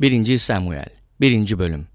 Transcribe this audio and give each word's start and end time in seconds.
1. 0.00 0.38
Samuel 0.38 0.88
1. 1.20 1.58
Bölüm 1.58 1.86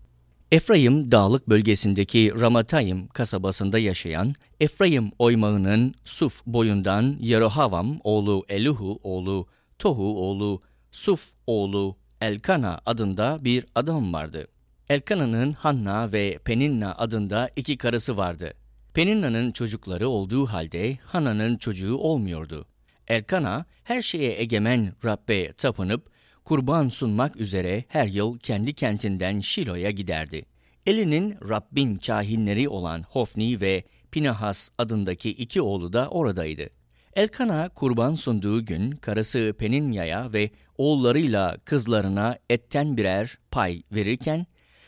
Efraim 0.51 1.11
dağlık 1.11 1.49
bölgesindeki 1.49 2.31
Ramatayim 2.39 3.07
kasabasında 3.07 3.79
yaşayan 3.79 4.35
Efraim 4.59 5.11
oymağının 5.19 5.95
Suf 6.05 6.45
boyundan 6.45 7.17
Yerohavam 7.19 7.99
oğlu 8.03 8.45
Eluhu 8.49 8.99
oğlu 9.03 9.47
Tohu 9.79 10.27
oğlu 10.27 10.61
Suf 10.91 11.31
oğlu 11.47 11.97
Elkana 12.21 12.81
adında 12.85 13.39
bir 13.41 13.65
adam 13.75 14.13
vardı. 14.13 14.47
Elkana'nın 14.89 15.53
Hanna 15.53 16.13
ve 16.13 16.39
Peninna 16.45 16.95
adında 16.95 17.49
iki 17.55 17.77
karısı 17.77 18.17
vardı. 18.17 18.53
Peninna'nın 18.93 19.51
çocukları 19.51 20.09
olduğu 20.09 20.45
halde 20.45 20.97
Hanna'nın 21.05 21.57
çocuğu 21.57 21.97
olmuyordu. 21.97 22.65
Elkana 23.07 23.65
her 23.83 24.01
şeye 24.01 24.41
egemen 24.41 24.93
Rabbe 25.05 25.53
tapınıp 25.53 26.12
kurban 26.45 26.89
sunmak 26.89 27.35
üzere 27.35 27.83
her 27.87 28.07
yıl 28.07 28.39
kendi 28.39 28.73
kentinden 28.73 29.39
Şilo'ya 29.39 29.91
giderdi. 29.91 30.45
Eli'nin 30.85 31.35
Rabbin 31.49 31.95
kahinleri 31.95 32.69
olan 32.69 33.03
Hofni 33.09 33.61
ve 33.61 33.83
Pinahas 34.11 34.69
adındaki 34.77 35.29
iki 35.29 35.61
oğlu 35.61 35.93
da 35.93 36.09
oradaydı. 36.09 36.69
Elkana 37.15 37.69
kurban 37.69 38.15
sunduğu 38.15 38.65
gün 38.65 38.91
karısı 38.91 39.53
Peninya'ya 39.59 40.33
ve 40.33 40.51
oğullarıyla 40.77 41.57
kızlarına 41.65 42.37
etten 42.49 42.97
birer 42.97 43.37
pay 43.51 43.83
verirken 43.91 44.45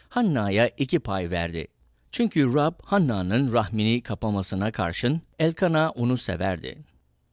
Hanna'ya 0.09 0.67
iki 0.67 0.99
pay 0.99 1.31
verdi. 1.31 1.67
Çünkü 2.11 2.53
Rab 2.53 2.73
Hanna'nın 2.83 3.53
rahmini 3.53 4.01
kapamasına 4.01 4.71
karşın 4.71 5.21
Elkana 5.39 5.89
onu 5.89 6.17
severdi. 6.17 6.77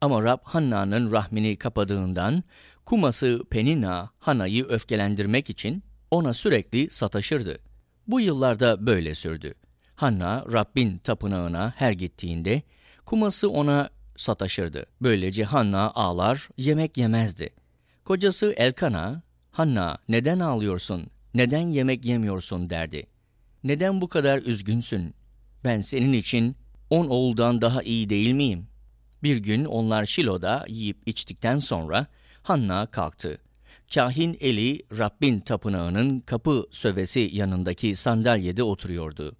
Ama 0.00 0.22
Rab 0.22 0.38
Hanna'nın 0.44 1.12
rahmini 1.12 1.56
kapadığından 1.56 2.42
kuması 2.84 3.42
Penina 3.50 4.10
Hanna'yı 4.18 4.64
öfkelendirmek 4.64 5.50
için 5.50 5.82
ona 6.10 6.32
sürekli 6.32 6.90
sataşırdı. 6.90 7.58
Bu 8.06 8.20
yıllarda 8.20 8.86
böyle 8.86 9.14
sürdü. 9.14 9.54
Hanna 9.94 10.44
Rabbin 10.52 10.98
tapınağına 10.98 11.72
her 11.76 11.92
gittiğinde 11.92 12.62
kuması 13.04 13.50
ona 13.50 13.90
sataşırdı. 14.16 14.86
Böylece 15.02 15.44
Hanna 15.44 15.90
ağlar, 15.90 16.48
yemek 16.56 16.98
yemezdi. 16.98 17.50
Kocası 18.04 18.54
Elkana, 18.56 19.22
Hanna 19.50 19.98
neden 20.08 20.40
ağlıyorsun, 20.40 21.06
neden 21.34 21.70
yemek 21.70 22.04
yemiyorsun 22.04 22.70
derdi. 22.70 23.06
Neden 23.64 24.00
bu 24.00 24.08
kadar 24.08 24.38
üzgünsün? 24.38 25.14
Ben 25.64 25.80
senin 25.80 26.12
için 26.12 26.56
on 26.90 27.06
oğuldan 27.06 27.62
daha 27.62 27.82
iyi 27.82 28.08
değil 28.10 28.32
miyim? 28.32 28.66
Bir 29.22 29.36
gün 29.36 29.64
onlar 29.64 30.06
Şilo'da 30.06 30.64
yiyip 30.68 30.96
içtikten 31.06 31.58
sonra 31.58 32.06
Hanna 32.42 32.86
kalktı. 32.86 33.38
Kahin 33.94 34.36
Eli, 34.40 34.82
Rabbin 34.98 35.40
tapınağının 35.40 36.20
kapı 36.20 36.66
sövesi 36.70 37.30
yanındaki 37.32 37.94
sandalyede 37.94 38.62
oturuyordu. 38.62 39.36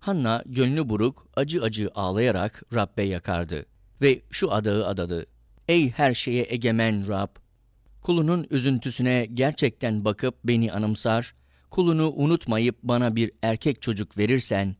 Hanna 0.00 0.42
gönlü 0.46 0.88
buruk, 0.88 1.26
acı 1.36 1.62
acı 1.62 1.90
ağlayarak 1.94 2.62
Rabbe 2.74 3.02
yakardı 3.02 3.66
ve 4.02 4.22
şu 4.30 4.52
adağı 4.52 4.86
adadı. 4.86 5.26
Ey 5.68 5.90
her 5.90 6.14
şeye 6.14 6.46
egemen 6.48 7.08
Rab! 7.08 7.28
Kulunun 8.02 8.46
üzüntüsüne 8.50 9.26
gerçekten 9.34 10.04
bakıp 10.04 10.34
beni 10.44 10.72
anımsar, 10.72 11.34
kulunu 11.70 12.12
unutmayıp 12.16 12.82
bana 12.82 13.16
bir 13.16 13.30
erkek 13.42 13.82
çocuk 13.82 14.18
verirsen, 14.18 14.76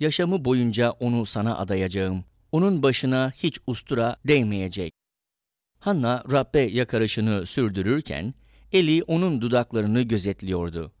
yaşamı 0.00 0.44
boyunca 0.44 0.90
onu 0.90 1.26
sana 1.26 1.58
adayacağım. 1.58 2.24
Onun 2.52 2.82
başına 2.82 3.32
hiç 3.36 3.58
ustura 3.66 4.16
değmeyecek. 4.26 4.99
Hanna 5.80 6.24
Rabbe 6.32 6.60
yakarışını 6.60 7.46
sürdürürken, 7.46 8.34
Eli 8.72 9.02
onun 9.02 9.40
dudaklarını 9.40 10.02
gözetliyordu. 10.02 10.92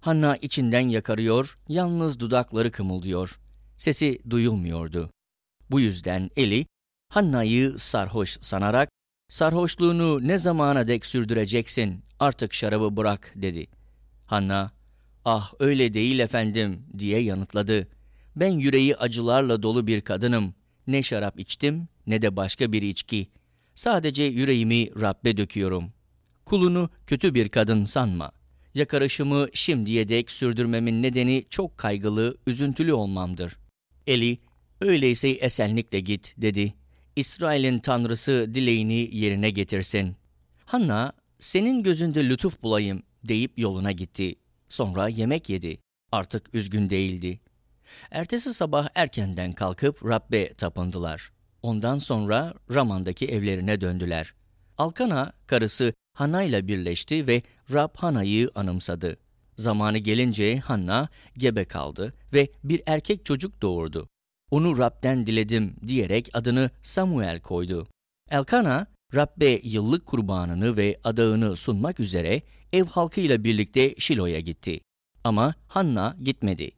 Hanna 0.00 0.36
içinden 0.36 0.88
yakarıyor, 0.88 1.58
yalnız 1.68 2.20
dudakları 2.20 2.70
kımıldıyor. 2.70 3.38
Sesi 3.76 4.18
duyulmuyordu. 4.30 5.10
Bu 5.70 5.80
yüzden 5.80 6.30
Eli, 6.36 6.66
Hanna'yı 7.08 7.74
sarhoş 7.78 8.38
sanarak, 8.40 8.88
sarhoşluğunu 9.28 10.28
ne 10.28 10.38
zamana 10.38 10.88
dek 10.88 11.06
sürdüreceksin, 11.06 12.04
artık 12.20 12.54
şarabı 12.54 12.96
bırak 12.96 13.32
dedi. 13.36 13.66
Hanna, 14.26 14.72
ah 15.24 15.52
öyle 15.58 15.94
değil 15.94 16.18
efendim 16.18 16.86
diye 16.98 17.20
yanıtladı. 17.20 17.88
Ben 18.36 18.52
yüreği 18.52 18.96
acılarla 18.96 19.62
dolu 19.62 19.86
bir 19.86 20.00
kadınım. 20.00 20.54
Ne 20.86 21.02
şarap 21.02 21.40
içtim 21.40 21.88
ne 22.06 22.22
de 22.22 22.36
başka 22.36 22.72
bir 22.72 22.82
içki. 22.82 23.28
Sadece 23.74 24.22
yüreğimi 24.22 25.00
Rabbe 25.00 25.36
döküyorum. 25.36 25.92
Kulunu 26.44 26.90
kötü 27.06 27.34
bir 27.34 27.48
kadın 27.48 27.84
sanma. 27.84 28.32
Yakarışımı 28.74 29.48
şimdiye 29.52 30.08
dek 30.08 30.30
sürdürmemin 30.30 31.02
nedeni 31.02 31.44
çok 31.50 31.78
kaygılı, 31.78 32.36
üzüntülü 32.46 32.92
olmamdır. 32.92 33.56
Eli, 34.06 34.38
öyleyse 34.80 35.28
esenlikle 35.28 36.00
git 36.00 36.34
dedi. 36.38 36.74
İsrail'in 37.16 37.78
tanrısı 37.78 38.50
dileğini 38.54 39.16
yerine 39.16 39.50
getirsin. 39.50 40.16
Hanna, 40.64 41.12
senin 41.38 41.82
gözünde 41.82 42.28
lütuf 42.28 42.62
bulayım 42.62 43.02
deyip 43.24 43.58
yoluna 43.58 43.92
gitti. 43.92 44.34
Sonra 44.68 45.08
yemek 45.08 45.50
yedi. 45.50 45.76
Artık 46.12 46.54
üzgün 46.54 46.90
değildi. 46.90 47.40
Ertesi 48.10 48.54
sabah 48.54 48.88
erkenden 48.94 49.52
kalkıp 49.52 50.04
Rabbe 50.04 50.54
tapındılar. 50.54 51.33
Ondan 51.64 51.98
sonra 51.98 52.54
Raman'daki 52.74 53.26
evlerine 53.26 53.80
döndüler. 53.80 54.34
Alkana, 54.78 55.32
karısı 55.46 55.92
Hanna 56.12 56.42
ile 56.42 56.68
birleşti 56.68 57.26
ve 57.26 57.42
Rab 57.72 57.96
Hanna'yı 57.96 58.50
anımsadı. 58.54 59.16
Zamanı 59.56 59.98
gelince 59.98 60.58
Hanna 60.58 61.08
gebe 61.36 61.64
kaldı 61.64 62.12
ve 62.32 62.48
bir 62.64 62.82
erkek 62.86 63.24
çocuk 63.24 63.62
doğurdu. 63.62 64.08
Onu 64.50 64.78
Rab'den 64.78 65.26
diledim 65.26 65.76
diyerek 65.86 66.30
adını 66.34 66.70
Samuel 66.82 67.40
koydu. 67.40 67.86
Elkana, 68.30 68.86
Rabbe 69.14 69.60
yıllık 69.62 70.06
kurbanını 70.06 70.76
ve 70.76 71.00
adağını 71.04 71.56
sunmak 71.56 72.00
üzere 72.00 72.42
ev 72.72 72.84
halkıyla 72.84 73.44
birlikte 73.44 73.94
Şilo'ya 73.98 74.40
gitti. 74.40 74.80
Ama 75.24 75.54
Hanna 75.68 76.16
gitmedi. 76.22 76.70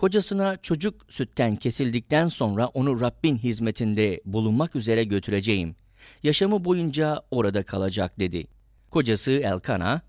Kocasına 0.00 0.56
çocuk 0.56 1.06
sütten 1.08 1.56
kesildikten 1.56 2.28
sonra 2.28 2.66
onu 2.66 3.00
Rabbin 3.00 3.36
hizmetinde 3.36 4.20
bulunmak 4.24 4.76
üzere 4.76 5.04
götüreceğim. 5.04 5.76
Yaşamı 6.22 6.64
boyunca 6.64 7.22
orada 7.30 7.62
kalacak 7.62 8.20
dedi. 8.20 8.46
Kocası 8.90 9.30
Elkana, 9.30 10.02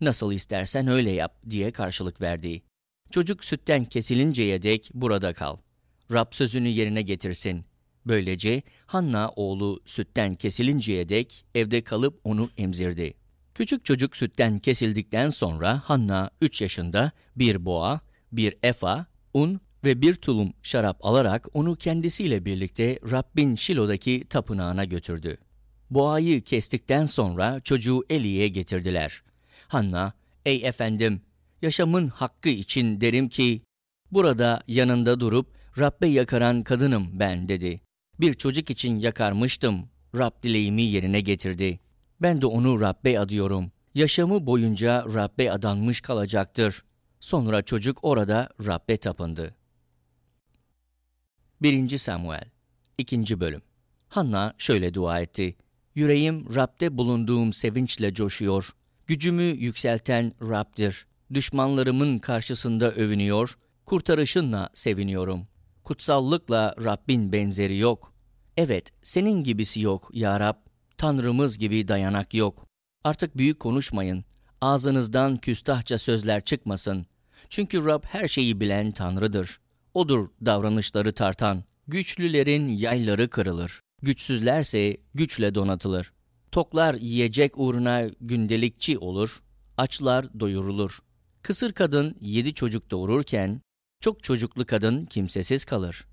nasıl 0.00 0.32
istersen 0.32 0.88
öyle 0.88 1.10
yap 1.10 1.42
diye 1.50 1.70
karşılık 1.70 2.20
verdi. 2.20 2.62
Çocuk 3.10 3.44
sütten 3.44 3.84
kesilinceye 3.84 4.62
dek 4.62 4.90
burada 4.94 5.32
kal. 5.32 5.56
Rab 6.12 6.26
sözünü 6.30 6.68
yerine 6.68 7.02
getirsin. 7.02 7.64
Böylece 8.06 8.62
Hanna 8.86 9.30
oğlu 9.36 9.80
sütten 9.86 10.34
kesilinceye 10.34 11.08
dek 11.08 11.44
evde 11.54 11.84
kalıp 11.84 12.20
onu 12.24 12.50
emzirdi. 12.58 13.14
Küçük 13.54 13.84
çocuk 13.84 14.16
sütten 14.16 14.58
kesildikten 14.58 15.30
sonra 15.30 15.82
Hanna 15.84 16.30
3 16.40 16.62
yaşında 16.62 17.12
bir 17.36 17.64
boğa, 17.64 18.00
bir 18.32 18.54
efa, 18.62 19.06
un 19.38 19.60
ve 19.84 20.02
bir 20.02 20.14
tulum 20.14 20.52
şarap 20.62 21.04
alarak 21.06 21.48
onu 21.54 21.76
kendisiyle 21.76 22.44
birlikte 22.44 22.98
Rabbin 23.10 23.54
Şilo'daki 23.54 24.24
tapınağına 24.30 24.84
götürdü. 24.84 25.38
Boğayı 25.90 26.42
kestikten 26.42 27.06
sonra 27.06 27.60
çocuğu 27.60 28.04
Eli'ye 28.10 28.48
getirdiler. 28.48 29.22
Hanna, 29.68 30.12
ey 30.46 30.66
efendim, 30.66 31.22
yaşamın 31.62 32.08
hakkı 32.08 32.48
için 32.48 33.00
derim 33.00 33.28
ki, 33.28 33.62
burada 34.12 34.62
yanında 34.66 35.20
durup 35.20 35.58
Rabbe 35.78 36.06
yakaran 36.06 36.62
kadınım 36.62 37.08
ben 37.12 37.48
dedi. 37.48 37.80
Bir 38.20 38.34
çocuk 38.34 38.70
için 38.70 38.96
yakarmıştım, 38.96 39.88
Rab 40.16 40.42
dileğimi 40.42 40.82
yerine 40.82 41.20
getirdi. 41.20 41.80
Ben 42.22 42.42
de 42.42 42.46
onu 42.46 42.80
Rabbe 42.80 43.20
adıyorum. 43.20 43.72
Yaşamı 43.94 44.46
boyunca 44.46 45.04
Rabbe 45.14 45.52
adanmış 45.52 46.00
kalacaktır. 46.00 46.82
Sonra 47.20 47.62
çocuk 47.62 47.98
orada 48.02 48.48
Rabbe 48.66 48.96
tapındı. 48.96 49.54
1. 51.62 51.98
Samuel 51.98 52.50
2. 52.98 53.40
Bölüm 53.40 53.62
Hanna 54.08 54.54
şöyle 54.58 54.94
dua 54.94 55.20
etti. 55.20 55.56
Yüreğim 55.94 56.54
Rab'de 56.54 56.96
bulunduğum 56.96 57.52
sevinçle 57.52 58.14
coşuyor. 58.14 58.70
Gücümü 59.06 59.42
yükselten 59.42 60.32
Rab'dir. 60.42 61.06
Düşmanlarımın 61.34 62.18
karşısında 62.18 62.92
övünüyor, 62.92 63.58
kurtarışınla 63.84 64.70
seviniyorum. 64.74 65.46
Kutsallıkla 65.84 66.74
Rabbin 66.84 67.32
benzeri 67.32 67.76
yok. 67.78 68.12
Evet, 68.56 68.90
senin 69.02 69.44
gibisi 69.44 69.80
yok 69.80 70.10
ya 70.12 70.40
Rab. 70.40 70.56
Tanrımız 70.98 71.58
gibi 71.58 71.88
dayanak 71.88 72.34
yok. 72.34 72.66
Artık 73.04 73.36
büyük 73.36 73.60
konuşmayın. 73.60 74.24
Ağzınızdan 74.60 75.36
küstahça 75.36 75.98
sözler 75.98 76.44
çıkmasın. 76.44 77.06
Çünkü 77.50 77.84
Rab 77.84 78.04
her 78.04 78.28
şeyi 78.28 78.60
bilen 78.60 78.92
Tanrı'dır. 78.92 79.60
Odur 79.94 80.28
davranışları 80.44 81.12
tartan. 81.12 81.64
Güçlülerin 81.88 82.68
yayları 82.68 83.28
kırılır. 83.30 83.80
Güçsüzlerse 84.02 84.96
güçle 85.14 85.54
donatılır. 85.54 86.12
Toklar 86.52 86.94
yiyecek 86.94 87.52
uğruna 87.58 88.02
gündelikçi 88.20 88.98
olur, 88.98 89.42
açlar 89.76 90.40
doyurulur. 90.40 90.98
Kısır 91.42 91.72
kadın 91.72 92.16
yedi 92.20 92.54
çocuk 92.54 92.90
doğururken, 92.90 93.60
çok 94.00 94.22
çocuklu 94.22 94.66
kadın 94.66 95.06
kimsesiz 95.06 95.64
kalır. 95.64 96.06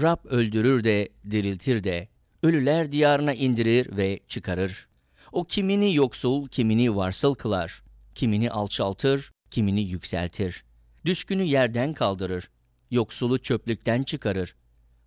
Rab 0.00 0.24
öldürür 0.24 0.84
de, 0.84 1.08
diriltir 1.30 1.84
de, 1.84 2.08
ölüler 2.42 2.92
diyarına 2.92 3.34
indirir 3.34 3.96
ve 3.96 4.20
çıkarır. 4.28 4.88
O 5.32 5.44
kimini 5.44 5.94
yoksul, 5.94 6.48
kimini 6.48 6.96
varsıl 6.96 7.34
kılar. 7.34 7.82
Kimini 8.14 8.50
alçaltır, 8.50 9.30
kimini 9.50 9.82
yükseltir. 9.82 10.64
Düşkünü 11.04 11.42
yerden 11.42 11.92
kaldırır. 11.92 12.50
Yoksulu 12.90 13.38
çöplükten 13.38 14.02
çıkarır. 14.02 14.54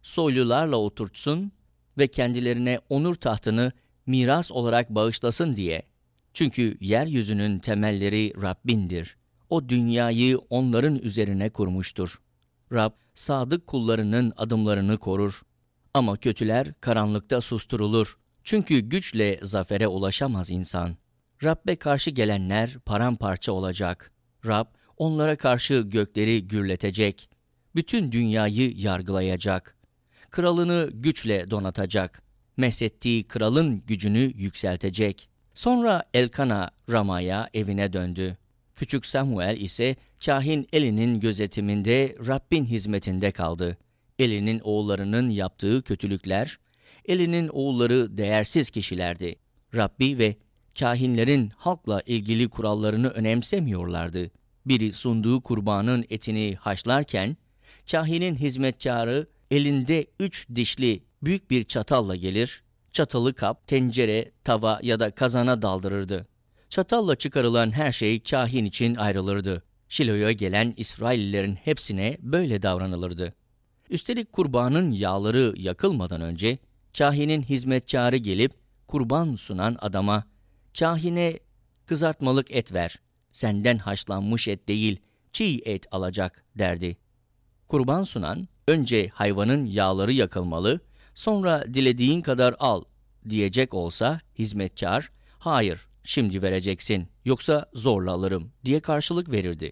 Soylularla 0.02 0.76
oturtsun 0.76 1.52
ve 1.98 2.08
kendilerine 2.08 2.80
onur 2.90 3.16
tahtını 3.16 3.72
miras 4.06 4.52
olarak 4.52 4.90
bağışlasın 4.90 5.56
diye. 5.56 5.84
Çünkü 6.34 6.78
yeryüzünün 6.82 7.60
temelleri 7.60 8.34
Rabbindir. 8.42 9.18
O 9.50 9.70
dünyayı 9.70 10.38
onların 10.38 10.96
üzerine 10.96 11.50
kurmuştur. 11.50 12.22
Rab, 12.72 12.92
sadık 13.14 13.68
kullarının 13.68 14.34
adımlarını 14.38 14.98
korur. 14.98 15.42
Ama 15.94 16.18
kötüler 16.18 16.74
karanlıkta 16.82 17.42
susturulur. 17.42 18.18
Çünkü 18.44 18.80
güçle 18.80 19.40
zafere 19.44 19.88
ulaşamaz 19.88 20.52
insan. 20.52 20.98
Rabbe 21.44 21.76
karşı 21.76 22.12
gelenler 22.12 22.78
paramparça 22.86 23.52
olacak. 23.52 24.12
Rab, 24.46 24.66
onlara 24.98 25.36
karşı 25.36 25.82
gökleri 25.82 26.48
gürletecek. 26.48 27.30
Bütün 27.76 28.12
dünyayı 28.12 28.74
yargılayacak. 28.78 29.78
Kralını 30.30 30.90
güçle 30.94 31.52
donatacak. 31.52 32.24
Mesettiği 32.58 33.24
kralın 33.24 33.84
gücünü 33.88 34.20
yükseltecek. 34.20 35.30
Sonra 35.54 36.04
Elkana 36.14 36.72
Rama'ya 36.92 37.50
evine 37.54 37.94
döndü. 37.94 38.38
Küçük 38.76 39.06
Samuel 39.06 39.58
ise 39.58 39.96
kahin 40.26 40.68
Eli'nin 40.74 41.20
gözetiminde 41.20 42.16
Rabbin 42.28 42.66
hizmetinde 42.66 43.32
kaldı. 43.32 43.78
Eli'nin 44.20 44.60
oğullarının 44.60 45.30
yaptığı 45.30 45.82
kötülükler, 45.82 46.60
Eli'nin 47.06 47.48
oğulları 47.48 48.18
değersiz 48.18 48.70
kişilerdi. 48.70 49.36
Rabbi 49.76 50.20
ve 50.20 50.36
kahinlerin 50.80 51.52
halkla 51.58 52.02
ilgili 52.06 52.50
kurallarını 52.50 53.10
önemsemiyorlardı. 53.10 54.32
Biri 54.66 54.94
sunduğu 54.94 55.42
kurbanın 55.42 56.06
etini 56.10 56.56
haşlarken, 56.56 57.38
kahinin 57.92 58.36
hizmetkarı 58.36 59.28
elinde 59.52 60.08
üç 60.20 60.50
dişli 60.56 61.04
büyük 61.24 61.52
bir 61.52 61.64
çatalla 61.64 62.16
gelir, 62.16 62.64
çatalı 62.92 63.34
kap, 63.34 63.68
tencere, 63.68 64.32
tava 64.44 64.80
ya 64.84 65.00
da 65.00 65.12
kazana 65.12 65.62
daldırırdı. 65.62 66.28
Çatalla 66.70 67.16
çıkarılan 67.16 67.72
her 67.72 67.92
şey 67.92 68.20
kahin 68.20 68.66
için 68.66 68.96
ayrılırdı. 68.96 69.64
Şilo'ya 69.90 70.32
gelen 70.32 70.74
İsraillilerin 70.78 71.56
hepsine 71.56 72.18
böyle 72.22 72.62
davranılırdı. 72.62 73.34
Üstelik 73.90 74.34
kurbanın 74.34 74.92
yağları 74.92 75.54
yakılmadan 75.58 76.22
önce 76.22 76.58
kahinin 76.98 77.42
hizmetkarı 77.42 78.18
gelip 78.18 78.52
kurban 78.88 79.36
sunan 79.36 79.78
adama 79.82 80.24
kahine 80.80 81.40
kızartmalık 81.86 82.52
et 82.52 82.74
ver, 82.74 83.00
senden 83.32 83.78
haşlanmış 83.78 84.48
et 84.48 84.68
değil 84.68 85.00
çiğ 85.34 85.62
et 85.66 85.86
alacak 85.92 86.44
derdi. 86.56 86.98
Kurban 87.68 88.04
sunan 88.04 88.48
önce 88.68 89.08
hayvanın 89.08 89.66
yağları 89.66 90.14
yakılmalı, 90.14 90.80
sonra 91.14 91.64
dilediğin 91.74 92.22
kadar 92.22 92.56
al 92.60 92.84
diyecek 93.30 93.74
olsa 93.74 94.22
hizmetkar, 94.40 95.10
hayır 95.40 95.88
şimdi 96.04 96.42
vereceksin 96.42 97.08
yoksa 97.26 97.66
zorla 97.74 98.12
alırım 98.12 98.52
diye 98.66 98.80
karşılık 98.80 99.32
verirdi. 99.32 99.72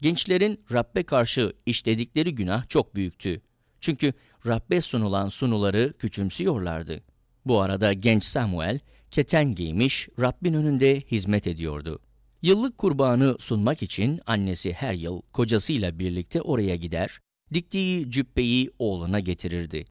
Gençlerin 0.00 0.64
Rabbe 0.72 1.02
karşı 1.02 1.52
işledikleri 1.66 2.34
günah 2.34 2.68
çok 2.68 2.94
büyüktü. 2.94 3.42
Çünkü 3.80 4.12
Rabbe 4.46 4.80
sunulan 4.80 5.28
sunuları 5.28 5.92
küçümsüyorlardı. 5.98 7.02
Bu 7.46 7.60
arada 7.60 7.92
genç 7.92 8.24
Samuel 8.24 8.78
keten 9.10 9.54
giymiş 9.54 10.08
Rabbin 10.20 10.54
önünde 10.54 11.00
hizmet 11.00 11.46
ediyordu. 11.46 11.98
Yıllık 12.42 12.78
kurbanı 12.78 13.36
sunmak 13.38 13.82
için 13.82 14.20
annesi 14.26 14.72
her 14.72 14.94
yıl 14.94 15.22
kocasıyla 15.32 15.98
birlikte 15.98 16.42
oraya 16.42 16.76
gider, 16.76 17.18
diktiği 17.54 18.10
cübbeyi 18.10 18.70
oğluna 18.78 19.20
getirirdi. 19.20 19.84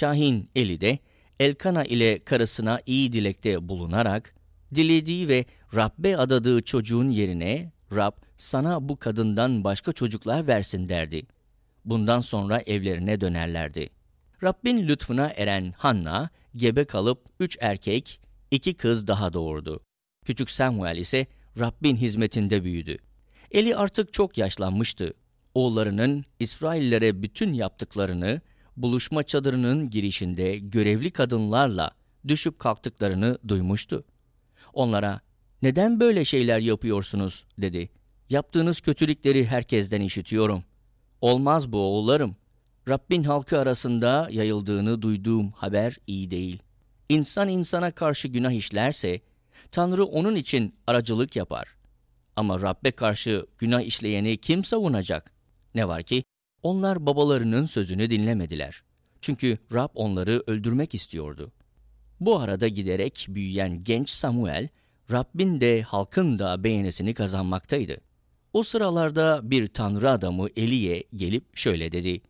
Kahin 0.00 0.50
Eli 0.54 0.80
de 0.80 0.98
Elkana 1.40 1.84
ile 1.84 2.24
karısına 2.24 2.80
iyi 2.86 3.12
dilekte 3.12 3.68
bulunarak, 3.68 4.34
dilediği 4.74 5.28
ve 5.28 5.44
Rabbe 5.74 6.16
adadığı 6.16 6.62
çocuğun 6.62 7.10
yerine 7.10 7.72
Rab 7.94 8.12
sana 8.36 8.88
bu 8.88 8.98
kadından 8.98 9.64
başka 9.64 9.92
çocuklar 9.92 10.46
versin 10.46 10.88
derdi. 10.88 11.26
Bundan 11.84 12.20
sonra 12.20 12.60
evlerine 12.60 13.20
dönerlerdi. 13.20 13.90
Rabbin 14.42 14.88
lütfuna 14.88 15.28
eren 15.28 15.74
Hanna, 15.76 16.30
gebe 16.56 16.84
kalıp 16.84 17.24
üç 17.40 17.58
erkek, 17.60 18.20
iki 18.50 18.74
kız 18.74 19.06
daha 19.06 19.32
doğurdu. 19.32 19.80
Küçük 20.24 20.50
Samuel 20.50 20.96
ise 20.96 21.26
Rabbin 21.58 21.96
hizmetinde 21.96 22.64
büyüdü. 22.64 22.98
Eli 23.50 23.76
artık 23.76 24.12
çok 24.12 24.38
yaşlanmıştı. 24.38 25.14
Oğullarının 25.54 26.24
İsraillere 26.38 27.22
bütün 27.22 27.52
yaptıklarını, 27.52 28.40
buluşma 28.76 29.22
çadırının 29.22 29.90
girişinde 29.90 30.58
görevli 30.58 31.10
kadınlarla 31.10 31.90
düşüp 32.28 32.58
kalktıklarını 32.58 33.38
duymuştu. 33.48 34.04
Onlara, 34.72 35.20
neden 35.62 36.00
böyle 36.00 36.24
şeyler 36.24 36.58
yapıyorsunuz 36.58 37.44
dedi. 37.58 37.90
Yaptığınız 38.30 38.80
kötülükleri 38.80 39.46
herkesten 39.46 40.00
işitiyorum. 40.00 40.64
Olmaz 41.20 41.72
bu 41.72 41.78
oğullarım. 41.78 42.36
Rabbin 42.88 43.22
halkı 43.24 43.58
arasında 43.58 44.28
yayıldığını 44.30 45.02
duyduğum 45.02 45.50
haber 45.50 45.96
iyi 46.06 46.30
değil. 46.30 46.62
İnsan 47.10 47.48
insana 47.48 47.90
karşı 47.90 48.28
günah 48.28 48.52
işlerse, 48.52 49.20
Tanrı 49.70 50.04
onun 50.04 50.36
için 50.36 50.74
aracılık 50.86 51.36
yapar. 51.36 51.68
Ama 52.36 52.62
Rabbe 52.62 52.90
karşı 52.90 53.46
günah 53.58 53.80
işleyeni 53.80 54.36
kim 54.36 54.64
savunacak? 54.64 55.32
Ne 55.74 55.88
var 55.88 56.02
ki, 56.02 56.24
onlar 56.62 57.06
babalarının 57.06 57.66
sözünü 57.66 58.10
dinlemediler. 58.10 58.82
Çünkü 59.20 59.58
Rab 59.72 59.88
onları 59.94 60.42
öldürmek 60.46 60.94
istiyordu. 60.94 61.52
Bu 62.20 62.38
arada 62.38 62.68
giderek 62.68 63.26
büyüyen 63.28 63.84
genç 63.84 64.10
Samuel, 64.10 64.68
Rabbin 65.12 65.60
de 65.60 65.82
halkın 65.82 66.38
da 66.38 66.64
beğenisini 66.64 67.14
kazanmaktaydı. 67.14 67.96
O 68.52 68.62
sıralarda 68.62 69.40
bir 69.42 69.68
tanrı 69.68 70.10
adamı 70.10 70.48
Eliye 70.56 71.04
gelip 71.16 71.56
şöyle 71.56 71.92
dedi. 71.92 72.22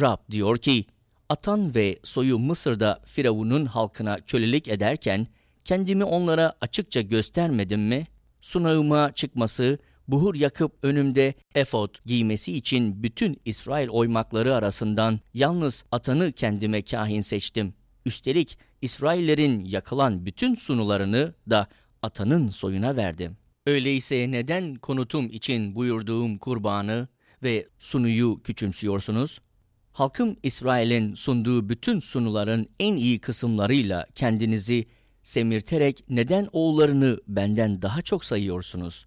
Rab 0.00 0.18
diyor 0.30 0.58
ki, 0.58 0.84
atan 1.28 1.74
ve 1.74 1.98
soyu 2.02 2.38
Mısır'da 2.38 3.00
Firavun'un 3.04 3.66
halkına 3.66 4.20
kölelik 4.20 4.68
ederken 4.68 5.26
kendimi 5.64 6.04
onlara 6.04 6.52
açıkça 6.60 7.00
göstermedim 7.00 7.80
mi? 7.80 8.06
Sunağıma 8.40 9.12
çıkması, 9.14 9.78
buhur 10.08 10.34
yakıp 10.34 10.72
önümde 10.82 11.34
efot 11.54 12.04
giymesi 12.04 12.52
için 12.52 13.02
bütün 13.02 13.40
İsrail 13.44 13.88
oymakları 13.88 14.54
arasından 14.54 15.20
yalnız 15.34 15.84
atanı 15.92 16.32
kendime 16.32 16.82
kahin 16.82 17.20
seçtim. 17.20 17.74
Üstelik 18.06 18.58
İsraillerin 18.82 19.64
yakılan 19.64 20.26
bütün 20.26 20.54
sunularını 20.54 21.34
da 21.50 21.68
atanın 22.02 22.48
soyuna 22.48 22.96
verdim. 22.96 23.36
Öyleyse 23.66 24.30
neden 24.30 24.74
konutum 24.74 25.30
için 25.30 25.74
buyurduğum 25.74 26.38
kurbanı 26.38 27.08
ve 27.42 27.68
sunuyu 27.78 28.40
küçümsüyorsunuz? 28.44 29.40
Halkım 29.94 30.36
İsrail'in 30.42 31.14
sunduğu 31.14 31.68
bütün 31.68 32.00
sunuların 32.00 32.68
en 32.80 32.96
iyi 32.96 33.18
kısımlarıyla 33.18 34.06
kendinizi 34.14 34.86
semirterek 35.22 36.04
neden 36.08 36.48
oğullarını 36.52 37.18
benden 37.28 37.82
daha 37.82 38.02
çok 38.02 38.24
sayıyorsunuz? 38.24 39.06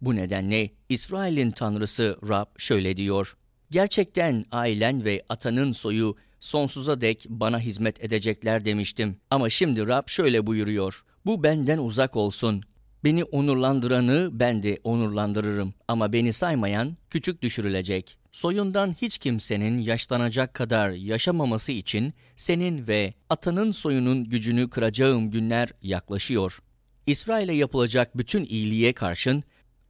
Bu 0.00 0.16
nedenle 0.16 0.70
İsrail'in 0.88 1.50
tanrısı 1.50 2.18
Rab 2.28 2.46
şöyle 2.58 2.96
diyor. 2.96 3.36
Gerçekten 3.70 4.44
ailen 4.50 5.04
ve 5.04 5.22
atanın 5.28 5.72
soyu 5.72 6.16
sonsuza 6.40 7.00
dek 7.00 7.26
bana 7.28 7.60
hizmet 7.60 8.04
edecekler 8.04 8.64
demiştim. 8.64 9.16
Ama 9.30 9.50
şimdi 9.50 9.88
Rab 9.88 10.08
şöyle 10.08 10.46
buyuruyor. 10.46 11.04
Bu 11.26 11.42
benden 11.42 11.78
uzak 11.78 12.16
olsun. 12.16 12.62
Beni 13.04 13.24
onurlandıranı 13.24 14.30
ben 14.32 14.62
de 14.62 14.78
onurlandırırım. 14.84 15.74
Ama 15.88 16.12
beni 16.12 16.32
saymayan 16.32 16.96
küçük 17.10 17.42
düşürülecek. 17.42 18.21
Soyundan 18.32 18.96
hiç 19.02 19.18
kimsenin 19.18 19.78
yaşlanacak 19.78 20.54
kadar 20.54 20.90
yaşamaması 20.90 21.72
için 21.72 22.14
senin 22.36 22.86
ve 22.88 23.14
atanın 23.30 23.72
soyunun 23.72 24.24
gücünü 24.24 24.70
kıracağım 24.70 25.30
günler 25.30 25.68
yaklaşıyor. 25.82 26.62
İsrail'e 27.06 27.52
yapılacak 27.52 28.18
bütün 28.18 28.44
iyiliğe 28.44 28.92
karşın 28.92 29.44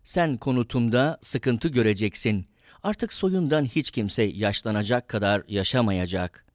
sen 0.05 0.37
konutumda 0.37 1.19
sıkıntı 1.21 1.69
göreceksin. 1.69 2.47
Artık 2.83 3.13
soyundan 3.13 3.65
hiç 3.65 3.91
kimse 3.91 4.23
yaşlanacak 4.23 5.09
kadar 5.09 5.43
yaşamayacak. 5.49 6.47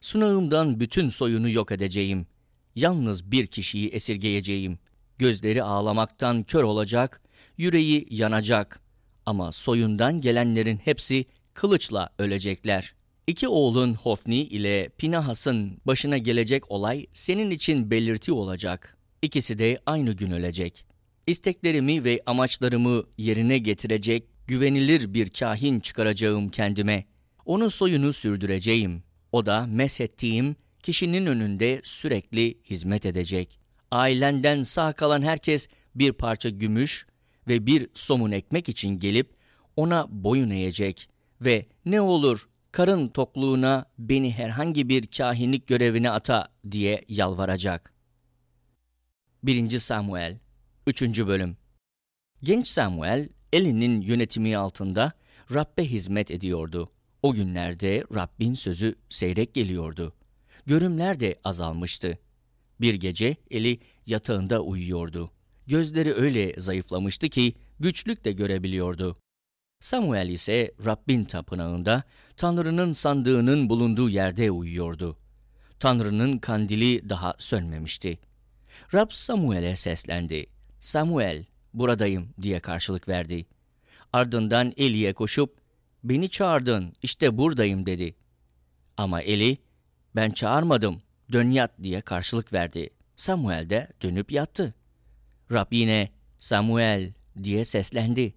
Sunağımdan 0.00 0.80
bütün 0.80 1.08
soyunu 1.08 1.48
yok 1.48 1.72
edeceğim. 1.72 2.26
Yalnız 2.74 3.30
bir 3.30 3.46
kişiyi 3.46 3.88
esirgeyeceğim. 3.88 4.78
Gözleri 5.18 5.62
ağlamaktan 5.62 6.42
kör 6.42 6.62
olacak, 6.62 7.22
yüreği 7.58 8.06
yanacak. 8.10 8.83
Ama 9.26 9.52
soyundan 9.52 10.20
gelenlerin 10.20 10.76
hepsi 10.76 11.24
kılıçla 11.54 12.08
ölecekler. 12.18 12.94
İki 13.26 13.48
oğlun 13.48 13.94
Hofni 13.94 14.36
ile 14.40 14.88
Pinahas'ın 14.98 15.78
başına 15.86 16.18
gelecek 16.18 16.70
olay 16.70 17.06
senin 17.12 17.50
için 17.50 17.90
belirti 17.90 18.32
olacak. 18.32 18.96
İkisi 19.22 19.58
de 19.58 19.80
aynı 19.86 20.12
gün 20.12 20.30
ölecek. 20.30 20.86
İsteklerimi 21.26 22.04
ve 22.04 22.20
amaçlarımı 22.26 23.04
yerine 23.18 23.58
getirecek 23.58 24.24
güvenilir 24.46 25.14
bir 25.14 25.30
kahin 25.30 25.80
çıkaracağım 25.80 26.48
kendime. 26.48 27.04
Onun 27.46 27.68
soyunu 27.68 28.12
sürdüreceğim. 28.12 29.02
O 29.32 29.46
da 29.46 29.66
meshettiğim 29.66 30.56
kişinin 30.82 31.26
önünde 31.26 31.80
sürekli 31.84 32.58
hizmet 32.64 33.06
edecek. 33.06 33.58
Ailenden 33.90 34.62
sağ 34.62 34.92
kalan 34.92 35.22
herkes 35.22 35.68
bir 35.94 36.12
parça 36.12 36.48
gümüş 36.48 37.06
ve 37.48 37.66
bir 37.66 37.88
somun 37.94 38.30
ekmek 38.30 38.68
için 38.68 38.98
gelip 38.98 39.34
ona 39.76 40.06
boyun 40.10 40.50
eğecek 40.50 41.08
ve 41.40 41.66
ne 41.84 42.00
olur 42.00 42.48
karın 42.72 43.08
tokluğuna 43.08 43.86
beni 43.98 44.32
herhangi 44.32 44.88
bir 44.88 45.06
kahinlik 45.06 45.66
görevine 45.66 46.10
ata 46.10 46.48
diye 46.70 47.04
yalvaracak. 47.08 47.94
1. 49.42 49.78
Samuel 49.78 50.38
3. 50.86 51.02
Bölüm 51.02 51.56
Genç 52.42 52.68
Samuel, 52.68 53.28
Eli'nin 53.52 54.00
yönetimi 54.00 54.56
altında 54.56 55.12
Rab'be 55.54 55.84
hizmet 55.84 56.30
ediyordu. 56.30 56.90
O 57.22 57.34
günlerde 57.34 58.04
Rabbin 58.14 58.54
sözü 58.54 58.94
seyrek 59.08 59.54
geliyordu. 59.54 60.14
Görümler 60.66 61.20
de 61.20 61.38
azalmıştı. 61.44 62.18
Bir 62.80 62.94
gece 62.94 63.36
Eli 63.50 63.78
yatağında 64.06 64.60
uyuyordu. 64.60 65.30
Gözleri 65.66 66.14
öyle 66.14 66.60
zayıflamıştı 66.60 67.28
ki 67.28 67.54
güçlük 67.80 68.24
de 68.24 68.32
görebiliyordu. 68.32 69.16
Samuel 69.80 70.28
ise 70.28 70.74
Rabbin 70.84 71.24
tapınağında 71.24 72.02
Tanrı'nın 72.36 72.92
sandığının 72.92 73.68
bulunduğu 73.68 74.10
yerde 74.10 74.50
uyuyordu. 74.50 75.18
Tanrı'nın 75.80 76.38
kandili 76.38 77.08
daha 77.08 77.34
sönmemişti. 77.38 78.18
Rab 78.94 79.10
Samuel'e 79.10 79.76
seslendi. 79.76 80.46
Samuel, 80.80 81.44
buradayım 81.74 82.34
diye 82.42 82.60
karşılık 82.60 83.08
verdi. 83.08 83.46
Ardından 84.12 84.72
Eli'ye 84.76 85.12
koşup, 85.12 85.56
beni 86.04 86.28
çağırdın, 86.28 86.92
işte 87.02 87.38
buradayım 87.38 87.86
dedi. 87.86 88.14
Ama 88.96 89.22
Eli, 89.22 89.58
ben 90.16 90.30
çağırmadım, 90.30 91.02
dön 91.32 91.50
yat 91.50 91.70
diye 91.82 92.00
karşılık 92.00 92.52
verdi. 92.52 92.90
Samuel 93.16 93.70
de 93.70 93.88
dönüp 94.02 94.32
yattı. 94.32 94.74
Rab 95.54 95.72
yine, 95.72 96.08
Samuel 96.38 97.12
diye 97.42 97.64
seslendi. 97.64 98.34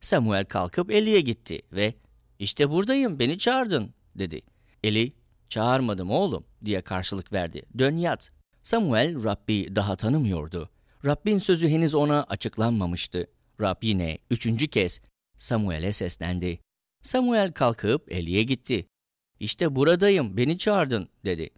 Samuel 0.00 0.44
kalkıp 0.44 0.90
Eli'ye 0.90 1.20
gitti 1.20 1.62
ve 1.72 1.94
işte 2.38 2.70
buradayım 2.70 3.18
beni 3.18 3.38
çağırdın 3.38 3.94
dedi. 4.14 4.42
Eli 4.84 5.12
çağırmadım 5.48 6.10
oğlum 6.10 6.44
diye 6.64 6.80
karşılık 6.80 7.32
verdi. 7.32 7.62
Dön 7.78 7.96
yat. 7.96 8.30
Samuel 8.62 9.24
Rabbi 9.24 9.76
daha 9.76 9.96
tanımıyordu. 9.96 10.70
Rabbin 11.04 11.38
sözü 11.38 11.68
henüz 11.68 11.94
ona 11.94 12.22
açıklanmamıştı. 12.22 13.26
Rab 13.60 13.82
yine 13.82 14.18
üçüncü 14.30 14.68
kez 14.68 15.00
Samuel'e 15.36 15.92
seslendi. 15.92 16.58
Samuel 17.02 17.52
kalkıp 17.52 18.12
Eli'ye 18.12 18.42
gitti. 18.42 18.86
İşte 19.40 19.76
buradayım 19.76 20.36
beni 20.36 20.58
çağırdın 20.58 21.08
dedi. 21.24 21.50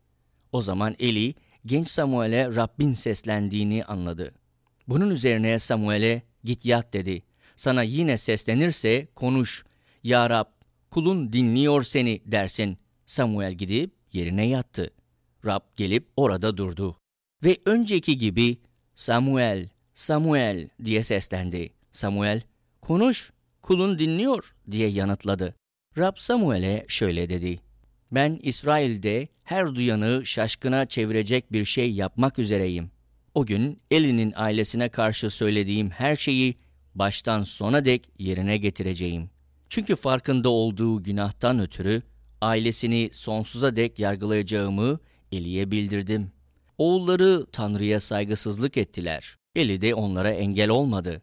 O 0.52 0.62
zaman 0.62 0.96
Eli 0.98 1.34
genç 1.66 1.88
Samuel'e 1.88 2.46
Rabbin 2.56 2.92
seslendiğini 2.92 3.84
anladı. 3.84 4.34
Bunun 4.90 5.10
üzerine 5.10 5.58
Samuel'e 5.58 6.22
git 6.44 6.66
yat 6.66 6.92
dedi. 6.92 7.22
Sana 7.56 7.82
yine 7.82 8.16
seslenirse 8.16 9.08
konuş. 9.14 9.64
Ya 10.04 10.30
Rab, 10.30 10.46
kulun 10.90 11.32
dinliyor 11.32 11.82
seni 11.82 12.20
dersin. 12.26 12.78
Samuel 13.06 13.52
gidip 13.52 13.94
yerine 14.12 14.46
yattı. 14.46 14.90
Rab 15.46 15.60
gelip 15.76 16.08
orada 16.16 16.56
durdu. 16.56 16.96
Ve 17.44 17.58
önceki 17.64 18.18
gibi 18.18 18.58
Samuel, 18.94 19.68
Samuel 19.94 20.68
diye 20.84 21.02
seslendi. 21.02 21.72
Samuel, 21.92 22.42
konuş, 22.80 23.32
kulun 23.62 23.98
dinliyor 23.98 24.54
diye 24.70 24.88
yanıtladı. 24.88 25.54
Rab 25.98 26.16
Samuel'e 26.16 26.84
şöyle 26.88 27.28
dedi. 27.28 27.58
Ben 28.12 28.40
İsrail'de 28.42 29.28
her 29.44 29.74
duyanı 29.74 30.26
şaşkına 30.26 30.86
çevirecek 30.86 31.52
bir 31.52 31.64
şey 31.64 31.92
yapmak 31.92 32.38
üzereyim. 32.38 32.90
O 33.34 33.46
gün 33.46 33.78
Eli'nin 33.90 34.32
ailesine 34.36 34.88
karşı 34.88 35.30
söylediğim 35.30 35.90
her 35.90 36.16
şeyi 36.16 36.54
baştan 36.94 37.42
sona 37.42 37.84
dek 37.84 38.08
yerine 38.18 38.56
getireceğim. 38.56 39.30
Çünkü 39.68 39.96
farkında 39.96 40.48
olduğu 40.48 41.02
günahtan 41.02 41.60
ötürü 41.60 42.02
ailesini 42.40 43.10
sonsuza 43.12 43.76
dek 43.76 43.98
yargılayacağımı 43.98 44.98
Eli'ye 45.32 45.70
bildirdim. 45.70 46.32
Oğulları 46.78 47.46
Tanrı'ya 47.52 48.00
saygısızlık 48.00 48.76
ettiler. 48.76 49.36
Eli 49.54 49.80
de 49.80 49.94
onlara 49.94 50.30
engel 50.30 50.68
olmadı. 50.68 51.22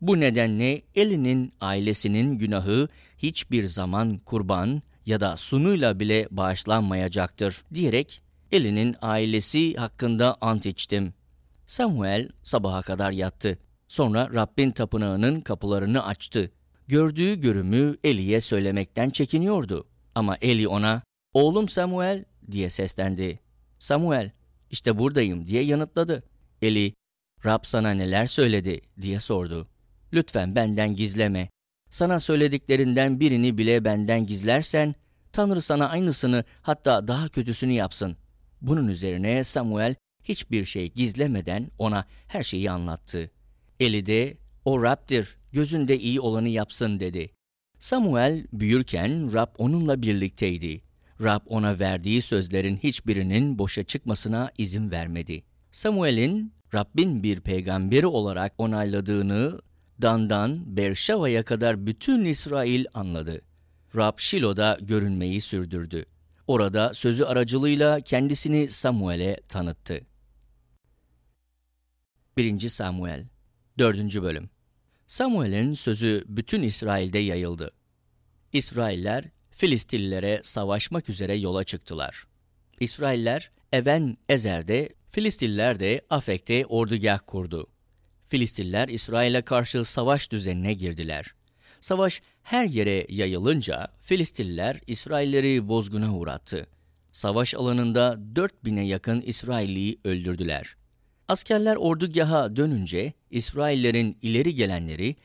Bu 0.00 0.20
nedenle 0.20 0.82
Eli'nin 0.94 1.52
ailesinin 1.60 2.38
günahı 2.38 2.88
hiçbir 3.18 3.66
zaman 3.66 4.18
kurban 4.18 4.82
ya 5.06 5.20
da 5.20 5.36
sunuyla 5.36 6.00
bile 6.00 6.28
bağışlanmayacaktır 6.30 7.64
diyerek 7.74 8.22
Eli'nin 8.52 8.96
ailesi 9.02 9.74
hakkında 9.74 10.36
ant 10.40 10.66
içtim. 10.66 11.14
Samuel 11.66 12.28
sabaha 12.42 12.82
kadar 12.82 13.10
yattı. 13.10 13.58
Sonra 13.88 14.30
Rabbin 14.34 14.70
tapınağının 14.70 15.40
kapılarını 15.40 16.06
açtı. 16.06 16.50
Gördüğü 16.88 17.40
görümü 17.40 17.96
Eli'ye 18.04 18.40
söylemekten 18.40 19.10
çekiniyordu. 19.10 19.86
Ama 20.14 20.36
Eli 20.40 20.68
ona, 20.68 21.02
oğlum 21.32 21.68
Samuel 21.68 22.24
diye 22.50 22.70
seslendi. 22.70 23.38
Samuel, 23.78 24.30
işte 24.70 24.98
buradayım 24.98 25.46
diye 25.46 25.62
yanıtladı. 25.62 26.22
Eli, 26.62 26.94
Rab 27.44 27.60
sana 27.62 27.90
neler 27.90 28.26
söyledi 28.26 28.80
diye 29.00 29.20
sordu. 29.20 29.68
Lütfen 30.12 30.54
benden 30.54 30.94
gizleme. 30.94 31.48
Sana 31.90 32.20
söylediklerinden 32.20 33.20
birini 33.20 33.58
bile 33.58 33.84
benden 33.84 34.26
gizlersen, 34.26 34.94
Tanrı 35.32 35.62
sana 35.62 35.88
aynısını 35.88 36.44
hatta 36.62 37.08
daha 37.08 37.28
kötüsünü 37.28 37.72
yapsın. 37.72 38.16
Bunun 38.60 38.88
üzerine 38.88 39.44
Samuel 39.44 39.94
hiçbir 40.24 40.64
şey 40.64 40.92
gizlemeden 40.92 41.70
ona 41.78 42.06
her 42.28 42.42
şeyi 42.42 42.70
anlattı. 42.70 43.30
Eli 43.80 44.06
de 44.06 44.36
o 44.64 44.82
Rab'dir, 44.82 45.36
gözünde 45.52 45.98
iyi 45.98 46.20
olanı 46.20 46.48
yapsın 46.48 47.00
dedi. 47.00 47.30
Samuel 47.78 48.46
büyürken 48.52 49.32
Rab 49.32 49.54
onunla 49.58 50.02
birlikteydi. 50.02 50.80
Rab 51.22 51.40
ona 51.46 51.78
verdiği 51.78 52.22
sözlerin 52.22 52.76
hiçbirinin 52.76 53.58
boşa 53.58 53.82
çıkmasına 53.82 54.50
izin 54.58 54.90
vermedi. 54.90 55.44
Samuel'in 55.72 56.52
Rabbin 56.74 57.22
bir 57.22 57.40
peygamberi 57.40 58.06
olarak 58.06 58.52
onayladığını 58.58 59.60
Dan'dan 60.02 60.76
Berşava'ya 60.76 61.42
kadar 61.42 61.86
bütün 61.86 62.24
İsrail 62.24 62.84
anladı. 62.94 63.40
Rab 63.96 64.18
Şilo'da 64.18 64.78
görünmeyi 64.80 65.40
sürdürdü. 65.40 66.04
Orada 66.46 66.94
sözü 66.94 67.24
aracılığıyla 67.24 68.00
kendisini 68.00 68.70
Samuel'e 68.70 69.40
tanıttı. 69.48 70.00
1. 72.36 72.68
Samuel 72.68 73.26
4. 73.78 74.22
Bölüm 74.22 74.50
Samuel'in 75.06 75.74
sözü 75.74 76.24
bütün 76.28 76.62
İsrail'de 76.62 77.18
yayıldı. 77.18 77.70
İsrailler 78.52 79.24
Filistinlilere 79.50 80.40
savaşmak 80.44 81.08
üzere 81.08 81.34
yola 81.34 81.64
çıktılar. 81.64 82.24
İsrailler 82.80 83.50
Even 83.72 84.16
Ezer'de, 84.28 84.88
Filistinliler 85.10 85.80
de 85.80 86.00
Afek'te 86.10 86.66
ordugah 86.66 87.20
kurdu. 87.26 87.66
Filistinliler 88.28 88.88
İsrail'e 88.88 89.42
karşı 89.42 89.84
savaş 89.84 90.30
düzenine 90.30 90.74
girdiler. 90.74 91.34
Savaş 91.80 92.22
her 92.42 92.64
yere 92.64 93.06
yayılınca 93.08 93.88
Filistinliler 94.02 94.80
İsrailleri 94.86 95.68
bozguna 95.68 96.16
uğrattı. 96.16 96.66
Savaş 97.12 97.54
alanında 97.54 98.18
4000'e 98.34 98.82
yakın 98.82 99.20
İsrailliyi 99.20 100.00
öldürdüler. 100.04 100.76
Askerler 101.28 101.76
ordugaha 101.76 102.56
dönünce 102.56 103.12
İsraillerin 103.30 104.18
ileri 104.22 104.54
gelenleri 104.54 105.16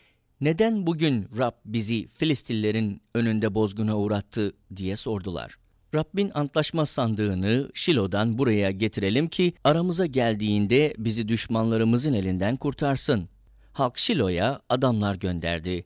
neden 0.41 0.87
bugün 0.87 1.27
Rab 1.37 1.51
bizi 1.65 2.07
Filistinlerin 2.07 3.01
önünde 3.15 3.55
bozguna 3.55 3.97
uğrattı 3.97 4.53
diye 4.75 4.95
sordular. 4.95 5.55
Rabbin 5.95 6.31
antlaşma 6.33 6.85
sandığını 6.85 7.69
Şilo'dan 7.73 8.37
buraya 8.37 8.71
getirelim 8.71 9.27
ki 9.27 9.53
aramıza 9.63 10.05
geldiğinde 10.05 10.93
bizi 10.97 11.27
düşmanlarımızın 11.27 12.13
elinden 12.13 12.55
kurtarsın. 12.55 13.29
Halk 13.73 13.97
Şilo'ya 13.97 14.61
adamlar 14.69 15.15
gönderdi. 15.15 15.85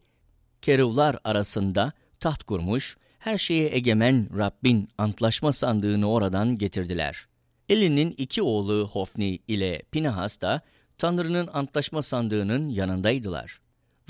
Keruvlar 0.61 1.17
arasında 1.23 1.93
taht 2.19 2.43
kurmuş, 2.43 2.97
her 3.19 3.37
şeye 3.37 3.75
egemen 3.75 4.29
Rabbin 4.37 4.89
antlaşma 4.97 5.53
sandığını 5.53 6.11
oradan 6.11 6.57
getirdiler. 6.57 7.27
Eli'nin 7.69 8.15
iki 8.17 8.41
oğlu 8.41 8.89
Hofni 8.91 9.39
ile 9.47 9.81
Pinahas 9.91 10.41
da 10.41 10.61
Tanrı'nın 10.97 11.49
antlaşma 11.53 12.01
sandığının 12.01 12.69
yanındaydılar. 12.69 13.59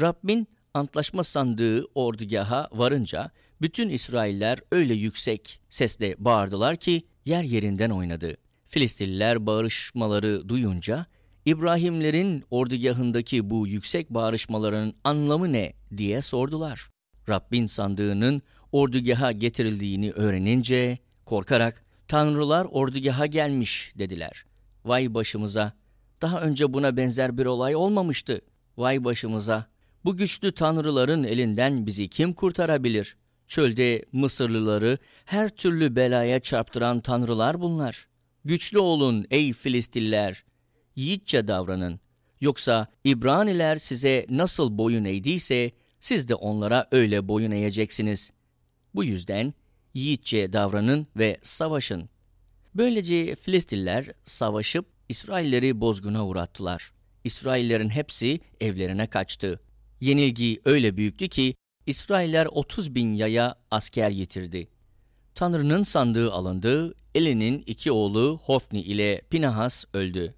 Rabbin 0.02 0.48
Antlaşma 0.74 1.24
sandığı 1.24 1.86
ordugaha 1.96 2.70
varınca 2.72 3.32
bütün 3.62 3.90
İsrailler 3.90 4.60
öyle 4.72 4.94
yüksek 4.94 5.60
sesle 5.70 6.16
bağırdılar 6.18 6.76
ki 6.76 7.04
yer 7.26 7.44
yerinden 7.44 7.90
oynadı. 7.90 8.38
Filistililer 8.68 9.46
bağırışmaları 9.46 10.50
duyunca 10.50 11.06
İbrahimlerin 11.46 12.44
ordugahındaki 12.52 13.50
bu 13.50 13.68
yüksek 13.68 14.10
bağırışmaların 14.10 14.94
anlamı 15.04 15.54
ne 15.54 15.74
diye 15.98 16.22
sordular. 16.22 16.90
Rabbin 17.30 17.68
sandığının 17.68 18.42
ordugaha 18.72 19.32
getirildiğini 19.32 20.12
öğrenince 20.12 20.98
korkarak 21.26 21.83
Tanrılar 22.08 22.68
ordugaha 22.72 23.26
gelmiş 23.26 23.94
dediler. 23.98 24.46
Vay 24.86 25.14
başımıza! 25.14 25.74
Daha 26.22 26.42
önce 26.42 26.74
buna 26.74 26.98
benzer 26.98 27.38
bir 27.38 27.46
olay 27.46 27.76
olmamıştı. 27.76 28.42
Vay 28.78 29.04
başımıza! 29.04 29.66
Bu 30.06 30.18
güçlü 30.18 30.52
tanrıların 30.52 31.24
elinden 31.24 31.86
bizi 31.86 32.08
kim 32.08 32.34
kurtarabilir? 32.34 33.18
Çölde 33.48 34.06
Mısırlıları 34.12 34.98
her 35.26 35.50
türlü 35.50 35.96
belaya 35.96 36.40
çarptıran 36.40 37.00
tanrılar 37.00 37.62
bunlar. 37.62 38.08
Güçlü 38.46 38.80
olun 38.80 39.26
ey 39.32 39.54
Filistiller! 39.54 40.44
Yiğitçe 40.96 41.48
davranın. 41.48 42.00
Yoksa 42.42 42.88
İbraniler 43.04 43.76
size 43.76 44.26
nasıl 44.30 44.78
boyun 44.78 45.06
eğdiyse 45.06 45.72
siz 46.00 46.28
de 46.28 46.36
onlara 46.36 46.88
öyle 46.92 47.28
boyun 47.28 47.52
eğeceksiniz. 47.52 48.32
Bu 48.96 49.04
yüzden 49.04 49.54
yiğitçe 49.94 50.54
davranın 50.54 51.08
ve 51.16 51.38
savaşın. 51.42 52.10
Böylece 52.76 53.36
Filistiller 53.36 54.12
savaşıp 54.26 54.86
İsrailleri 55.10 55.82
bozguna 55.82 56.26
uğrattılar. 56.28 56.92
İsraillerin 57.24 57.90
hepsi 57.90 58.40
evlerine 58.62 59.08
kaçtı. 59.08 59.60
Yenilgi 60.02 60.62
öyle 60.66 60.98
büyüktü 60.98 61.28
ki 61.28 61.56
İsrailler 61.86 62.46
30 62.46 62.96
bin 62.96 63.14
yaya 63.14 63.56
asker 63.72 64.10
yitirdi. 64.10 64.68
Tanrı'nın 65.36 65.84
sandığı 65.84 66.32
alındı, 66.32 66.96
Eli'nin 67.16 67.64
iki 67.68 67.92
oğlu 67.92 68.40
Hofni 68.44 68.82
ile 68.82 69.22
Pinahas 69.30 69.86
öldü. 69.94 70.34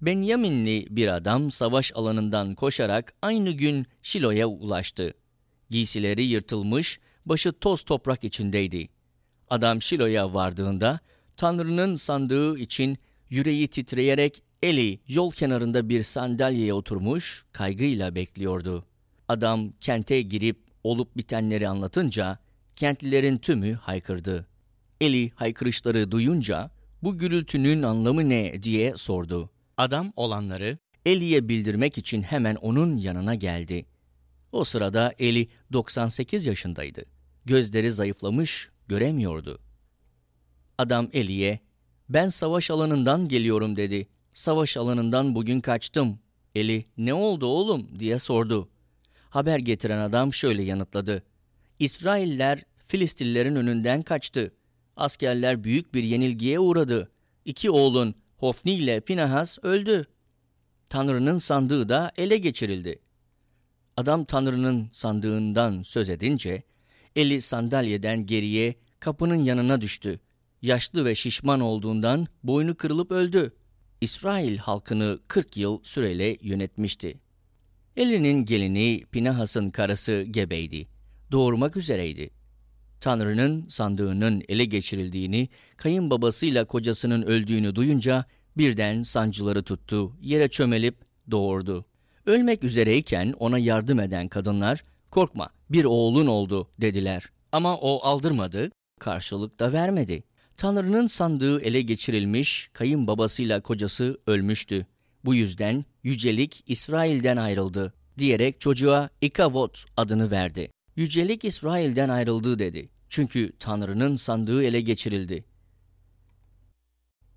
Benyaminli 0.00 0.86
bir 0.90 1.08
adam 1.08 1.50
savaş 1.50 1.92
alanından 1.94 2.54
koşarak 2.54 3.14
aynı 3.22 3.50
gün 3.50 3.86
Şilo'ya 4.02 4.46
ulaştı. 4.46 5.14
Giysileri 5.70 6.22
yırtılmış, 6.22 7.00
başı 7.26 7.52
toz 7.52 7.82
toprak 7.82 8.24
içindeydi. 8.24 8.88
Adam 9.50 9.82
Şilo'ya 9.82 10.34
vardığında 10.34 11.00
Tanrı'nın 11.36 11.96
sandığı 11.96 12.58
için 12.58 12.98
yüreği 13.30 13.68
titreyerek 13.68 14.42
Eli 14.62 15.00
yol 15.08 15.30
kenarında 15.30 15.88
bir 15.88 16.02
sandalyeye 16.02 16.74
oturmuş 16.74 17.44
kaygıyla 17.52 18.14
bekliyordu. 18.14 18.84
Adam 19.28 19.72
kente 19.80 20.22
girip 20.22 20.58
olup 20.84 21.16
bitenleri 21.16 21.68
anlatınca 21.68 22.38
kentlilerin 22.76 23.38
tümü 23.38 23.72
haykırdı. 23.72 24.46
Eli 25.00 25.30
haykırışları 25.34 26.10
duyunca 26.10 26.70
bu 27.02 27.18
gürültünün 27.18 27.82
anlamı 27.82 28.28
ne 28.28 28.62
diye 28.62 28.96
sordu. 28.96 29.50
Adam 29.76 30.12
olanları 30.16 30.78
Eli'ye 31.06 31.48
bildirmek 31.48 31.98
için 31.98 32.22
hemen 32.22 32.54
onun 32.54 32.96
yanına 32.96 33.34
geldi. 33.34 33.86
O 34.52 34.64
sırada 34.64 35.14
Eli 35.18 35.48
98 35.72 36.46
yaşındaydı. 36.46 37.04
Gözleri 37.44 37.92
zayıflamış, 37.92 38.70
göremiyordu. 38.88 39.60
Adam 40.78 41.08
Eli'ye, 41.12 41.60
ben 42.08 42.28
savaş 42.28 42.70
alanından 42.70 43.28
geliyorum 43.28 43.76
dedi. 43.76 44.08
Savaş 44.32 44.76
alanından 44.76 45.34
bugün 45.34 45.60
kaçtım. 45.60 46.18
Eli, 46.54 46.84
ne 46.96 47.14
oldu 47.14 47.46
oğlum 47.46 47.98
diye 47.98 48.18
sordu. 48.18 48.68
Haber 49.30 49.58
getiren 49.58 49.98
adam 49.98 50.34
şöyle 50.34 50.62
yanıtladı. 50.62 51.22
İsrailler 51.78 52.64
Filistillerin 52.86 53.56
önünden 53.56 54.02
kaçtı. 54.02 54.52
Askerler 54.96 55.64
büyük 55.64 55.94
bir 55.94 56.04
yenilgiye 56.04 56.58
uğradı. 56.58 57.10
İki 57.44 57.70
oğlun 57.70 58.14
Hofni 58.36 58.72
ile 58.72 59.00
Pinahas 59.00 59.58
öldü. 59.62 60.06
Tanrı'nın 60.88 61.38
sandığı 61.38 61.88
da 61.88 62.12
ele 62.16 62.36
geçirildi. 62.36 62.98
Adam 64.00 64.24
Tanrı'nın 64.24 64.88
sandığından 64.92 65.82
söz 65.82 66.10
edince, 66.10 66.62
eli 67.16 67.40
sandalyeden 67.40 68.26
geriye 68.26 68.74
kapının 69.00 69.44
yanına 69.44 69.80
düştü. 69.80 70.20
Yaşlı 70.62 71.04
ve 71.04 71.14
şişman 71.14 71.60
olduğundan 71.60 72.26
boynu 72.42 72.74
kırılıp 72.74 73.10
öldü. 73.10 73.54
İsrail 74.00 74.56
halkını 74.56 75.18
40 75.28 75.56
yıl 75.56 75.80
süreyle 75.82 76.36
yönetmişti. 76.40 77.20
Eli'nin 77.96 78.44
gelini 78.44 79.04
Pinahas'ın 79.12 79.70
karısı 79.70 80.22
gebeydi. 80.30 80.88
Doğurmak 81.32 81.76
üzereydi. 81.76 82.30
Tanrı'nın 83.00 83.68
sandığının 83.68 84.42
ele 84.48 84.64
geçirildiğini, 84.64 85.48
kayınbabasıyla 85.76 86.64
kocasının 86.64 87.22
öldüğünü 87.22 87.74
duyunca 87.74 88.24
birden 88.56 89.02
sancıları 89.02 89.62
tuttu, 89.62 90.16
yere 90.20 90.48
çömelip 90.48 90.96
doğurdu. 91.30 91.89
Ölmek 92.30 92.64
üzereyken 92.64 93.34
ona 93.38 93.58
yardım 93.58 94.00
eden 94.00 94.28
kadınlar, 94.28 94.84
korkma 95.10 95.50
bir 95.70 95.84
oğlun 95.84 96.26
oldu 96.26 96.68
dediler. 96.80 97.30
Ama 97.52 97.76
o 97.76 98.06
aldırmadı, 98.06 98.70
karşılık 99.00 99.60
da 99.60 99.72
vermedi. 99.72 100.22
Tanrı'nın 100.56 101.06
sandığı 101.06 101.60
ele 101.60 101.82
geçirilmiş, 101.82 102.70
kayınbabasıyla 102.72 103.60
kocası 103.60 104.18
ölmüştü. 104.26 104.86
Bu 105.24 105.34
yüzden 105.34 105.84
yücelik 106.02 106.64
İsrail'den 106.66 107.36
ayrıldı 107.36 107.94
diyerek 108.18 108.60
çocuğa 108.60 109.10
İkavot 109.20 109.84
adını 109.96 110.30
verdi. 110.30 110.70
Yücelik 110.96 111.44
İsrail'den 111.44 112.08
ayrıldı 112.08 112.58
dedi. 112.58 112.88
Çünkü 113.08 113.52
Tanrı'nın 113.58 114.16
sandığı 114.16 114.62
ele 114.64 114.80
geçirildi. 114.80 115.44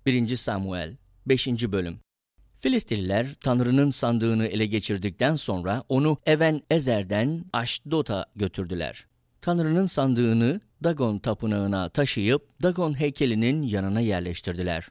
1. 0.06 0.36
Samuel 0.36 0.96
5. 1.26 1.48
Bölüm 1.48 2.03
Filistililer 2.64 3.34
Tanrı'nın 3.40 3.90
sandığını 3.90 4.46
ele 4.46 4.66
geçirdikten 4.66 5.36
sonra 5.36 5.84
onu 5.88 6.18
Even 6.26 6.62
Ezer'den 6.70 7.44
Aşdot'a 7.52 8.26
götürdüler. 8.36 9.06
Tanrı'nın 9.40 9.86
sandığını 9.86 10.60
Dagon 10.84 11.18
tapınağına 11.18 11.88
taşıyıp 11.88 12.62
Dagon 12.62 13.00
heykelinin 13.00 13.62
yanına 13.62 14.00
yerleştirdiler. 14.00 14.88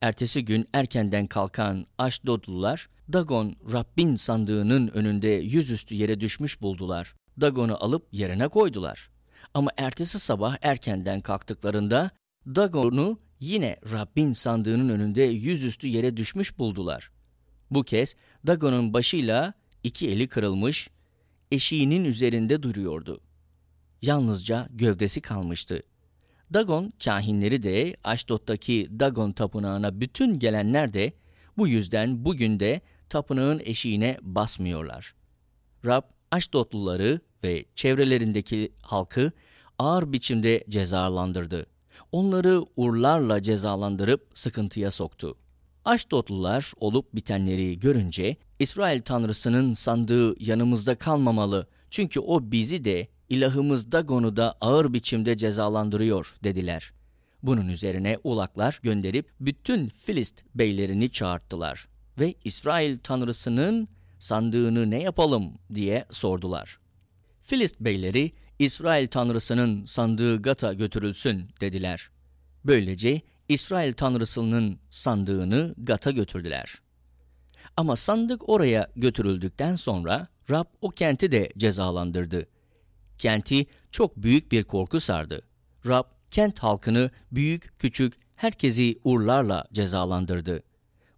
Ertesi 0.00 0.44
gün 0.44 0.68
erkenden 0.72 1.26
kalkan 1.26 1.86
Aşdodlular 1.98 2.88
Dagon 3.12 3.56
Rabbin 3.72 4.16
sandığının 4.16 4.88
önünde 4.88 5.28
yüzüstü 5.28 5.94
yere 5.94 6.20
düşmüş 6.20 6.62
buldular. 6.62 7.14
Dagon'u 7.40 7.76
alıp 7.84 8.08
yerine 8.12 8.48
koydular. 8.48 9.10
Ama 9.54 9.70
ertesi 9.76 10.20
sabah 10.20 10.56
erkenden 10.62 11.20
kalktıklarında 11.20 12.10
Dagon'u 12.46 13.18
yine 13.40 13.76
Rabbin 13.92 14.32
sandığının 14.32 14.88
önünde 14.88 15.22
yüzüstü 15.22 15.86
yere 15.86 16.16
düşmüş 16.16 16.58
buldular. 16.58 17.10
Bu 17.70 17.82
kez 17.82 18.16
Dagon'un 18.46 18.92
başıyla 18.92 19.54
iki 19.82 20.08
eli 20.08 20.28
kırılmış, 20.28 20.90
eşiğinin 21.52 22.04
üzerinde 22.04 22.62
duruyordu. 22.62 23.20
Yalnızca 24.02 24.68
gövdesi 24.70 25.20
kalmıştı. 25.20 25.82
Dagon 26.54 26.92
kahinleri 27.04 27.62
de 27.62 27.96
Aşdod'daki 28.04 28.88
Dagon 29.00 29.32
tapınağına 29.32 30.00
bütün 30.00 30.38
gelenler 30.38 30.92
de 30.92 31.12
bu 31.56 31.68
yüzden 31.68 32.24
bugün 32.24 32.60
de 32.60 32.80
tapınağın 33.08 33.62
eşiğine 33.64 34.18
basmıyorlar. 34.22 35.14
Rab 35.84 36.02
Aşdodluları 36.30 37.20
ve 37.44 37.64
çevrelerindeki 37.74 38.72
halkı 38.82 39.32
ağır 39.78 40.12
biçimde 40.12 40.64
cezalandırdı. 40.68 41.66
Onları 42.12 42.64
urlarla 42.76 43.42
cezalandırıp 43.42 44.28
sıkıntıya 44.34 44.90
soktu. 44.90 45.36
Aşdodlular 45.84 46.72
olup 46.80 47.14
bitenleri 47.14 47.78
görünce 47.78 48.36
İsrail 48.58 49.02
Tanrısı'nın 49.02 49.74
sandığı 49.74 50.44
yanımızda 50.44 50.94
kalmamalı 50.94 51.66
çünkü 51.90 52.20
o 52.20 52.50
bizi 52.52 52.84
de 52.84 53.08
ilahımız 53.28 53.92
Dagon'u 53.92 54.36
da 54.36 54.56
ağır 54.60 54.92
biçimde 54.92 55.36
cezalandırıyor 55.36 56.34
dediler. 56.44 56.92
Bunun 57.42 57.68
üzerine 57.68 58.18
ulaklar 58.24 58.80
gönderip 58.82 59.30
bütün 59.40 59.88
Filist 59.88 60.44
beylerini 60.54 61.10
çağırttılar 61.10 61.88
ve 62.18 62.34
İsrail 62.44 62.98
Tanrısı'nın 62.98 63.88
sandığını 64.18 64.90
ne 64.90 65.02
yapalım 65.02 65.52
diye 65.74 66.06
sordular. 66.10 66.78
Filist 67.40 67.80
beyleri 67.80 68.32
İsrail 68.58 69.06
Tanrısı'nın 69.06 69.84
sandığı 69.84 70.42
Gat'a 70.42 70.72
götürülsün 70.72 71.50
dediler. 71.60 72.10
Böylece 72.64 73.20
İsrail 73.48 73.92
Tanrısı'nın 73.92 74.78
sandığını 74.90 75.74
Gat'a 75.78 76.10
götürdüler. 76.10 76.74
Ama 77.76 77.96
sandık 77.96 78.48
oraya 78.48 78.88
götürüldükten 78.96 79.74
sonra 79.74 80.28
Rab 80.50 80.64
o 80.80 80.90
kenti 80.90 81.32
de 81.32 81.52
cezalandırdı. 81.58 82.46
Kenti 83.18 83.66
çok 83.90 84.16
büyük 84.16 84.52
bir 84.52 84.64
korku 84.64 85.00
sardı. 85.00 85.42
Rab 85.86 86.04
kent 86.30 86.58
halkını 86.58 87.10
büyük 87.32 87.78
küçük 87.78 88.14
herkesi 88.36 88.98
urlarla 89.04 89.64
cezalandırdı. 89.72 90.62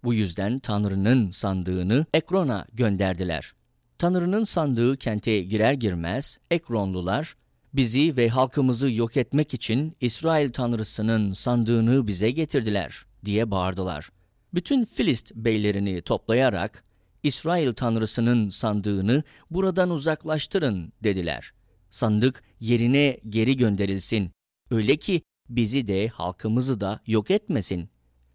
Bu 0.05 0.15
yüzden 0.15 0.59
Tanrı'nın 0.59 1.31
sandığını 1.31 2.07
Ekron'a 2.15 2.67
gönderdiler. 2.73 3.53
Tanrı'nın 3.99 4.45
sandığı 4.45 4.97
kente 4.97 5.41
girer 5.41 5.73
girmez 5.73 6.39
Ekronlular 6.51 7.37
bizi 7.75 8.17
ve 8.17 8.29
halkımızı 8.29 8.91
yok 8.91 9.17
etmek 9.17 9.55
için 9.55 9.97
İsrail 10.01 10.53
Tanrısı'nın 10.53 11.33
sandığını 11.33 12.07
bize 12.07 12.31
getirdiler 12.31 13.07
diye 13.25 13.51
bağırdılar. 13.51 14.11
Bütün 14.55 14.85
Filist 14.85 15.35
beylerini 15.35 16.03
toplayarak 16.03 16.85
İsrail 17.23 17.73
Tanrısı'nın 17.73 18.51
sandığını 18.51 19.23
buradan 19.51 19.91
uzaklaştırın 19.91 20.93
dediler. 21.05 21.53
Sandık 21.91 22.43
yerine 22.61 23.21
geri 23.29 23.57
gönderilsin. 23.57 24.31
Öyle 24.71 24.97
ki 24.97 25.23
bizi 25.49 25.89
de 25.89 26.09
halkımızı 26.09 26.81
da 26.81 27.01
yok 27.07 27.31
etmesin. 27.31 27.89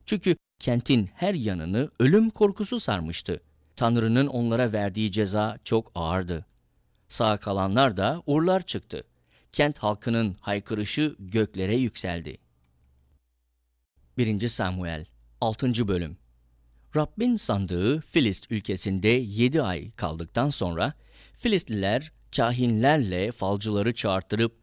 Çünkü 0.05 0.35
kentin 0.59 1.09
her 1.13 1.33
yanını 1.33 1.89
ölüm 1.99 2.29
korkusu 2.29 2.79
sarmıştı. 2.79 3.41
Tanrı'nın 3.81 4.27
onlara 4.27 4.73
verdiği 4.73 5.11
ceza 5.11 5.57
çok 5.63 5.91
ağırdı. 5.95 6.45
Sağ 7.09 7.37
kalanlar 7.37 7.97
da 7.97 8.23
urlar 8.25 8.61
çıktı. 8.61 9.03
Kent 9.51 9.77
halkının 9.77 10.35
haykırışı 10.41 11.15
göklere 11.19 11.75
yükseldi. 11.75 12.37
1. 14.17 14.47
Samuel 14.47 15.05
6. 15.41 15.87
Bölüm 15.87 16.17
Rabbin 16.95 17.35
sandığı 17.35 18.01
Filist 18.01 18.51
ülkesinde 18.51 19.07
yedi 19.07 19.61
ay 19.61 19.91
kaldıktan 19.91 20.49
sonra 20.49 20.93
Filistliler 21.37 22.11
kahinlerle 22.35 23.31
falcıları 23.31 23.93
çağırttırıp 23.95 24.55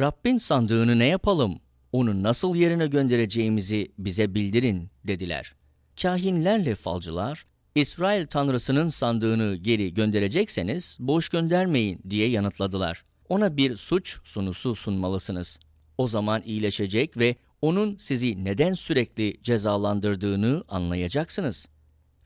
Rabbin 0.00 0.38
sandığını 0.38 0.98
ne 0.98 1.06
yapalım, 1.06 1.58
onu 1.92 2.22
nasıl 2.22 2.56
yerine 2.56 2.86
göndereceğimizi 2.86 3.92
bize 3.98 4.34
bildirin 4.34 4.90
dediler. 5.04 5.54
Kahinlerle 6.02 6.74
falcılar, 6.74 7.46
İsrail 7.74 8.26
tanrısının 8.26 8.88
sandığını 8.88 9.56
geri 9.56 9.94
gönderecekseniz 9.94 10.96
boş 11.00 11.28
göndermeyin 11.28 12.00
diye 12.10 12.28
yanıtladılar. 12.28 13.04
Ona 13.28 13.56
bir 13.56 13.76
suç 13.76 14.18
sunusu 14.24 14.74
sunmalısınız. 14.74 15.58
O 15.98 16.08
zaman 16.08 16.42
iyileşecek 16.42 17.16
ve 17.16 17.36
onun 17.62 17.96
sizi 17.98 18.44
neden 18.44 18.74
sürekli 18.74 19.42
cezalandırdığını 19.42 20.64
anlayacaksınız. 20.68 21.66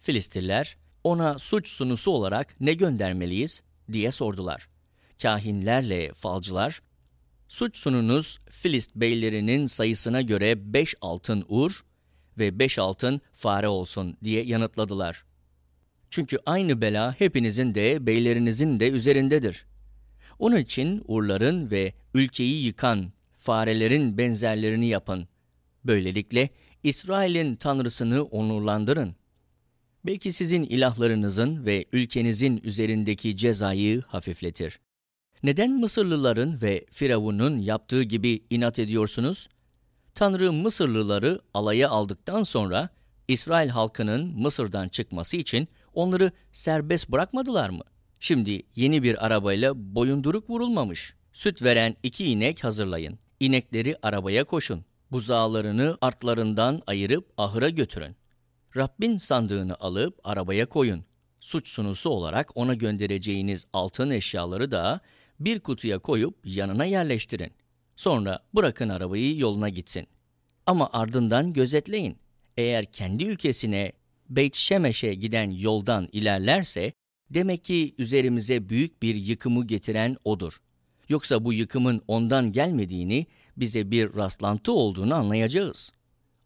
Filistirler 0.01 0.77
ona 1.05 1.39
suç 1.39 1.69
sunusu 1.69 2.11
olarak 2.11 2.61
ne 2.61 2.75
göndermeliyiz 2.75 3.63
diye 3.93 4.11
sordular. 4.11 4.69
Kahinlerle 5.23 6.13
falcılar, 6.15 6.83
suç 7.49 7.77
sununuz 7.77 8.39
Filist 8.51 8.97
beylerinin 8.97 9.67
sayısına 9.67 10.23
göre 10.23 10.75
beş 10.75 10.95
altın 11.01 11.45
ur 11.49 11.85
ve 12.39 12.59
beş 12.59 12.79
altın 12.79 13.21
fare 13.33 13.69
olsun 13.69 14.17
diye 14.25 14.45
yanıtladılar. 14.45 15.28
Çünkü 16.11 16.39
aynı 16.47 16.81
bela 16.81 17.15
hepinizin 17.19 17.75
de 17.75 18.07
beylerinizin 18.07 18.81
de 18.81 18.91
üzerindedir. 18.91 19.67
Onun 20.39 20.57
için 20.57 21.05
urların 21.09 21.71
ve 21.71 21.93
ülkeyi 22.15 22.65
yıkan 22.65 23.13
farelerin 23.39 24.19
benzerlerini 24.19 24.87
yapın. 24.87 25.29
Böylelikle 25.85 26.51
İsrail'in 26.83 27.55
tanrısını 27.55 28.25
onurlandırın. 28.25 29.15
Belki 30.07 30.33
sizin 30.33 30.63
ilahlarınızın 30.63 31.67
ve 31.67 31.85
ülkenizin 31.93 32.61
üzerindeki 32.65 33.37
cezayı 33.37 34.03
hafifletir. 34.03 34.79
Neden 35.43 35.73
Mısırlıların 35.73 36.63
ve 36.63 36.85
Firavun'un 36.91 37.59
yaptığı 37.59 38.03
gibi 38.03 38.43
inat 38.51 38.79
ediyorsunuz? 38.79 39.49
Tanrı 40.15 40.53
Mısırlıları 40.53 41.41
alaya 41.55 41.89
aldıktan 41.89 42.43
sonra 42.43 42.89
İsrail 43.29 43.69
halkının 43.69 44.41
Mısır'dan 44.41 44.89
çıkması 44.89 45.37
için 45.37 45.69
onları 45.99 46.33
serbest 46.53 47.09
bırakmadılar 47.09 47.71
mı? 47.71 47.83
Şimdi 48.21 48.63
yeni 48.77 49.03
bir 49.03 49.27
arabayla 49.27 49.73
boyunduruk 49.95 50.51
vurulmamış. 50.51 51.15
Süt 51.33 51.63
veren 51.63 51.97
iki 52.03 52.25
inek 52.25 52.65
hazırlayın. 52.65 53.19
İnekleri 53.41 53.97
arabaya 54.03 54.45
koşun. 54.45 54.85
Buzağlarını 55.11 55.99
artlarından 56.01 56.83
ayırıp 56.87 57.33
ahıra 57.37 57.69
götürün. 57.69 58.17
Rabbin 58.77 59.17
sandığını 59.17 59.77
alıp 59.81 60.21
arabaya 60.25 60.67
koyun. 60.67 61.05
Suç 61.41 61.69
sunusu 61.69 62.11
olarak 62.11 62.51
ona 62.55 62.75
göndereceğiniz 62.75 63.67
altın 63.73 64.11
eşyaları 64.11 64.71
da 64.71 65.01
bir 65.41 65.61
kutuya 65.61 65.99
koyup 65.99 66.39
yanına 66.45 66.85
yerleştirin. 66.85 67.53
Sonra 67.97 68.39
bırakın 68.55 68.89
arabayı 68.89 69.39
yoluna 69.39 69.69
gitsin. 69.69 70.07
Ama 70.67 70.91
ardından 70.93 71.53
gözetleyin. 71.53 72.19
Eğer 72.57 72.85
kendi 72.93 73.25
ülkesine 73.25 73.93
Beyt 74.29 74.57
Şemeş'e 74.57 75.15
giden 75.15 75.51
yoldan 75.51 76.09
ilerlerse 76.13 76.93
demek 77.31 77.65
ki 77.65 77.95
üzerimize 77.99 78.69
büyük 78.69 79.03
bir 79.03 79.15
yıkımı 79.15 79.67
getiren 79.67 80.17
odur. 80.25 80.57
Yoksa 81.09 81.45
bu 81.45 81.53
yıkımın 81.53 82.03
ondan 82.09 82.53
gelmediğini, 82.53 83.27
bize 83.57 83.91
bir 83.91 84.17
rastlantı 84.17 84.73
olduğunu 84.73 85.15
anlayacağız. 85.15 85.93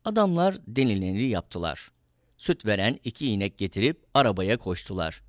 Adamlar 0.05 0.57
denileni 0.67 1.23
yaptılar. 1.23 1.91
Süt 2.39 2.67
veren 2.67 2.99
iki 3.05 3.27
inek 3.27 3.59
getirip 3.59 4.05
arabaya 4.15 4.57
koştular. 4.57 5.23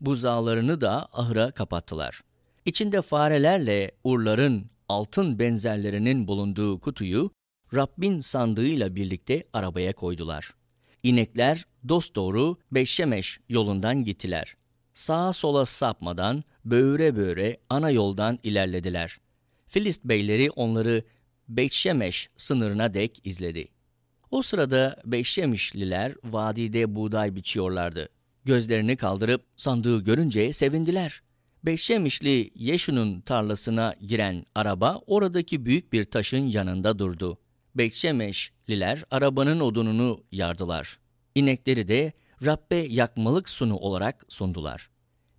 Buzağlarını 0.00 0.80
da 0.80 1.08
ahıra 1.12 1.50
kapattılar. 1.50 2.20
İçinde 2.64 3.02
farelerle 3.02 3.90
urların 4.04 4.70
altın 4.88 5.38
benzerlerinin 5.38 6.28
bulunduğu 6.28 6.80
kutuyu 6.80 7.30
Rabbin 7.74 8.20
sandığıyla 8.20 8.94
birlikte 8.94 9.44
arabaya 9.52 9.92
koydular. 9.92 10.54
İnekler 11.06 11.66
dosdoğru 11.88 12.58
Beşşemeş 12.72 13.40
yolundan 13.48 14.04
gittiler. 14.04 14.56
Sağa 14.94 15.32
sola 15.32 15.66
sapmadan 15.66 16.44
böğüre 16.64 17.16
böğüre 17.16 17.56
ana 17.70 17.90
yoldan 17.90 18.38
ilerlediler. 18.42 19.18
Filist 19.68 20.04
beyleri 20.04 20.50
onları 20.50 21.02
Beşşemeş 21.48 22.28
sınırına 22.36 22.94
dek 22.94 23.20
izledi. 23.26 23.68
O 24.30 24.42
sırada 24.42 24.96
Beşşemişliler 25.04 26.14
vadide 26.24 26.94
buğday 26.94 27.36
biçiyorlardı. 27.36 28.08
Gözlerini 28.44 28.96
kaldırıp 28.96 29.44
sandığı 29.56 30.04
görünce 30.04 30.52
sevindiler. 30.52 31.22
Beşşemişli 31.64 32.50
Yeşu'nun 32.54 33.20
tarlasına 33.20 33.94
giren 34.06 34.44
araba 34.54 35.00
oradaki 35.06 35.66
büyük 35.66 35.92
bir 35.92 36.04
taşın 36.04 36.46
yanında 36.46 36.98
durdu. 36.98 37.38
Bekçemeşliler 37.78 39.04
arabanın 39.10 39.60
odununu 39.60 40.24
yardılar. 40.32 40.98
İnekleri 41.34 41.88
de 41.88 42.12
Rabbe 42.44 42.76
yakmalık 42.76 43.48
sunu 43.48 43.76
olarak 43.76 44.26
sundular. 44.28 44.90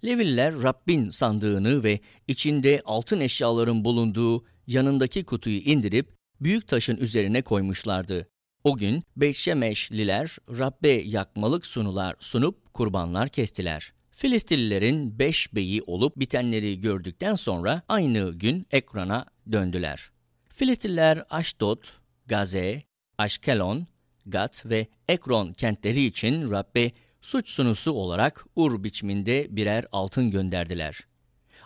Leviller 0.05 0.63
Rabbin 0.63 1.09
sandığını 1.09 1.83
ve 1.83 1.99
içinde 2.27 2.81
altın 2.85 3.19
eşyaların 3.19 3.85
bulunduğu 3.85 4.45
yanındaki 4.67 5.23
kutuyu 5.23 5.57
indirip 5.57 6.15
büyük 6.41 6.67
taşın 6.67 6.97
üzerine 6.97 7.41
koymuşlardı. 7.41 8.27
O 8.63 8.77
gün 8.77 9.03
Beşşemeşliler 9.15 10.37
Rabbe 10.49 10.89
yakmalık 10.89 11.65
sunular 11.65 12.15
sunup 12.19 12.73
kurbanlar 12.73 13.29
kestiler. 13.29 13.93
Filistililerin 14.11 15.19
beş 15.19 15.55
beyi 15.55 15.81
olup 15.81 16.19
bitenleri 16.19 16.81
gördükten 16.81 17.35
sonra 17.35 17.81
aynı 17.87 18.31
gün 18.31 18.67
Ekran'a 18.71 19.25
döndüler. 19.51 20.09
Filistililer 20.49 21.23
Aşdod, 21.29 21.83
Gaze, 22.27 22.83
Aşkelon, 23.17 23.87
Gat 24.25 24.65
ve 24.65 24.87
Ekron 25.07 25.53
kentleri 25.53 26.03
için 26.03 26.51
Rabbe 26.51 26.91
suç 27.21 27.49
sunusu 27.49 27.91
olarak 27.91 28.45
ur 28.55 28.83
biçiminde 28.83 29.47
birer 29.49 29.85
altın 29.91 30.31
gönderdiler. 30.31 30.99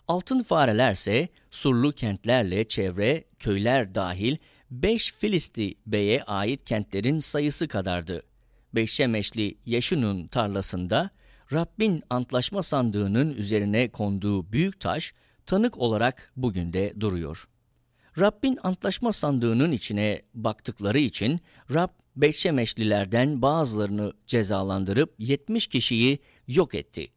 Altın 0.08 0.44
farelerse 0.44 1.28
surlu 1.52 1.92
kentlerle 1.92 2.68
çevre 2.68 3.24
köyler 3.40 3.96
dahil 3.96 4.38
beş 4.72 5.14
Filisti 5.14 5.76
beye 5.86 6.24
ait 6.24 6.66
kentlerin 6.66 7.20
sayısı 7.20 7.68
kadardı. 7.68 8.24
Beşşemeşli 8.76 9.58
Yeşun'un 9.66 10.28
tarlasında 10.28 11.10
Rabbin 11.54 12.04
antlaşma 12.10 12.64
sandığının 12.64 13.34
üzerine 13.34 13.90
konduğu 13.90 14.52
büyük 14.52 14.80
taş 14.80 15.14
tanık 15.46 15.78
olarak 15.78 16.32
bugün 16.36 16.74
de 16.74 16.94
duruyor. 17.00 17.48
Rabbin 18.20 18.60
antlaşma 18.64 19.14
sandığının 19.14 19.72
içine 19.72 20.22
baktıkları 20.34 21.00
için 21.00 21.40
Rab 21.74 21.90
Beşşemeşlilerden 22.16 23.42
bazılarını 23.42 24.14
cezalandırıp 24.28 25.16
70 25.20 25.68
kişiyi 25.68 26.20
yok 26.48 26.76
etti. 26.76 27.12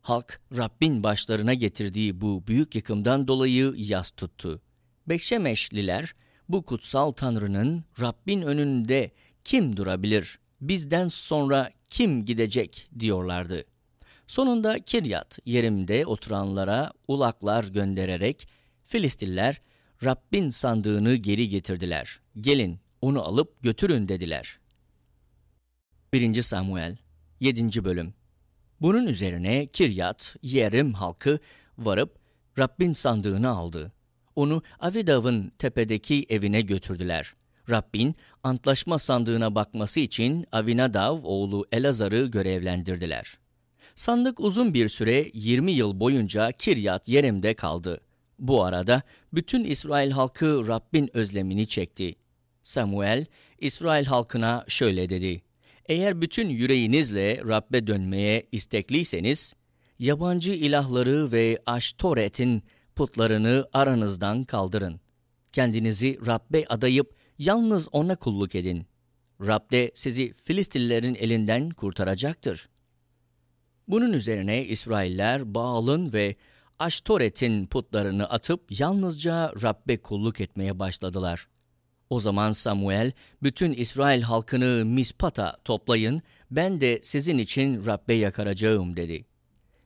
Halk 0.00 0.40
Rabbin 0.56 1.02
başlarına 1.02 1.54
getirdiği 1.54 2.20
bu 2.20 2.46
büyük 2.46 2.74
yıkımdan 2.74 3.28
dolayı 3.28 3.74
yas 3.76 4.10
tuttu. 4.10 4.62
Beşşemeşliler 5.08 6.14
bu 6.48 6.62
kutsal 6.62 7.12
Tanrı'nın 7.12 7.84
Rabbin 8.00 8.42
önünde 8.42 9.10
kim 9.44 9.76
durabilir, 9.76 10.38
bizden 10.60 11.08
sonra 11.08 11.70
kim 11.88 12.24
gidecek 12.24 12.90
diyorlardı. 12.98 13.64
Sonunda 14.26 14.78
Kiryat 14.78 15.38
yerimde 15.44 16.06
oturanlara 16.06 16.92
ulaklar 17.08 17.64
göndererek 17.64 18.48
Filistiller 18.86 19.60
Rabbin 20.04 20.50
sandığını 20.50 21.14
geri 21.14 21.48
getirdiler. 21.48 22.20
Gelin 22.40 22.80
onu 23.02 23.22
alıp 23.22 23.62
götürün 23.62 24.08
dediler. 24.08 24.58
1. 26.12 26.42
Samuel 26.42 26.96
7. 27.40 27.84
Bölüm 27.84 28.14
Bunun 28.80 29.06
üzerine 29.06 29.66
Kiryat, 29.66 30.36
Yerim 30.42 30.92
halkı 30.92 31.38
varıp 31.78 32.18
Rabbin 32.58 32.92
sandığını 32.92 33.48
aldı. 33.48 33.92
Onu 34.36 34.62
Avidav'ın 34.80 35.52
tepedeki 35.58 36.26
evine 36.28 36.60
götürdüler. 36.60 37.34
Rabbin 37.70 38.16
antlaşma 38.42 38.98
sandığına 38.98 39.54
bakması 39.54 40.00
için 40.00 40.46
Avinadav 40.52 41.18
oğlu 41.22 41.66
Elazar'ı 41.72 42.26
görevlendirdiler. 42.26 43.38
Sandık 43.94 44.40
uzun 44.40 44.74
bir 44.74 44.88
süre 44.88 45.30
20 45.34 45.72
yıl 45.72 46.00
boyunca 46.00 46.52
Kiryat 46.52 47.08
Yerim'de 47.08 47.54
kaldı. 47.54 48.00
Bu 48.38 48.64
arada 48.64 49.02
bütün 49.32 49.64
İsrail 49.64 50.10
halkı 50.10 50.68
Rabbin 50.68 51.16
özlemini 51.16 51.66
çekti. 51.66 52.14
Samuel, 52.62 53.26
İsrail 53.58 54.04
halkına 54.04 54.64
şöyle 54.68 55.10
dedi. 55.10 55.42
Eğer 55.86 56.20
bütün 56.20 56.48
yüreğinizle 56.48 57.42
Rabbe 57.48 57.86
dönmeye 57.86 58.46
istekliyseniz, 58.52 59.54
yabancı 59.98 60.52
ilahları 60.52 61.32
ve 61.32 61.58
Aştoret'in 61.66 62.62
putlarını 62.96 63.68
aranızdan 63.72 64.44
kaldırın. 64.44 65.00
Kendinizi 65.52 66.26
Rabbe 66.26 66.64
adayıp 66.68 67.14
yalnız 67.38 67.88
ona 67.92 68.16
kulluk 68.16 68.54
edin. 68.54 68.86
Rab 69.40 69.72
de 69.72 69.90
sizi 69.94 70.34
Filistillerin 70.44 71.14
elinden 71.14 71.70
kurtaracaktır. 71.70 72.68
Bunun 73.88 74.12
üzerine 74.12 74.64
İsrailler 74.64 75.54
Baal'ın 75.54 76.12
ve 76.12 76.36
Aştoret'in 76.78 77.66
putlarını 77.66 78.30
atıp 78.30 78.80
yalnızca 78.80 79.52
Rabbe 79.62 79.96
kulluk 79.96 80.40
etmeye 80.40 80.78
başladılar. 80.78 81.48
O 82.10 82.20
zaman 82.20 82.52
Samuel, 82.52 83.12
bütün 83.42 83.72
İsrail 83.72 84.22
halkını 84.22 84.84
Mispat'a 84.84 85.56
toplayın, 85.64 86.22
ben 86.50 86.80
de 86.80 87.00
sizin 87.02 87.38
için 87.38 87.86
Rabbe 87.86 88.14
yakaracağım 88.14 88.96
dedi. 88.96 89.24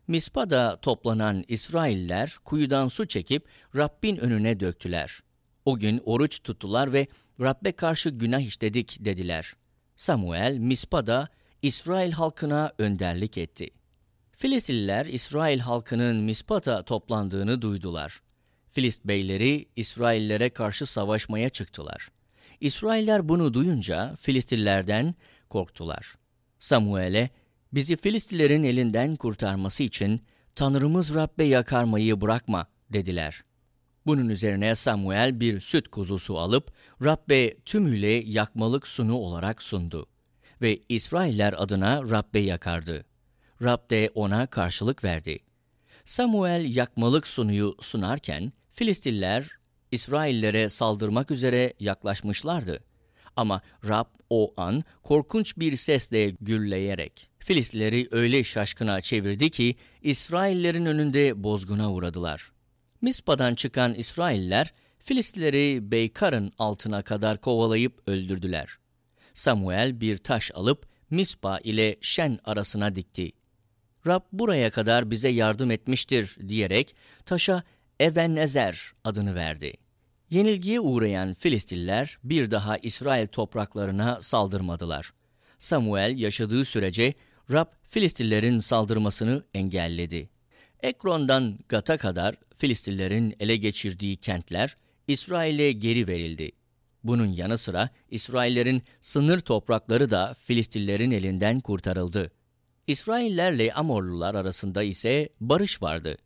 Mispa'da 0.08 0.78
toplanan 0.82 1.44
İsrailler 1.48 2.36
kuyudan 2.44 2.88
su 2.88 3.08
çekip 3.08 3.46
Rabbin 3.76 4.16
önüne 4.16 4.60
döktüler. 4.60 5.20
O 5.64 5.78
gün 5.78 6.02
oruç 6.04 6.40
tuttular 6.42 6.92
ve 6.92 7.06
Rabbe 7.40 7.72
karşı 7.72 8.10
günah 8.10 8.40
işledik 8.40 8.96
dediler. 9.00 9.52
Samuel 9.96 10.56
Mispa'da 10.58 11.28
İsrail 11.62 12.12
halkına 12.12 12.72
önderlik 12.78 13.38
etti. 13.38 13.70
Filistililer 14.42 15.06
İsrail 15.06 15.58
halkının 15.58 16.16
Mispa'da 16.16 16.82
toplandığını 16.82 17.62
duydular. 17.62 18.22
Filist 18.70 19.04
beyleri 19.04 19.68
İsraillere 19.76 20.50
karşı 20.50 20.86
savaşmaya 20.86 21.48
çıktılar. 21.48 22.08
İsrailler 22.60 23.28
bunu 23.28 23.54
duyunca 23.54 24.16
Filistillerden 24.20 25.14
korktular. 25.48 26.14
Samuel'e 26.58 27.30
bizi 27.72 27.96
Filistillerin 27.96 28.62
elinden 28.62 29.16
kurtarması 29.16 29.82
için 29.82 30.20
Tanrımız 30.54 31.14
Rabbe 31.14 31.44
yakarmayı 31.44 32.20
bırakma 32.20 32.66
dediler. 32.90 33.42
Bunun 34.06 34.28
üzerine 34.28 34.74
Samuel 34.74 35.40
bir 35.40 35.60
süt 35.60 35.88
kuzusu 35.88 36.38
alıp 36.38 36.72
Rabbe 37.04 37.60
tümüyle 37.60 38.12
yakmalık 38.12 38.86
sunu 38.86 39.14
olarak 39.14 39.62
sundu 39.62 40.06
ve 40.62 40.78
İsrailler 40.88 41.54
adına 41.56 42.02
Rabbe 42.10 42.38
yakardı. 42.38 43.11
Rab 43.62 43.90
de 43.90 44.10
ona 44.14 44.46
karşılık 44.46 45.04
verdi. 45.04 45.38
Samuel 46.04 46.76
yakmalık 46.76 47.26
sunuyu 47.26 47.76
sunarken 47.80 48.52
Filistiller 48.72 49.50
İsraillere 49.90 50.68
saldırmak 50.68 51.30
üzere 51.30 51.74
yaklaşmışlardı. 51.80 52.84
Ama 53.36 53.62
Rab 53.88 54.06
o 54.30 54.54
an 54.56 54.84
korkunç 55.02 55.56
bir 55.56 55.76
sesle 55.76 56.30
gürleyerek 56.30 57.28
Filistleri 57.38 58.08
öyle 58.10 58.44
şaşkına 58.44 59.00
çevirdi 59.00 59.50
ki 59.50 59.76
İsraillerin 60.02 60.86
önünde 60.86 61.44
bozguna 61.44 61.92
uğradılar. 61.92 62.52
Mispa'dan 63.00 63.54
çıkan 63.54 63.94
İsrailler 63.94 64.74
Filistleri 64.98 65.90
Beykar'ın 65.90 66.52
altına 66.58 67.02
kadar 67.02 67.40
kovalayıp 67.40 68.08
öldürdüler. 68.08 68.76
Samuel 69.34 70.00
bir 70.00 70.16
taş 70.16 70.50
alıp 70.54 70.86
Mispa 71.10 71.58
ile 71.58 71.96
Şen 72.00 72.38
arasına 72.44 72.94
dikti. 72.94 73.32
Rab 74.06 74.20
buraya 74.32 74.70
kadar 74.70 75.10
bize 75.10 75.28
yardım 75.28 75.70
etmiştir 75.70 76.36
diyerek 76.48 76.94
taşa 77.26 77.62
Evenezer 78.00 78.92
adını 79.04 79.34
verdi. 79.34 79.72
Yenilgiye 80.30 80.80
uğrayan 80.80 81.34
Filistiller 81.34 82.18
bir 82.24 82.50
daha 82.50 82.78
İsrail 82.78 83.26
topraklarına 83.26 84.20
saldırmadılar. 84.20 85.12
Samuel 85.58 86.18
yaşadığı 86.18 86.64
sürece 86.64 87.14
Rab 87.50 87.66
Filistillerin 87.88 88.58
saldırmasını 88.58 89.44
engelledi. 89.54 90.30
Ekron'dan 90.82 91.58
Gat'a 91.68 91.96
kadar 91.96 92.34
Filistillerin 92.58 93.36
ele 93.40 93.56
geçirdiği 93.56 94.16
kentler 94.16 94.76
İsrail'e 95.08 95.72
geri 95.72 96.08
verildi. 96.08 96.52
Bunun 97.04 97.26
yanı 97.26 97.58
sıra 97.58 97.90
İsraillerin 98.10 98.82
sınır 99.00 99.40
toprakları 99.40 100.10
da 100.10 100.34
Filistillerin 100.44 101.10
elinden 101.10 101.60
kurtarıldı. 101.60 102.30
İsraillerle 102.86 103.72
Amorlular 103.72 104.34
arasında 104.34 104.82
ise 104.82 105.28
barış 105.40 105.82
vardı. 105.82 106.16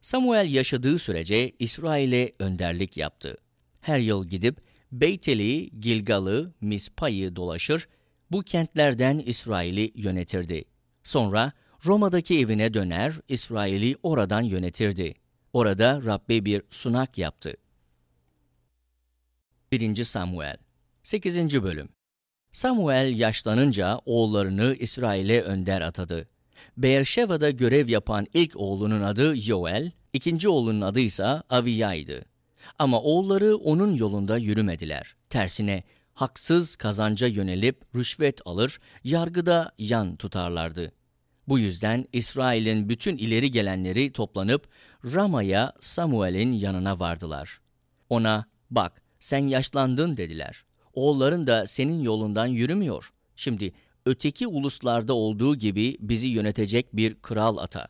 Samuel 0.00 0.54
yaşadığı 0.54 0.98
sürece 0.98 1.52
İsrail'e 1.58 2.32
önderlik 2.38 2.96
yaptı. 2.96 3.36
Her 3.80 3.98
yıl 3.98 4.26
gidip 4.26 4.60
Beyteli, 4.92 5.80
Gilgal'ı, 5.80 6.52
Mispa'yı 6.60 7.36
dolaşır, 7.36 7.88
bu 8.30 8.42
kentlerden 8.42 9.18
İsrail'i 9.18 9.92
yönetirdi. 9.94 10.64
Sonra 11.02 11.52
Roma'daki 11.84 12.38
evine 12.40 12.74
döner, 12.74 13.14
İsrail'i 13.28 13.96
oradan 14.02 14.42
yönetirdi. 14.42 15.14
Orada 15.52 16.02
Rabbe 16.04 16.44
bir 16.44 16.62
sunak 16.70 17.18
yaptı. 17.18 17.54
1. 19.72 20.04
Samuel 20.04 20.56
8. 21.02 21.62
Bölüm 21.62 21.88
Samuel 22.52 23.18
yaşlanınca 23.18 23.98
oğullarını 24.04 24.74
İsrail'e 24.74 25.42
önder 25.42 25.80
atadı. 25.80 26.28
Beerşeva'da 26.76 27.50
görev 27.50 27.88
yapan 27.88 28.26
ilk 28.34 28.56
oğlunun 28.56 29.02
adı 29.02 29.34
Yoel, 29.50 29.90
ikinci 30.12 30.48
oğlunun 30.48 30.80
adı 30.80 31.00
ise 31.00 31.24
Aviya'ydı. 31.24 32.24
Ama 32.78 33.00
oğulları 33.00 33.56
onun 33.56 33.96
yolunda 33.96 34.36
yürümediler. 34.36 35.16
Tersine 35.30 35.82
haksız 36.14 36.76
kazanca 36.76 37.26
yönelip 37.26 37.82
rüşvet 37.94 38.40
alır, 38.44 38.80
yargıda 39.04 39.72
yan 39.78 40.16
tutarlardı. 40.16 40.92
Bu 41.48 41.58
yüzden 41.58 42.06
İsrail'in 42.12 42.88
bütün 42.88 43.16
ileri 43.16 43.50
gelenleri 43.50 44.12
toplanıp 44.12 44.68
Rama'ya 45.04 45.72
Samuel'in 45.80 46.52
yanına 46.52 47.00
vardılar. 47.00 47.60
Ona, 48.10 48.44
bak 48.70 49.02
sen 49.20 49.46
yaşlandın 49.46 50.16
dediler. 50.16 50.64
Oğulların 50.98 51.46
da 51.46 51.66
senin 51.66 52.02
yolundan 52.02 52.46
yürümüyor. 52.46 53.10
Şimdi 53.36 53.72
öteki 54.06 54.46
uluslarda 54.46 55.14
olduğu 55.14 55.56
gibi 55.56 55.96
bizi 56.00 56.26
yönetecek 56.26 56.96
bir 56.96 57.14
kral 57.14 57.56
ata. 57.56 57.88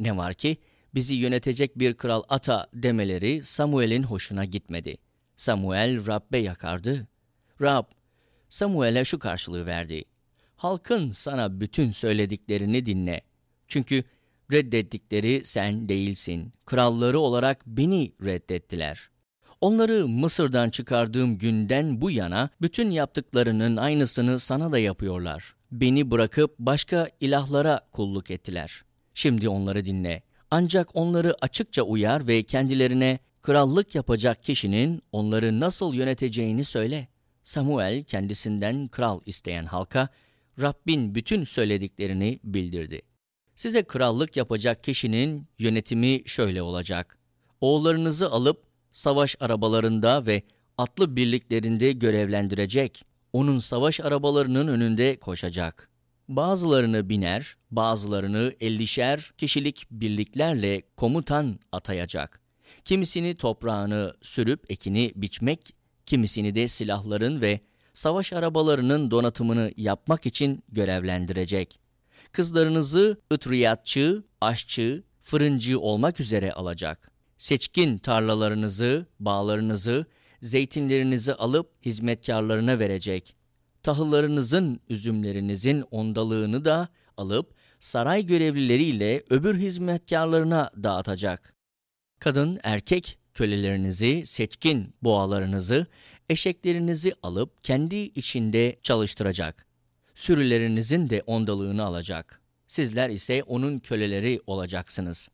Ne 0.00 0.16
var 0.16 0.34
ki 0.34 0.56
bizi 0.94 1.14
yönetecek 1.14 1.78
bir 1.78 1.94
kral 1.94 2.22
ata 2.28 2.66
demeleri 2.74 3.42
Samuel'in 3.42 4.02
hoşuna 4.02 4.44
gitmedi. 4.44 4.96
Samuel 5.36 6.06
Rab'be 6.06 6.38
yakardı. 6.38 7.06
Rab, 7.60 7.84
Samuel'e 8.48 9.04
şu 9.04 9.18
karşılığı 9.18 9.66
verdi. 9.66 10.04
Halkın 10.56 11.10
sana 11.10 11.60
bütün 11.60 11.90
söylediklerini 11.90 12.86
dinle. 12.86 13.20
Çünkü 13.68 14.04
reddettikleri 14.52 15.42
sen 15.44 15.88
değilsin. 15.88 16.52
Kralları 16.66 17.18
olarak 17.20 17.66
beni 17.66 18.12
reddettiler. 18.24 19.10
Onları 19.60 20.08
Mısır'dan 20.08 20.70
çıkardığım 20.70 21.38
günden 21.38 22.00
bu 22.00 22.10
yana 22.10 22.50
bütün 22.60 22.90
yaptıklarının 22.90 23.76
aynısını 23.76 24.38
sana 24.38 24.72
da 24.72 24.78
yapıyorlar. 24.78 25.54
Beni 25.72 26.10
bırakıp 26.10 26.58
başka 26.58 27.08
ilahlara 27.20 27.80
kulluk 27.92 28.30
ettiler. 28.30 28.82
Şimdi 29.14 29.48
onları 29.48 29.84
dinle. 29.84 30.22
Ancak 30.50 30.96
onları 30.96 31.36
açıkça 31.40 31.82
uyar 31.82 32.28
ve 32.28 32.42
kendilerine 32.42 33.18
krallık 33.42 33.94
yapacak 33.94 34.42
kişinin 34.42 35.02
onları 35.12 35.60
nasıl 35.60 35.94
yöneteceğini 35.94 36.64
söyle. 36.64 37.08
Samuel 37.42 38.02
kendisinden 38.02 38.88
kral 38.88 39.20
isteyen 39.26 39.64
halka 39.64 40.08
Rabbin 40.60 41.14
bütün 41.14 41.44
söylediklerini 41.44 42.40
bildirdi. 42.44 43.02
Size 43.56 43.82
krallık 43.82 44.36
yapacak 44.36 44.84
kişinin 44.84 45.46
yönetimi 45.58 46.22
şöyle 46.26 46.62
olacak. 46.62 47.18
Oğullarınızı 47.60 48.30
alıp 48.30 48.69
savaş 48.92 49.36
arabalarında 49.40 50.26
ve 50.26 50.42
atlı 50.78 51.16
birliklerinde 51.16 51.92
görevlendirecek. 51.92 53.04
Onun 53.32 53.58
savaş 53.58 54.00
arabalarının 54.00 54.68
önünde 54.68 55.16
koşacak. 55.16 55.90
Bazılarını 56.28 57.08
biner, 57.08 57.56
bazılarını 57.70 58.52
ellişer 58.60 59.32
kişilik 59.38 59.86
birliklerle 59.90 60.82
komutan 60.96 61.58
atayacak. 61.72 62.40
Kimisini 62.84 63.34
toprağını 63.36 64.14
sürüp 64.22 64.70
ekini 64.70 65.12
biçmek, 65.16 65.74
kimisini 66.06 66.54
de 66.54 66.68
silahların 66.68 67.40
ve 67.40 67.60
savaş 67.92 68.32
arabalarının 68.32 69.10
donatımını 69.10 69.72
yapmak 69.76 70.26
için 70.26 70.62
görevlendirecek. 70.68 71.80
Kızlarınızı 72.32 73.20
ıtriyatçı, 73.32 74.24
aşçı, 74.40 75.02
fırıncı 75.22 75.80
olmak 75.80 76.20
üzere 76.20 76.52
alacak. 76.52 77.19
Seçkin 77.40 77.98
tarlalarınızı, 77.98 79.06
bağlarınızı, 79.20 80.06
zeytinlerinizi 80.42 81.34
alıp 81.34 81.86
hizmetkarlarına 81.86 82.78
verecek. 82.78 83.36
Tahıllarınızın, 83.82 84.80
üzümlerinizin 84.88 85.84
ondalığını 85.90 86.64
da 86.64 86.88
alıp 87.16 87.54
saray 87.78 88.26
görevlileriyle 88.26 89.24
öbür 89.30 89.58
hizmetkarlarına 89.58 90.70
dağıtacak. 90.82 91.54
Kadın, 92.18 92.60
erkek 92.62 93.18
kölelerinizi, 93.34 94.26
seçkin 94.26 94.94
boğalarınızı, 95.02 95.86
eşeklerinizi 96.28 97.12
alıp 97.22 97.64
kendi 97.64 97.96
içinde 97.96 98.78
çalıştıracak. 98.82 99.66
Sürülerinizin 100.14 101.10
de 101.10 101.22
ondalığını 101.26 101.84
alacak. 101.84 102.40
Sizler 102.66 103.10
ise 103.10 103.42
onun 103.42 103.78
köleleri 103.78 104.40
olacaksınız. 104.46 105.28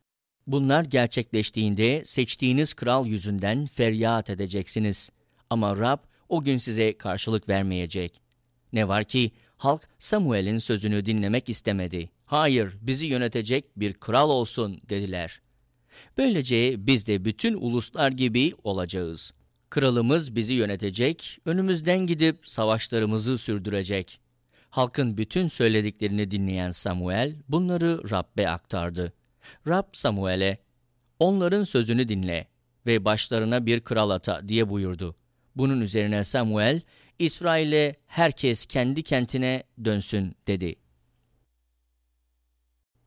Bunlar 0.47 0.85
gerçekleştiğinde 0.85 2.05
seçtiğiniz 2.05 2.75
kral 2.75 3.07
yüzünden 3.07 3.67
feryat 3.67 4.31
edeceksiniz. 4.31 5.11
Ama 5.51 5.77
Rab 5.77 5.99
o 6.29 6.43
gün 6.43 6.59
size 6.59 6.99
karşılık 6.99 7.49
vermeyecek. 7.49 8.21
Ne 8.73 8.89
var 8.89 9.05
ki 9.05 9.31
halk 9.57 9.89
Samuel'in 9.99 10.59
sözünü 10.59 11.07
dinlemek 11.07 11.49
istemedi. 11.49 12.11
Hayır, 12.25 12.77
bizi 12.81 13.07
yönetecek 13.07 13.65
bir 13.77 13.95
kral 13.95 14.31
olsun 14.31 14.81
dediler. 14.89 15.41
Böylece 16.19 16.87
biz 16.87 17.07
de 17.07 17.25
bütün 17.25 17.55
uluslar 17.55 18.13
gibi 18.13 18.53
olacağız. 18.65 19.33
Kralımız 19.71 20.37
bizi 20.37 20.55
yönetecek, 20.55 21.39
önümüzden 21.45 21.99
gidip 21.99 22.49
savaşlarımızı 22.49 23.39
sürdürecek. 23.39 24.21
Halkın 24.71 25.17
bütün 25.17 25.49
söylediklerini 25.49 26.31
dinleyen 26.31 26.71
Samuel 26.71 27.37
bunları 27.49 28.11
Rab'be 28.11 28.49
aktardı. 28.49 29.13
Rab 29.69 29.85
Samuel'e, 29.93 30.59
onların 31.19 31.65
sözünü 31.65 32.09
dinle 32.09 32.49
ve 32.87 33.05
başlarına 33.05 33.67
bir 33.67 33.81
kral 33.81 34.11
ata 34.11 34.49
diye 34.49 34.71
buyurdu. 34.71 35.17
Bunun 35.57 35.81
üzerine 35.81 36.25
Samuel, 36.25 36.81
İsrail'e 37.19 37.97
herkes 38.07 38.67
kendi 38.67 39.03
kentine 39.03 39.63
dönsün 39.85 40.35
dedi. 40.47 40.77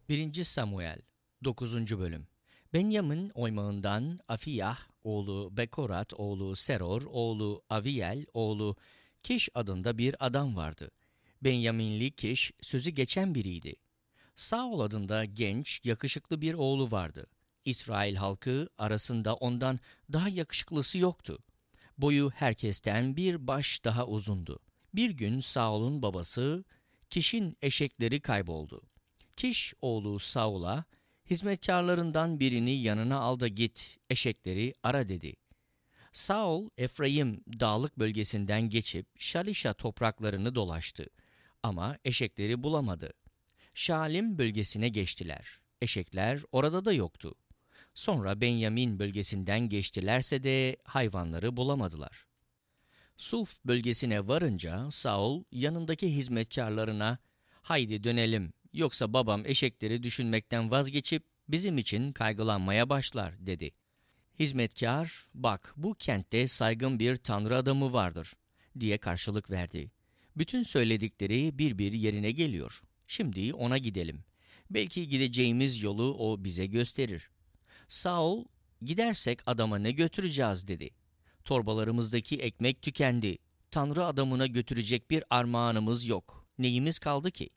1. 0.10 0.44
Samuel 0.44 1.02
9. 1.44 2.00
Bölüm 2.00 2.28
Benyamin 2.74 3.30
oymağından 3.30 4.20
Afiyah 4.28 4.80
oğlu 5.04 5.58
Bekorat 5.58 6.14
oğlu 6.14 6.56
Seror 6.56 7.02
oğlu 7.02 7.64
Aviyel 7.70 8.26
oğlu 8.34 8.76
Kiş 9.24 9.50
adında 9.54 9.98
bir 9.98 10.26
adam 10.26 10.56
vardı. 10.56 10.92
Benyaminli 11.42 12.12
Kiş 12.12 12.52
sözü 12.62 12.90
geçen 12.92 13.36
biriydi. 13.36 13.76
Saul 14.40 14.80
adında 14.80 15.26
genç, 15.26 15.82
yakışıklı 15.84 16.42
bir 16.42 16.54
oğlu 16.54 16.92
vardı. 16.92 17.28
İsrail 17.66 18.16
halkı 18.16 18.70
arasında 18.78 19.34
ondan 19.36 19.80
daha 20.14 20.30
yakışıklısı 20.30 20.98
yoktu. 20.98 21.40
Boyu 21.98 22.32
herkesten 22.36 23.16
bir 23.16 23.48
baş 23.48 23.84
daha 23.84 24.08
uzundu. 24.08 24.60
Bir 24.94 25.10
gün 25.10 25.40
Saul'un 25.40 26.02
babası 26.02 26.64
Kiş'in 27.10 27.58
eşekleri 27.62 28.22
kayboldu. 28.22 28.82
Kiş 29.36 29.74
oğlu 29.82 30.20
Saul'a 30.20 30.86
hizmetkarlarından 31.30 32.40
birini 32.40 32.72
yanına 32.72 33.20
al 33.20 33.40
da 33.40 33.48
git 33.48 33.98
eşekleri 34.10 34.74
ara 34.84 35.08
dedi. 35.08 35.34
Saul 36.14 36.70
Efraim 36.78 37.44
dağlık 37.60 38.00
bölgesinden 38.00 38.62
geçip 38.62 39.22
Şalişa 39.22 39.74
topraklarını 39.74 40.56
dolaştı 40.56 41.06
ama 41.64 41.98
eşekleri 42.06 42.64
bulamadı. 42.64 43.14
Şalim 43.74 44.38
bölgesine 44.38 44.90
geçtiler. 44.90 45.60
Eşekler 45.82 46.42
orada 46.52 46.86
da 46.86 46.94
yoktu. 46.94 47.36
Sonra 47.94 48.42
Benyamin 48.42 49.00
bölgesinden 49.00 49.70
geçtilerse 49.70 50.44
de 50.44 50.78
hayvanları 50.84 51.58
bulamadılar. 51.58 52.26
Sulf 53.18 53.66
bölgesine 53.66 54.28
varınca 54.28 54.92
Saul 54.92 55.44
yanındaki 55.52 56.16
hizmetkarlarına 56.16 57.18
haydi 57.62 58.04
dönelim 58.04 58.54
yoksa 58.74 59.14
babam 59.14 59.46
eşekleri 59.46 60.04
düşünmekten 60.04 60.72
vazgeçip 60.72 61.24
bizim 61.50 61.78
için 61.78 62.12
kaygılanmaya 62.12 62.90
başlar 62.90 63.48
dedi. 63.48 63.72
Hizmetkar 64.40 65.28
bak 65.34 65.74
bu 65.78 65.96
kentte 65.96 66.48
saygın 66.48 67.00
bir 67.00 67.16
tanrı 67.16 67.58
adamı 67.58 67.94
vardır 67.94 68.34
diye 68.80 68.98
karşılık 68.98 69.52
verdi. 69.52 69.92
Bütün 70.38 70.64
söyledikleri 70.64 71.58
bir 71.58 71.78
bir 71.78 71.94
yerine 71.94 72.32
geliyor. 72.32 72.82
Şimdi 73.10 73.54
ona 73.54 73.78
gidelim. 73.78 74.24
Belki 74.70 75.10
gideceğimiz 75.10 75.82
yolu 75.82 76.16
o 76.18 76.44
bize 76.44 76.66
gösterir. 76.66 77.30
Saul, 77.88 78.46
gidersek 78.82 79.40
adama 79.46 79.78
ne 79.78 79.92
götüreceğiz 79.92 80.68
dedi. 80.68 80.90
Torbalarımızdaki 81.46 82.36
ekmek 82.36 82.82
tükendi. 82.82 83.38
Tanrı 83.72 84.06
adamına 84.06 84.48
götürecek 84.48 85.12
bir 85.12 85.24
armağanımız 85.30 86.06
yok. 86.06 86.48
Neyimiz 86.58 87.00
kaldı 87.00 87.32
ki? 87.32 87.50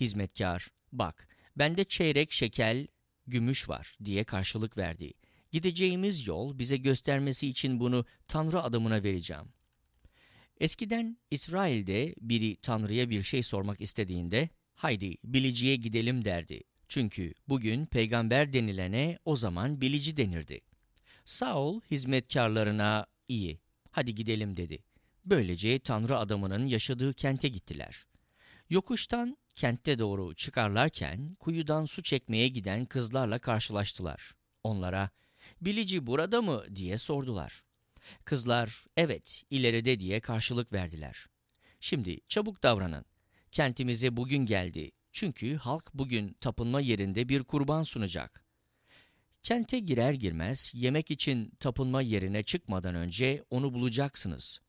Hizmetkar, 0.00 0.68
bak 0.92 1.28
bende 1.56 1.84
çeyrek 1.84 2.32
şekel 2.32 2.86
gümüş 3.26 3.68
var 3.68 3.96
diye 4.04 4.24
karşılık 4.24 4.78
verdi. 4.78 5.12
Gideceğimiz 5.52 6.26
yol 6.26 6.58
bize 6.58 6.76
göstermesi 6.76 7.48
için 7.48 7.80
bunu 7.80 8.04
Tanrı 8.28 8.62
adamına 8.62 9.02
vereceğim. 9.02 9.52
Eskiden 10.60 11.18
İsrail'de 11.30 12.14
biri 12.20 12.56
Tanrı'ya 12.56 13.10
bir 13.10 13.22
şey 13.22 13.42
sormak 13.42 13.80
istediğinde 13.80 14.48
haydi 14.74 15.16
biliciye 15.24 15.76
gidelim 15.76 16.24
derdi. 16.24 16.60
Çünkü 16.88 17.34
bugün 17.48 17.86
peygamber 17.86 18.52
denilene 18.52 19.18
o 19.24 19.36
zaman 19.36 19.80
bilici 19.80 20.16
denirdi. 20.16 20.60
Saul 21.24 21.80
hizmetkarlarına 21.90 23.06
iyi 23.28 23.60
hadi 23.90 24.14
gidelim 24.14 24.56
dedi. 24.56 24.84
Böylece 25.24 25.78
Tanrı 25.78 26.18
adamının 26.18 26.66
yaşadığı 26.66 27.14
kente 27.14 27.48
gittiler. 27.48 28.06
Yokuştan 28.70 29.36
kentte 29.54 29.98
doğru 29.98 30.34
çıkarlarken 30.34 31.34
kuyudan 31.34 31.84
su 31.84 32.02
çekmeye 32.02 32.48
giden 32.48 32.84
kızlarla 32.84 33.38
karşılaştılar. 33.38 34.32
Onlara 34.64 35.10
bilici 35.60 36.06
burada 36.06 36.42
mı 36.42 36.64
diye 36.76 36.98
sordular. 36.98 37.62
Kızlar 38.24 38.84
evet 38.96 39.44
ileride 39.50 40.00
diye 40.00 40.20
karşılık 40.20 40.72
verdiler. 40.72 41.26
Şimdi 41.80 42.20
çabuk 42.28 42.62
davranın. 42.62 43.04
Kentimize 43.54 44.16
bugün 44.16 44.46
geldi. 44.46 44.90
Çünkü 45.12 45.56
halk 45.56 45.90
bugün 45.94 46.36
tapınma 46.40 46.80
yerinde 46.80 47.28
bir 47.28 47.42
kurban 47.42 47.82
sunacak. 47.82 48.44
Kente 49.42 49.78
girer 49.78 50.12
girmez 50.12 50.72
yemek 50.74 51.10
için 51.10 51.52
tapınma 51.60 52.02
yerine 52.02 52.42
çıkmadan 52.42 52.94
önce 52.94 53.44
onu 53.50 53.74
bulacaksınız. 53.74 54.60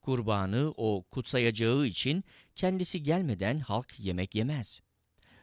Kurbanı 0.00 0.74
o 0.76 1.04
kutsayacağı 1.10 1.86
için 1.86 2.24
kendisi 2.54 3.02
gelmeden 3.02 3.58
halk 3.58 4.00
yemek 4.00 4.34
yemez. 4.34 4.80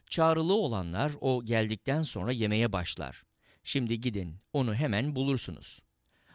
Çağrılı 0.10 0.54
olanlar 0.54 1.12
o 1.22 1.46
geldikten 1.46 2.04
sonra 2.04 2.32
yemeye 2.32 2.74
başlar. 2.74 3.24
Şimdi 3.64 4.00
gidin, 4.00 4.36
onu 4.54 4.76
hemen 4.76 5.16
bulursunuz. 5.16 5.80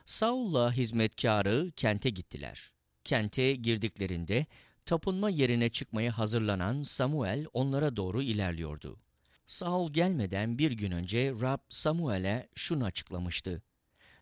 Saul'la 0.04 0.72
hizmetkarı 0.72 1.70
kente 1.76 2.10
gittiler. 2.10 2.72
Kente 3.04 3.54
girdiklerinde 3.54 4.46
tapınma 4.86 5.30
yerine 5.30 5.68
çıkmaya 5.68 6.18
hazırlanan 6.18 6.82
Samuel 6.82 7.46
onlara 7.52 7.96
doğru 7.96 8.22
ilerliyordu. 8.22 9.00
Saul 9.46 9.92
gelmeden 9.92 10.58
bir 10.58 10.72
gün 10.72 10.90
önce 10.90 11.32
Rab 11.40 11.58
Samuel'e 11.70 12.48
şunu 12.54 12.84
açıklamıştı. 12.84 13.62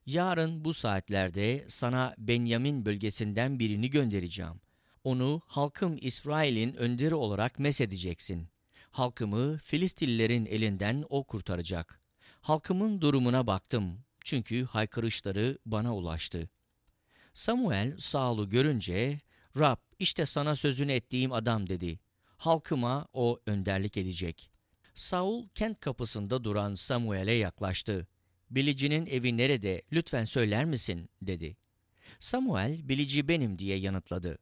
Yarın 0.06 0.64
bu 0.64 0.74
saatlerde 0.74 1.64
sana 1.68 2.14
Benyamin 2.18 2.86
bölgesinden 2.86 3.58
birini 3.58 3.90
göndereceğim. 3.90 4.60
Onu 5.04 5.42
halkım 5.46 5.98
İsrail'in 6.00 6.74
önderi 6.74 7.14
olarak 7.14 7.58
mesedeceksin. 7.58 8.48
Halkımı 8.90 9.58
Filistillerin 9.58 10.46
elinden 10.46 11.04
o 11.08 11.24
kurtaracak. 11.24 12.00
Halkımın 12.40 13.00
durumuna 13.00 13.46
baktım 13.46 13.98
çünkü 14.24 14.64
haykırışları 14.64 15.58
bana 15.66 15.94
ulaştı. 15.96 16.48
Samuel 17.32 17.98
Saul'u 17.98 18.50
görünce 18.50 19.20
Rab 19.58 19.76
işte 19.98 20.26
sana 20.26 20.54
sözünü 20.54 20.92
ettiğim 20.92 21.32
adam 21.32 21.68
dedi. 21.68 21.98
Halkıma 22.36 23.06
o 23.12 23.40
önderlik 23.46 23.96
edecek. 23.96 24.50
Saul 24.94 25.48
kent 25.54 25.80
kapısında 25.80 26.44
duran 26.44 26.74
Samuel'e 26.74 27.32
yaklaştı. 27.32 28.06
Bilicinin 28.50 29.06
evi 29.06 29.36
nerede 29.36 29.82
lütfen 29.92 30.24
söyler 30.24 30.64
misin 30.64 31.08
dedi. 31.22 31.56
Samuel 32.18 32.88
bilici 32.88 33.28
benim 33.28 33.58
diye 33.58 33.76
yanıtladı. 33.76 34.38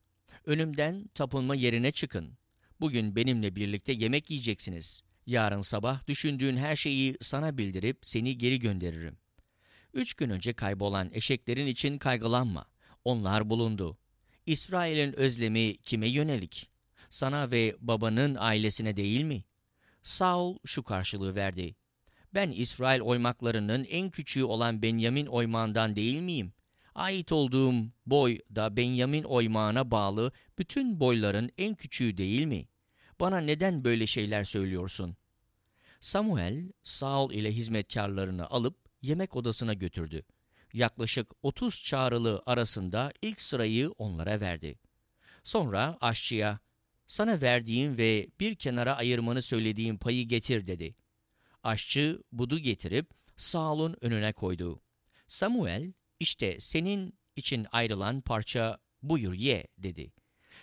Önümden 0.47 1.09
tapınma 1.15 1.55
yerine 1.55 1.93
çıkın. 1.93 2.39
Bugün 2.81 3.17
benimle 3.17 3.57
birlikte 3.57 3.93
yemek 3.93 4.31
yiyeceksiniz. 4.31 5.03
Yarın 5.27 5.61
sabah 5.61 6.07
düşündüğün 6.07 6.57
her 6.57 6.77
şeyi 6.77 7.17
sana 7.21 7.59
bildirip 7.59 7.99
seni 8.03 8.39
geri 8.39 8.59
gönderirim. 8.59 9.17
Üç 9.95 10.15
gün 10.15 10.31
önce 10.31 10.53
kaybolan 10.53 11.11
eşeklerin 11.13 11.67
için 11.67 11.99
kaygılanma. 11.99 12.67
Onlar 13.05 13.51
bulundu. 13.51 13.99
İsrail'in 14.47 15.13
özlemi 15.13 15.77
kime 15.77 16.09
yönelik? 16.09 16.71
Sana 17.11 17.51
ve 17.51 17.77
babanın 17.81 18.37
ailesine 18.39 18.97
değil 18.97 19.25
mi? 19.25 19.45
Saul 20.03 20.57
şu 20.65 20.83
karşılığı 20.83 21.35
verdi. 21.35 21.77
Ben 22.35 22.51
İsrail 22.51 23.01
oymaklarının 23.01 23.85
en 23.85 24.11
küçüğü 24.11 24.45
olan 24.45 24.83
Benyamin 24.83 25.27
oymağından 25.27 25.97
değil 25.97 26.21
miyim? 26.21 26.53
Ait 26.95 27.33
olduğum 27.33 27.75
boy 28.07 28.39
da 28.55 28.77
Benyamin 28.77 29.23
oymağına 29.23 29.91
bağlı 29.91 30.33
bütün 30.59 31.01
boyların 31.01 31.51
en 31.59 31.75
küçüğü 31.75 32.17
değil 32.17 32.47
mi? 32.47 32.69
Bana 33.21 33.39
neden 33.39 33.85
böyle 33.85 34.07
şeyler 34.07 34.45
söylüyorsun? 34.45 35.17
Samuel, 36.01 36.73
Saul 36.83 37.33
ile 37.33 37.53
hizmetkarlarını 37.53 38.51
alıp 38.51 38.77
yemek 39.03 39.37
odasına 39.37 39.75
götürdü. 39.75 40.25
Yaklaşık 40.73 41.31
30 41.43 41.85
çağrılı 41.85 42.43
arasında 42.47 43.13
ilk 43.23 43.41
sırayı 43.41 43.91
onlara 43.91 44.41
verdi. 44.41 44.79
Sonra 45.43 45.99
aşçıya, 46.01 46.61
sana 47.07 47.41
verdiğim 47.41 47.99
ve 47.99 48.29
bir 48.41 48.55
kenara 48.55 48.97
ayırmanı 48.97 49.43
söylediğim 49.43 49.99
payı 49.99 50.29
getir 50.29 50.67
dedi. 50.67 50.95
Aşçı 51.63 52.23
budu 52.33 52.59
getirip 52.59 53.11
Saul'un 53.37 53.97
önüne 54.01 54.33
koydu. 54.33 54.81
Samuel, 55.27 55.93
işte 56.21 56.61
senin 56.61 57.19
için 57.37 57.67
ayrılan 57.73 58.21
parça 58.21 58.79
buyur 59.03 59.35
ye 59.35 59.67
dedi. 59.79 60.13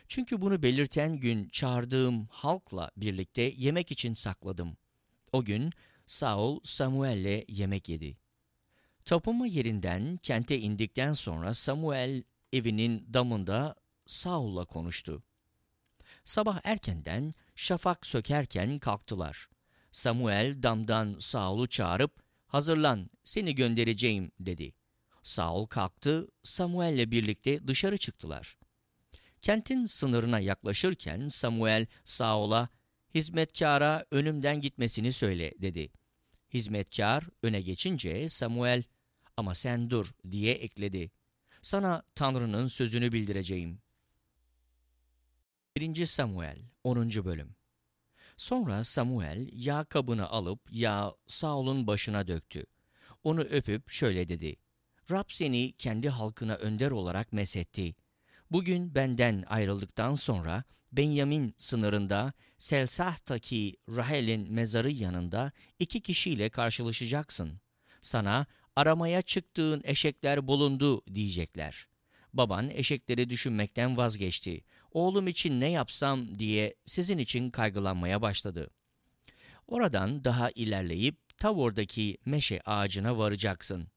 Çünkü 0.08 0.42
bunu 0.42 0.64
belirten 0.64 1.18
gün 1.18 1.50
çağırdığım 1.50 2.28
halkla 2.28 2.92
birlikte 2.98 3.54
yemek 3.56 3.92
için 3.92 4.14
sakladım. 4.14 4.78
O 5.32 5.46
gün 5.46 5.74
Saul 6.08 6.60
Samuel'le 6.64 7.46
yemek 7.48 7.90
yedi. 7.90 8.18
Tapınma 9.10 9.48
yerinden 9.48 10.18
kente 10.18 10.60
indikten 10.60 11.14
sonra 11.14 11.54
Samuel 11.54 12.24
evinin 12.54 13.14
damında 13.14 13.76
Saul'la 14.06 14.66
konuştu. 14.66 15.24
Sabah 16.24 16.60
erkenden 16.64 17.34
şafak 17.56 18.06
sökerken 18.06 18.80
kalktılar. 18.80 19.50
Samuel 19.92 20.64
damdan 20.64 21.16
Saul'u 21.20 21.68
çağırıp 21.68 22.24
hazırlan 22.48 23.10
seni 23.24 23.56
göndereceğim 23.56 24.32
dedi. 24.40 24.74
Saul 25.24 25.66
kalktı, 25.66 26.28
Samuel'le 26.44 27.12
birlikte 27.12 27.68
dışarı 27.68 27.98
çıktılar. 27.98 28.58
Kentin 29.42 29.86
sınırına 29.86 30.40
yaklaşırken 30.40 31.28
Samuel 31.28 31.88
Saul'a 32.06 32.70
hizmetkara 33.16 34.06
önümden 34.12 34.62
gitmesini 34.62 35.14
söyle 35.14 35.54
dedi. 35.62 35.92
Hizmetkar 36.54 37.24
öne 37.44 37.62
geçince 37.62 38.30
Samuel 38.30 38.84
ama 39.40 39.56
sen 39.56 39.90
dur 39.90 40.12
diye 40.32 40.54
ekledi. 40.54 41.12
Sana 41.62 42.04
Tanrı'nın 42.16 42.68
sözünü 42.68 43.12
bildireceğim. 43.12 43.82
1. 45.78 46.06
Samuel 46.06 46.60
10. 46.84 47.10
Bölüm 47.10 47.56
Sonra 48.38 48.84
Samuel 48.84 49.50
yağ 49.52 49.84
kabını 49.84 50.30
alıp 50.30 50.60
yağ 50.72 51.14
Saul'un 51.28 51.88
başına 51.88 52.28
döktü. 52.28 52.66
Onu 53.24 53.42
öpüp 53.42 53.90
şöyle 53.90 54.28
dedi. 54.28 54.56
Rab 55.12 55.26
seni 55.28 55.72
kendi 55.72 56.10
halkına 56.10 56.56
önder 56.56 56.92
olarak 56.92 57.34
mesetti. 57.34 57.96
Bugün 58.52 58.96
benden 58.96 59.44
ayrıldıktan 59.48 60.16
sonra 60.16 60.64
Benyamin 60.92 61.56
sınırında 61.58 62.34
Selsah'taki 62.58 63.78
Rahel'in 63.90 64.54
mezarı 64.54 64.92
yanında 64.92 65.52
iki 65.80 66.02
kişiyle 66.02 66.50
karşılaşacaksın. 66.50 67.62
Sana 68.02 68.46
aramaya 68.80 69.22
çıktığın 69.22 69.82
eşekler 69.84 70.48
bulundu 70.48 71.02
diyecekler. 71.14 71.88
Baban 72.34 72.70
eşekleri 72.70 73.30
düşünmekten 73.30 73.98
vazgeçti. 73.98 74.64
Oğlum 74.92 75.28
için 75.28 75.62
ne 75.62 75.72
yapsam 75.72 76.40
diye 76.40 76.76
sizin 76.86 77.18
için 77.18 77.50
kaygılanmaya 77.50 78.22
başladı. 78.22 78.70
Oradan 79.68 80.24
daha 80.24 80.50
ilerleyip 80.50 81.38
Tavor'daki 81.38 82.18
meşe 82.26 82.62
ağacına 82.66 83.18
varacaksın. 83.18 83.88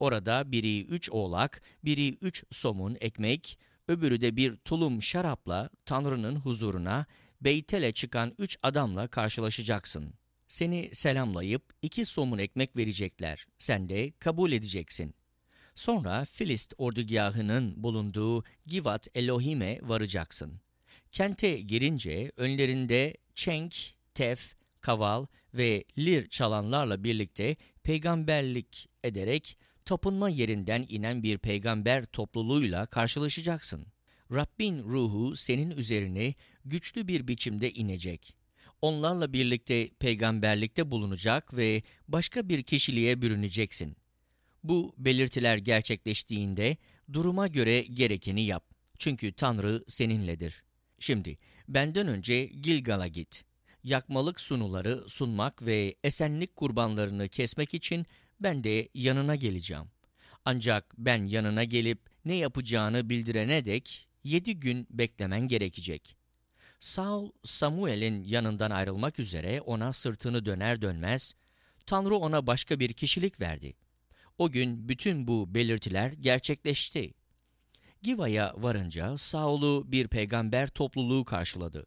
Orada 0.00 0.52
biri 0.52 0.84
üç 0.84 1.10
oğlak, 1.10 1.62
biri 1.84 2.14
üç 2.14 2.44
somun 2.50 2.96
ekmek, 3.00 3.58
öbürü 3.88 4.20
de 4.20 4.36
bir 4.36 4.56
tulum 4.56 5.02
şarapla 5.02 5.70
Tanrı'nın 5.84 6.36
huzuruna 6.36 7.06
Beytel'e 7.40 7.92
çıkan 7.92 8.34
üç 8.38 8.58
adamla 8.62 9.08
karşılaşacaksın. 9.08 10.14
Seni 10.48 10.90
selamlayıp 10.92 11.62
iki 11.82 12.04
somun 12.04 12.38
ekmek 12.38 12.76
verecekler. 12.76 13.46
Sen 13.58 13.88
de 13.88 14.12
kabul 14.18 14.52
edeceksin. 14.52 15.14
Sonra 15.74 16.24
Filist 16.24 16.74
ordugahının 16.78 17.82
bulunduğu 17.82 18.44
Givat 18.66 19.08
Elohim'e 19.14 19.78
varacaksın. 19.82 20.60
Kente 21.12 21.60
girince 21.60 22.32
önlerinde 22.36 23.16
çenk, 23.34 23.76
tef, 24.14 24.54
kaval 24.80 25.26
ve 25.54 25.84
lir 25.98 26.28
çalanlarla 26.28 27.04
birlikte 27.04 27.56
peygamberlik 27.82 28.88
ederek 29.04 29.58
tapınma 29.84 30.28
yerinden 30.28 30.86
inen 30.88 31.22
bir 31.22 31.38
peygamber 31.38 32.04
topluluğuyla 32.04 32.86
karşılaşacaksın. 32.86 33.86
Rabbin 34.34 34.82
ruhu 34.82 35.36
senin 35.36 35.70
üzerine 35.70 36.34
güçlü 36.64 37.08
bir 37.08 37.28
biçimde 37.28 37.72
inecek. 37.72 38.37
Onlarla 38.82 39.32
birlikte 39.32 39.88
peygamberlikte 39.88 40.90
bulunacak 40.90 41.56
ve 41.56 41.82
başka 42.08 42.48
bir 42.48 42.62
kişiliğe 42.62 43.22
bürüneceksin. 43.22 43.96
Bu 44.64 44.94
belirtiler 44.98 45.56
gerçekleştiğinde 45.56 46.76
duruma 47.12 47.46
göre 47.46 47.80
gerekeni 47.80 48.42
yap. 48.42 48.64
Çünkü 48.98 49.32
Tanrı 49.32 49.84
seninledir. 49.88 50.62
Şimdi 50.98 51.38
benden 51.68 52.08
önce 52.08 52.44
Gilgal'a 52.44 53.06
git. 53.06 53.44
Yakmalık 53.84 54.40
sunuları 54.40 55.04
sunmak 55.08 55.66
ve 55.66 55.94
esenlik 56.04 56.56
kurbanlarını 56.56 57.28
kesmek 57.28 57.74
için 57.74 58.06
ben 58.40 58.64
de 58.64 58.88
yanına 58.94 59.36
geleceğim. 59.36 59.84
Ancak 60.44 60.94
ben 60.98 61.24
yanına 61.24 61.64
gelip 61.64 61.98
ne 62.24 62.34
yapacağını 62.34 63.10
bildirene 63.10 63.64
dek 63.64 64.08
yedi 64.24 64.60
gün 64.60 64.86
beklemen 64.90 65.48
gerekecek. 65.48 66.17
Saul, 66.80 67.30
Samuel'in 67.44 68.24
yanından 68.24 68.70
ayrılmak 68.70 69.18
üzere 69.18 69.60
ona 69.60 69.92
sırtını 69.92 70.46
döner 70.46 70.82
dönmez, 70.82 71.34
Tanrı 71.86 72.16
ona 72.16 72.46
başka 72.46 72.80
bir 72.80 72.92
kişilik 72.92 73.40
verdi. 73.40 73.74
O 74.38 74.50
gün 74.50 74.88
bütün 74.88 75.28
bu 75.28 75.54
belirtiler 75.54 76.12
gerçekleşti. 76.12 77.14
Giva'ya 78.02 78.54
varınca 78.56 79.18
Saul'u 79.18 79.92
bir 79.92 80.08
peygamber 80.08 80.68
topluluğu 80.68 81.24
karşıladı. 81.24 81.86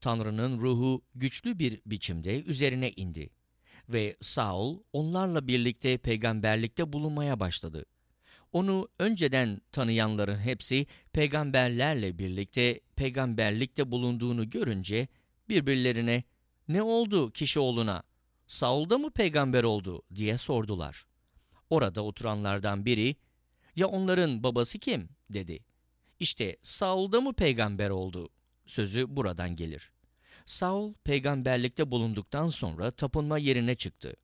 Tanrı'nın 0.00 0.60
ruhu 0.60 1.02
güçlü 1.14 1.58
bir 1.58 1.80
biçimde 1.86 2.42
üzerine 2.42 2.90
indi 2.90 3.30
ve 3.88 4.16
Saul 4.20 4.82
onlarla 4.92 5.46
birlikte 5.46 5.98
peygamberlikte 5.98 6.92
bulunmaya 6.92 7.40
başladı. 7.40 7.84
Onu 8.54 8.88
önceden 8.98 9.60
tanıyanların 9.72 10.38
hepsi 10.38 10.86
peygamberlerle 11.12 12.18
birlikte 12.18 12.80
peygamberlikte 12.96 13.92
bulunduğunu 13.92 14.50
görünce 14.50 15.08
birbirlerine 15.48 16.22
ne 16.68 16.82
oldu 16.82 17.30
kişi 17.30 17.60
oğluna? 17.60 18.02
Saul 18.46 18.90
da 18.90 18.98
mı 18.98 19.10
peygamber 19.10 19.64
oldu 19.64 20.02
diye 20.14 20.38
sordular. 20.38 21.04
Orada 21.70 22.04
oturanlardan 22.04 22.86
biri 22.86 23.16
ya 23.76 23.86
onların 23.86 24.42
babası 24.42 24.78
kim 24.78 25.08
dedi. 25.30 25.58
İşte 26.20 26.56
Saul 26.62 27.12
da 27.12 27.20
mı 27.20 27.34
peygamber 27.34 27.90
oldu? 27.90 28.28
Sözü 28.66 29.16
buradan 29.16 29.54
gelir. 29.54 29.92
Saul 30.46 30.94
peygamberlikte 31.04 31.90
bulunduktan 31.90 32.48
sonra 32.48 32.90
tapınma 32.90 33.38
yerine 33.38 33.74
çıktı. 33.74 34.16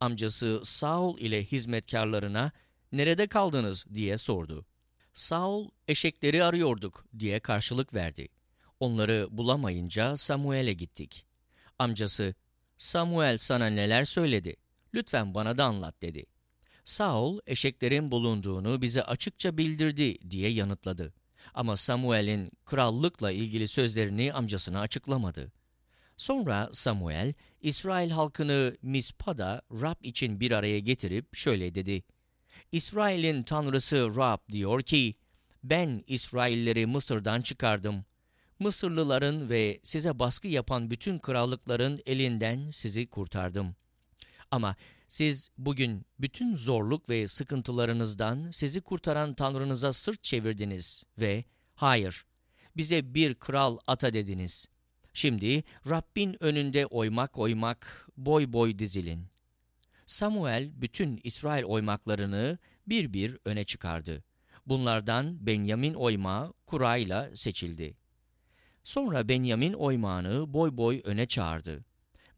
Amcası 0.00 0.60
Saul 0.64 1.18
ile 1.18 1.44
hizmetkarlarına 1.44 2.52
nerede 2.92 3.26
kaldınız 3.26 3.86
diye 3.94 4.18
sordu. 4.18 4.66
Saul 5.14 5.70
eşekleri 5.88 6.44
arıyorduk 6.44 7.04
diye 7.18 7.40
karşılık 7.40 7.94
verdi. 7.94 8.28
Onları 8.80 9.28
bulamayınca 9.30 10.16
Samuel'e 10.16 10.72
gittik. 10.72 11.26
Amcası 11.78 12.34
Samuel 12.76 13.38
sana 13.38 13.66
neler 13.66 14.04
söyledi? 14.04 14.56
Lütfen 14.94 15.34
bana 15.34 15.58
da 15.58 15.64
anlat 15.64 16.02
dedi. 16.02 16.26
Saul 16.84 17.40
eşeklerin 17.46 18.10
bulunduğunu 18.10 18.82
bize 18.82 19.02
açıkça 19.02 19.58
bildirdi 19.58 20.30
diye 20.30 20.50
yanıtladı. 20.50 21.14
Ama 21.54 21.76
Samuel'in 21.76 22.50
krallıkla 22.64 23.30
ilgili 23.30 23.68
sözlerini 23.68 24.32
amcasına 24.32 24.80
açıklamadı. 24.80 25.52
Sonra 26.16 26.70
Samuel, 26.72 27.34
İsrail 27.60 28.10
halkını 28.10 28.76
Mispa'da 28.82 29.62
Rab 29.72 30.04
için 30.04 30.40
bir 30.40 30.52
araya 30.52 30.78
getirip 30.78 31.36
şöyle 31.36 31.74
dedi. 31.74 32.02
İsrail'in 32.76 33.42
tanrısı 33.42 34.16
Rab 34.16 34.38
diyor 34.52 34.82
ki, 34.82 35.14
ben 35.64 36.04
İsrailleri 36.06 36.86
Mısır'dan 36.86 37.42
çıkardım. 37.42 38.04
Mısırlıların 38.58 39.50
ve 39.50 39.80
size 39.82 40.18
baskı 40.18 40.48
yapan 40.48 40.90
bütün 40.90 41.18
krallıkların 41.18 42.00
elinden 42.06 42.70
sizi 42.70 43.06
kurtardım. 43.06 43.76
Ama 44.50 44.76
siz 45.08 45.50
bugün 45.58 46.06
bütün 46.18 46.56
zorluk 46.56 47.08
ve 47.08 47.28
sıkıntılarınızdan 47.28 48.50
sizi 48.50 48.80
kurtaran 48.80 49.34
Tanrınıza 49.34 49.92
sırt 49.92 50.22
çevirdiniz 50.22 51.04
ve 51.18 51.44
hayır, 51.74 52.24
bize 52.76 53.14
bir 53.14 53.34
kral 53.34 53.78
ata 53.86 54.12
dediniz. 54.12 54.66
Şimdi 55.14 55.64
Rabbin 55.90 56.42
önünde 56.42 56.86
oymak 56.86 57.38
oymak, 57.38 58.08
boy 58.16 58.52
boy 58.52 58.78
dizilin. 58.78 59.35
Samuel 60.06 60.70
bütün 60.74 61.20
İsrail 61.24 61.64
oymaklarını 61.64 62.58
bir 62.86 63.12
bir 63.12 63.38
öne 63.44 63.64
çıkardı. 63.64 64.24
Bunlardan 64.66 65.46
Benyamin 65.46 65.94
oymağı 65.94 66.52
kurayla 66.66 67.36
seçildi. 67.36 67.96
Sonra 68.84 69.28
Benyamin 69.28 69.72
oymağını 69.72 70.54
boy 70.54 70.76
boy 70.76 71.00
öne 71.04 71.26
çağırdı. 71.26 71.84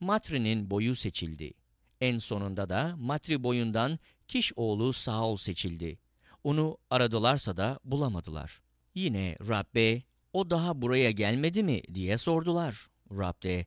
Matri'nin 0.00 0.70
boyu 0.70 0.94
seçildi. 0.94 1.52
En 2.00 2.18
sonunda 2.18 2.68
da 2.68 2.94
Matri 2.98 3.42
boyundan 3.42 3.98
Kiş 4.28 4.52
oğlu 4.56 4.92
Saul 4.92 5.36
seçildi. 5.36 5.98
Onu 6.44 6.78
aradılarsa 6.90 7.56
da 7.56 7.80
bulamadılar. 7.84 8.60
Yine 8.94 9.36
Rabbe, 9.48 10.02
o 10.32 10.50
daha 10.50 10.82
buraya 10.82 11.10
gelmedi 11.10 11.62
mi 11.62 11.82
diye 11.94 12.18
sordular. 12.18 12.86
Rab 13.10 13.42
de, 13.42 13.66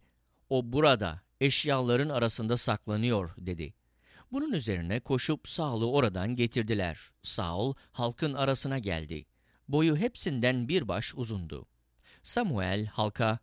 o 0.50 0.74
burada, 0.74 1.22
eşyaların 1.42 2.10
arasında 2.10 2.58
saklanıyor 2.58 3.36
dedi. 3.38 3.74
Bunun 4.32 4.52
üzerine 4.52 5.00
koşup 5.00 5.48
Saul'u 5.48 5.92
oradan 5.92 6.36
getirdiler. 6.36 7.00
Saul 7.24 7.74
halkın 7.92 8.34
arasına 8.34 8.80
geldi. 8.80 9.26
Boyu 9.68 9.98
hepsinden 9.98 10.68
bir 10.68 10.88
baş 10.88 11.16
uzundu. 11.16 11.68
Samuel 12.24 12.86
halka, 12.86 13.40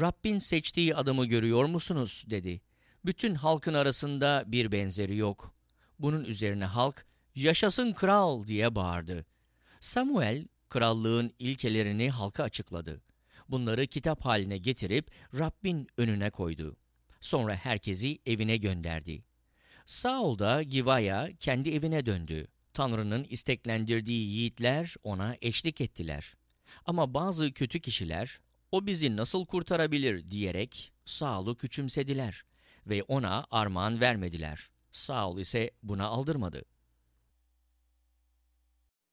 Rabbin 0.00 0.38
seçtiği 0.38 0.94
adamı 0.96 1.26
görüyor 1.26 1.64
musunuz 1.64 2.24
dedi. 2.26 2.60
Bütün 3.04 3.34
halkın 3.34 3.74
arasında 3.74 4.44
bir 4.46 4.72
benzeri 4.72 5.16
yok. 5.16 5.54
Bunun 5.98 6.24
üzerine 6.24 6.64
halk, 6.64 7.06
yaşasın 7.34 7.92
kral 7.92 8.46
diye 8.46 8.74
bağırdı. 8.74 9.26
Samuel 9.80 10.46
krallığın 10.68 11.34
ilkelerini 11.38 12.10
halka 12.10 12.42
açıkladı. 12.42 13.02
Bunları 13.48 13.86
kitap 13.86 14.24
haline 14.24 14.58
getirip 14.58 15.10
Rabbin 15.38 15.88
önüne 15.96 16.30
koydu. 16.30 16.76
Sonra 17.20 17.54
herkesi 17.54 18.18
evine 18.26 18.56
gönderdi. 18.56 19.29
Saul 19.90 20.38
da 20.38 20.62
Giva'ya 20.62 21.28
kendi 21.40 21.70
evine 21.70 22.06
döndü. 22.06 22.46
Tanrı'nın 22.74 23.24
isteklendirdiği 23.24 24.28
yiğitler 24.28 24.94
ona 25.02 25.36
eşlik 25.40 25.80
ettiler. 25.80 26.34
Ama 26.86 27.14
bazı 27.14 27.52
kötü 27.52 27.80
kişiler, 27.80 28.40
o 28.72 28.86
bizi 28.86 29.16
nasıl 29.16 29.46
kurtarabilir 29.46 30.28
diyerek 30.28 30.92
Saul'u 31.04 31.56
küçümsediler 31.56 32.42
ve 32.86 33.02
ona 33.02 33.46
armağan 33.50 34.00
vermediler. 34.00 34.70
Saul 34.90 35.38
ise 35.38 35.70
buna 35.82 36.06
aldırmadı. 36.06 36.64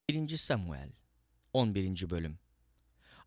1. 0.09 0.38
Samuel 0.38 0.91
11. 1.53 2.09
Bölüm 2.09 2.39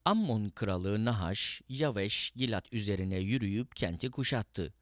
Ammon 0.05 0.48
kralı 0.51 1.05
Nahaş, 1.05 1.62
Yaveş, 1.68 2.32
Gilat 2.36 2.72
üzerine 2.72 3.18
yürüyüp 3.18 3.76
kenti 3.76 4.11
kuşattı. 4.11 4.74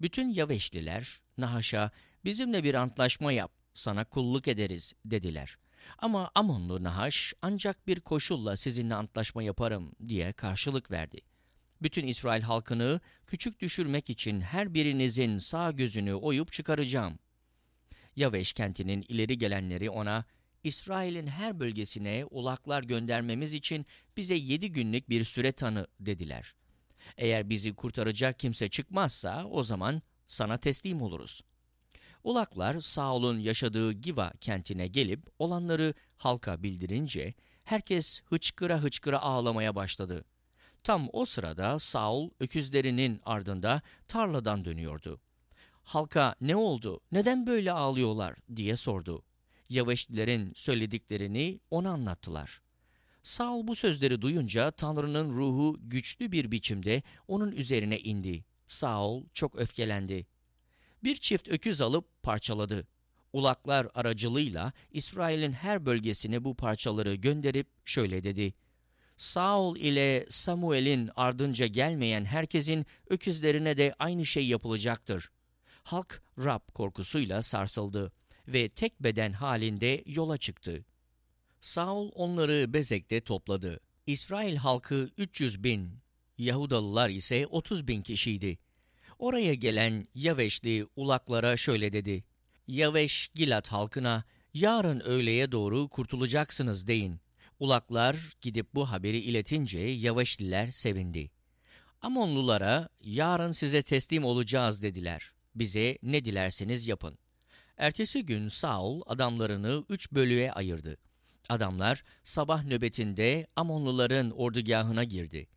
Bütün 0.00 0.28
Yaveşliler 0.28 1.20
Nahaş'a 1.38 1.90
bizimle 2.24 2.64
bir 2.64 2.74
antlaşma 2.74 3.32
yap, 3.32 3.52
sana 3.74 4.04
kulluk 4.04 4.48
ederiz 4.48 4.92
dediler. 5.04 5.58
Ama 5.98 6.30
Amonlu 6.34 6.82
Nahaş 6.82 7.34
ancak 7.42 7.86
bir 7.86 8.00
koşulla 8.00 8.56
sizinle 8.56 8.94
antlaşma 8.94 9.42
yaparım 9.42 9.92
diye 10.08 10.32
karşılık 10.32 10.90
verdi. 10.90 11.20
Bütün 11.82 12.06
İsrail 12.06 12.42
halkını 12.42 13.00
küçük 13.26 13.60
düşürmek 13.60 14.10
için 14.10 14.40
her 14.40 14.74
birinizin 14.74 15.38
sağ 15.38 15.70
gözünü 15.70 16.14
oyup 16.14 16.52
çıkaracağım. 16.52 17.18
Yaveş 18.16 18.52
kentinin 18.52 19.04
ileri 19.08 19.38
gelenleri 19.38 19.90
ona, 19.90 20.24
İsrail'in 20.64 21.26
her 21.26 21.60
bölgesine 21.60 22.24
ulaklar 22.30 22.82
göndermemiz 22.82 23.54
için 23.54 23.86
bize 24.16 24.34
yedi 24.34 24.72
günlük 24.72 25.08
bir 25.08 25.24
süre 25.24 25.52
tanı 25.52 25.86
dediler. 26.00 26.54
Eğer 27.16 27.50
bizi 27.50 27.74
kurtaracak 27.74 28.38
kimse 28.38 28.68
çıkmazsa 28.68 29.44
o 29.44 29.62
zaman 29.62 30.02
sana 30.28 30.58
teslim 30.58 31.02
oluruz. 31.02 31.42
Ulaklar 32.28 32.80
Saul'un 32.80 33.38
yaşadığı 33.38 33.92
Giva 33.92 34.32
kentine 34.40 34.86
gelip 34.86 35.20
olanları 35.38 35.94
halka 36.16 36.62
bildirince 36.62 37.34
herkes 37.64 38.22
hıçkıra 38.24 38.82
hıçkıra 38.82 39.18
ağlamaya 39.22 39.74
başladı. 39.74 40.24
Tam 40.84 41.08
o 41.12 41.24
sırada 41.24 41.78
Saul 41.78 42.30
öküzlerinin 42.40 43.20
ardında 43.24 43.82
tarladan 44.08 44.64
dönüyordu. 44.64 45.20
Halka 45.82 46.34
ne 46.40 46.56
oldu, 46.56 47.00
neden 47.12 47.46
böyle 47.46 47.72
ağlıyorlar 47.72 48.36
diye 48.56 48.76
sordu. 48.76 49.22
Yavaşlilerin 49.68 50.52
söylediklerini 50.54 51.60
ona 51.70 51.90
anlattılar. 51.90 52.60
Saul 53.22 53.66
bu 53.66 53.76
sözleri 53.76 54.22
duyunca 54.22 54.70
Tanrı'nın 54.70 55.36
ruhu 55.36 55.76
güçlü 55.80 56.32
bir 56.32 56.50
biçimde 56.50 57.02
onun 57.28 57.52
üzerine 57.52 57.98
indi. 57.98 58.44
Saul 58.66 59.24
çok 59.32 59.54
öfkelendi. 59.54 60.26
Bir 61.04 61.16
çift 61.16 61.48
öküz 61.48 61.80
alıp 61.80 62.22
parçaladı. 62.22 62.86
Ulaklar 63.32 63.88
aracılığıyla 63.94 64.72
İsrail'in 64.90 65.52
her 65.52 65.86
bölgesine 65.86 66.44
bu 66.44 66.54
parçaları 66.54 67.14
gönderip 67.14 67.66
şöyle 67.84 68.24
dedi. 68.24 68.54
Saul 69.16 69.76
ile 69.76 70.26
Samuel'in 70.30 71.10
ardınca 71.16 71.66
gelmeyen 71.66 72.24
herkesin 72.24 72.86
öküzlerine 73.10 73.76
de 73.76 73.94
aynı 73.98 74.26
şey 74.26 74.46
yapılacaktır. 74.46 75.30
Halk 75.82 76.22
Rab 76.38 76.72
korkusuyla 76.74 77.42
sarsıldı 77.42 78.12
ve 78.48 78.68
tek 78.68 79.02
beden 79.02 79.32
halinde 79.32 80.02
yola 80.06 80.36
çıktı. 80.36 80.84
Saul 81.60 82.10
onları 82.14 82.74
Bezek'te 82.74 83.20
topladı. 83.20 83.80
İsrail 84.06 84.56
halkı 84.56 85.10
300 85.16 85.64
bin, 85.64 85.90
Yahudalılar 86.38 87.08
ise 87.08 87.46
30 87.46 87.88
bin 87.88 88.02
kişiydi. 88.02 88.58
Oraya 89.18 89.54
gelen 89.54 90.06
Yaveşli 90.14 90.86
ulaklara 90.96 91.56
şöyle 91.56 91.92
dedi. 91.92 92.24
Yaveş 92.66 93.28
Gilat 93.34 93.68
halkına 93.68 94.24
yarın 94.54 95.00
öğleye 95.00 95.52
doğru 95.52 95.88
kurtulacaksınız 95.88 96.86
deyin. 96.86 97.20
Ulaklar 97.58 98.16
gidip 98.40 98.74
bu 98.74 98.90
haberi 98.90 99.18
iletince 99.18 99.78
Yavaşliler 99.78 100.70
sevindi. 100.70 101.30
Amonlulara 102.00 102.88
yarın 103.00 103.52
size 103.52 103.82
teslim 103.82 104.24
olacağız 104.24 104.82
dediler. 104.82 105.30
Bize 105.54 105.98
ne 106.02 106.24
dilerseniz 106.24 106.88
yapın. 106.88 107.18
Ertesi 107.76 108.26
gün 108.26 108.48
Saul 108.48 109.02
adamlarını 109.06 109.84
üç 109.88 110.12
bölüğe 110.12 110.52
ayırdı. 110.52 110.96
Adamlar 111.48 112.04
sabah 112.22 112.64
nöbetinde 112.64 113.46
Amonluların 113.56 114.30
ordugahına 114.30 115.04
girdi. 115.04 115.48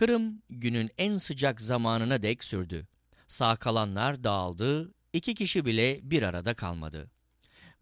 Kırım 0.00 0.42
günün 0.50 0.90
en 0.98 1.18
sıcak 1.18 1.62
zamanına 1.62 2.22
dek 2.22 2.44
sürdü. 2.44 2.86
Sağ 3.26 3.56
kalanlar 3.56 4.24
dağıldı, 4.24 4.94
iki 5.12 5.34
kişi 5.34 5.66
bile 5.66 6.00
bir 6.02 6.22
arada 6.22 6.54
kalmadı. 6.54 7.10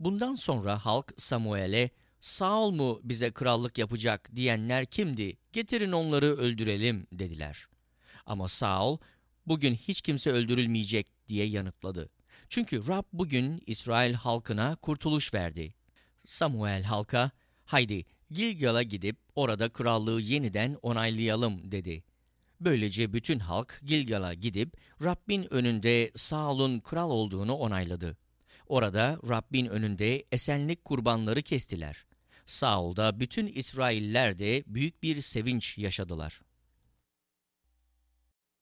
Bundan 0.01 0.35
sonra 0.35 0.85
halk 0.87 1.13
Samuel'e 1.17 1.91
Saul 2.21 2.71
mu 2.71 3.01
bize 3.05 3.31
krallık 3.31 3.79
yapacak 3.79 4.31
diyenler 4.35 4.87
kimdi? 4.87 5.37
Getirin 5.53 5.93
onları 5.93 6.27
öldürelim 6.27 7.07
dediler. 7.13 7.67
Ama 8.27 8.49
Saul 8.49 8.99
bugün 9.47 9.75
hiç 9.75 10.01
kimse 10.01 10.31
öldürülmeyecek 10.31 11.29
diye 11.29 11.47
yanıtladı. 11.47 12.11
Çünkü 12.49 12.89
Rab 12.89 13.05
bugün 13.13 13.63
İsrail 13.67 14.15
halkına 14.15 14.77
kurtuluş 14.77 15.35
verdi. 15.35 15.75
Samuel 16.25 16.83
halka, 16.83 17.31
haydi 17.65 18.05
Gilgal'a 18.31 18.83
gidip 18.83 19.17
orada 19.35 19.69
krallığı 19.69 20.21
yeniden 20.21 20.77
onaylayalım 20.83 21.73
dedi. 21.73 22.08
Böylece 22.61 23.13
bütün 23.13 23.39
halk 23.39 23.81
Gilgal'a 23.85 24.35
gidip 24.35 24.77
Rabbin 25.03 25.55
önünde 25.55 26.11
Saul'un 26.15 26.81
kral 26.81 27.11
olduğunu 27.11 27.55
onayladı. 27.55 28.17
Orada 28.67 29.19
Rabbin 29.29 29.67
önünde 29.67 30.25
esenlik 30.33 30.85
kurbanları 30.85 31.43
kestiler. 31.43 32.07
Saul'da 32.47 33.21
bütün 33.21 33.47
İsrailler 33.47 34.39
de 34.39 34.65
büyük 34.67 35.03
bir 35.03 35.21
sevinç 35.21 35.79
yaşadılar. 35.79 36.41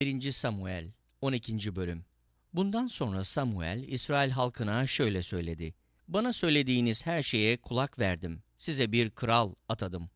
1. 0.00 0.32
Samuel 0.32 0.92
12. 1.20 1.76
Bölüm 1.76 2.04
Bundan 2.52 2.86
sonra 2.86 3.24
Samuel 3.24 3.84
İsrail 3.88 4.30
halkına 4.30 4.86
şöyle 4.86 5.22
söyledi. 5.22 5.74
Bana 6.08 6.32
söylediğiniz 6.32 7.06
her 7.06 7.22
şeye 7.22 7.56
kulak 7.56 7.98
verdim. 7.98 8.42
Size 8.56 8.92
bir 8.92 9.10
kral 9.10 9.54
atadım. 9.68 10.10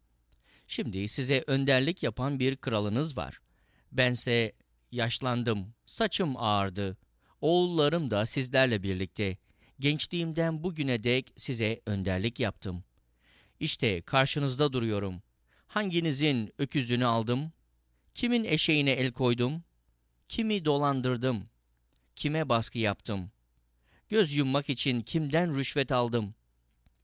Şimdi 0.67 1.09
size 1.09 1.45
önderlik 1.47 2.03
yapan 2.03 2.39
bir 2.39 2.57
kralınız 2.57 3.17
var. 3.17 3.41
Bense 3.93 4.53
yaşlandım, 4.93 5.75
saçım 5.85 6.37
ağardı. 6.37 6.97
Oğullarım 7.41 8.11
da 8.11 8.27
sizlerle 8.27 8.83
birlikte. 8.83 9.37
Gençliğimden 9.81 10.63
bugüne 10.63 11.03
dek 11.03 11.33
size 11.37 11.81
önderlik 11.87 12.41
yaptım. 12.41 12.85
İşte 13.61 14.03
karşınızda 14.03 14.73
duruyorum. 14.73 15.23
Hanginizin 15.67 16.53
öküzünü 16.59 17.07
aldım? 17.07 17.53
Kimin 18.15 18.45
eşeğine 18.45 18.91
el 18.91 19.13
koydum? 19.13 19.65
Kimi 20.29 20.65
dolandırdım? 20.65 21.49
Kime 22.17 22.49
baskı 22.49 22.79
yaptım? 22.79 23.31
Göz 24.09 24.33
yummak 24.33 24.71
için 24.71 25.03
kimden 25.03 25.59
rüşvet 25.59 25.93
aldım? 25.93 26.35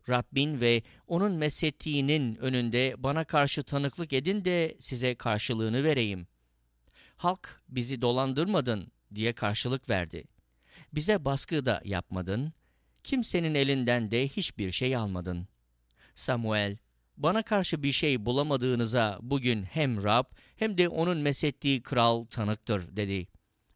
Rabbin 0.08 0.60
ve 0.60 0.82
onun 1.06 1.32
meshettiğinin 1.32 2.36
önünde 2.36 2.94
bana 2.98 3.24
karşı 3.24 3.62
tanıklık 3.62 4.12
edin 4.12 4.44
de 4.44 4.76
size 4.78 5.14
karşılığını 5.14 5.84
vereyim. 5.84 6.26
Halk 7.16 7.60
bizi 7.68 8.02
dolandırmadın 8.02 8.92
diye 9.14 9.32
karşılık 9.32 9.90
verdi. 9.90 10.24
Bize 10.94 11.24
baskı 11.24 11.66
da 11.66 11.80
yapmadın, 11.84 12.52
kimsenin 13.04 13.54
elinden 13.54 14.10
de 14.10 14.28
hiçbir 14.28 14.72
şey 14.72 14.96
almadın. 14.96 15.48
Samuel, 16.14 16.76
bana 17.16 17.42
karşı 17.42 17.82
bir 17.82 17.92
şey 17.92 18.26
bulamadığınıza 18.26 19.18
bugün 19.22 19.62
hem 19.62 20.02
Rab 20.02 20.24
hem 20.56 20.78
de 20.78 20.88
onun 20.88 21.18
mesettiği 21.18 21.82
kral 21.82 22.24
tanıktır 22.24 22.96
dedi. 22.96 23.28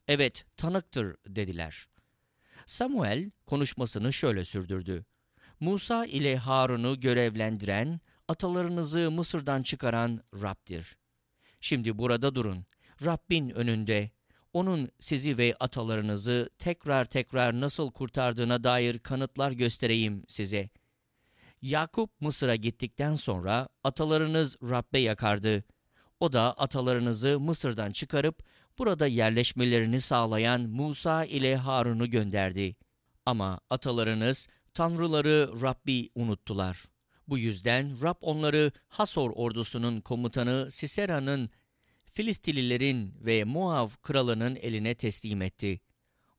Evet 0.08 0.44
tanıktır 0.56 1.16
dediler. 1.26 1.86
Samuel 2.66 3.30
konuşmasını 3.46 4.12
şöyle 4.12 4.44
sürdürdü. 4.44 5.04
Musa 5.60 6.06
ile 6.06 6.36
Harun'u 6.36 7.00
görevlendiren, 7.00 8.00
atalarınızı 8.28 9.10
Mısır'dan 9.10 9.62
çıkaran 9.62 10.22
Rab'dir. 10.42 10.96
Şimdi 11.60 11.98
burada 11.98 12.34
durun. 12.34 12.66
Rabbin 13.04 13.50
önünde, 13.50 14.10
onun 14.52 14.88
sizi 14.98 15.38
ve 15.38 15.54
atalarınızı 15.60 16.50
tekrar 16.58 17.04
tekrar 17.04 17.60
nasıl 17.60 17.90
kurtardığına 17.92 18.64
dair 18.64 18.98
kanıtlar 18.98 19.52
göstereyim 19.52 20.24
size. 20.28 20.70
Yakup 21.62 22.20
Mısır'a 22.20 22.56
gittikten 22.56 23.14
sonra 23.14 23.68
atalarınız 23.84 24.56
Rabbe 24.62 24.98
yakardı. 24.98 25.64
O 26.20 26.32
da 26.32 26.52
atalarınızı 26.52 27.40
Mısır'dan 27.40 27.90
çıkarıp 27.90 28.42
burada 28.78 29.06
yerleşmelerini 29.06 30.00
sağlayan 30.00 30.60
Musa 30.60 31.24
ile 31.24 31.56
Harun'u 31.56 32.10
gönderdi. 32.10 32.76
Ama 33.26 33.60
atalarınız 33.70 34.48
tanrıları 34.74 35.62
Rabbi 35.62 36.10
unuttular. 36.14 36.84
Bu 37.28 37.38
yüzden 37.38 38.02
Rab 38.02 38.16
onları 38.20 38.72
Hasor 38.88 39.30
ordusunun 39.30 40.00
komutanı 40.00 40.70
Sisera'nın 40.70 41.50
Filistililerin 42.20 43.14
ve 43.20 43.44
Muav 43.44 43.88
kralının 44.02 44.56
eline 44.56 44.94
teslim 44.94 45.42
etti. 45.42 45.80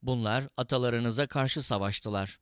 Bunlar 0.01 0.43
atalarınıza 0.57 1.27
karşı 1.27 1.61
savaştılar. 1.61 2.37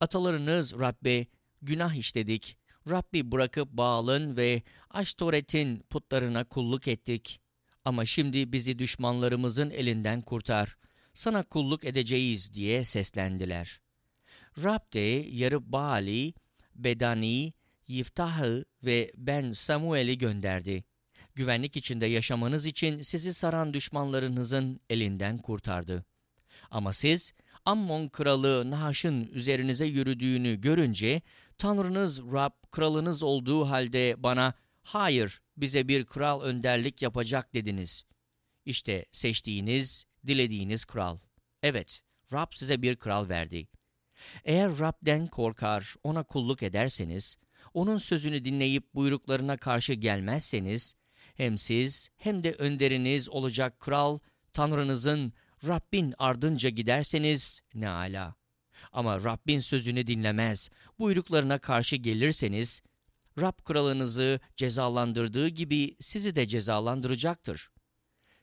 Atalarınız 0.00 0.78
Rabbe 0.78 1.26
günah 1.62 1.94
işledik. 1.94 2.58
Rabbi 2.90 3.32
bırakıp 3.32 3.72
Baal'ın 3.72 4.36
ve 4.36 4.62
Aştoret'in 4.90 5.78
putlarına 5.90 6.44
kulluk 6.44 6.88
ettik. 6.88 7.40
Ama 7.84 8.04
şimdi 8.04 8.52
bizi 8.52 8.78
düşmanlarımızın 8.78 9.70
elinden 9.70 10.20
kurtar. 10.20 10.76
Sana 11.14 11.42
kulluk 11.42 11.84
edeceğiz 11.84 12.54
diye 12.54 12.84
seslendiler. 12.84 13.80
Rab 14.62 14.92
de 14.92 15.28
yarı 15.30 15.72
Baal'i, 15.72 16.34
Bedani, 16.74 17.52
Yiftah'ı 17.86 18.64
ve 18.82 19.12
ben 19.16 19.52
Samuel'i 19.52 20.18
gönderdi. 20.18 20.84
Güvenlik 21.36 21.76
içinde 21.76 22.06
yaşamanız 22.06 22.66
için 22.66 23.02
sizi 23.02 23.34
saran 23.34 23.74
düşmanlarınızın 23.74 24.80
elinden 24.90 25.38
kurtardı. 25.38 26.04
Ama 26.70 26.92
siz 26.92 27.32
Ammon 27.64 28.08
kralı 28.08 28.70
Nahaş'ın 28.70 29.26
üzerinize 29.26 29.86
yürüdüğünü 29.86 30.60
görünce 30.60 31.22
Tanrınız 31.58 32.22
Rab 32.32 32.52
kralınız 32.70 33.22
olduğu 33.22 33.68
halde 33.68 34.14
bana 34.18 34.54
hayır 34.82 35.40
bize 35.56 35.88
bir 35.88 36.04
kral 36.04 36.40
önderlik 36.40 37.02
yapacak 37.02 37.54
dediniz. 37.54 38.04
İşte 38.64 39.06
seçtiğiniz, 39.12 40.04
dilediğiniz 40.26 40.84
kral. 40.84 41.18
Evet, 41.62 42.02
Rab 42.32 42.52
size 42.54 42.82
bir 42.82 42.96
kral 42.96 43.28
verdi. 43.28 43.68
Eğer 44.44 44.78
Rab'den 44.78 45.26
korkar, 45.26 45.94
ona 46.04 46.22
kulluk 46.22 46.62
ederseniz, 46.62 47.36
onun 47.74 47.96
sözünü 47.98 48.44
dinleyip 48.44 48.94
buyruklarına 48.94 49.56
karşı 49.56 49.92
gelmezseniz, 49.92 50.94
hem 51.36 51.58
siz 51.58 52.08
hem 52.16 52.42
de 52.42 52.52
önderiniz 52.52 53.28
olacak 53.28 53.80
kral, 53.80 54.18
Tanrınızın, 54.52 55.32
Rabbin 55.66 56.14
ardınca 56.18 56.68
giderseniz 56.68 57.60
ne 57.74 57.88
ala. 57.88 58.34
Ama 58.92 59.24
Rabbin 59.24 59.58
sözünü 59.58 60.06
dinlemez, 60.06 60.70
buyruklarına 60.98 61.58
karşı 61.58 61.96
gelirseniz, 61.96 62.82
Rab 63.40 63.64
kralınızı 63.64 64.40
cezalandırdığı 64.56 65.48
gibi 65.48 65.96
sizi 66.00 66.36
de 66.36 66.48
cezalandıracaktır. 66.48 67.70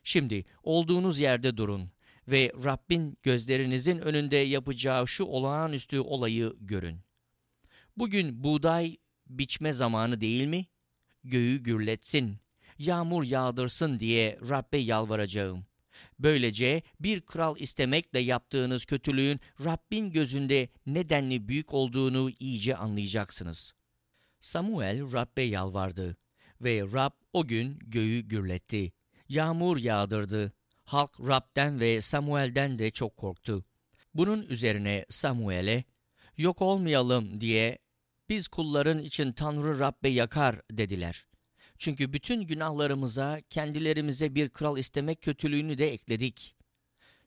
Şimdi 0.04 0.46
olduğunuz 0.64 1.20
yerde 1.20 1.58
durun 1.58 1.92
ve 2.28 2.52
Rabbin 2.64 3.18
gözlerinizin 3.24 3.98
önünde 3.98 4.36
yapacağı 4.36 5.08
şu 5.08 5.24
olağanüstü 5.24 6.00
olayı 6.00 6.54
görün. 6.60 7.00
Bugün 7.98 8.44
buğday 8.44 8.98
biçme 9.28 9.74
zamanı 9.74 10.22
değil 10.22 10.48
mi? 10.48 10.66
Göğü 11.24 11.58
gürletsin, 11.58 12.38
yağmur 12.80 13.24
yağdırsın 13.24 14.00
diye 14.00 14.40
Rabbe 14.50 14.78
yalvaracağım. 14.78 15.66
Böylece 16.20 16.82
bir 17.00 17.22
kral 17.22 17.56
istemekle 17.60 18.20
yaptığınız 18.20 18.86
kötülüğün 18.86 19.40
Rabbin 19.66 20.12
gözünde 20.12 20.70
nedenli 20.86 21.48
büyük 21.48 21.74
olduğunu 21.74 22.32
iyice 22.40 22.76
anlayacaksınız. 22.76 23.74
Samuel 24.40 25.14
Rabbe 25.14 25.42
yalvardı 25.42 26.18
ve 26.62 26.82
Rab 26.94 27.12
o 27.34 27.48
gün 27.48 27.80
göğü 27.82 28.20
gürletti. 28.20 28.94
Yağmur 29.30 29.78
yağdırdı. 29.78 30.52
Halk 30.84 31.20
Rab'den 31.20 31.80
ve 31.80 32.02
Samuel'den 32.02 32.80
de 32.80 32.92
çok 32.92 33.18
korktu. 33.18 33.66
Bunun 34.14 34.42
üzerine 34.42 35.06
Samuel'e 35.10 35.84
yok 36.38 36.62
olmayalım 36.62 37.42
diye 37.42 37.78
biz 38.30 38.48
kulların 38.48 39.00
için 39.00 39.32
Tanrı 39.32 39.80
Rabbe 39.80 40.10
yakar 40.10 40.62
dediler. 40.72 41.26
Çünkü 41.84 42.14
bütün 42.14 42.42
günahlarımıza 42.42 43.42
kendilerimize 43.50 44.36
bir 44.36 44.50
kral 44.50 44.78
istemek 44.78 45.22
kötülüğünü 45.22 45.78
de 45.78 45.94
ekledik. 45.94 46.56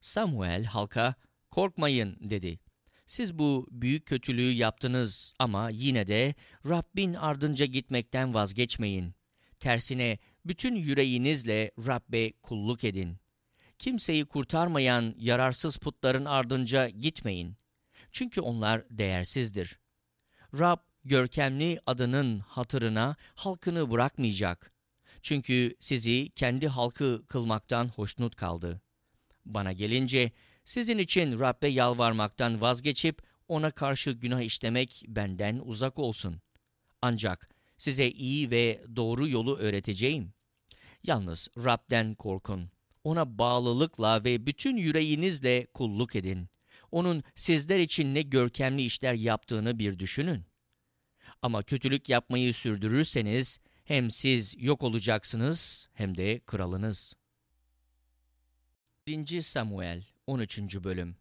Samuel 0.01 0.65
halka 0.65 1.15
korkmayın 1.51 2.17
dedi. 2.21 2.61
Siz 3.07 3.39
bu 3.39 3.69
büyük 3.71 4.07
kötülüğü 4.07 4.53
yaptınız 4.53 5.35
ama 5.39 5.71
yine 5.71 6.07
de 6.07 6.35
Rabbin 6.69 7.15
ardınca 7.15 7.65
gitmekten 7.65 8.35
vazgeçmeyin. 8.35 9.15
Tersine 9.61 10.19
bütün 10.45 10.75
yüreğinizle 10.75 11.71
Rabbe 11.87 12.33
kulluk 12.33 12.85
edin. 12.85 13.17
Kimseyi 13.79 14.25
kurtarmayan 14.25 15.15
yararsız 15.19 15.77
putların 15.77 16.25
ardınca 16.25 16.89
gitmeyin. 16.89 17.57
Çünkü 18.11 18.41
onlar 18.41 18.85
değersizdir. 18.91 19.79
Rab 20.59 20.79
görkemli 21.09 21.81
adının 21.87 22.39
hatırına 22.39 23.17
halkını 23.35 23.91
bırakmayacak. 23.91 24.73
Çünkü 25.23 25.77
sizi 25.81 26.31
kendi 26.31 26.69
halkı 26.69 27.27
kılmaktan 27.27 27.89
hoşnut 27.89 28.37
kaldı. 28.37 28.81
Bana 29.45 29.73
gelince 29.73 30.33
sizin 30.65 30.99
için 30.99 31.39
Rabbe 31.39 31.69
yalvarmaktan 31.69 32.61
vazgeçip 32.61 33.23
ona 33.49 33.71
karşı 33.71 34.11
günah 34.11 34.41
işlemek 34.41 35.05
benden 35.09 35.61
uzak 35.65 35.99
olsun. 35.99 36.41
Ancak 37.03 37.49
size 37.79 38.11
iyi 38.11 38.51
ve 38.51 38.85
doğru 38.97 39.29
yolu 39.29 39.57
öğreteceğim. 39.57 40.33
Yalnız 41.05 41.49
Rab'den 41.65 42.15
korkun. 42.15 42.71
Ona 43.05 43.39
bağlılıkla 43.39 44.25
ve 44.25 44.47
bütün 44.47 44.77
yüreğinizle 44.77 45.67
kulluk 45.75 46.17
edin. 46.17 46.49
Onun 46.93 47.25
sizler 47.35 47.79
için 47.79 48.15
ne 48.15 48.23
görkemli 48.23 48.83
işler 48.83 49.15
yaptığını 49.15 49.79
bir 49.79 49.99
düşünün. 49.99 50.45
Ama 51.47 51.63
kötülük 51.63 52.09
yapmayı 52.09 52.55
sürdürürseniz 52.55 53.59
hem 53.85 54.11
siz 54.11 54.55
yok 54.59 54.83
olacaksınız 54.83 55.89
hem 55.93 56.17
de 56.17 56.41
kralınız. 56.47 57.15
1. 59.07 59.43
Samuel 59.43 60.05
13. 60.27 60.59
Bölüm 60.85 61.17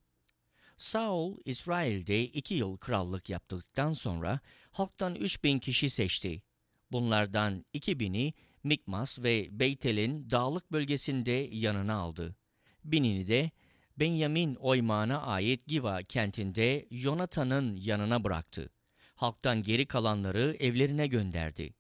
Saul, 0.78 1.38
İsrail'de 1.46 2.24
iki 2.24 2.54
yıl 2.54 2.78
krallık 2.78 3.30
yaptıktan 3.30 3.94
sonra 3.94 4.40
halktan 4.72 5.16
üç 5.16 5.44
bin 5.44 5.60
kişi 5.60 5.90
seçti. 5.90 6.44
Bunlardan 6.92 7.66
iki 7.74 8.00
bini 8.00 8.34
Mikmas 8.64 9.20
ve 9.20 9.48
Beytel'in 9.52 10.30
dağlık 10.30 10.72
bölgesinde 10.72 11.50
yanına 11.52 11.94
aldı. 11.94 12.36
Binini 12.84 13.28
de 13.28 13.52
Benyamin 14.00 14.56
oymağına 14.56 15.22
ait 15.22 15.68
Giva 15.68 16.04
kentinde 16.04 16.88
Yonatan'ın 16.92 17.76
yanına 17.76 18.24
bıraktı. 18.24 18.75
Halktan 19.16 19.64
geri 19.64 19.86
kalanları 19.86 20.58
evlerine 20.60 21.08
gönderdi. 21.08 21.74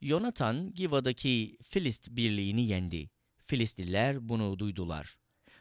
Yonatan 0.00 0.74
Giva'daki 0.74 1.58
Filist 1.62 2.10
birliğini 2.10 2.66
yendi. 2.66 3.10
Filistliler 3.44 4.28
bunu 4.28 4.58
duydular. 4.58 5.16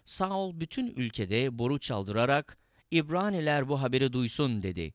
Saul 0.06 0.60
bütün 0.60 0.88
ülkede 0.88 1.60
boru 1.60 1.80
çaldırarak 1.80 2.58
İbraniler 2.92 3.70
bu 3.70 3.82
haberi 3.82 4.14
duysun 4.14 4.64
dedi. 4.64 4.94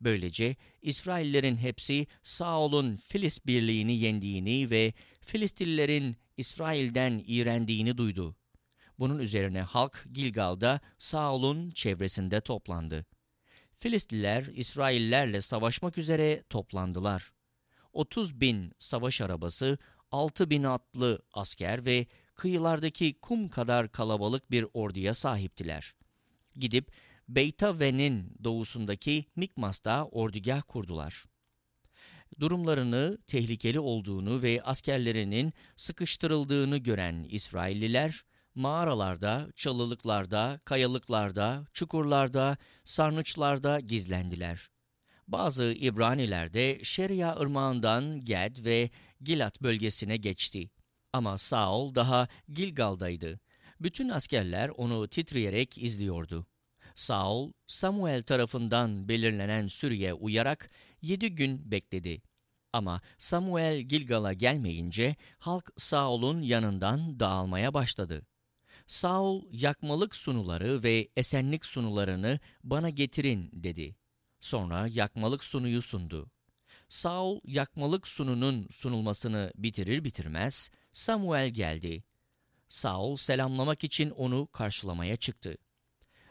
Böylece 0.00 0.56
İsraillerin 0.82 1.56
hepsi 1.56 2.06
Saul'un 2.22 2.96
Filist 2.96 3.46
birliğini 3.46 3.96
yendiğini 3.96 4.70
ve 4.70 4.92
Filistlilerin 5.20 6.16
İsrail'den 6.36 7.24
iğrendiğini 7.26 7.98
duydu. 7.98 8.36
Bunun 8.98 9.18
üzerine 9.18 9.62
halk 9.62 10.04
Gilgal'da 10.12 10.80
Saul'un 10.98 11.70
çevresinde 11.70 12.40
toplandı. 12.40 13.06
Filistliler 13.78 14.44
İsraillerle 14.54 15.40
savaşmak 15.40 15.98
üzere 15.98 16.42
toplandılar. 16.50 17.32
30 17.92 18.40
bin 18.40 18.72
savaş 18.78 19.20
arabası, 19.20 19.78
6 20.10 20.50
bin 20.50 20.64
atlı 20.64 21.22
asker 21.32 21.86
ve 21.86 22.06
kıyılardaki 22.34 23.20
kum 23.22 23.48
kadar 23.48 23.92
kalabalık 23.92 24.50
bir 24.50 24.66
orduya 24.74 25.14
sahiptiler. 25.14 25.94
Gidip 26.56 26.92
Beytave'nin 27.28 28.36
doğusundaki 28.44 29.24
Mikmas'ta 29.36 30.04
ordugah 30.04 30.62
kurdular. 30.68 31.24
Durumlarını 32.40 33.18
tehlikeli 33.26 33.80
olduğunu 33.80 34.42
ve 34.42 34.62
askerlerinin 34.62 35.52
sıkıştırıldığını 35.76 36.76
gören 36.76 37.26
İsrailliler, 37.30 38.24
mağaralarda, 38.54 39.48
çalılıklarda, 39.56 40.60
kayalıklarda, 40.64 41.66
çukurlarda, 41.72 42.56
sarnıçlarda 42.84 43.80
gizlendiler. 43.80 44.68
Bazı 45.28 45.64
İbraniler 45.64 46.54
de 46.54 46.84
Şeria 46.84 47.40
ırmağından 47.40 48.20
Ged 48.20 48.64
ve 48.64 48.90
Gilat 49.20 49.62
bölgesine 49.62 50.16
geçti. 50.16 50.70
Ama 51.12 51.38
Saul 51.38 51.94
daha 51.94 52.28
Gilgal'daydı. 52.48 53.40
Bütün 53.80 54.08
askerler 54.08 54.68
onu 54.68 55.08
titreyerek 55.08 55.78
izliyordu. 55.78 56.46
Saul, 56.94 57.52
Samuel 57.66 58.22
tarafından 58.22 59.08
belirlenen 59.08 59.66
sürüye 59.66 60.14
uyarak 60.14 60.70
yedi 61.02 61.34
gün 61.34 61.70
bekledi. 61.70 62.22
Ama 62.72 63.00
Samuel 63.18 63.80
Gilgal'a 63.80 64.32
gelmeyince 64.32 65.16
halk 65.38 65.70
Saul'un 65.78 66.42
yanından 66.42 67.20
dağılmaya 67.20 67.74
başladı. 67.74 68.26
Saul 68.86 69.42
yakmalık 69.52 70.16
sunuları 70.16 70.82
ve 70.82 71.08
esenlik 71.16 71.66
sunularını 71.66 72.40
bana 72.64 72.90
getirin 72.90 73.50
dedi. 73.52 73.96
Sonra 74.40 74.86
yakmalık 74.88 75.44
sunuyu 75.44 75.82
sundu. 75.82 76.30
Saul 76.88 77.40
yakmalık 77.44 78.08
sununun 78.08 78.68
sunulmasını 78.70 79.52
bitirir 79.56 80.04
bitirmez 80.04 80.70
Samuel 80.92 81.48
geldi. 81.48 82.04
Saul 82.68 83.16
selamlamak 83.16 83.84
için 83.84 84.10
onu 84.10 84.46
karşılamaya 84.46 85.16
çıktı. 85.16 85.56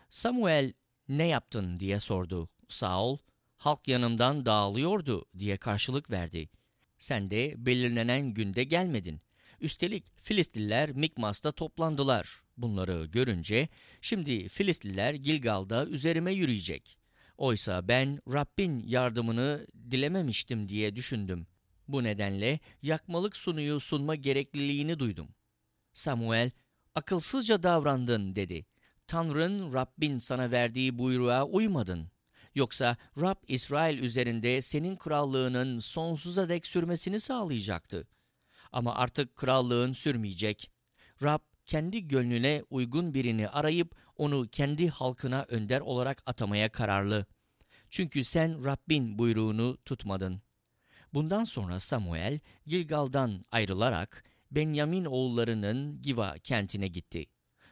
Samuel 0.09 0.73
ne 1.09 1.27
yaptın 1.27 1.79
diye 1.79 1.99
sordu. 1.99 2.49
Saul, 2.67 3.17
halk 3.57 3.87
yanımdan 3.87 4.45
dağılıyordu 4.45 5.25
diye 5.39 5.57
karşılık 5.57 6.11
verdi. 6.11 6.49
Sen 6.97 7.31
de 7.31 7.53
belirlenen 7.57 8.33
günde 8.33 8.63
gelmedin. 8.63 9.21
Üstelik 9.59 10.05
Filistliler 10.21 10.91
Mikmas'ta 10.91 11.51
toplandılar. 11.51 12.42
Bunları 12.57 13.05
görünce 13.05 13.69
şimdi 14.01 14.49
Filistliler 14.49 15.13
Gilgal'da 15.13 15.85
üzerime 15.85 16.33
yürüyecek. 16.33 16.97
Oysa 17.37 17.87
ben 17.87 18.19
Rabbin 18.33 18.83
yardımını 18.87 19.67
dilememiştim 19.91 20.69
diye 20.69 20.95
düşündüm. 20.95 21.47
Bu 21.87 22.03
nedenle 22.03 22.59
yakmalık 22.81 23.37
sunuyu 23.37 23.79
sunma 23.79 24.15
gerekliliğini 24.15 24.99
duydum. 24.99 25.27
Samuel, 25.93 26.51
akılsızca 26.95 27.63
davrandın 27.63 28.35
dedi. 28.35 28.65
Tanrın 29.07 29.73
Rabbin 29.73 30.17
sana 30.17 30.51
verdiği 30.51 30.97
buyruğa 30.97 31.45
uymadın. 31.45 32.11
Yoksa 32.55 32.97
Rab 33.21 33.35
İsrail 33.47 33.97
üzerinde 33.99 34.61
senin 34.61 34.95
krallığının 34.95 35.79
sonsuza 35.79 36.49
dek 36.49 36.67
sürmesini 36.67 37.19
sağlayacaktı. 37.19 38.07
Ama 38.71 38.95
artık 38.95 39.35
krallığın 39.35 39.93
sürmeyecek. 39.93 40.71
Rab 41.23 41.39
kendi 41.65 42.07
gönlüne 42.07 42.63
uygun 42.69 43.13
birini 43.13 43.49
arayıp 43.49 43.95
onu 44.17 44.47
kendi 44.51 44.87
halkına 44.87 45.45
önder 45.49 45.81
olarak 45.81 46.23
atamaya 46.25 46.69
kararlı. 46.69 47.25
Çünkü 47.89 48.23
sen 48.23 48.65
Rabbin 48.65 49.17
buyruğunu 49.17 49.77
tutmadın. 49.85 50.41
Bundan 51.13 51.43
sonra 51.43 51.79
Samuel 51.79 52.39
Gilgal'dan 52.65 53.45
ayrılarak 53.51 54.23
Benyamin 54.51 55.05
oğullarının 55.05 56.01
Giva 56.01 56.35
kentine 56.43 56.87
gitti. 56.87 57.25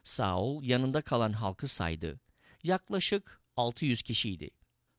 Saul 0.04 0.64
yanında 0.64 1.02
kalan 1.02 1.32
halkı 1.32 1.68
saydı. 1.68 2.20
Yaklaşık 2.64 3.42
600 3.56 4.02
kişiydi. 4.02 4.50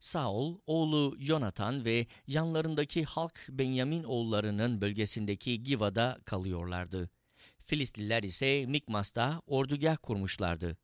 Saul, 0.01 0.59
oğlu 0.66 1.16
Yonatan 1.18 1.84
ve 1.84 2.07
yanlarındaki 2.26 3.05
halk 3.05 3.47
Benyamin 3.49 4.05
oğullarının 4.05 4.80
bölgesindeki 4.80 5.62
Giva'da 5.62 6.18
kalıyorlardı. 6.24 7.11
Filistliler 7.67 8.23
ise 8.23 8.67
Mikmas'ta 8.67 9.43
ordugah 9.47 9.97
kurmuşlardı. 10.03 10.77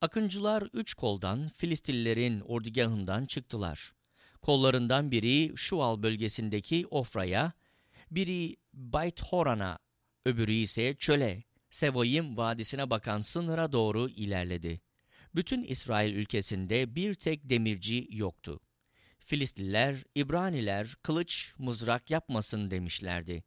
Akıncılar 0.00 0.68
üç 0.72 0.94
koldan 0.94 1.48
Filistililerin 1.48 2.40
ordugahından 2.40 3.26
çıktılar. 3.26 3.92
Kollarından 4.42 5.10
biri 5.10 5.52
Şual 5.56 6.02
bölgesindeki 6.02 6.86
Ofra'ya, 6.90 7.52
biri 8.10 8.56
Bayt 8.72 9.22
Horan'a, 9.22 9.78
öbürü 10.26 10.52
ise 10.52 10.94
çöle, 10.98 11.42
Sevoyim 11.70 12.36
vadisine 12.36 12.90
bakan 12.90 13.20
sınıra 13.20 13.72
doğru 13.72 14.08
ilerledi. 14.08 14.80
Bütün 15.34 15.62
İsrail 15.62 16.14
ülkesinde 16.14 16.94
bir 16.94 17.14
tek 17.14 17.50
demirci 17.50 18.08
yoktu. 18.10 18.60
Filistliler, 19.18 20.04
İbraniler 20.14 20.94
kılıç, 21.02 21.54
mızrak 21.58 22.10
yapmasın 22.10 22.70
demişlerdi. 22.70 23.44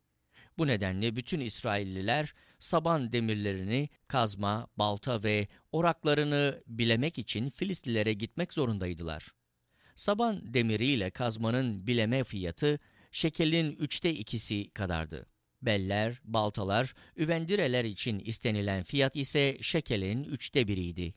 Bu 0.62 0.68
nedenle 0.68 1.16
bütün 1.16 1.40
İsrailliler 1.40 2.34
saban 2.60 3.12
demirlerini, 3.12 3.90
kazma, 4.08 4.68
balta 4.78 5.24
ve 5.24 5.48
oraklarını 5.72 6.64
bilemek 6.68 7.18
için 7.18 7.50
Filistlilere 7.50 8.14
gitmek 8.14 8.54
zorundaydılar. 8.54 9.28
Saban 9.96 10.54
demiriyle 10.54 11.10
kazmanın 11.10 11.88
bileme 11.88 12.24
fiyatı 12.24 12.80
şekelin 13.12 13.72
üçte 13.72 14.14
ikisi 14.14 14.70
kadardı. 14.70 15.26
Beller, 15.62 16.22
baltalar, 16.24 16.94
üvendireler 17.18 17.86
için 17.86 18.20
istenilen 18.20 18.84
fiyat 18.84 19.16
ise 19.16 19.58
şekelin 19.62 20.24
üçte 20.24 20.68
biriydi. 20.68 21.14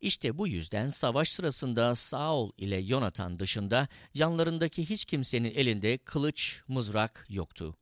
İşte 0.00 0.38
bu 0.38 0.48
yüzden 0.48 0.88
savaş 0.88 1.28
sırasında 1.28 1.94
Saul 1.94 2.52
ile 2.56 2.76
Yonatan 2.76 3.38
dışında 3.38 3.88
yanlarındaki 4.14 4.90
hiç 4.90 5.04
kimsenin 5.04 5.54
elinde 5.54 5.98
kılıç, 5.98 6.62
mızrak 6.68 7.26
yoktu. 7.28 7.76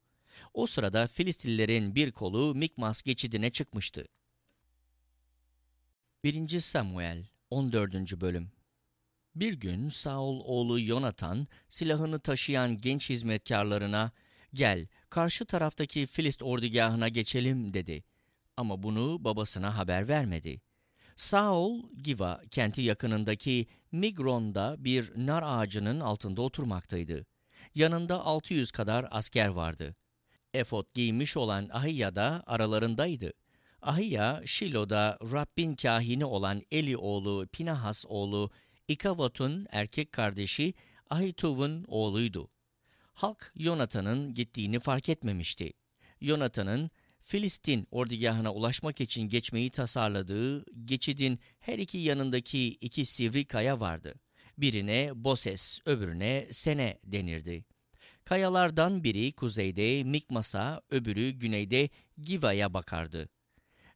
O 0.55 0.67
sırada 0.67 1.07
Filistililerin 1.07 1.95
bir 1.95 2.13
kolu 2.13 2.55
Mikmas 2.55 3.03
geçidine 3.03 3.51
çıkmıştı. 3.51 4.05
1. 6.25 6.61
Samuel 6.61 7.27
14. 7.51 8.21
Bölüm 8.21 8.53
Bir 9.35 9.53
gün 9.53 9.89
Saul 9.89 10.41
oğlu 10.41 10.81
Yonatan 10.81 11.47
silahını 11.69 12.21
taşıyan 12.21 12.77
genç 12.77 13.11
hizmetkarlarına 13.11 14.13
gel 14.55 14.87
karşı 15.11 15.45
taraftaki 15.45 16.07
Filist 16.07 16.43
ordugahına 16.43 17.09
geçelim 17.09 17.75
dedi. 17.75 18.05
Ama 18.57 18.83
bunu 18.83 19.25
babasına 19.25 19.79
haber 19.79 20.09
vermedi. 20.09 20.61
Saul, 21.17 21.83
Giva 22.03 22.43
kenti 22.51 22.83
yakınındaki 22.83 23.67
Migron'da 23.93 24.77
bir 24.79 25.27
nar 25.27 25.43
ağacının 25.47 26.01
altında 26.01 26.43
oturmaktaydı. 26.43 27.27
Yanında 27.75 28.25
600 28.25 28.71
kadar 28.71 29.07
asker 29.11 29.49
vardı. 29.49 29.97
Efot 30.55 30.95
giymiş 30.95 31.37
olan 31.37 31.69
Ahiya 31.73 32.15
da 32.15 32.43
aralarındaydı. 32.47 33.33
Ahiya, 33.83 34.43
Şilo'da 34.45 35.19
Rabbin 35.33 35.75
kahini 35.75 36.25
olan 36.25 36.63
Eli 36.71 36.97
oğlu 36.97 37.49
Pinahas 37.53 38.05
oğlu 38.09 38.51
İkavot'un 38.89 39.67
erkek 39.71 40.13
kardeşi 40.13 40.75
Ahituv'un 41.11 41.85
oğluydu. 41.89 42.49
Halk 43.13 43.53
Yonatan'ın 43.55 44.35
gittiğini 44.35 44.81
fark 44.81 45.09
etmemişti. 45.09 45.73
Yonatan'ın 46.21 46.91
Filistin 47.25 47.87
ordugahına 47.91 48.55
ulaşmak 48.55 49.01
için 49.01 49.23
geçmeyi 49.29 49.71
tasarladığı 49.71 50.65
geçidin 50.85 51.39
her 51.61 51.79
iki 51.79 51.99
yanındaki 51.99 52.69
iki 52.69 53.05
sivri 53.05 53.45
kaya 53.45 53.81
vardı. 53.81 54.15
Birine 54.59 55.11
Boses, 55.15 55.81
öbürüne 55.87 56.47
Sene 56.51 56.99
denirdi. 57.05 57.65
Kayalardan 58.25 59.05
biri 59.05 59.33
kuzeyde 59.33 60.05
Mikmas'a, 60.05 60.83
öbürü 60.91 61.31
güneyde 61.31 61.89
Giva'ya 62.19 62.75
bakardı. 62.75 63.29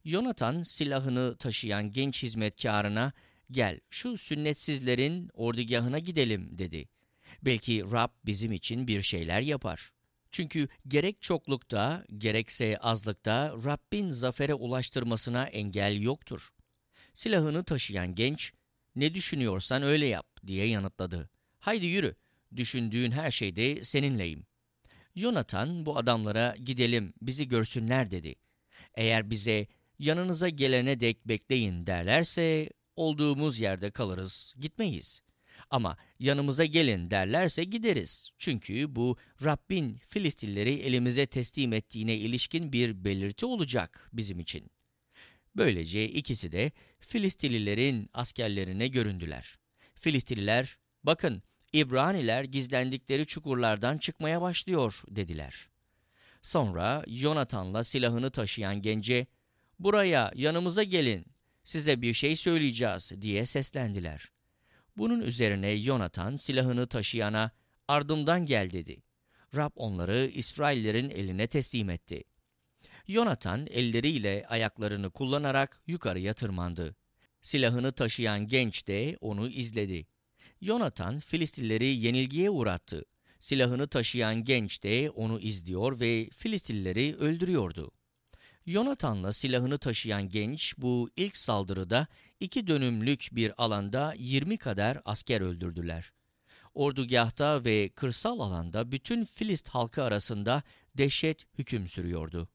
Yonatan 0.04 0.62
silahını 0.62 1.36
taşıyan 1.36 1.92
genç 1.92 2.22
hizmetkarına 2.22 3.12
gel 3.50 3.80
şu 3.90 4.16
sünnetsizlerin 4.16 5.30
ordugahına 5.32 5.98
gidelim 5.98 6.58
dedi. 6.58 6.88
Belki 7.42 7.84
Rab 7.92 8.10
bizim 8.26 8.52
için 8.52 8.88
bir 8.88 9.02
şeyler 9.02 9.40
yapar. 9.40 9.90
Çünkü 10.30 10.68
gerek 10.88 11.22
çoklukta 11.22 12.04
gerekse 12.18 12.78
azlıkta 12.78 13.54
Rabbin 13.64 14.10
zafere 14.10 14.54
ulaştırmasına 14.54 15.46
engel 15.46 16.00
yoktur. 16.00 16.48
Silahını 17.14 17.64
taşıyan 17.64 18.14
genç, 18.14 18.52
ne 18.96 19.14
düşünüyorsan 19.14 19.82
öyle 19.82 20.06
yap 20.06 20.26
diye 20.46 20.66
yanıtladı. 20.66 21.30
Haydi 21.58 21.86
yürü, 21.86 22.14
düşündüğün 22.56 23.10
her 23.10 23.30
şeyde 23.30 23.84
seninleyim. 23.84 24.46
Yonatan 25.14 25.86
bu 25.86 25.98
adamlara 25.98 26.56
gidelim 26.64 27.14
bizi 27.22 27.48
görsünler 27.48 28.10
dedi. 28.10 28.34
Eğer 28.94 29.30
bize 29.30 29.66
yanınıza 29.98 30.48
gelene 30.48 31.00
dek 31.00 31.28
bekleyin 31.28 31.86
derlerse 31.86 32.70
olduğumuz 32.96 33.60
yerde 33.60 33.90
kalırız, 33.90 34.54
gitmeyiz. 34.60 35.22
Ama 35.70 35.96
yanımıza 36.18 36.64
gelin 36.64 37.10
derlerse 37.10 37.64
gideriz. 37.64 38.30
Çünkü 38.38 38.96
bu 38.96 39.16
Rabbin 39.44 40.00
Filistinleri 40.08 40.72
elimize 40.72 41.26
teslim 41.26 41.72
ettiğine 41.72 42.16
ilişkin 42.16 42.72
bir 42.72 43.04
belirti 43.04 43.46
olacak 43.46 44.10
bizim 44.12 44.40
için. 44.40 44.70
Böylece 45.56 46.08
ikisi 46.08 46.52
de 46.52 46.72
Filistililerin 47.00 48.10
askerlerine 48.12 48.88
göründüler. 48.88 49.58
Filistililer, 49.94 50.78
bakın 51.04 51.42
İbraniler 51.72 52.44
gizlendikleri 52.44 53.26
çukurlardan 53.26 53.98
çıkmaya 53.98 54.42
başlıyor 54.42 55.02
dediler. 55.10 55.68
Sonra 56.42 57.04
Yonatan'la 57.06 57.84
silahını 57.84 58.30
taşıyan 58.30 58.82
gence, 58.82 59.26
buraya 59.78 60.32
yanımıza 60.34 60.82
gelin, 60.82 61.26
size 61.64 62.02
bir 62.02 62.14
şey 62.14 62.36
söyleyeceğiz 62.36 63.12
diye 63.20 63.46
seslendiler. 63.46 64.30
Bunun 64.96 65.20
üzerine 65.20 65.68
Yonatan 65.68 66.36
silahını 66.36 66.86
taşıyana, 66.86 67.50
ardımdan 67.88 68.46
gel 68.46 68.70
dedi. 68.70 69.02
Rab 69.56 69.70
onları 69.76 70.30
İsraillerin 70.34 71.10
eline 71.10 71.46
teslim 71.46 71.90
etti. 71.90 72.24
Yonatan 73.06 73.66
elleriyle 73.70 74.46
ayaklarını 74.48 75.10
kullanarak 75.10 75.82
yukarıya 75.86 76.34
tırmandı. 76.34 76.96
Silahını 77.42 77.92
taşıyan 77.92 78.46
genç 78.46 78.86
de 78.86 79.16
onu 79.20 79.48
izledi. 79.48 80.06
Yonatan 80.60 81.18
Filistilleri 81.18 81.86
yenilgiye 81.86 82.50
uğrattı. 82.50 83.04
Silahını 83.40 83.88
taşıyan 83.88 84.44
genç 84.44 84.82
de 84.82 85.10
onu 85.10 85.40
izliyor 85.40 86.00
ve 86.00 86.28
Filistilleri 86.30 87.16
öldürüyordu. 87.16 87.90
Yonatan'la 88.66 89.32
silahını 89.32 89.78
taşıyan 89.78 90.28
genç 90.28 90.74
bu 90.78 91.10
ilk 91.16 91.36
saldırıda 91.36 92.06
iki 92.40 92.66
dönümlük 92.66 93.28
bir 93.32 93.62
alanda 93.64 94.14
20 94.18 94.56
kadar 94.56 94.98
asker 95.04 95.40
öldürdüler. 95.40 96.12
Ordugahta 96.74 97.64
ve 97.64 97.88
kırsal 97.88 98.40
alanda 98.40 98.92
bütün 98.92 99.24
Filist 99.24 99.68
halkı 99.68 100.02
arasında 100.02 100.62
dehşet 100.94 101.46
hüküm 101.58 101.88
sürüyordu. 101.88 102.48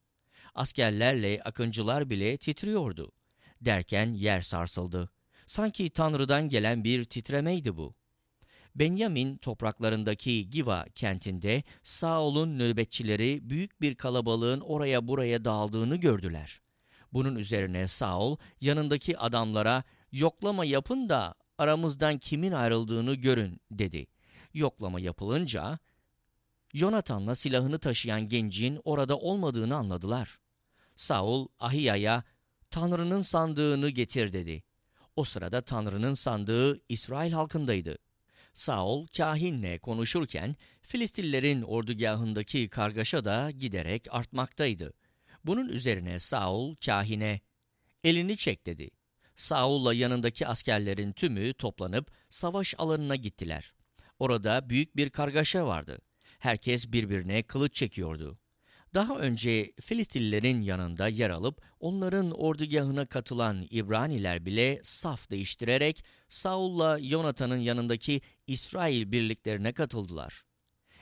Askerlerle 0.55 1.41
akıncılar 1.43 2.09
bile 2.09 2.37
titriyordu. 2.37 3.11
Derken 3.61 4.13
yer 4.13 4.41
sarsıldı. 4.41 5.12
Sanki 5.45 5.89
Tanrı'dan 5.89 6.49
gelen 6.49 6.83
bir 6.83 7.05
titremeydi 7.05 7.77
bu. 7.77 7.95
Benyamin 8.75 9.37
topraklarındaki 9.37 10.49
Giva 10.49 10.85
kentinde 10.95 11.63
Saul'un 11.83 12.59
nöbetçileri 12.59 13.49
büyük 13.49 13.81
bir 13.81 13.95
kalabalığın 13.95 14.59
oraya 14.59 15.07
buraya 15.07 15.45
dağıldığını 15.45 15.95
gördüler. 15.95 16.61
Bunun 17.13 17.35
üzerine 17.35 17.87
Saul 17.87 18.37
yanındaki 18.61 19.17
adamlara 19.17 19.83
yoklama 20.11 20.65
yapın 20.65 21.09
da 21.09 21.35
aramızdan 21.57 22.17
kimin 22.17 22.51
ayrıldığını 22.51 23.13
görün 23.15 23.61
dedi. 23.71 24.07
Yoklama 24.53 24.99
yapılınca 24.99 25.79
Yonatan'la 26.73 27.35
silahını 27.35 27.79
taşıyan 27.79 28.29
gencin 28.29 28.81
orada 28.83 29.17
olmadığını 29.17 29.75
anladılar. 29.75 30.37
Saul 30.95 31.47
Ahiya'ya 31.59 32.23
Tanrı'nın 32.69 33.21
sandığını 33.21 33.89
getir 33.89 34.33
dedi. 34.33 34.63
O 35.15 35.23
sırada 35.23 35.61
Tanrı'nın 35.61 36.13
sandığı 36.13 36.81
İsrail 36.89 37.31
halkındaydı. 37.31 37.97
Saul 38.53 39.07
kahinle 39.07 39.79
konuşurken 39.79 40.55
Filistillerin 40.81 41.61
ordugahındaki 41.61 42.69
kargaşa 42.69 43.25
da 43.25 43.51
giderek 43.51 44.07
artmaktaydı. 44.09 44.93
Bunun 45.45 45.69
üzerine 45.69 46.19
Saul 46.19 46.75
kahine 46.75 47.41
elini 48.03 48.37
çek 48.37 48.65
dedi. 48.65 48.89
Saul'la 49.35 49.93
yanındaki 49.93 50.47
askerlerin 50.47 51.11
tümü 51.11 51.53
toplanıp 51.53 52.11
savaş 52.29 52.75
alanına 52.77 53.15
gittiler. 53.15 53.73
Orada 54.19 54.69
büyük 54.69 54.95
bir 54.95 55.09
kargaşa 55.09 55.67
vardı. 55.67 55.99
Herkes 56.39 56.91
birbirine 56.91 57.43
kılıç 57.43 57.73
çekiyordu. 57.75 58.39
Daha 58.93 59.19
önce 59.19 59.73
Filistillerin 59.81 60.61
yanında 60.61 61.07
yer 61.07 61.29
alıp 61.29 61.61
onların 61.79 62.31
ordugahına 62.31 63.05
katılan 63.05 63.67
İbraniler 63.69 64.45
bile 64.45 64.79
saf 64.83 65.31
değiştirerek 65.31 66.03
Saul'la 66.29 66.99
Yonatan'ın 67.01 67.57
yanındaki 67.57 68.21
İsrail 68.47 69.11
birliklerine 69.11 69.71
katıldılar. 69.71 70.43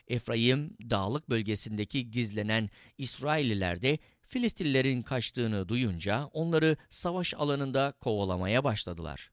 Efraim 0.08 0.78
dağlık 0.90 1.30
bölgesindeki 1.30 2.12
gizlenen 2.12 2.70
İsrailliler 2.98 3.82
de 3.82 4.00
Filistillerin 4.22 5.02
kaçtığını 5.02 5.70
duyunca 5.70 6.26
onları 6.26 6.78
savaş 6.90 7.34
alanında 7.34 7.94
kovalamaya 8.00 8.64
başladılar. 8.64 9.32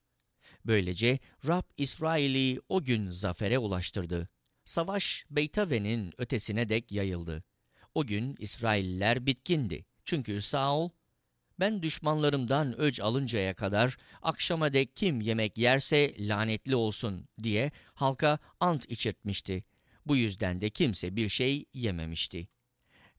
Böylece 0.66 1.18
Rab 1.46 1.64
İsrail'i 1.76 2.60
o 2.68 2.84
gün 2.84 3.10
zafere 3.10 3.58
ulaştırdı. 3.58 4.28
Savaş 4.64 5.24
Beytave'nin 5.30 6.12
ötesine 6.18 6.68
dek 6.68 6.92
yayıldı. 6.92 7.44
O 7.94 8.06
gün 8.06 8.36
İsrailliler 8.38 9.26
bitkindi. 9.26 9.84
Çünkü 10.04 10.40
Saul, 10.40 10.90
ben 11.60 11.82
düşmanlarımdan 11.82 12.80
öc 12.80 13.02
alıncaya 13.02 13.54
kadar 13.54 13.96
akşama 14.22 14.72
dek 14.72 14.96
kim 14.96 15.20
yemek 15.20 15.58
yerse 15.58 16.28
lanetli 16.28 16.76
olsun 16.76 17.28
diye 17.42 17.70
halka 17.94 18.38
ant 18.60 18.90
içirtmişti. 18.90 19.64
Bu 20.06 20.16
yüzden 20.16 20.60
de 20.60 20.70
kimse 20.70 21.16
bir 21.16 21.28
şey 21.28 21.64
yememişti. 21.74 22.48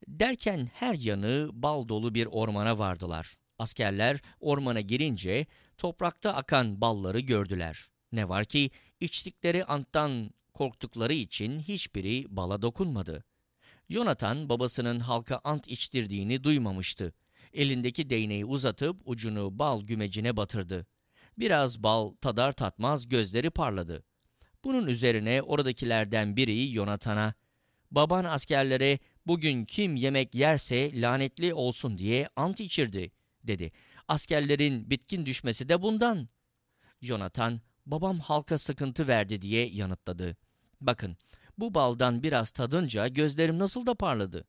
Derken 0.07 0.69
her 0.73 0.93
yanı 0.95 1.49
bal 1.53 1.89
dolu 1.89 2.15
bir 2.15 2.25
ormana 2.25 2.79
vardılar. 2.79 3.37
Askerler 3.59 4.21
ormana 4.39 4.81
girince 4.81 5.45
toprakta 5.77 6.33
akan 6.33 6.81
balları 6.81 7.19
gördüler. 7.19 7.89
Ne 8.11 8.29
var 8.29 8.45
ki 8.45 8.71
içtikleri 8.99 9.65
anttan 9.65 10.31
korktukları 10.53 11.13
için 11.13 11.59
hiçbiri 11.59 12.25
bala 12.29 12.61
dokunmadı. 12.61 13.23
Yonatan 13.89 14.49
babasının 14.49 14.99
halka 14.99 15.41
ant 15.43 15.67
içtirdiğini 15.67 16.43
duymamıştı. 16.43 17.13
Elindeki 17.53 18.09
değneği 18.09 18.45
uzatıp 18.45 19.01
ucunu 19.05 19.59
bal 19.59 19.81
gümecine 19.81 20.37
batırdı. 20.37 20.87
Biraz 21.37 21.83
bal 21.83 22.13
tadar 22.21 22.51
tatmaz 22.51 23.09
gözleri 23.09 23.49
parladı. 23.49 24.03
Bunun 24.63 24.87
üzerine 24.87 25.41
oradakilerden 25.41 26.37
biri 26.37 26.73
Yonatan'a, 26.73 27.33
''Baban 27.91 28.23
askerlere 28.23 28.99
bugün 29.27 29.65
kim 29.65 29.95
yemek 29.95 30.35
yerse 30.35 31.01
lanetli 31.01 31.53
olsun 31.53 31.97
diye 31.97 32.29
ant 32.35 32.59
içirdi.'' 32.59 33.11
dedi. 33.43 33.71
''Askerlerin 34.07 34.89
bitkin 34.89 35.25
düşmesi 35.25 35.69
de 35.69 35.81
bundan.'' 35.81 36.29
Yonatan, 37.01 37.61
''Babam 37.85 38.19
halka 38.19 38.57
sıkıntı 38.57 39.07
verdi.'' 39.07 39.41
diye 39.41 39.69
yanıtladı. 39.69 40.37
Bakın, 40.81 41.17
bu 41.59 41.73
baldan 41.73 42.23
biraz 42.23 42.51
tadınca 42.51 43.07
gözlerim 43.07 43.59
nasıl 43.59 43.85
da 43.85 43.95
parladı. 43.95 44.47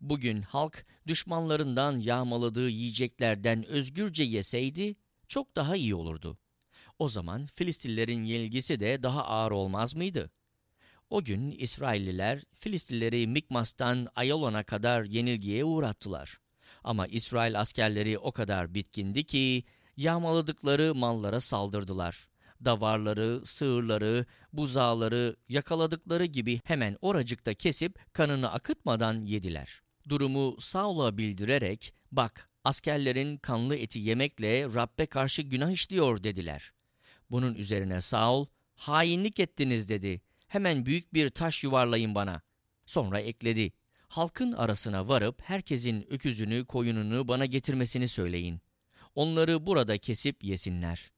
Bugün 0.00 0.42
halk 0.42 0.86
düşmanlarından 1.06 1.98
yağmaladığı 1.98 2.68
yiyeceklerden 2.68 3.64
özgürce 3.64 4.22
yeseydi 4.22 4.96
çok 5.28 5.56
daha 5.56 5.76
iyi 5.76 5.94
olurdu. 5.94 6.38
O 6.98 7.08
zaman 7.08 7.46
Filistillerin 7.46 8.24
yenilgisi 8.24 8.80
de 8.80 9.02
daha 9.02 9.24
ağır 9.24 9.50
olmaz 9.50 9.94
mıydı? 9.94 10.30
O 11.10 11.24
gün 11.24 11.50
İsrailliler 11.50 12.42
Filistilleri 12.54 13.26
Mikmas'tan 13.26 14.08
Ayalon'a 14.16 14.62
kadar 14.62 15.04
yenilgiye 15.04 15.64
uğrattılar. 15.64 16.38
Ama 16.84 17.06
İsrail 17.06 17.60
askerleri 17.60 18.18
o 18.18 18.32
kadar 18.32 18.74
bitkindi 18.74 19.24
ki 19.24 19.64
yağmaladıkları 19.96 20.94
mallara 20.94 21.40
saldırdılar 21.40 22.28
davarları, 22.64 23.40
sığırları, 23.44 24.26
buzağları 24.52 25.36
yakaladıkları 25.48 26.24
gibi 26.24 26.60
hemen 26.64 26.96
oracıkta 27.00 27.54
kesip 27.54 28.14
kanını 28.14 28.52
akıtmadan 28.52 29.24
yediler. 29.24 29.82
Durumu 30.08 30.56
Saul'a 30.60 31.18
bildirerek, 31.18 31.94
bak 32.12 32.50
askerlerin 32.64 33.36
kanlı 33.36 33.76
eti 33.76 33.98
yemekle 33.98 34.64
Rabbe 34.74 35.06
karşı 35.06 35.42
günah 35.42 35.70
işliyor 35.70 36.22
dediler. 36.22 36.72
Bunun 37.30 37.54
üzerine 37.54 38.00
Saul, 38.00 38.46
hainlik 38.74 39.40
ettiniz 39.40 39.88
dedi. 39.88 40.20
Hemen 40.48 40.86
büyük 40.86 41.14
bir 41.14 41.28
taş 41.28 41.64
yuvarlayın 41.64 42.14
bana. 42.14 42.42
Sonra 42.86 43.20
ekledi. 43.20 43.72
Halkın 44.08 44.52
arasına 44.52 45.08
varıp 45.08 45.42
herkesin 45.42 46.06
öküzünü, 46.10 46.64
koyununu 46.66 47.28
bana 47.28 47.46
getirmesini 47.46 48.08
söyleyin. 48.08 48.60
Onları 49.14 49.66
burada 49.66 49.98
kesip 49.98 50.44
yesinler 50.44 51.12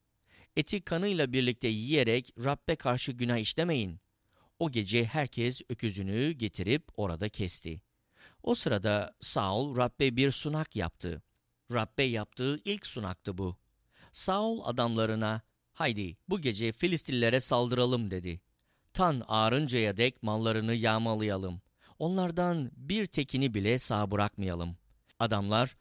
eti 0.57 0.81
kanıyla 0.81 1.33
birlikte 1.33 1.69
yiyerek 1.69 2.35
Rabbe 2.45 2.77
karşı 2.77 3.13
günah 3.13 3.39
işlemeyin. 3.39 4.01
O 4.59 4.71
gece 4.71 5.05
herkes 5.05 5.63
öküzünü 5.69 6.31
getirip 6.31 6.85
orada 6.97 7.29
kesti. 7.29 7.83
O 8.43 8.55
sırada 8.55 9.15
Saul 9.21 9.77
Rabbe 9.77 10.17
bir 10.17 10.31
sunak 10.31 10.77
yaptı. 10.77 11.23
Rabbe 11.73 12.03
yaptığı 12.03 12.61
ilk 12.65 12.87
sunaktı 12.87 13.39
bu. 13.39 13.57
Saul 14.13 14.61
adamlarına, 14.65 15.43
haydi 15.73 16.17
bu 16.29 16.41
gece 16.41 16.73
Filistillere 16.73 17.41
saldıralım 17.41 18.11
dedi. 18.11 18.41
Tan 18.93 19.23
ağrıncaya 19.29 19.97
dek 19.97 20.23
mallarını 20.23 20.75
yağmalayalım. 20.75 21.61
Onlardan 21.99 22.71
bir 22.77 23.07
tekini 23.07 23.55
bile 23.55 23.79
sağ 23.79 24.11
bırakmayalım. 24.11 24.77
Adamlar, 25.19 25.77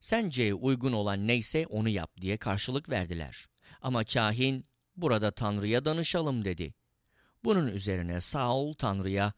sence 0.00 0.54
uygun 0.54 0.92
olan 0.92 1.26
neyse 1.26 1.66
onu 1.66 1.88
yap 1.88 2.20
diye 2.20 2.36
karşılık 2.36 2.88
verdiler. 2.90 3.48
Ama 3.82 4.04
kahin 4.04 4.66
burada 4.96 5.30
Tanrı'ya 5.30 5.84
danışalım 5.84 6.44
dedi. 6.44 6.74
Bunun 7.44 7.66
üzerine 7.66 8.20
Saul 8.20 8.74
Tanrı'ya 8.74 9.32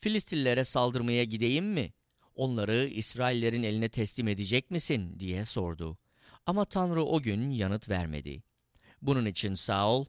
Filistillere 0.00 0.64
saldırmaya 0.64 1.24
gideyim 1.24 1.64
mi? 1.64 1.92
Onları 2.34 2.84
İsraillerin 2.84 3.62
eline 3.62 3.88
teslim 3.88 4.28
edecek 4.28 4.70
misin 4.70 5.20
diye 5.20 5.44
sordu. 5.44 5.98
Ama 6.46 6.64
Tanrı 6.64 7.04
o 7.04 7.22
gün 7.22 7.50
yanıt 7.50 7.88
vermedi. 7.88 8.42
Bunun 9.02 9.26
için 9.26 9.54
Saul, 9.54 10.06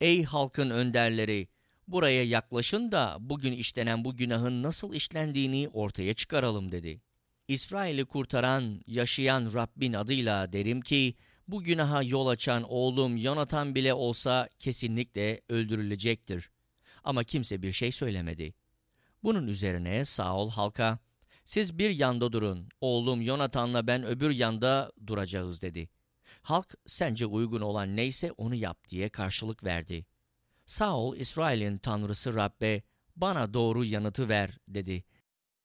''Ey 0.00 0.24
halkın 0.24 0.70
önderleri, 0.70 1.48
buraya 1.88 2.24
yaklaşın 2.24 2.92
da 2.92 3.16
bugün 3.20 3.52
işlenen 3.52 4.04
bu 4.04 4.16
günahın 4.16 4.62
nasıl 4.62 4.94
işlendiğini 4.94 5.68
ortaya 5.72 6.14
çıkaralım.'' 6.14 6.72
dedi. 6.72 7.00
İsrail'i 7.48 8.04
kurtaran, 8.04 8.82
yaşayan 8.86 9.54
Rabbin 9.54 9.92
adıyla 9.92 10.52
derim 10.52 10.80
ki, 10.80 11.14
bu 11.48 11.62
günaha 11.62 12.02
yol 12.02 12.26
açan 12.26 12.62
oğlum 12.62 13.16
Yonatan 13.16 13.74
bile 13.74 13.94
olsa 13.94 14.48
kesinlikle 14.58 15.40
öldürülecektir. 15.48 16.50
Ama 17.04 17.24
kimse 17.24 17.62
bir 17.62 17.72
şey 17.72 17.92
söylemedi. 17.92 18.54
Bunun 19.22 19.48
üzerine 19.48 20.04
Saul 20.04 20.50
halka, 20.50 20.98
siz 21.44 21.78
bir 21.78 21.90
yanda 21.90 22.32
durun, 22.32 22.68
oğlum 22.80 23.22
Yonatan'la 23.22 23.86
ben 23.86 24.04
öbür 24.04 24.30
yanda 24.30 24.92
duracağız 25.06 25.62
dedi. 25.62 25.88
Halk 26.42 26.74
sence 26.86 27.26
uygun 27.26 27.60
olan 27.60 27.96
neyse 27.96 28.32
onu 28.32 28.54
yap 28.54 28.88
diye 28.88 29.08
karşılık 29.08 29.64
verdi. 29.64 30.06
Saul, 30.66 31.16
İsrail'in 31.16 31.78
tanrısı 31.78 32.34
Rabbe, 32.34 32.82
bana 33.16 33.54
doğru 33.54 33.84
yanıtı 33.84 34.28
ver 34.28 34.58
dedi. 34.68 35.04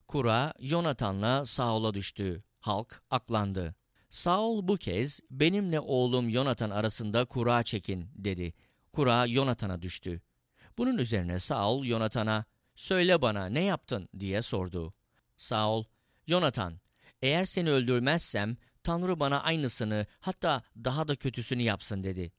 Kura, 0.08 0.54
Yonatan'la 0.60 1.46
Saul'a 1.46 1.94
düştü. 1.94 2.44
Halk 2.60 3.04
aklandı. 3.10 3.76
Saul 4.10 4.68
bu 4.68 4.78
kez 4.78 5.20
benimle 5.32 5.80
oğlum 5.80 6.30
Yonatan 6.30 6.70
arasında 6.70 7.26
kura 7.26 7.64
çekin 7.64 8.10
dedi. 8.16 8.54
Kura 8.94 9.26
Yonatan'a 9.26 9.82
düştü. 9.82 10.22
Bunun 10.78 10.98
üzerine 10.98 11.40
Saul 11.40 11.86
Yonatan'a 11.86 12.46
söyle 12.76 13.22
bana 13.22 13.46
ne 13.46 13.64
yaptın 13.64 14.10
diye 14.20 14.42
sordu. 14.42 14.94
Saul, 15.38 15.84
Yonatan, 16.28 16.80
eğer 17.22 17.46
seni 17.46 17.72
öldürmezsem 17.72 18.58
Tanrı 18.84 19.20
bana 19.20 19.42
aynısını 19.42 20.06
hatta 20.20 20.64
daha 20.84 21.08
da 21.08 21.16
kötüsünü 21.16 21.62
yapsın 21.62 22.04
dedi. 22.04 22.32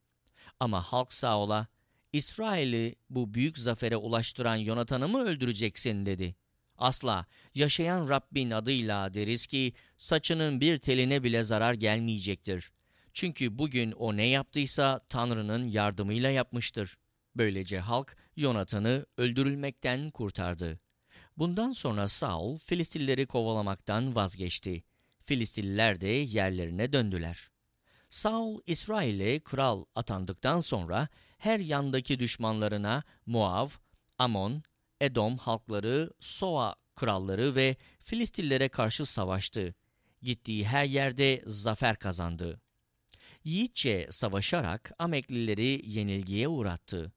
Ama 0.61 0.83
halk 0.83 1.13
Saul'a, 1.13 1.67
İsrail'i 2.13 2.97
bu 3.11 3.35
büyük 3.35 3.59
zafere 3.59 3.97
ulaştıran 3.97 4.57
Yonatan'ı 4.57 5.09
mı 5.09 5.23
öldüreceksin 5.23 6.07
dedi. 6.07 6.37
Asla 6.79 7.27
yaşayan 7.55 8.09
Rabbin 8.09 8.51
adıyla 8.51 9.15
deriz 9.15 9.47
ki 9.47 9.73
saçının 9.97 10.61
bir 10.61 10.79
teline 10.79 11.23
bile 11.23 11.43
zarar 11.43 11.75
gelmeyecektir. 11.75 12.71
Çünkü 13.13 13.59
bugün 13.59 13.93
o 13.93 14.17
ne 14.17 14.27
yaptıysa 14.27 15.01
Tanrı'nın 15.09 15.69
yardımıyla 15.69 16.31
yapmıştır. 16.31 16.99
Böylece 17.37 17.79
halk 17.79 18.17
Yonatan'ı 18.37 19.07
öldürülmekten 19.17 20.11
kurtardı. 20.11 20.81
Bundan 21.37 21.73
sonra 21.73 22.09
Saul 22.09 22.59
Filistilleri 22.59 23.27
kovalamaktan 23.27 24.15
vazgeçti. 24.15 24.85
Filistililer 25.25 26.01
de 26.01 26.07
yerlerine 26.09 26.93
döndüler. 26.93 27.49
Saul 28.11 28.61
İsrail'e 28.67 29.39
kral 29.41 29.85
atandıktan 29.95 30.61
sonra 30.61 31.09
her 31.39 31.61
yandaki 31.61 32.19
düşmanlarına 32.19 33.03
Moav, 33.27 33.69
Amon, 34.19 34.63
Edom 35.01 35.37
halkları, 35.39 36.11
Soa 36.21 36.75
kralları 36.95 37.55
ve 37.55 37.77
Filistillere 38.03 38.69
karşı 38.69 39.07
savaştı. 39.07 39.75
Gittiği 40.23 40.67
her 40.67 40.85
yerde 40.85 41.43
zafer 41.47 41.97
kazandı. 41.99 42.61
Yiğitçe 43.45 44.09
savaşarak 44.11 44.93
Ameklileri 44.99 45.83
yenilgiye 45.85 46.49
uğrattı. 46.49 47.13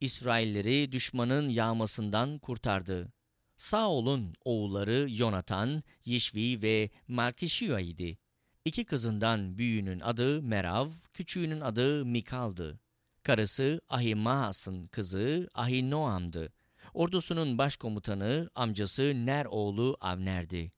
İsrailleri 0.00 0.92
düşmanın 0.92 1.48
yağmasından 1.48 2.38
kurtardı. 2.38 3.12
Saul'un 3.56 4.34
oğulları 4.44 5.06
Yonatan, 5.10 5.82
Yişvi 6.04 6.62
ve 6.62 6.90
Malkişiya 7.08 7.80
idi. 7.80 8.18
İki 8.64 8.84
kızından 8.84 9.58
büyüğünün 9.58 10.00
adı 10.00 10.42
Merav, 10.42 10.88
küçüğünün 11.14 11.60
adı 11.60 12.04
Mikal'dı. 12.04 12.80
Karısı 13.22 13.80
Ahimaas'ın 13.88 14.86
kızı 14.86 15.48
Ahinoam'dı. 15.54 16.52
Ordusunun 16.94 17.58
başkomutanı 17.58 18.50
amcası 18.54 19.26
Ner 19.26 19.44
oğlu 19.44 19.96
Avner'di. 20.00 20.70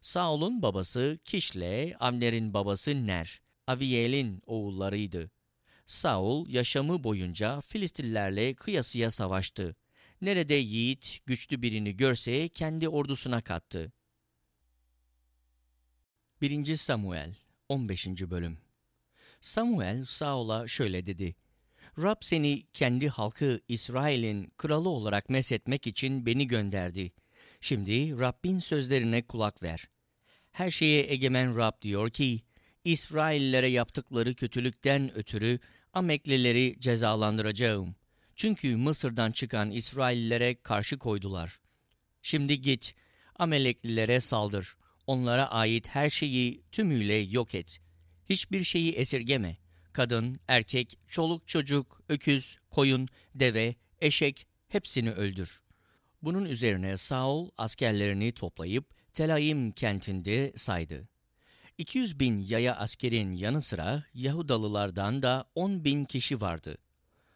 Saul'un 0.00 0.62
babası 0.62 1.18
Kişle, 1.24 1.96
Avner'in 2.00 2.54
babası 2.54 3.06
Ner, 3.06 3.40
Aviyel'in 3.66 4.42
oğullarıydı. 4.46 5.30
Saul 5.86 6.48
yaşamı 6.48 7.04
boyunca 7.04 7.60
Filistillerle 7.60 8.54
kıyasıya 8.54 9.10
savaştı. 9.10 9.76
Nerede 10.20 10.54
yiğit, 10.54 11.20
güçlü 11.26 11.62
birini 11.62 11.96
görse 11.96 12.48
kendi 12.48 12.88
ordusuna 12.88 13.40
kattı. 13.40 13.92
1. 16.40 16.76
Samuel 16.76 17.34
15. 17.68 18.06
Bölüm 18.06 18.58
Samuel 19.40 20.04
Saul'a 20.04 20.68
şöyle 20.68 21.06
dedi. 21.06 21.34
Rab 22.02 22.16
seni 22.20 22.62
kendi 22.72 23.08
halkı 23.08 23.60
İsrail'in 23.68 24.48
kralı 24.56 24.88
olarak 24.88 25.30
mesetmek 25.30 25.86
için 25.86 26.26
beni 26.26 26.46
gönderdi. 26.46 27.12
Şimdi 27.60 28.20
Rabbin 28.20 28.58
sözlerine 28.58 29.22
kulak 29.22 29.62
ver. 29.62 29.84
Her 30.52 30.70
şeye 30.70 31.12
egemen 31.12 31.56
Rab 31.56 31.82
diyor 31.82 32.10
ki, 32.10 32.42
İsraillere 32.84 33.66
yaptıkları 33.66 34.34
kötülükten 34.34 35.14
ötürü 35.14 35.58
Ameklileri 35.92 36.76
cezalandıracağım. 36.80 37.96
Çünkü 38.36 38.76
Mısır'dan 38.76 39.32
çıkan 39.32 39.70
İsraillere 39.70 40.54
karşı 40.54 40.98
koydular. 40.98 41.60
Şimdi 42.22 42.60
git, 42.60 42.94
Ameleklilere 43.36 44.20
saldır. 44.20 44.76
Onlara 45.06 45.50
ait 45.50 45.88
her 45.88 46.10
şeyi 46.10 46.62
tümüyle 46.72 47.14
yok 47.14 47.54
et. 47.54 47.80
Hiçbir 48.30 48.64
şeyi 48.64 48.92
esirgeme. 48.92 49.63
Kadın, 49.94 50.40
erkek, 50.48 50.98
çoluk 51.08 51.48
çocuk, 51.48 52.00
öküz, 52.08 52.58
koyun, 52.70 53.08
deve, 53.34 53.74
eşek 54.00 54.46
hepsini 54.68 55.10
öldür. 55.12 55.62
Bunun 56.22 56.44
üzerine 56.44 56.96
Saul 56.96 57.50
askerlerini 57.58 58.32
toplayıp 58.32 58.94
Telaim 59.12 59.72
kentinde 59.72 60.52
saydı. 60.56 61.08
200 61.78 62.20
bin 62.20 62.38
yaya 62.38 62.76
askerin 62.76 63.32
yanı 63.32 63.62
sıra 63.62 64.04
Yahudalılardan 64.14 65.22
da 65.22 65.44
10 65.54 65.84
bin 65.84 66.04
kişi 66.04 66.40
vardı. 66.40 66.76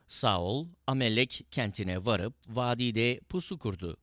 Saul, 0.08 0.68
Amelek 0.86 1.46
kentine 1.50 2.06
varıp 2.06 2.34
vadide 2.48 3.20
pusu 3.28 3.58
kurdu. 3.58 3.96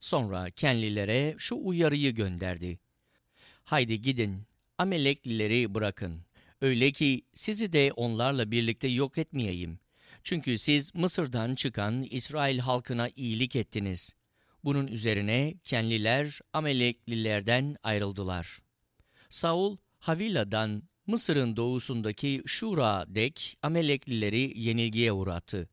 Sonra 0.00 0.50
kenlilere 0.50 1.34
şu 1.38 1.56
uyarıyı 1.62 2.14
gönderdi. 2.14 2.78
Haydi 3.64 4.00
gidin, 4.00 4.42
Ameleklileri 4.78 5.74
bırakın. 5.74 6.25
Öyle 6.60 6.92
ki 6.92 7.22
sizi 7.34 7.72
de 7.72 7.92
onlarla 7.92 8.50
birlikte 8.50 8.88
yok 8.88 9.18
etmeyeyim. 9.18 9.78
Çünkü 10.22 10.58
siz 10.58 10.94
Mısır'dan 10.94 11.54
çıkan 11.54 12.02
İsrail 12.02 12.58
halkına 12.58 13.08
iyilik 13.16 13.56
ettiniz. 13.56 14.14
Bunun 14.64 14.86
üzerine 14.86 15.54
kenliler 15.64 16.40
Ameleklilerden 16.52 17.76
ayrıldılar. 17.82 18.58
Saul, 19.30 19.76
Havila'dan 19.98 20.82
Mısır'ın 21.06 21.56
doğusundaki 21.56 22.42
Şura 22.46 23.04
dek 23.08 23.58
Ameleklileri 23.62 24.52
yenilgiye 24.60 25.12
uğrattı. 25.12 25.68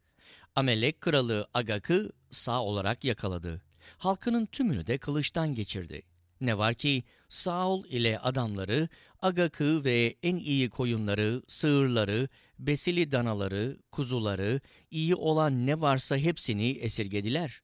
Amelek 0.56 1.02
kralı 1.02 1.48
Agak'ı 1.54 2.12
sağ 2.32 2.64
olarak 2.64 3.04
yakaladı. 3.04 3.62
Halkının 3.98 4.46
tümünü 4.46 4.88
de 4.88 4.98
kılıçtan 4.98 5.56
geçirdi. 5.56 6.02
Ne 6.44 6.58
var 6.58 6.74
ki 6.74 7.04
Saul 7.30 7.86
ile 7.86 8.20
adamları 8.20 8.90
Agak'ı 9.22 9.86
ve 9.86 10.16
en 10.24 10.36
iyi 10.36 10.70
koyunları, 10.70 11.44
sığırları, 11.48 12.30
besili 12.60 13.12
danaları, 13.12 13.78
kuzuları, 13.92 14.62
iyi 14.92 15.16
olan 15.16 15.68
ne 15.68 15.82
varsa 15.82 16.18
hepsini 16.18 16.70
esirgediler. 16.70 17.62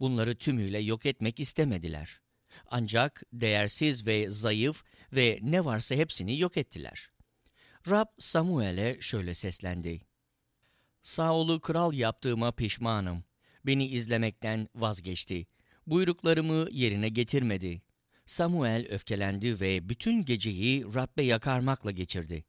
Bunları 0.00 0.34
tümüyle 0.34 0.78
yok 0.78 1.06
etmek 1.06 1.40
istemediler. 1.40 2.20
Ancak 2.66 3.22
değersiz 3.32 4.06
ve 4.06 4.30
zayıf 4.30 4.82
ve 5.12 5.38
ne 5.42 5.64
varsa 5.64 5.94
hepsini 5.94 6.38
yok 6.38 6.56
ettiler. 6.56 7.08
Rab 7.90 8.08
Samuel'e 8.18 8.96
şöyle 9.00 9.34
seslendi. 9.34 10.00
Saul'u 11.02 11.60
kral 11.60 11.92
yaptığıma 11.92 12.52
pişmanım. 12.52 13.24
Beni 13.66 13.86
izlemekten 13.86 14.68
vazgeçti. 14.74 15.46
Buyruklarımı 15.86 16.68
yerine 16.70 17.08
getirmedi. 17.08 17.82
Samuel 18.26 18.86
öfkelendi 18.90 19.60
ve 19.60 19.88
bütün 19.88 20.24
geceyi 20.24 20.84
Rab'be 20.94 21.22
yakarmakla 21.22 21.90
geçirdi. 21.90 22.44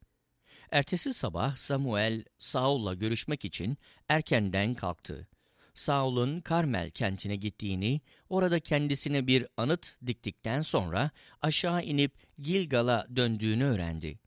Ertesi 0.70 1.14
sabah 1.14 1.56
Samuel 1.56 2.24
Saul'la 2.38 2.94
görüşmek 2.94 3.44
için 3.44 3.78
erkenden 4.08 4.74
kalktı. 4.74 5.28
Saul'un 5.74 6.40
Karmel 6.40 6.90
kentine 6.90 7.36
gittiğini, 7.36 8.00
orada 8.28 8.60
kendisine 8.60 9.26
bir 9.26 9.46
anıt 9.56 9.96
diktikten 10.06 10.60
sonra 10.60 11.10
aşağı 11.42 11.82
inip 11.82 12.12
Gilgal'a 12.38 13.06
döndüğünü 13.16 13.64
öğrendi. 13.64 14.18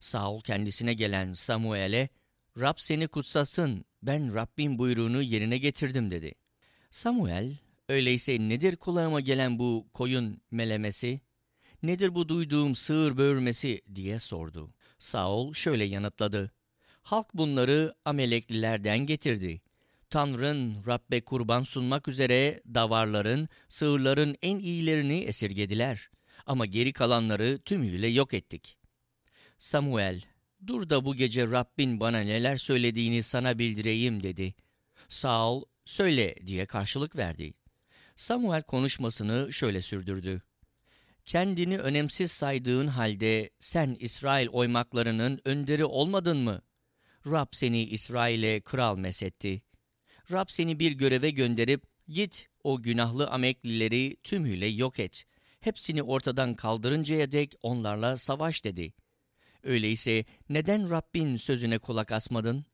Saul 0.00 0.40
kendisine 0.40 0.94
gelen 0.94 1.32
Samuel'e, 1.32 2.08
Rab 2.60 2.74
seni 2.76 3.08
kutsasın, 3.08 3.84
ben 4.02 4.34
Rabbin 4.34 4.78
buyruğunu 4.78 5.22
yerine 5.22 5.58
getirdim 5.58 6.10
dedi. 6.10 6.34
Samuel, 6.90 7.56
öyleyse 7.88 8.38
nedir 8.38 8.76
kulağıma 8.76 9.20
gelen 9.20 9.58
bu 9.58 9.86
koyun 9.92 10.40
melemesi? 10.50 11.20
Nedir 11.82 12.14
bu 12.14 12.28
duyduğum 12.28 12.74
sığır 12.74 13.16
böğürmesi 13.16 13.82
diye 13.94 14.18
sordu. 14.18 14.74
Saul 14.98 15.52
şöyle 15.52 15.84
yanıtladı. 15.84 16.52
Halk 17.02 17.34
bunları 17.34 17.94
Ameleklilerden 18.04 18.98
getirdi. 18.98 19.60
Tanrın 20.10 20.74
Rabbe 20.86 21.20
kurban 21.20 21.62
sunmak 21.62 22.08
üzere 22.08 22.62
davarların, 22.74 23.48
sığırların 23.68 24.36
en 24.42 24.58
iyilerini 24.58 25.18
esirgediler. 25.18 26.10
Ama 26.46 26.66
geri 26.66 26.92
kalanları 26.92 27.58
tümüyle 27.64 28.08
yok 28.08 28.34
ettik. 28.34 28.76
Samuel, 29.58 30.22
dur 30.66 30.90
da 30.90 31.04
bu 31.04 31.14
gece 31.14 31.46
Rabbin 31.46 32.00
bana 32.00 32.18
neler 32.18 32.56
söylediğini 32.56 33.22
sana 33.22 33.58
bildireyim 33.58 34.22
dedi. 34.22 34.54
Saul, 35.08 35.62
söyle 35.84 36.34
diye 36.46 36.66
karşılık 36.66 37.16
verdi. 37.16 37.54
Samuel 38.16 38.62
konuşmasını 38.62 39.52
şöyle 39.52 39.82
sürdürdü. 39.82 40.42
Kendini 41.24 41.78
önemsiz 41.78 42.32
saydığın 42.32 42.86
halde 42.86 43.50
sen 43.60 43.96
İsrail 44.00 44.48
oymaklarının 44.48 45.40
önderi 45.44 45.84
olmadın 45.84 46.36
mı? 46.36 46.62
Rab 47.26 47.46
seni 47.52 47.84
İsrail'e 47.84 48.60
kral 48.60 48.98
mesetti. 48.98 49.62
Rab 50.32 50.46
seni 50.48 50.80
bir 50.80 50.92
göreve 50.92 51.30
gönderip 51.30 51.82
git 52.08 52.48
o 52.64 52.82
günahlı 52.82 53.26
Ameklileri 53.26 54.16
tümüyle 54.22 54.66
yok 54.66 55.00
et. 55.00 55.24
Hepsini 55.60 56.02
ortadan 56.02 56.54
kaldırıncaya 56.54 57.32
dek 57.32 57.54
onlarla 57.62 58.16
savaş 58.16 58.64
dedi. 58.64 58.94
Öyleyse 59.62 60.24
neden 60.48 60.90
Rabbin 60.90 61.36
sözüne 61.36 61.78
kulak 61.78 62.12
asmadın? 62.12 62.66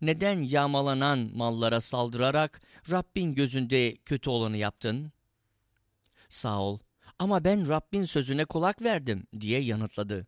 Neden 0.00 0.42
yağmalanan 0.42 1.30
mallara 1.34 1.80
saldırarak 1.80 2.62
Rabbin 2.90 3.34
gözünde 3.34 3.96
kötü 3.96 4.30
olanı 4.30 4.56
yaptın? 4.56 5.12
Saul, 6.28 6.78
ama 7.18 7.44
ben 7.44 7.68
Rabbin 7.68 8.04
sözüne 8.04 8.44
kulak 8.44 8.82
verdim 8.82 9.26
diye 9.40 9.60
yanıtladı. 9.60 10.26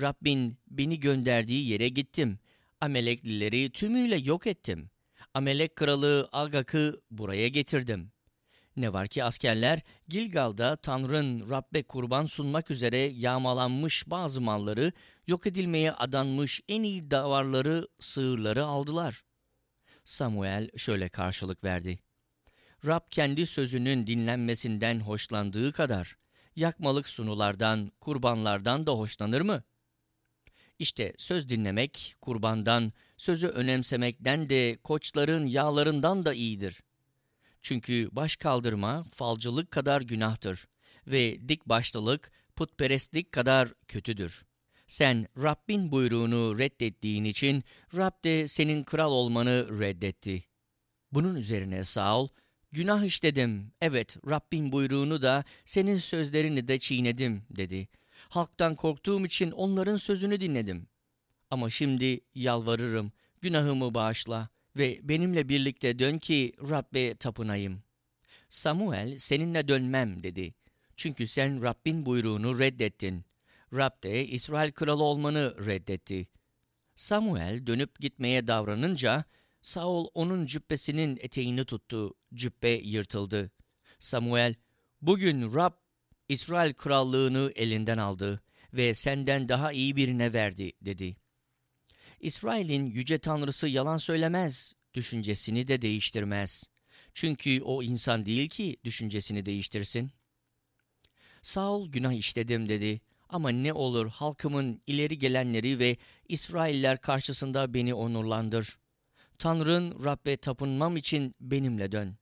Rabbin 0.00 0.58
beni 0.70 1.00
gönderdiği 1.00 1.68
yere 1.68 1.88
gittim. 1.88 2.38
Ameleklileri 2.80 3.70
tümüyle 3.70 4.16
yok 4.16 4.46
ettim. 4.46 4.90
Amelek 5.34 5.76
kralı 5.76 6.28
Agak'ı 6.32 7.00
buraya 7.10 7.48
getirdim. 7.48 8.12
Ne 8.76 8.92
var 8.92 9.08
ki 9.08 9.24
askerler 9.24 9.80
Gilgal'da 10.08 10.76
Tanrı'nın 10.76 11.50
Rabbe 11.50 11.82
kurban 11.82 12.26
sunmak 12.26 12.70
üzere 12.70 12.98
yağmalanmış 12.98 14.10
bazı 14.10 14.40
malları, 14.40 14.92
yok 15.26 15.46
edilmeye 15.46 15.92
adanmış 15.92 16.60
en 16.68 16.82
iyi 16.82 17.10
davarları, 17.10 17.88
sığırları 17.98 18.64
aldılar. 18.64 19.22
Samuel 20.04 20.70
şöyle 20.76 21.08
karşılık 21.08 21.64
verdi. 21.64 21.98
Rab 22.86 23.10
kendi 23.10 23.46
sözünün 23.46 24.06
dinlenmesinden 24.06 25.00
hoşlandığı 25.00 25.72
kadar 25.72 26.16
yakmalık 26.56 27.08
sunulardan, 27.08 27.92
kurbanlardan 28.00 28.86
da 28.86 28.92
hoşlanır 28.92 29.40
mı? 29.40 29.62
İşte 30.78 31.14
söz 31.18 31.48
dinlemek 31.48 32.16
kurbandan, 32.20 32.92
sözü 33.16 33.46
önemsemekten 33.46 34.48
de 34.48 34.78
koçların 34.84 35.46
yağlarından 35.46 36.24
da 36.24 36.34
iyidir. 36.34 36.82
Çünkü 37.66 38.08
baş 38.12 38.36
kaldırma 38.36 39.04
falcılık 39.12 39.70
kadar 39.70 40.00
günahtır 40.00 40.68
ve 41.06 41.48
dik 41.48 41.66
başlılık 41.66 42.30
putperestlik 42.56 43.32
kadar 43.32 43.72
kötüdür. 43.88 44.46
Sen 44.86 45.28
Rabbin 45.42 45.92
buyruğunu 45.92 46.58
reddettiğin 46.58 47.24
için 47.24 47.64
Rab 47.96 48.24
de 48.24 48.48
senin 48.48 48.84
kral 48.84 49.12
olmanı 49.12 49.78
reddetti. 49.80 50.44
Bunun 51.12 51.34
üzerine 51.34 51.84
Saul, 51.84 52.28
günah 52.72 53.04
işledim, 53.04 53.72
evet 53.80 54.16
Rabbin 54.30 54.72
buyruğunu 54.72 55.22
da 55.22 55.44
senin 55.64 55.98
sözlerini 55.98 56.68
de 56.68 56.78
çiğnedim 56.78 57.42
dedi. 57.50 57.88
Halktan 58.28 58.74
korktuğum 58.74 59.26
için 59.26 59.50
onların 59.50 59.96
sözünü 59.96 60.40
dinledim. 60.40 60.88
Ama 61.50 61.70
şimdi 61.70 62.20
yalvarırım, 62.34 63.12
günahımı 63.40 63.94
bağışla 63.94 64.48
ve 64.76 65.00
benimle 65.02 65.48
birlikte 65.48 65.98
dön 65.98 66.18
ki 66.18 66.52
Rabbe 66.70 67.16
tapınayım. 67.16 67.82
Samuel 68.48 69.18
seninle 69.18 69.68
dönmem 69.68 70.22
dedi. 70.22 70.54
Çünkü 70.96 71.26
sen 71.26 71.62
Rabbin 71.62 72.06
buyruğunu 72.06 72.58
reddettin. 72.58 73.24
Rab 73.74 74.02
de 74.02 74.26
İsrail 74.26 74.72
kralı 74.72 75.02
olmanı 75.02 75.66
reddetti. 75.66 76.28
Samuel 76.94 77.66
dönüp 77.66 78.00
gitmeye 78.00 78.46
davranınca 78.46 79.24
Saul 79.62 80.08
onun 80.14 80.46
cübbesinin 80.46 81.18
eteğini 81.20 81.64
tuttu. 81.64 82.14
Cübbe 82.34 82.68
yırtıldı. 82.70 83.50
Samuel, 83.98 84.54
bugün 85.02 85.54
Rab 85.54 85.72
İsrail 86.28 86.72
krallığını 86.72 87.52
elinden 87.54 87.98
aldı 87.98 88.40
ve 88.72 88.94
senden 88.94 89.48
daha 89.48 89.72
iyi 89.72 89.96
birine 89.96 90.32
verdi 90.32 90.72
dedi. 90.82 91.16
İsrail'in 92.20 92.84
yüce 92.84 93.18
tanrısı 93.18 93.68
yalan 93.68 93.96
söylemez, 93.96 94.72
düşüncesini 94.94 95.68
de 95.68 95.82
değiştirmez. 95.82 96.64
Çünkü 97.14 97.62
o 97.62 97.82
insan 97.82 98.26
değil 98.26 98.48
ki 98.48 98.76
düşüncesini 98.84 99.46
değiştirsin. 99.46 100.10
Saul 101.42 101.88
günah 101.88 102.12
işledim 102.12 102.68
dedi 102.68 103.00
ama 103.28 103.50
ne 103.50 103.72
olur 103.72 104.08
halkımın 104.08 104.82
ileri 104.86 105.18
gelenleri 105.18 105.78
ve 105.78 105.96
İsrailler 106.28 107.00
karşısında 107.00 107.74
beni 107.74 107.94
onurlandır. 107.94 108.78
Tanrın 109.38 110.04
Rabbe 110.04 110.36
tapınmam 110.36 110.96
için 110.96 111.34
benimle 111.40 111.92
dön. 111.92 112.16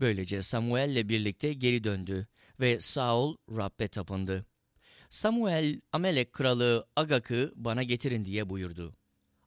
Böylece 0.00 0.42
Samuel'le 0.42 1.08
birlikte 1.08 1.52
geri 1.52 1.84
döndü 1.84 2.26
ve 2.60 2.80
Saul 2.80 3.36
Rabbe 3.50 3.88
tapındı. 3.88 4.46
Samuel, 5.10 5.80
Amelek 5.92 6.32
kralı 6.32 6.86
Agak'ı 6.96 7.52
bana 7.56 7.82
getirin 7.82 8.24
diye 8.24 8.48
buyurdu. 8.48 8.96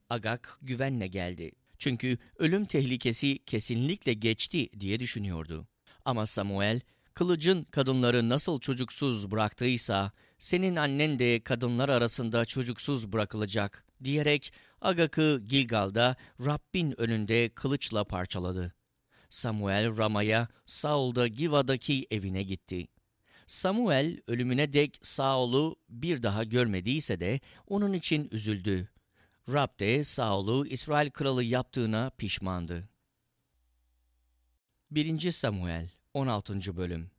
Agak 0.10 0.60
güvenle 0.62 1.08
geldi. 1.08 1.52
Çünkü 1.78 2.18
ölüm 2.38 2.66
tehlikesi 2.66 3.40
kesinlikle 3.46 4.14
geçti 4.14 4.70
diye 4.80 5.00
düşünüyordu. 5.00 5.68
Ama 6.06 6.26
Samuel, 6.26 6.82
kılıcın 7.14 7.64
kadınları 7.64 8.30
nasıl 8.30 8.60
çocuksuz 8.60 9.32
bıraktıysa, 9.32 10.12
senin 10.40 10.76
annen 10.76 11.20
de 11.20 11.44
kadınlar 11.44 11.90
arasında 11.90 12.46
çocuksuz 12.46 13.12
bırakılacak 13.12 13.86
diyerek 14.04 14.54
Agak'ı 14.82 15.42
Gilgal'da 15.48 16.16
Rabbin 16.46 17.02
önünde 17.02 17.50
kılıçla 17.50 18.04
parçaladı. 18.04 18.74
Samuel 19.30 19.98
Rama'ya, 19.98 20.48
Saul 20.66 21.16
da 21.16 21.28
Giva'daki 21.28 22.08
evine 22.12 22.44
gitti. 22.44 22.88
Samuel 23.50 24.18
ölümüne 24.28 24.74
dek 24.74 25.00
Saul'u 25.02 25.76
bir 25.90 26.24
daha 26.24 26.44
görmediyse 26.44 27.20
de 27.20 27.40
onun 27.68 27.94
için 27.94 28.30
üzüldü. 28.32 28.90
Rab 29.54 29.80
de 29.80 30.04
Saul'u 30.04 30.68
İsrail 30.68 31.10
kralı 31.10 31.44
yaptığına 31.44 32.12
pişmandı. 32.18 32.90
1. 34.92 35.32
Samuel 35.32 35.90
16. 36.14 36.78
Bölüm 36.78 37.12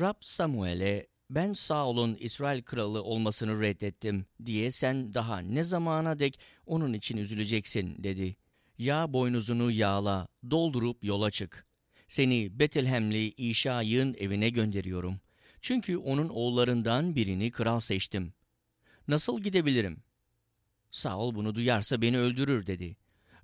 Rab 0.00 0.14
Samuel'e 0.20 1.06
ben 1.30 1.52
Saul'un 1.52 2.16
İsrail 2.20 2.62
kralı 2.62 3.02
olmasını 3.02 3.60
reddettim 3.60 4.26
diye 4.44 4.70
sen 4.70 5.14
daha 5.14 5.38
ne 5.38 5.64
zamana 5.64 6.18
dek 6.18 6.40
onun 6.66 6.92
için 6.92 7.16
üzüleceksin 7.16 8.04
dedi. 8.04 8.36
Yağ 8.78 9.12
boynuzunu 9.12 9.70
yağla, 9.70 10.28
doldurup 10.50 11.04
yola 11.04 11.30
çık. 11.30 11.66
Seni 12.08 12.58
Betlehemli 12.58 13.28
İşa'yın 13.28 14.16
evine 14.18 14.50
gönderiyorum. 14.50 15.20
Çünkü 15.60 15.96
onun 15.96 16.28
oğullarından 16.28 17.16
birini 17.16 17.50
kral 17.50 17.80
seçtim. 17.80 18.32
Nasıl 19.08 19.40
gidebilirim? 19.40 20.02
Saul 20.90 21.34
bunu 21.34 21.54
duyarsa 21.54 22.02
beni 22.02 22.18
öldürür 22.18 22.66
dedi. 22.66 22.96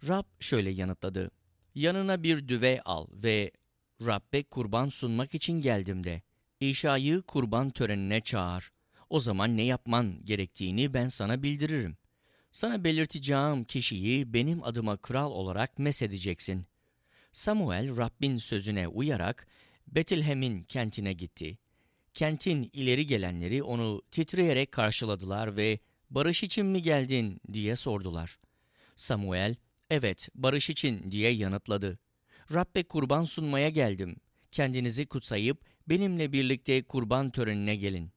Rab 0.08 0.24
şöyle 0.40 0.70
yanıtladı. 0.70 1.30
Yanına 1.74 2.22
bir 2.22 2.48
düve 2.48 2.80
al 2.84 3.06
ve 3.12 3.52
Rabbe 4.00 4.42
kurban 4.42 4.88
sunmak 4.88 5.34
için 5.34 5.60
geldim 5.60 6.04
de. 6.04 6.22
İşa'yı 6.60 7.22
kurban 7.22 7.70
törenine 7.70 8.20
çağır. 8.20 8.72
O 9.10 9.20
zaman 9.20 9.56
ne 9.56 9.62
yapman 9.62 10.24
gerektiğini 10.24 10.94
ben 10.94 11.08
sana 11.08 11.42
bildiririm. 11.42 11.96
Sana 12.50 12.84
belirteceğim 12.84 13.64
kişiyi 13.64 14.34
benim 14.34 14.64
adıma 14.64 14.96
kral 14.96 15.30
olarak 15.30 15.78
mesedeceksin. 15.78 16.66
Samuel 17.32 17.96
Rabbin 17.96 18.36
sözüne 18.36 18.88
uyarak 18.88 19.46
Betlehem'in 19.86 20.62
kentine 20.62 21.12
gitti. 21.12 21.58
Kentin 22.14 22.70
ileri 22.72 23.06
gelenleri 23.06 23.62
onu 23.62 24.02
titreyerek 24.10 24.72
karşıladılar 24.72 25.56
ve 25.56 25.78
barış 26.10 26.42
için 26.42 26.66
mi 26.66 26.82
geldin 26.82 27.40
diye 27.52 27.76
sordular. 27.76 28.38
Samuel, 28.94 29.56
evet 29.90 30.28
barış 30.34 30.70
için 30.70 31.10
diye 31.10 31.30
yanıtladı. 31.30 31.98
Rabbe 32.52 32.82
kurban 32.82 33.24
sunmaya 33.24 33.68
geldim. 33.68 34.16
Kendinizi 34.50 35.06
kutsayıp 35.06 35.64
benimle 35.88 36.32
birlikte 36.32 36.82
kurban 36.82 37.30
törenine 37.30 37.76
gelin. 37.76 38.10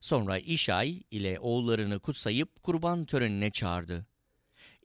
Sonra 0.00 0.38
İşay 0.38 1.02
ile 1.10 1.40
oğullarını 1.40 1.98
kutsayıp 1.98 2.62
kurban 2.62 3.04
törenine 3.04 3.50
çağırdı. 3.50 4.06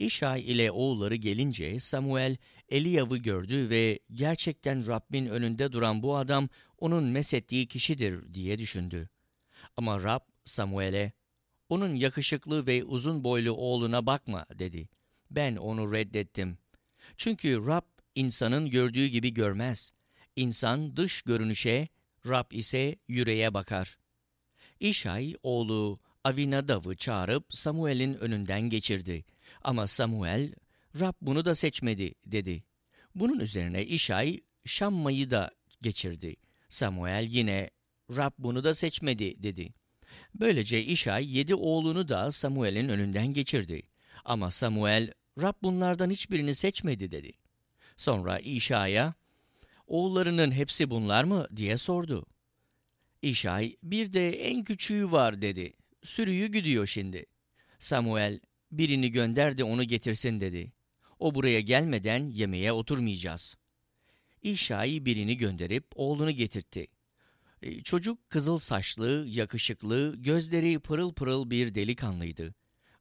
İşay 0.02 0.52
ile 0.52 0.72
oğulları 0.72 1.16
gelince 1.16 1.80
Samuel 1.80 2.38
Eliyav'ı 2.70 3.18
gördü 3.18 3.70
ve 3.70 4.00
gerçekten 4.14 4.88
Rabbin 4.88 5.26
önünde 5.26 5.72
duran 5.72 6.04
bu 6.04 6.18
adam 6.18 6.50
onun 6.78 7.04
mesettiği 7.04 7.68
kişidir 7.68 8.34
diye 8.34 8.60
düşündü. 8.60 9.10
Ama 9.78 10.04
Rab 10.04 10.22
Samuel'e 10.46 11.12
Onun 11.70 11.96
yakışıklı 11.96 12.68
ve 12.68 12.84
uzun 12.84 13.24
boylu 13.24 13.52
oğluna 13.52 14.06
bakma 14.06 14.46
dedi. 14.60 14.90
Ben 15.32 15.56
onu 15.56 15.94
reddettim. 15.94 16.58
Çünkü 17.18 17.66
Rab 17.68 17.86
insanın 18.16 18.70
gördüğü 18.70 19.08
gibi 19.08 19.34
görmez. 19.34 19.94
İnsan 20.36 20.98
dış 20.98 21.22
görünüşe, 21.22 21.88
Rab 22.28 22.52
ise 22.52 22.96
yüreğe 23.08 23.54
bakar. 23.54 23.98
İşay 24.80 25.36
oğlu 25.44 26.00
Avinadav'ı 26.24 26.96
çağırıp 26.96 27.54
Samuel'in 27.54 28.14
önünden 28.14 28.62
geçirdi. 28.62 29.26
Ama 29.62 29.88
Samuel, 29.88 30.54
Rab 31.00 31.14
bunu 31.22 31.46
da 31.46 31.56
seçmedi 31.56 32.14
dedi. 32.26 32.64
Bunun 33.16 33.40
üzerine 33.40 33.86
İşay 33.86 34.40
Şammayı 34.66 35.32
da 35.32 35.52
geçirdi. 35.82 36.36
Samuel 36.70 37.28
yine 37.30 37.70
Rab 38.10 38.32
bunu 38.38 38.64
da 38.64 38.74
seçmedi 38.74 39.44
dedi. 39.44 39.74
Böylece 40.36 40.84
İşay 40.84 41.38
yedi 41.38 41.56
oğlunu 41.56 42.10
da 42.10 42.32
Samuel'in 42.32 42.90
önünden 42.90 43.28
geçirdi. 43.28 43.82
Ama 44.26 44.52
Samuel 44.52 45.14
Rab 45.42 45.54
bunlardan 45.64 46.10
hiçbirini 46.10 46.56
seçmedi 46.56 47.12
dedi. 47.12 47.32
Sonra 47.98 48.40
İşa'ya 48.40 49.14
oğullarının 49.88 50.52
hepsi 50.52 50.90
bunlar 50.90 51.24
mı 51.24 51.48
diye 51.56 51.78
sordu. 51.78 52.26
İşay 53.22 53.76
bir 53.84 54.14
de 54.14 54.30
en 54.30 54.64
küçüğü 54.64 55.12
var 55.12 55.42
dedi. 55.42 55.74
Sürüyü 56.04 56.48
gidiyor 56.48 56.88
şimdi. 56.88 57.26
Samuel 57.80 58.40
birini 58.72 59.12
gönder 59.12 59.58
de 59.58 59.64
onu 59.64 59.84
getirsin 59.84 60.40
dedi. 60.40 60.72
O 61.20 61.36
buraya 61.36 61.62
gelmeden 61.62 62.26
yemeğe 62.26 62.72
oturmayacağız. 62.72 63.56
İşay 64.42 65.06
birini 65.06 65.38
gönderip 65.38 65.86
oğlunu 65.96 66.32
getirtti. 66.32 66.88
E, 67.62 67.84
çocuk 67.84 68.30
kızıl 68.30 68.60
saçlı, 68.60 69.26
yakışıklı, 69.28 70.16
gözleri 70.18 70.80
pırıl 70.80 71.14
pırıl 71.14 71.50
bir 71.50 71.76
delikanlıydı. 71.76 72.56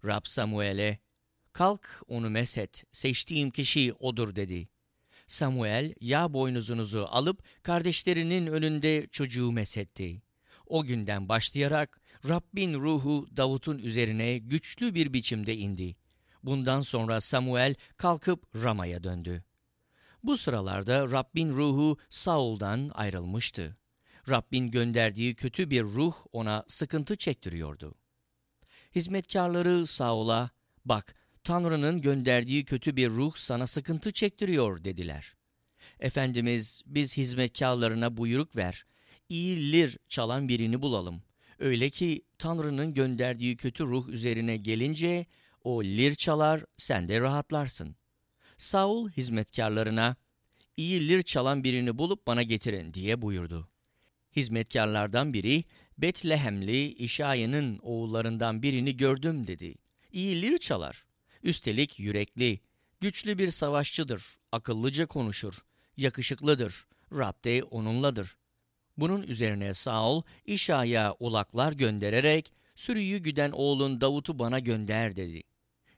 Rab 0.05 0.25
Samuel'e, 0.25 0.99
kalk 1.53 2.03
onu 2.09 2.31
meset, 2.31 2.85
seçtiğim 2.91 3.51
kişi 3.51 3.93
odur 3.93 4.37
dedi. 4.37 4.69
Samuel 5.27 5.95
yağ 6.01 6.33
boynuzunuzu 6.33 7.07
alıp 7.11 7.45
kardeşlerinin 7.63 8.47
önünde 8.47 9.07
çocuğu 9.13 9.53
mesetti. 9.53 10.23
O 10.67 10.85
günden 10.85 11.29
başlayarak 11.29 12.00
Rabbin 12.29 12.75
ruhu 12.75 13.29
Davut'un 13.37 13.79
üzerine 13.79 14.39
güçlü 14.39 14.95
bir 14.95 15.13
biçimde 15.13 15.57
indi. 15.57 15.97
Bundan 16.43 16.81
sonra 16.81 17.21
Samuel 17.21 17.75
kalkıp 17.97 18.63
Rama'ya 18.63 19.05
döndü. 19.05 19.45
Bu 20.23 20.37
sıralarda 20.37 21.11
Rabbin 21.11 21.53
ruhu 21.53 21.99
Saul'dan 22.11 22.91
ayrılmıştı. 22.95 23.77
Rabbin 24.29 24.71
gönderdiği 24.71 25.35
kötü 25.35 25.71
bir 25.71 25.83
ruh 25.83 26.15
ona 26.33 26.65
sıkıntı 26.69 27.17
çektiriyordu. 27.17 27.95
Hizmetkarları 28.95 29.87
Saul'a, 29.87 30.51
bak 30.85 31.15
Tanrı'nın 31.45 32.01
gönderdiği 32.01 32.65
kötü 32.65 32.97
bir 32.97 33.09
ruh 33.11 33.37
sana 33.37 33.67
sıkıntı 33.67 34.13
çektiriyor 34.13 34.85
dediler. 34.85 35.35
Efendimiz 36.01 36.83
biz 36.87 37.17
hizmetkarlarına 37.17 38.17
buyruk 38.17 38.57
ver, 38.57 38.85
iyi 39.29 39.73
lir 39.73 39.99
çalan 40.09 40.49
birini 40.49 40.83
bulalım. 40.83 41.23
Öyle 41.61 41.91
ki 41.91 42.23
Tanrı'nın 42.39 42.95
gönderdiği 42.95 43.57
kötü 43.57 43.85
ruh 43.85 44.09
üzerine 44.09 44.57
gelince 44.57 45.27
o 45.65 45.85
lir 45.85 46.15
çalar 46.15 46.65
sen 46.77 47.09
de 47.09 47.21
rahatlarsın. 47.21 47.97
Saul 48.57 49.11
hizmetkarlarına 49.11 50.17
iyi 50.77 51.09
lir 51.09 51.23
çalan 51.23 51.65
birini 51.65 51.99
bulup 51.99 52.27
bana 52.27 52.43
getirin 52.43 52.95
diye 52.95 53.23
buyurdu. 53.23 53.69
Hizmetkarlardan 54.37 55.35
biri 55.35 55.65
Betlehemli 55.99 56.93
İşaya'nın 56.93 57.79
oğullarından 57.79 58.63
birini 58.63 58.97
gördüm 58.97 59.47
dedi. 59.47 59.75
İyi 60.13 60.43
lir 60.43 60.59
çalar. 60.59 61.05
Üstelik 61.43 62.01
yürekli, 62.01 62.61
güçlü 63.01 63.39
bir 63.39 63.51
savaşçıdır, 63.51 64.39
akıllıca 64.53 65.07
konuşur, 65.07 65.55
yakışıklıdır, 65.97 66.87
Rab 67.13 67.45
de 67.45 67.63
onunladır. 67.65 68.37
Bunun 69.01 69.23
üzerine 69.23 69.75
Saul 69.75 70.23
İşa'ya 70.47 71.15
ulaklar 71.21 71.73
göndererek 71.73 72.53
sürüyü 72.75 73.19
güden 73.19 73.51
oğlun 73.51 74.01
Davut'u 74.01 74.39
bana 74.39 74.59
gönder 74.59 75.17
dedi. 75.17 75.43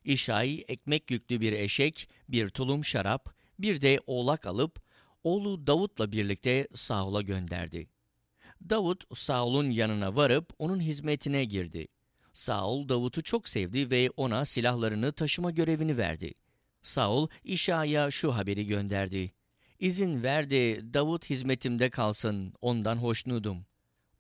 İşay 0.05 0.65
ekmek 0.69 1.11
yüklü 1.11 1.41
bir 1.41 1.53
eşek, 1.53 2.09
bir 2.29 2.49
tulum 2.49 2.85
şarap, 2.85 3.35
bir 3.59 3.81
de 3.81 4.01
oğlak 4.07 4.47
alıp 4.47 4.83
oğlu 5.25 5.67
Davut'la 5.67 6.13
birlikte 6.13 6.69
Saul'a 6.75 7.23
gönderdi. 7.23 7.89
Davut 8.71 9.19
Saul'un 9.19 9.71
yanına 9.71 10.17
varıp 10.17 10.53
onun 10.59 10.81
hizmetine 10.81 11.45
girdi. 11.45 11.89
Saul 12.33 12.89
Davut'u 12.89 13.23
çok 13.23 13.49
sevdi 13.49 13.91
ve 13.91 14.11
ona 14.17 14.45
silahlarını 14.45 15.13
taşıma 15.13 15.51
görevini 15.51 15.99
verdi. 15.99 16.35
Saul 16.83 17.29
İşa'ya 17.45 18.11
şu 18.11 18.37
haberi 18.37 18.67
gönderdi. 18.67 19.33
İzin 19.83 20.23
ver 20.23 20.51
de 20.51 20.95
Davut 20.95 21.31
hizmetimde 21.31 21.91
kalsın, 21.91 22.55
ondan 22.61 22.97
hoşnudum. 22.97 23.67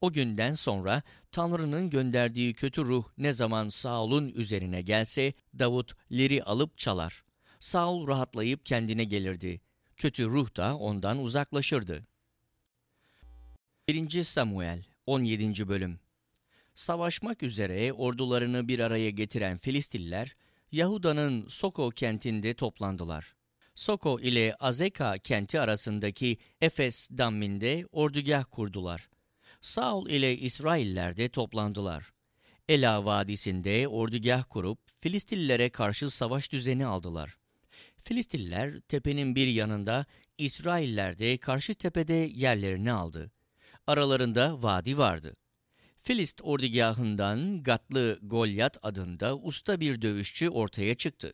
O 0.00 0.12
günden 0.12 0.52
sonra 0.52 1.02
Tanrı'nın 1.32 1.90
gönderdiği 1.90 2.54
kötü 2.54 2.84
ruh 2.84 3.04
ne 3.18 3.32
zaman 3.32 3.68
Saul'un 3.68 4.28
üzerine 4.28 4.82
gelse 4.82 5.32
Davut 5.58 5.94
leri 6.12 6.42
alıp 6.42 6.78
çalar. 6.78 7.24
Saul 7.60 8.08
rahatlayıp 8.08 8.66
kendine 8.66 9.04
gelirdi. 9.04 9.60
Kötü 9.96 10.26
ruh 10.26 10.56
da 10.56 10.76
ondan 10.76 11.18
uzaklaşırdı. 11.18 12.06
1. 13.88 14.22
Samuel 14.22 14.84
17. 15.06 15.68
Bölüm 15.68 16.00
Savaşmak 16.74 17.42
üzere 17.42 17.92
ordularını 17.92 18.68
bir 18.68 18.78
araya 18.78 19.10
getiren 19.10 19.58
Filistiller, 19.58 20.36
Yahuda'nın 20.72 21.48
Soko 21.48 21.90
kentinde 21.90 22.54
toplandılar. 22.54 23.34
Soko 23.74 24.20
ile 24.20 24.54
Azeka 24.60 25.18
kenti 25.18 25.60
arasındaki 25.60 26.38
Efes 26.60 27.10
damminde 27.10 27.86
ordugah 27.92 28.44
kurdular. 28.50 29.08
Saul 29.60 30.08
ile 30.08 30.36
İsrailler 30.36 31.16
de 31.16 31.28
toplandılar. 31.28 32.12
Ela 32.68 33.04
Vadisi'nde 33.04 33.88
ordugah 33.88 34.44
kurup 34.50 34.78
Filistillilere 35.00 35.68
karşı 35.68 36.10
savaş 36.10 36.52
düzeni 36.52 36.86
aldılar. 36.86 37.38
Filistiller 38.02 38.80
tepenin 38.80 39.36
bir 39.36 39.46
yanında, 39.46 40.06
İsrailler 40.38 41.18
de 41.18 41.38
karşı 41.38 41.74
tepede 41.74 42.14
yerlerini 42.34 42.92
aldı. 42.92 43.30
Aralarında 43.86 44.62
vadi 44.62 44.98
vardı. 44.98 45.34
Filist 46.02 46.40
ordugahından 46.42 47.62
Gatlı 47.62 48.18
Golyat 48.22 48.78
adında 48.82 49.38
usta 49.38 49.80
bir 49.80 50.02
dövüşçü 50.02 50.48
ortaya 50.48 50.94
çıktı. 50.94 51.32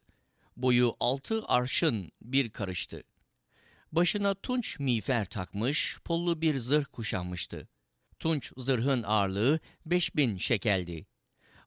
Boyu 0.58 0.96
altı 1.00 1.44
arşın 1.46 2.10
bir 2.22 2.50
karıştı. 2.50 3.02
Başına 3.92 4.34
tunç 4.34 4.78
miğfer 4.78 5.24
takmış, 5.24 5.98
pollu 6.04 6.40
bir 6.40 6.58
zırh 6.58 6.84
kuşanmıştı. 6.84 7.68
Tunç 8.18 8.52
zırhın 8.56 9.02
ağırlığı 9.02 9.60
beş 9.86 10.16
bin 10.16 10.36
şekeldi. 10.36 11.06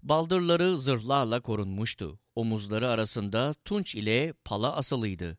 Baldırları 0.03 0.77
zırhlarla 0.77 1.39
korunmuştu. 1.39 2.19
Omuzları 2.35 2.89
arasında 2.89 3.55
tunç 3.65 3.95
ile 3.95 4.34
pala 4.45 4.76
asılıydı. 4.76 5.38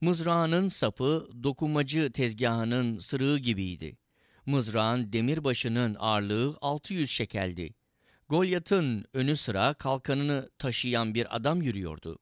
Mızrağının 0.00 0.68
sapı 0.68 1.28
dokumacı 1.42 2.12
tezgahının 2.12 2.98
sırığı 2.98 3.38
gibiydi. 3.38 3.98
Mızrağın 4.46 5.12
demir 5.12 5.44
başının 5.44 5.96
ağırlığı 5.98 6.56
600 6.60 7.10
şekeldi. 7.10 7.74
Golyat'ın 8.28 9.04
önü 9.12 9.36
sıra 9.36 9.74
kalkanını 9.74 10.50
taşıyan 10.58 11.14
bir 11.14 11.36
adam 11.36 11.62
yürüyordu. 11.62 12.18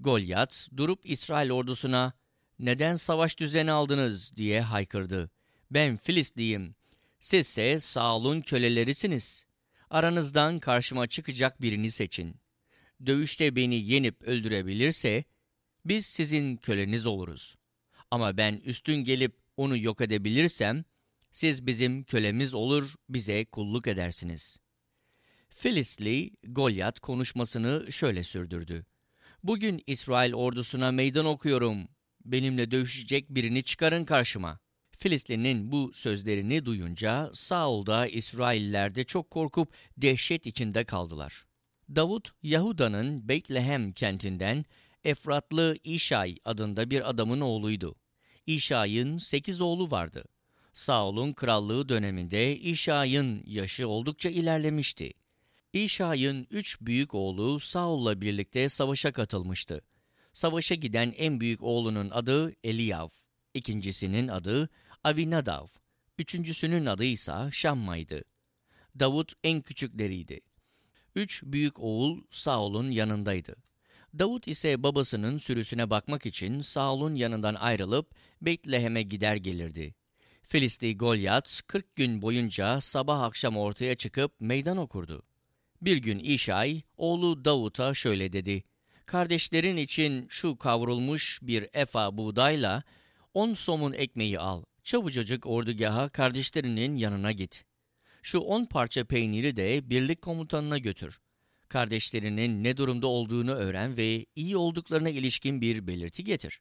Golyat 0.00 0.68
durup 0.76 1.00
İsrail 1.04 1.50
ordusuna 1.50 2.12
neden 2.58 2.96
savaş 2.96 3.38
düzeni 3.38 3.70
aldınız 3.70 4.36
diye 4.36 4.60
haykırdı. 4.60 5.30
Ben 5.70 5.96
Filistliyim. 5.96 6.74
Sizse 7.20 7.80
Saul'un 7.80 8.40
kölelerisiniz. 8.40 9.46
Aranızdan 9.90 10.58
karşıma 10.58 11.06
çıkacak 11.06 11.62
birini 11.62 11.90
seçin. 11.90 12.36
Dövüşte 13.06 13.56
beni 13.56 13.74
yenip 13.74 14.22
öldürebilirse 14.22 15.24
biz 15.84 16.06
sizin 16.06 16.56
köleniz 16.56 17.06
oluruz. 17.06 17.56
Ama 18.10 18.36
ben 18.36 18.54
üstün 18.64 18.96
gelip 18.96 19.36
onu 19.56 19.76
yok 19.76 20.00
edebilirsem 20.00 20.84
siz 21.32 21.66
bizim 21.66 22.04
kölemiz 22.04 22.54
olur, 22.54 22.94
bize 23.08 23.44
kulluk 23.44 23.86
edersiniz. 23.86 24.58
Filistli, 25.48 26.30
Golyat 26.44 27.00
konuşmasını 27.00 27.92
şöyle 27.92 28.24
sürdürdü. 28.24 28.86
Bugün 29.44 29.82
İsrail 29.86 30.34
ordusuna 30.34 30.92
meydan 30.92 31.26
okuyorum. 31.26 31.88
Benimle 32.24 32.70
dövüşecek 32.70 33.30
birini 33.30 33.62
çıkarın 33.62 34.04
karşıma. 34.04 34.58
Filistli'nin 34.98 35.72
bu 35.72 35.92
sözlerini 35.94 36.64
duyunca 36.64 37.30
Saul'da 37.34 38.06
İsrailler 38.06 38.94
de 38.94 39.04
çok 39.04 39.30
korkup 39.30 39.72
dehşet 39.96 40.46
içinde 40.46 40.84
kaldılar. 40.84 41.44
Davut, 41.96 42.30
Yahuda'nın 42.42 43.28
Beytlehem 43.28 43.92
kentinden 43.92 44.64
Efratlı 45.04 45.76
İşay 45.84 46.36
adında 46.44 46.90
bir 46.90 47.10
adamın 47.10 47.40
oğluydu. 47.40 47.94
İşay'ın 48.46 49.18
sekiz 49.18 49.60
oğlu 49.60 49.90
vardı. 49.90 50.24
Saul'un 50.72 51.32
krallığı 51.32 51.88
döneminde 51.88 52.56
İşay'ın 52.56 53.42
yaşı 53.46 53.88
oldukça 53.88 54.28
ilerlemişti. 54.28 55.12
İşay'ın 55.72 56.46
üç 56.50 56.80
büyük 56.80 57.14
oğlu 57.14 57.60
Saul'la 57.60 58.20
birlikte 58.20 58.68
savaşa 58.68 59.12
katılmıştı. 59.12 59.82
Savaşa 60.32 60.74
giden 60.74 61.14
en 61.16 61.40
büyük 61.40 61.62
oğlunun 61.62 62.10
adı 62.10 62.52
Eliyav, 62.64 63.08
ikincisinin 63.54 64.28
adı 64.28 64.68
Avinadav, 65.04 65.66
üçüncüsünün 66.18 66.86
adı 66.86 67.04
ise 67.04 67.32
Şammay'dı. 67.52 68.24
Davut 68.98 69.32
en 69.44 69.60
küçükleriydi. 69.60 70.40
Üç 71.14 71.42
büyük 71.42 71.80
oğul 71.80 72.22
Saul'un 72.30 72.90
yanındaydı. 72.90 73.56
Davut 74.18 74.48
ise 74.48 74.82
babasının 74.82 75.38
sürüsüne 75.38 75.90
bakmak 75.90 76.26
için 76.26 76.60
Saul'un 76.60 77.14
yanından 77.14 77.54
ayrılıp 77.54 78.14
Betlehem'e 78.42 79.02
gider 79.02 79.36
gelirdi. 79.36 79.94
Filistli 80.42 80.96
Golyat 80.96 81.62
40 81.66 81.96
gün 81.96 82.22
boyunca 82.22 82.80
sabah 82.80 83.20
akşam 83.20 83.56
ortaya 83.56 83.94
çıkıp 83.94 84.40
meydan 84.40 84.76
okurdu. 84.76 85.29
Bir 85.82 85.96
gün 85.96 86.18
İşay, 86.18 86.82
oğlu 86.96 87.44
Davut'a 87.44 87.94
şöyle 87.94 88.32
dedi. 88.32 88.64
Kardeşlerin 89.06 89.76
için 89.76 90.26
şu 90.28 90.58
kavrulmuş 90.58 91.38
bir 91.42 91.66
efa 91.72 92.16
buğdayla 92.16 92.82
on 93.34 93.54
somun 93.54 93.92
ekmeği 93.92 94.38
al. 94.38 94.62
Çabucacık 94.84 95.46
ordugaha 95.46 96.08
kardeşlerinin 96.08 96.96
yanına 96.96 97.32
git. 97.32 97.64
Şu 98.22 98.38
on 98.38 98.64
parça 98.64 99.04
peyniri 99.04 99.56
de 99.56 99.90
birlik 99.90 100.22
komutanına 100.22 100.78
götür. 100.78 101.20
Kardeşlerinin 101.68 102.64
ne 102.64 102.76
durumda 102.76 103.06
olduğunu 103.06 103.52
öğren 103.52 103.96
ve 103.96 104.26
iyi 104.36 104.56
olduklarına 104.56 105.08
ilişkin 105.08 105.60
bir 105.60 105.86
belirti 105.86 106.24
getir. 106.24 106.60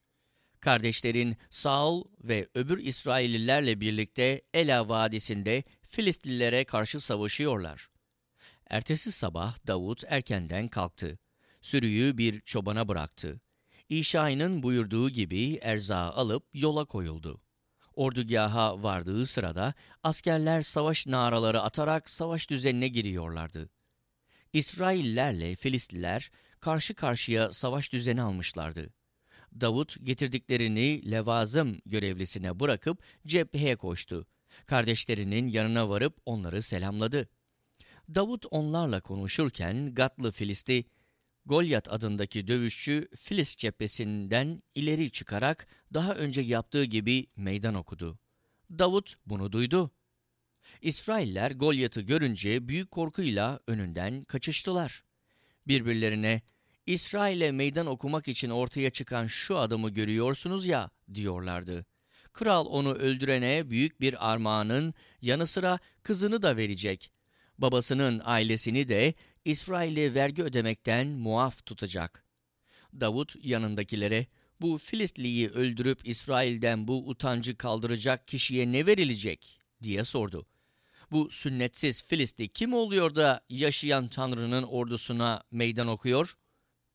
Kardeşlerin 0.59 1.37
Saul 1.49 2.03
ve 2.23 2.47
öbür 2.55 2.77
İsraillilerle 2.85 3.81
birlikte 3.81 4.41
Ela 4.53 4.89
Vadisi'nde 4.89 5.63
Filistlilere 5.81 6.63
karşı 6.63 6.99
savaşıyorlar. 6.99 7.89
Ertesi 8.69 9.11
sabah 9.11 9.67
Davut 9.67 10.03
erkenden 10.07 10.67
kalktı. 10.67 11.19
Sürüyü 11.61 12.17
bir 12.17 12.41
çobana 12.41 12.87
bıraktı. 12.87 13.41
İşai'nin 13.89 14.63
buyurduğu 14.63 15.09
gibi 15.09 15.55
erzağı 15.61 16.11
alıp 16.11 16.47
yola 16.53 16.85
koyuldu. 16.85 17.41
Ordugaha 17.95 18.83
vardığı 18.83 19.25
sırada 19.25 19.73
askerler 20.03 20.61
savaş 20.61 21.07
naraları 21.07 21.61
atarak 21.61 22.09
savaş 22.09 22.49
düzenine 22.49 22.87
giriyorlardı. 22.87 23.69
İsraillerle 24.53 25.55
Filistliler 25.55 26.31
karşı 26.59 26.93
karşıya 26.93 27.53
savaş 27.53 27.93
düzeni 27.93 28.21
almışlardı. 28.21 28.93
Davut 29.61 30.05
getirdiklerini 30.05 31.11
levazım 31.11 31.77
görevlisine 31.85 32.59
bırakıp 32.59 33.03
cepheye 33.27 33.75
koştu. 33.75 34.27
Kardeşlerinin 34.65 35.47
yanına 35.47 35.89
varıp 35.89 36.17
onları 36.25 36.61
selamladı. 36.61 37.29
Davut 38.15 38.45
onlarla 38.51 39.01
konuşurken 39.01 39.93
Gatlı 39.93 40.31
Filisti, 40.31 40.85
Golyat 41.45 41.93
adındaki 41.93 42.47
dövüşçü 42.47 43.07
Filist 43.15 43.59
cephesinden 43.59 44.63
ileri 44.75 45.11
çıkarak 45.11 45.67
daha 45.93 46.15
önce 46.15 46.41
yaptığı 46.41 46.83
gibi 46.83 47.27
meydan 47.37 47.75
okudu. 47.75 48.19
Davut 48.71 49.15
bunu 49.25 49.51
duydu. 49.51 49.91
İsrailler 50.81 51.51
Golyat'ı 51.51 52.01
görünce 52.01 52.67
büyük 52.67 52.91
korkuyla 52.91 53.59
önünden 53.67 54.23
kaçıştılar. 54.23 55.03
Birbirlerine 55.67 56.41
İsrail'e 56.85 57.51
meydan 57.51 57.87
okumak 57.87 58.27
için 58.27 58.49
ortaya 58.49 58.89
çıkan 58.89 59.27
şu 59.27 59.57
adamı 59.57 59.89
görüyorsunuz 59.89 60.67
ya 60.67 60.89
diyorlardı. 61.13 61.85
Kral 62.33 62.65
onu 62.65 62.93
öldürene 62.93 63.69
büyük 63.69 64.01
bir 64.01 64.31
armağanın 64.31 64.93
yanı 65.21 65.47
sıra 65.47 65.79
kızını 66.03 66.41
da 66.41 66.57
verecek. 66.57 67.11
Babasının 67.61 68.21
ailesini 68.23 68.89
de 68.89 69.13
İsrail'e 69.45 70.15
vergi 70.15 70.43
ödemekten 70.43 71.07
muaf 71.07 71.65
tutacak. 71.65 72.25
Davut 72.99 73.35
yanındakilere 73.43 74.27
bu 74.61 74.77
Filistliyi 74.77 75.49
öldürüp 75.49 76.07
İsrail'den 76.07 76.87
bu 76.87 77.07
utancı 77.07 77.57
kaldıracak 77.57 78.27
kişiye 78.27 78.71
ne 78.71 78.85
verilecek 78.85 79.59
diye 79.83 80.03
sordu. 80.03 80.45
Bu 81.11 81.29
sünnetsiz 81.29 82.03
Filistli 82.03 82.47
kim 82.47 82.73
oluyor 82.73 83.15
da 83.15 83.41
yaşayan 83.49 84.07
Tanrı'nın 84.07 84.63
ordusuna 84.63 85.43
meydan 85.51 85.87
okuyor? 85.87 86.35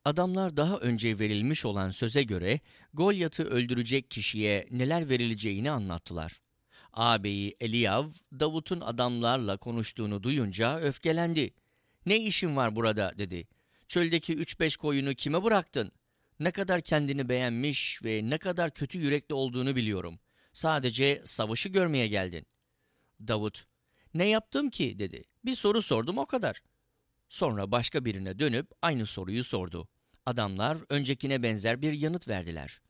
Adamlar 0.04 0.56
daha 0.56 0.78
önce 0.78 1.18
verilmiş 1.18 1.64
olan 1.64 1.90
söze 1.90 2.22
göre 2.22 2.60
Golyat'ı 2.94 3.44
öldürecek 3.44 4.10
kişiye 4.10 4.68
neler 4.70 5.08
verileceğini 5.08 5.70
anlattılar. 5.70 6.43
Ağabeyi 6.96 7.56
Eliyav, 7.60 8.10
Davut'un 8.40 8.80
adamlarla 8.80 9.56
konuştuğunu 9.56 10.22
duyunca 10.22 10.78
öfkelendi. 10.80 11.54
''Ne 12.06 12.16
işin 12.16 12.56
var 12.56 12.76
burada?'' 12.76 13.18
dedi. 13.18 13.48
''Çöldeki 13.88 14.34
üç 14.34 14.60
beş 14.60 14.76
koyunu 14.76 15.14
kime 15.14 15.44
bıraktın? 15.44 15.92
Ne 16.40 16.50
kadar 16.50 16.80
kendini 16.80 17.28
beğenmiş 17.28 18.04
ve 18.04 18.20
ne 18.24 18.38
kadar 18.38 18.70
kötü 18.74 18.98
yürekli 18.98 19.34
olduğunu 19.34 19.76
biliyorum. 19.76 20.18
Sadece 20.52 21.22
savaşı 21.24 21.68
görmeye 21.68 22.08
geldin.'' 22.08 22.46
Davut, 23.28 23.64
''Ne 24.14 24.28
yaptım 24.28 24.70
ki?'' 24.70 24.98
dedi. 24.98 25.24
''Bir 25.44 25.54
soru 25.54 25.82
sordum 25.82 26.18
o 26.18 26.26
kadar.'' 26.26 26.62
Sonra 27.28 27.70
başka 27.70 28.04
birine 28.04 28.38
dönüp 28.38 28.70
aynı 28.82 29.06
soruyu 29.06 29.44
sordu. 29.44 29.88
Adamlar 30.26 30.78
öncekine 30.88 31.42
benzer 31.42 31.82
bir 31.82 31.92
yanıt 31.92 32.28
verdiler. 32.28 32.80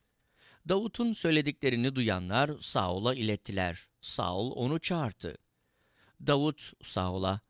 Davut'un 0.68 1.12
söylediklerini 1.12 1.94
duyanlar 1.94 2.51
Saul'a 2.60 3.14
ilettiler. 3.14 3.89
Saul 4.05 4.51
onu 4.51 4.78
çağırdı. 4.78 5.39
Davut 6.26 6.72
Saul'a, 6.82 7.40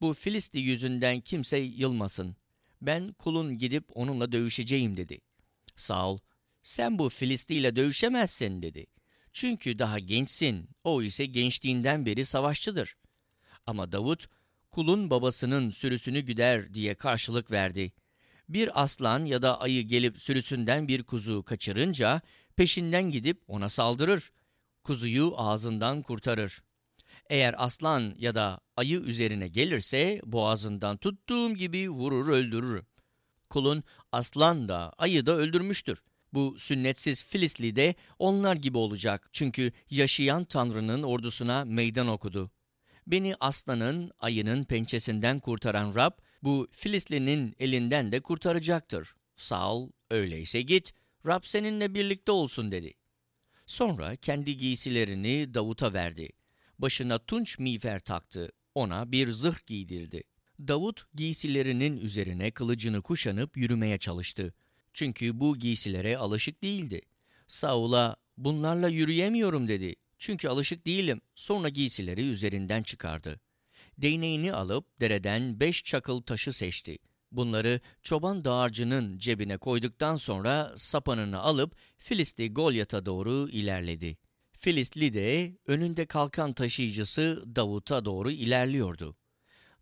bu 0.00 0.14
Filisti 0.14 0.58
yüzünden 0.58 1.20
kimse 1.20 1.58
yılmasın. 1.58 2.36
Ben 2.82 3.12
kulun 3.12 3.58
gidip 3.58 3.84
onunla 3.94 4.32
dövüşeceğim 4.32 4.96
dedi. 4.96 5.20
Saul, 5.76 6.18
sen 6.62 6.98
bu 6.98 7.08
Filisti 7.08 7.54
ile 7.54 7.76
dövüşemezsin 7.76 8.62
dedi. 8.62 8.86
Çünkü 9.32 9.78
daha 9.78 9.98
gençsin, 9.98 10.68
o 10.84 11.02
ise 11.02 11.26
gençliğinden 11.26 12.06
beri 12.06 12.24
savaşçıdır. 12.24 12.96
Ama 13.66 13.92
Davut, 13.92 14.26
kulun 14.70 15.10
babasının 15.10 15.70
sürüsünü 15.70 16.20
güder 16.20 16.74
diye 16.74 16.94
karşılık 16.94 17.50
verdi. 17.50 17.92
Bir 18.48 18.82
aslan 18.82 19.24
ya 19.24 19.42
da 19.42 19.60
ayı 19.60 19.82
gelip 19.82 20.18
sürüsünden 20.18 20.88
bir 20.88 21.02
kuzu 21.02 21.42
kaçırınca 21.42 22.20
peşinden 22.56 23.10
gidip 23.10 23.42
ona 23.48 23.68
saldırır. 23.68 24.32
Kuzuyu 24.88 25.34
ağzından 25.36 26.02
kurtarır. 26.02 26.62
Eğer 27.30 27.54
aslan 27.58 28.14
ya 28.18 28.34
da 28.34 28.60
ayı 28.76 29.00
üzerine 29.00 29.48
gelirse 29.48 30.20
boğazından 30.24 30.96
tuttuğum 30.96 31.54
gibi 31.54 31.90
vurur 31.90 32.28
öldürür. 32.28 32.82
Kulun 33.50 33.84
aslan 34.12 34.68
da 34.68 34.92
ayı 34.98 35.26
da 35.26 35.36
öldürmüştür. 35.36 36.02
Bu 36.32 36.58
sünnetsiz 36.58 37.24
Filistli 37.24 37.76
de 37.76 37.94
onlar 38.18 38.56
gibi 38.56 38.78
olacak. 38.78 39.28
Çünkü 39.32 39.72
yaşayan 39.90 40.44
Tanrı'nın 40.44 41.02
ordusuna 41.02 41.64
meydan 41.64 42.08
okudu. 42.08 42.50
Beni 43.06 43.34
aslanın, 43.40 44.12
ayının 44.18 44.64
pençesinden 44.64 45.38
kurtaran 45.38 45.94
Rab, 45.94 46.12
bu 46.42 46.68
Filistlinin 46.72 47.54
elinden 47.58 48.12
de 48.12 48.20
kurtaracaktır. 48.20 49.14
Saul, 49.36 49.90
öyleyse 50.10 50.62
git, 50.62 50.94
Rab 51.26 51.42
seninle 51.44 51.94
birlikte 51.94 52.32
olsun 52.32 52.72
dedi. 52.72 52.97
Sonra 53.68 54.16
kendi 54.16 54.56
giysilerini 54.56 55.54
Davut'a 55.54 55.92
verdi. 55.92 56.28
Başına 56.78 57.18
tunç 57.18 57.58
miğfer 57.58 58.00
taktı, 58.00 58.52
ona 58.74 59.12
bir 59.12 59.32
zırh 59.32 59.66
giydirdi. 59.66 60.22
Davut 60.60 61.04
giysilerinin 61.14 61.96
üzerine 61.96 62.50
kılıcını 62.50 63.02
kuşanıp 63.02 63.56
yürümeye 63.56 63.98
çalıştı. 63.98 64.54
Çünkü 64.92 65.40
bu 65.40 65.58
giysilere 65.58 66.16
alışık 66.16 66.62
değildi. 66.62 67.00
Saul'a 67.46 68.16
bunlarla 68.36 68.88
yürüyemiyorum 68.88 69.68
dedi. 69.68 69.94
Çünkü 70.18 70.48
alışık 70.48 70.86
değilim. 70.86 71.20
Sonra 71.34 71.68
giysileri 71.68 72.28
üzerinden 72.28 72.82
çıkardı. 72.82 73.40
Değneğini 73.98 74.52
alıp 74.52 75.00
dereden 75.00 75.60
beş 75.60 75.84
çakıl 75.84 76.20
taşı 76.20 76.52
seçti. 76.52 76.98
Bunları 77.32 77.80
çoban 78.02 78.44
dağarcının 78.44 79.18
cebine 79.18 79.56
koyduktan 79.56 80.16
sonra 80.16 80.72
sapanını 80.76 81.38
alıp 81.38 81.76
Filistli 81.98 82.52
Golyat'a 82.52 83.06
doğru 83.06 83.48
ilerledi. 83.48 84.18
Filistli 84.52 85.14
de 85.14 85.58
önünde 85.66 86.06
kalkan 86.06 86.52
taşıyıcısı 86.52 87.44
Davut'a 87.56 88.04
doğru 88.04 88.30
ilerliyordu. 88.30 89.16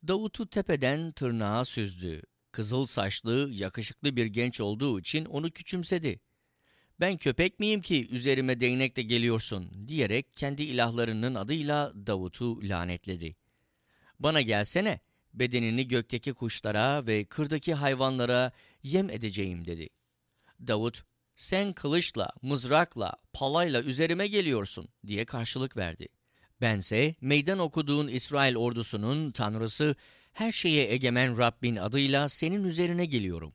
Davut'u 0.09 0.47
tepeden 0.47 1.13
tırnağa 1.13 1.65
süzdü. 1.65 2.23
Kızıl 2.53 2.87
saçlı, 2.87 3.49
yakışıklı 3.53 4.17
bir 4.17 4.27
genç 4.27 4.61
olduğu 4.61 5.01
için 5.01 5.25
onu 5.25 5.51
küçümsedi. 5.51 6.21
Ben 7.01 7.17
köpek 7.17 7.61
miyim 7.61 7.81
ki 7.81 8.09
üzerime 8.11 8.61
değnekle 8.61 9.03
geliyorsun 9.03 9.89
diyerek 9.89 10.37
kendi 10.37 10.63
ilahlarının 10.63 11.35
adıyla 11.35 11.93
Davut'u 12.07 12.69
lanetledi. 12.69 13.37
Bana 14.19 14.41
gelsene, 14.41 15.01
bedenini 15.37 15.89
gökteki 15.89 16.33
kuşlara 16.33 17.07
ve 17.07 17.25
kırdaki 17.25 17.75
hayvanlara 17.75 18.53
yem 18.83 19.11
edeceğim 19.11 19.65
dedi. 19.65 19.89
Davut, 20.67 21.03
sen 21.37 21.73
kılıçla, 21.73 22.31
mızrakla, 22.43 23.17
palayla 23.33 23.83
üzerime 23.83 24.27
geliyorsun 24.27 24.89
diye 25.07 25.25
karşılık 25.25 25.77
verdi. 25.77 26.09
Bense 26.61 27.15
meydan 27.21 27.59
okuduğun 27.59 28.09
İsrail 28.09 28.57
ordusunun 28.57 29.33
tanrısı 29.33 29.97
her 30.33 30.53
şeye 30.53 30.93
egemen 30.93 31.39
Rabbin 31.39 31.77
adıyla 31.77 32.29
senin 32.29 32.65
üzerine 32.65 33.07
geliyorum. 33.07 33.55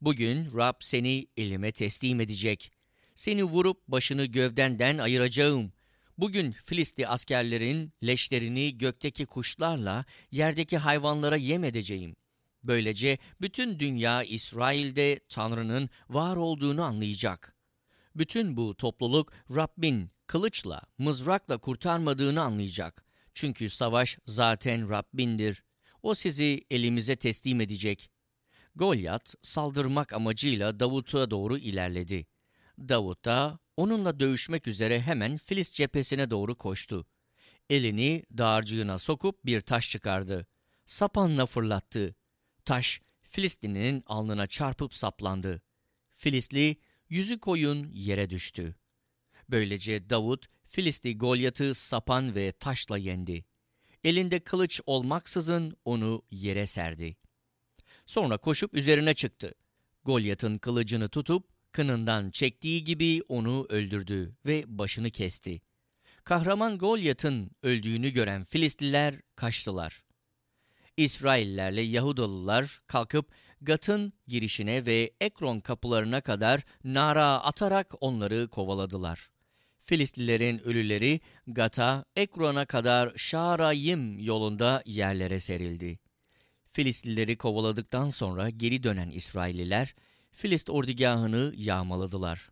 Bugün 0.00 0.56
Rab 0.56 0.74
seni 0.80 1.26
elime 1.36 1.72
teslim 1.72 2.20
edecek. 2.20 2.72
Seni 3.14 3.44
vurup 3.44 3.88
başını 3.88 4.24
gövdenden 4.24 4.98
ayıracağım. 4.98 5.72
Bugün 6.18 6.52
Filisti 6.52 7.08
askerlerin 7.08 7.92
leşlerini 8.06 8.78
gökteki 8.78 9.26
kuşlarla 9.26 10.04
yerdeki 10.30 10.78
hayvanlara 10.78 11.36
yem 11.36 11.64
edeceğim. 11.64 12.16
Böylece 12.62 13.18
bütün 13.40 13.78
dünya 13.78 14.22
İsrail'de 14.22 15.20
Tanrı'nın 15.28 15.90
var 16.08 16.36
olduğunu 16.36 16.82
anlayacak. 16.82 17.56
Bütün 18.14 18.56
bu 18.56 18.74
topluluk 18.74 19.32
Rabbin 19.56 20.10
kılıçla, 20.26 20.82
mızrakla 20.98 21.58
kurtarmadığını 21.58 22.42
anlayacak. 22.42 23.04
Çünkü 23.34 23.68
savaş 23.68 24.18
zaten 24.26 24.90
Rabbindir. 24.90 25.62
O 26.02 26.14
sizi 26.14 26.64
elimize 26.70 27.16
teslim 27.16 27.60
edecek. 27.60 28.10
Golyat 28.74 29.34
saldırmak 29.42 30.12
amacıyla 30.12 30.80
Davut'a 30.80 31.30
doğru 31.30 31.58
ilerledi. 31.58 32.26
Davut 32.78 33.24
da 33.24 33.58
onunla 33.76 34.20
dövüşmek 34.20 34.66
üzere 34.66 35.00
hemen 35.00 35.36
Filist 35.36 35.74
cephesine 35.74 36.30
doğru 36.30 36.54
koştu. 36.54 37.06
Elini 37.70 38.22
dağarcığına 38.38 38.98
sokup 38.98 39.46
bir 39.46 39.60
taş 39.60 39.90
çıkardı. 39.90 40.46
Sapanla 40.86 41.46
fırlattı. 41.46 42.14
Taş 42.64 43.00
Filistin'in 43.22 44.02
alnına 44.06 44.46
çarpıp 44.46 44.94
saplandı. 44.94 45.62
Filistli 46.16 46.76
yüzü 47.08 47.38
koyun 47.38 47.90
yere 47.92 48.30
düştü. 48.30 48.74
Böylece 49.48 50.10
Davut 50.10 50.46
Filisti 50.68 51.18
Golyat'ı 51.18 51.74
sapan 51.74 52.34
ve 52.34 52.52
taşla 52.52 52.98
yendi. 52.98 53.44
Elinde 54.04 54.40
kılıç 54.40 54.80
olmaksızın 54.86 55.76
onu 55.84 56.22
yere 56.30 56.66
serdi. 56.66 57.16
Sonra 58.06 58.38
koşup 58.38 58.74
üzerine 58.74 59.14
çıktı. 59.14 59.54
Golyat'ın 60.04 60.58
kılıcını 60.58 61.08
tutup 61.08 61.55
kınından 61.76 62.30
çektiği 62.30 62.84
gibi 62.84 63.22
onu 63.28 63.66
öldürdü 63.68 64.36
ve 64.46 64.64
başını 64.66 65.10
kesti. 65.10 65.60
Kahraman 66.24 66.78
Golyat'ın 66.78 67.50
öldüğünü 67.62 68.10
gören 68.10 68.44
Filistliler 68.44 69.14
kaçtılar. 69.34 70.02
İsraillerle 70.96 71.80
Yahudalılar 71.80 72.80
kalkıp 72.86 73.30
Gat'ın 73.60 74.12
girişine 74.28 74.86
ve 74.86 75.10
Ekron 75.20 75.60
kapılarına 75.60 76.20
kadar 76.20 76.60
nara 76.84 77.26
atarak 77.26 77.94
onları 78.00 78.48
kovaladılar. 78.48 79.30
Filistlilerin 79.84 80.58
ölüleri 80.58 81.20
Gat'a, 81.46 82.04
Ekron'a 82.16 82.64
kadar 82.64 83.12
Şarayim 83.16 84.18
yolunda 84.18 84.82
yerlere 84.86 85.40
serildi. 85.40 85.98
Filistlileri 86.72 87.36
kovaladıktan 87.36 88.10
sonra 88.10 88.50
geri 88.50 88.82
dönen 88.82 89.10
İsrailliler 89.10 89.94
Filist 90.36 90.70
ordugahını 90.70 91.52
yağmaladılar. 91.56 92.50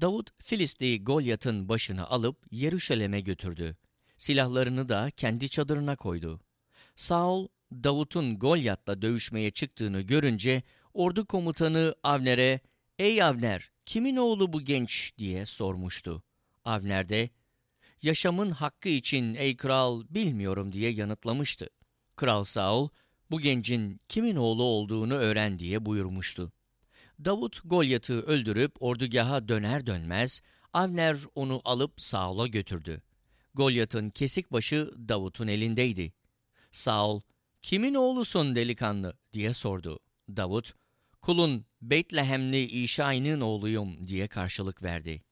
Davut 0.00 0.30
Filistli 0.42 1.04
Golyat'ın 1.04 1.68
başını 1.68 2.06
alıp 2.06 2.46
Yeruşalim'e 2.50 3.20
götürdü. 3.20 3.76
Silahlarını 4.16 4.88
da 4.88 5.10
kendi 5.10 5.48
çadırına 5.48 5.96
koydu. 5.96 6.40
Saul, 6.96 7.48
Davut'un 7.72 8.38
Golyat'la 8.38 9.02
dövüşmeye 9.02 9.50
çıktığını 9.50 10.00
görünce 10.00 10.62
ordu 10.94 11.26
komutanı 11.26 11.94
Avner'e 12.02 12.60
''Ey 12.98 13.22
Avner, 13.22 13.70
kimin 13.86 14.16
oğlu 14.16 14.52
bu 14.52 14.60
genç?'' 14.60 15.18
diye 15.18 15.46
sormuştu. 15.46 16.22
Avner 16.64 17.08
de 17.08 17.30
''Yaşamın 18.02 18.50
hakkı 18.50 18.88
için 18.88 19.34
ey 19.34 19.56
kral 19.56 20.04
bilmiyorum'' 20.10 20.72
diye 20.72 20.90
yanıtlamıştı. 20.90 21.68
Kral 22.16 22.44
Saul, 22.44 22.88
bu 23.30 23.40
gencin 23.40 24.00
kimin 24.08 24.36
oğlu 24.36 24.62
olduğunu 24.62 25.14
öğren 25.14 25.58
diye 25.58 25.86
buyurmuştu. 25.86 26.52
Davut 27.24 27.60
Golyat'ı 27.64 28.22
öldürüp 28.22 28.82
ordugaha 28.82 29.48
döner 29.48 29.86
dönmez 29.86 30.42
Avner 30.72 31.16
onu 31.34 31.60
alıp 31.64 32.00
Saul'a 32.00 32.46
götürdü. 32.46 33.02
Golyat'ın 33.54 34.10
kesik 34.10 34.52
başı 34.52 34.90
Davut'un 35.08 35.48
elindeydi. 35.48 36.12
Saul, 36.70 37.20
kimin 37.62 37.94
oğlusun 37.94 38.56
delikanlı 38.56 39.18
diye 39.32 39.52
sordu. 39.52 40.00
Davut, 40.28 40.74
kulun 41.22 41.64
Betlehemli 41.82 42.64
İşai'nin 42.64 43.40
oğluyum 43.40 44.06
diye 44.06 44.28
karşılık 44.28 44.82
verdi. 44.82 45.22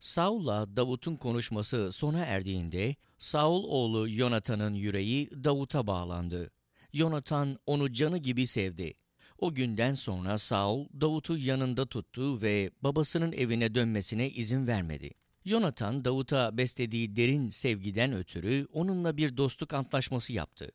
Saul'la 0.00 0.76
Davut'un 0.76 1.16
konuşması 1.16 1.92
sona 1.92 2.24
erdiğinde 2.24 2.96
Saul 3.18 3.64
oğlu 3.64 4.10
Yonatan'ın 4.10 4.74
yüreği 4.74 5.30
Davut'a 5.44 5.86
bağlandı. 5.86 6.50
Yonatan 6.92 7.58
onu 7.66 7.92
canı 7.92 8.18
gibi 8.18 8.46
sevdi. 8.46 8.94
O 9.38 9.54
günden 9.54 9.94
sonra 9.94 10.38
Saul 10.38 10.86
Davut'u 11.00 11.38
yanında 11.38 11.86
tuttu 11.86 12.42
ve 12.42 12.70
babasının 12.82 13.32
evine 13.32 13.74
dönmesine 13.74 14.30
izin 14.30 14.66
vermedi. 14.66 15.10
Yonatan 15.44 16.04
Davut'a 16.04 16.56
beslediği 16.56 17.16
derin 17.16 17.50
sevgiden 17.50 18.12
ötürü 18.12 18.66
onunla 18.72 19.16
bir 19.16 19.36
dostluk 19.36 19.74
antlaşması 19.74 20.32
yaptı. 20.32 20.70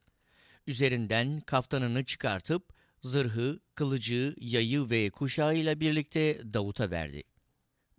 Üzerinden 0.67 1.39
kaftanını 1.39 2.05
çıkartıp 2.05 2.73
zırhı, 3.01 3.59
kılıcı, 3.75 4.35
yayı 4.37 4.89
ve 4.89 5.09
kuşağıyla 5.09 5.79
birlikte 5.79 6.53
Davut'a 6.53 6.91
verdi. 6.91 7.23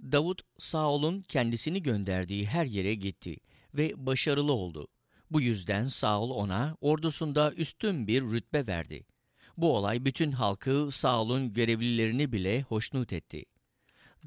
Davut, 0.03 0.43
Saul'un 0.59 1.23
kendisini 1.23 1.83
gönderdiği 1.83 2.47
her 2.47 2.67
yere 2.67 2.95
gitti 2.95 3.37
ve 3.75 4.07
başarılı 4.07 4.53
oldu. 4.53 4.89
Bu 5.31 5.41
yüzden 5.41 5.89
Saul 5.89 6.31
ona 6.31 6.77
ordusunda 6.81 7.53
üstün 7.53 8.07
bir 8.07 8.23
rütbe 8.23 8.67
verdi. 8.67 9.05
Bu 9.57 9.77
olay 9.77 10.05
bütün 10.05 10.33
halkı 10.33 10.89
Saul'un 10.91 11.53
görevlilerini 11.53 12.33
bile 12.33 12.63
hoşnut 12.63 13.13
etti. 13.13 13.45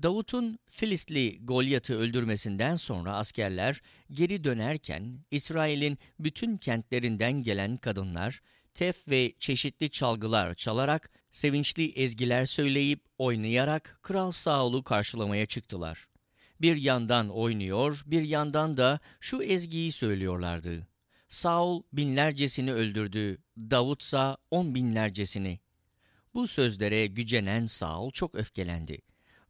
Davut'un 0.03 0.60
Filistli 0.69 1.45
Golyat'ı 1.45 1.95
öldürmesinden 1.97 2.76
sonra 2.76 3.15
askerler 3.15 3.81
geri 4.11 4.43
dönerken 4.43 5.19
İsrail'in 5.31 5.97
bütün 6.19 6.57
kentlerinden 6.57 7.43
gelen 7.43 7.77
kadınlar 7.77 8.41
tef 8.73 9.07
ve 9.07 9.34
çeşitli 9.39 9.89
çalgılar 9.89 10.56
çalarak, 10.56 11.10
sevinçli 11.31 11.91
ezgiler 11.91 12.45
söyleyip 12.45 13.06
oynayarak 13.18 13.99
Kral 14.02 14.31
Saul'u 14.31 14.84
karşılamaya 14.84 15.45
çıktılar. 15.45 16.07
Bir 16.61 16.76
yandan 16.76 17.30
oynuyor, 17.30 18.03
bir 18.06 18.22
yandan 18.22 18.77
da 18.77 18.99
şu 19.19 19.43
ezgiyi 19.43 19.91
söylüyorlardı. 19.91 20.88
Saul 21.27 21.84
binlercesini 21.93 22.73
öldürdü, 22.73 23.38
Davutsa 23.57 24.38
on 24.52 24.76
binlercesini. 24.76 25.60
Bu 26.34 26.48
sözlere 26.48 27.07
gücenen 27.07 27.65
Saul 27.65 28.11
çok 28.11 28.36
öfkelendi. 28.36 29.02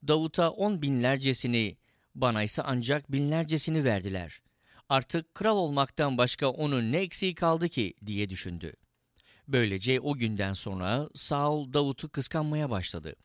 Davut'a 0.07 0.51
on 0.51 0.81
binlercesini, 0.81 1.77
bana 2.15 2.43
ise 2.43 2.61
ancak 2.61 3.11
binlercesini 3.11 3.83
verdiler. 3.83 4.41
Artık 4.89 5.33
kral 5.33 5.57
olmaktan 5.57 6.17
başka 6.17 6.47
onun 6.47 6.91
ne 6.91 6.99
eksiği 6.99 7.35
kaldı 7.35 7.69
ki 7.69 7.93
diye 8.05 8.29
düşündü. 8.29 8.73
Böylece 9.47 9.99
o 9.99 10.13
günden 10.13 10.53
sonra 10.53 11.09
Saul 11.15 11.73
Davut'u 11.73 12.09
kıskanmaya 12.09 12.69
başladı. 12.69 13.15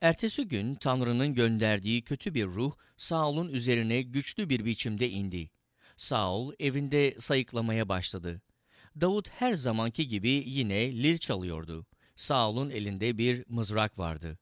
Ertesi 0.00 0.48
gün 0.48 0.74
Tanrı'nın 0.74 1.34
gönderdiği 1.34 2.02
kötü 2.02 2.34
bir 2.34 2.46
ruh 2.46 2.72
Saul'un 2.96 3.48
üzerine 3.48 4.02
güçlü 4.02 4.48
bir 4.48 4.64
biçimde 4.64 5.10
indi. 5.10 5.50
Saul 5.96 6.52
evinde 6.58 7.14
sayıklamaya 7.18 7.88
başladı. 7.88 8.42
Davut 9.00 9.28
her 9.28 9.54
zamanki 9.54 10.08
gibi 10.08 10.42
yine 10.46 11.02
lir 11.02 11.18
çalıyordu. 11.18 11.86
Saul'un 12.16 12.70
elinde 12.70 13.18
bir 13.18 13.44
mızrak 13.48 13.98
vardı. 13.98 14.38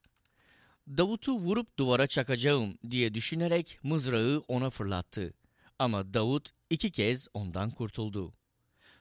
Davut'u 0.89 1.39
vurup 1.39 1.79
duvara 1.79 2.07
çakacağım 2.07 2.79
diye 2.91 3.15
düşünerek 3.15 3.79
mızrağı 3.83 4.45
ona 4.49 4.71
fırlattı. 4.71 5.35
Ama 5.79 6.15
Davut 6.15 6.51
iki 6.71 6.91
kez 6.91 7.29
ondan 7.35 7.71
kurtuldu. 7.71 8.35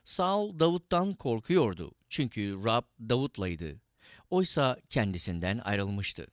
Saul 0.04 0.60
Davut'tan 0.60 1.14
korkuyordu 1.14 1.92
çünkü 2.10 2.58
Rab 2.66 2.84
Davut'laydı. 3.00 3.82
Oysa 4.30 4.78
kendisinden 4.90 5.58
ayrılmıştı. 5.58 6.28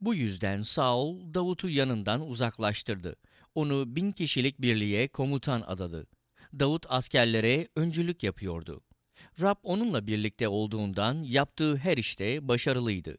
Bu 0.00 0.14
yüzden 0.14 0.62
Saul 0.62 1.34
Davut'u 1.34 1.68
yanından 1.68 2.28
uzaklaştırdı. 2.28 3.16
Onu 3.54 3.96
bin 3.96 4.12
kişilik 4.12 4.60
birliğe 4.60 5.08
komutan 5.08 5.64
adadı. 5.66 6.06
Davut 6.52 6.86
askerlere 6.88 7.68
öncülük 7.76 8.22
yapıyordu. 8.22 8.80
Rab 9.40 9.56
onunla 9.62 10.06
birlikte 10.06 10.48
olduğundan 10.48 11.22
yaptığı 11.22 11.76
her 11.76 11.96
işte 11.96 12.48
başarılıydı. 12.48 13.18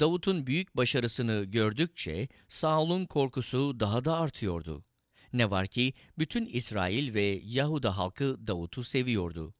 Davut'un 0.00 0.46
büyük 0.46 0.76
başarısını 0.76 1.44
gördükçe 1.44 2.28
Saul'un 2.48 3.06
korkusu 3.06 3.80
daha 3.80 4.04
da 4.04 4.16
artıyordu. 4.16 4.84
Ne 5.32 5.50
var 5.50 5.66
ki 5.66 5.94
bütün 6.18 6.46
İsrail 6.46 7.14
ve 7.14 7.40
Yahuda 7.44 7.98
halkı 7.98 8.46
Davut'u 8.46 8.84
seviyordu. 8.84 9.54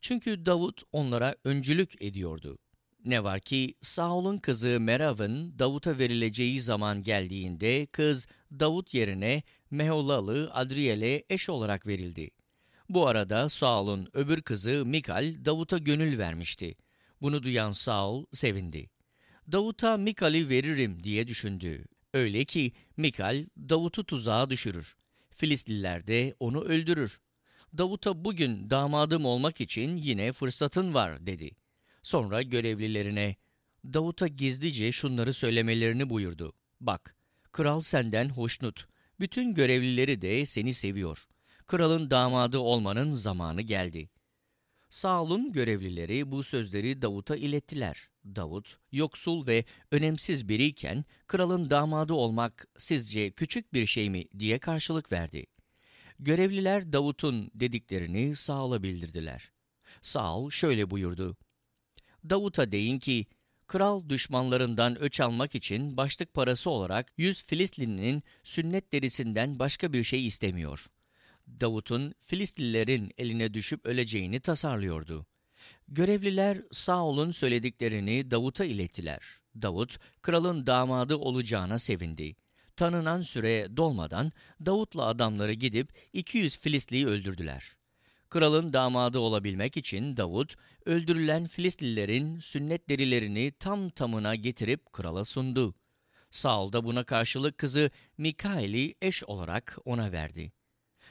Çünkü 0.00 0.46
Davut 0.46 0.82
onlara 0.92 1.34
öncülük 1.44 2.02
ediyordu. 2.02 2.58
Ne 3.04 3.24
var 3.24 3.40
ki 3.40 3.74
Saul'un 3.82 4.38
kızı 4.38 4.80
Merav'ın 4.80 5.58
Davut'a 5.58 5.98
verileceği 5.98 6.60
zaman 6.60 7.02
geldiğinde 7.02 7.86
kız 7.86 8.26
Davut 8.52 8.94
yerine 8.94 9.42
Meholalı 9.70 10.50
Adriel'e 10.54 11.24
eş 11.30 11.48
olarak 11.48 11.86
verildi. 11.86 12.30
Bu 12.88 13.06
arada 13.06 13.48
Saul'un 13.48 14.08
öbür 14.12 14.42
kızı 14.42 14.84
Mikal 14.86 15.44
Davut'a 15.44 15.78
gönül 15.78 16.18
vermişti. 16.18 16.74
Bunu 17.22 17.42
duyan 17.42 17.72
Saul 17.72 18.26
sevindi. 18.32 18.90
Davut'a 19.52 19.96
Mikal'i 19.96 20.48
veririm 20.48 21.04
diye 21.04 21.28
düşündü. 21.28 21.84
Öyle 22.14 22.44
ki 22.44 22.72
Mikal 22.96 23.46
Davut'u 23.56 24.04
tuzağa 24.04 24.50
düşürür. 24.50 24.96
Filistliler 25.30 26.06
de 26.06 26.34
onu 26.40 26.60
öldürür. 26.60 27.20
Davut'a 27.78 28.24
bugün 28.24 28.70
damadım 28.70 29.24
olmak 29.24 29.60
için 29.60 29.96
yine 29.96 30.32
fırsatın 30.32 30.94
var 30.94 31.26
dedi. 31.26 31.50
Sonra 32.02 32.42
görevlilerine 32.42 33.36
Davut'a 33.84 34.28
gizlice 34.28 34.92
şunları 34.92 35.34
söylemelerini 35.34 36.10
buyurdu. 36.10 36.52
Bak, 36.80 37.16
kral 37.52 37.80
senden 37.80 38.28
hoşnut. 38.28 38.86
Bütün 39.20 39.54
görevlileri 39.54 40.22
de 40.22 40.46
seni 40.46 40.74
seviyor. 40.74 41.28
Kralın 41.68 42.10
damadı 42.10 42.58
olmanın 42.58 43.12
zamanı 43.12 43.62
geldi. 43.62 44.10
Saul'un 44.90 45.52
görevlileri 45.52 46.30
bu 46.30 46.42
sözleri 46.42 47.02
Davut'a 47.02 47.36
ilettiler. 47.36 48.08
Davut, 48.24 48.76
yoksul 48.92 49.46
ve 49.46 49.64
önemsiz 49.90 50.48
biriyken 50.48 51.04
kralın 51.26 51.70
damadı 51.70 52.14
olmak 52.14 52.68
sizce 52.76 53.30
küçük 53.30 53.72
bir 53.72 53.86
şey 53.86 54.10
mi 54.10 54.24
diye 54.38 54.58
karşılık 54.58 55.12
verdi. 55.12 55.46
Görevliler 56.18 56.92
Davut'un 56.92 57.50
dediklerini 57.54 58.36
Saul'a 58.36 58.82
bildirdiler. 58.82 59.50
Saul 60.00 60.50
şöyle 60.50 60.90
buyurdu. 60.90 61.36
Davut'a 62.30 62.72
deyin 62.72 62.98
ki, 62.98 63.26
kral 63.66 64.08
düşmanlarından 64.08 64.98
öç 64.98 65.20
almak 65.20 65.54
için 65.54 65.96
başlık 65.96 66.34
parası 66.34 66.70
olarak 66.70 67.12
100 67.16 67.42
Filistinlinin 67.42 68.22
sünnet 68.44 68.92
derisinden 68.92 69.58
başka 69.58 69.92
bir 69.92 70.04
şey 70.04 70.26
istemiyor. 70.26 70.86
Davut'un 71.60 72.14
Filistlilerin 72.20 73.12
eline 73.18 73.54
düşüp 73.54 73.86
öleceğini 73.86 74.40
tasarlıyordu. 74.40 75.26
Görevliler 75.88 76.62
Saul'un 76.72 77.30
söylediklerini 77.30 78.30
Davut'a 78.30 78.64
ilettiler. 78.64 79.20
Davut, 79.62 79.98
kralın 80.22 80.66
damadı 80.66 81.16
olacağına 81.16 81.78
sevindi. 81.78 82.36
Tanınan 82.76 83.22
süre 83.22 83.76
dolmadan 83.76 84.32
Davut'la 84.66 85.06
adamları 85.06 85.52
gidip 85.52 85.92
200 86.12 86.58
Filistliyi 86.58 87.06
öldürdüler. 87.06 87.76
Kralın 88.30 88.72
damadı 88.72 89.18
olabilmek 89.18 89.76
için 89.76 90.16
Davut, 90.16 90.54
öldürülen 90.86 91.46
Filistlilerin 91.46 92.38
sünnet 92.38 92.88
derilerini 92.88 93.52
tam 93.58 93.90
tamına 93.90 94.34
getirip 94.34 94.92
krala 94.92 95.24
sundu. 95.24 95.74
Saul 96.30 96.72
da 96.72 96.84
buna 96.84 97.04
karşılık 97.04 97.58
kızı 97.58 97.90
Mikail'i 98.18 98.94
eş 99.02 99.24
olarak 99.24 99.78
ona 99.84 100.12
verdi. 100.12 100.52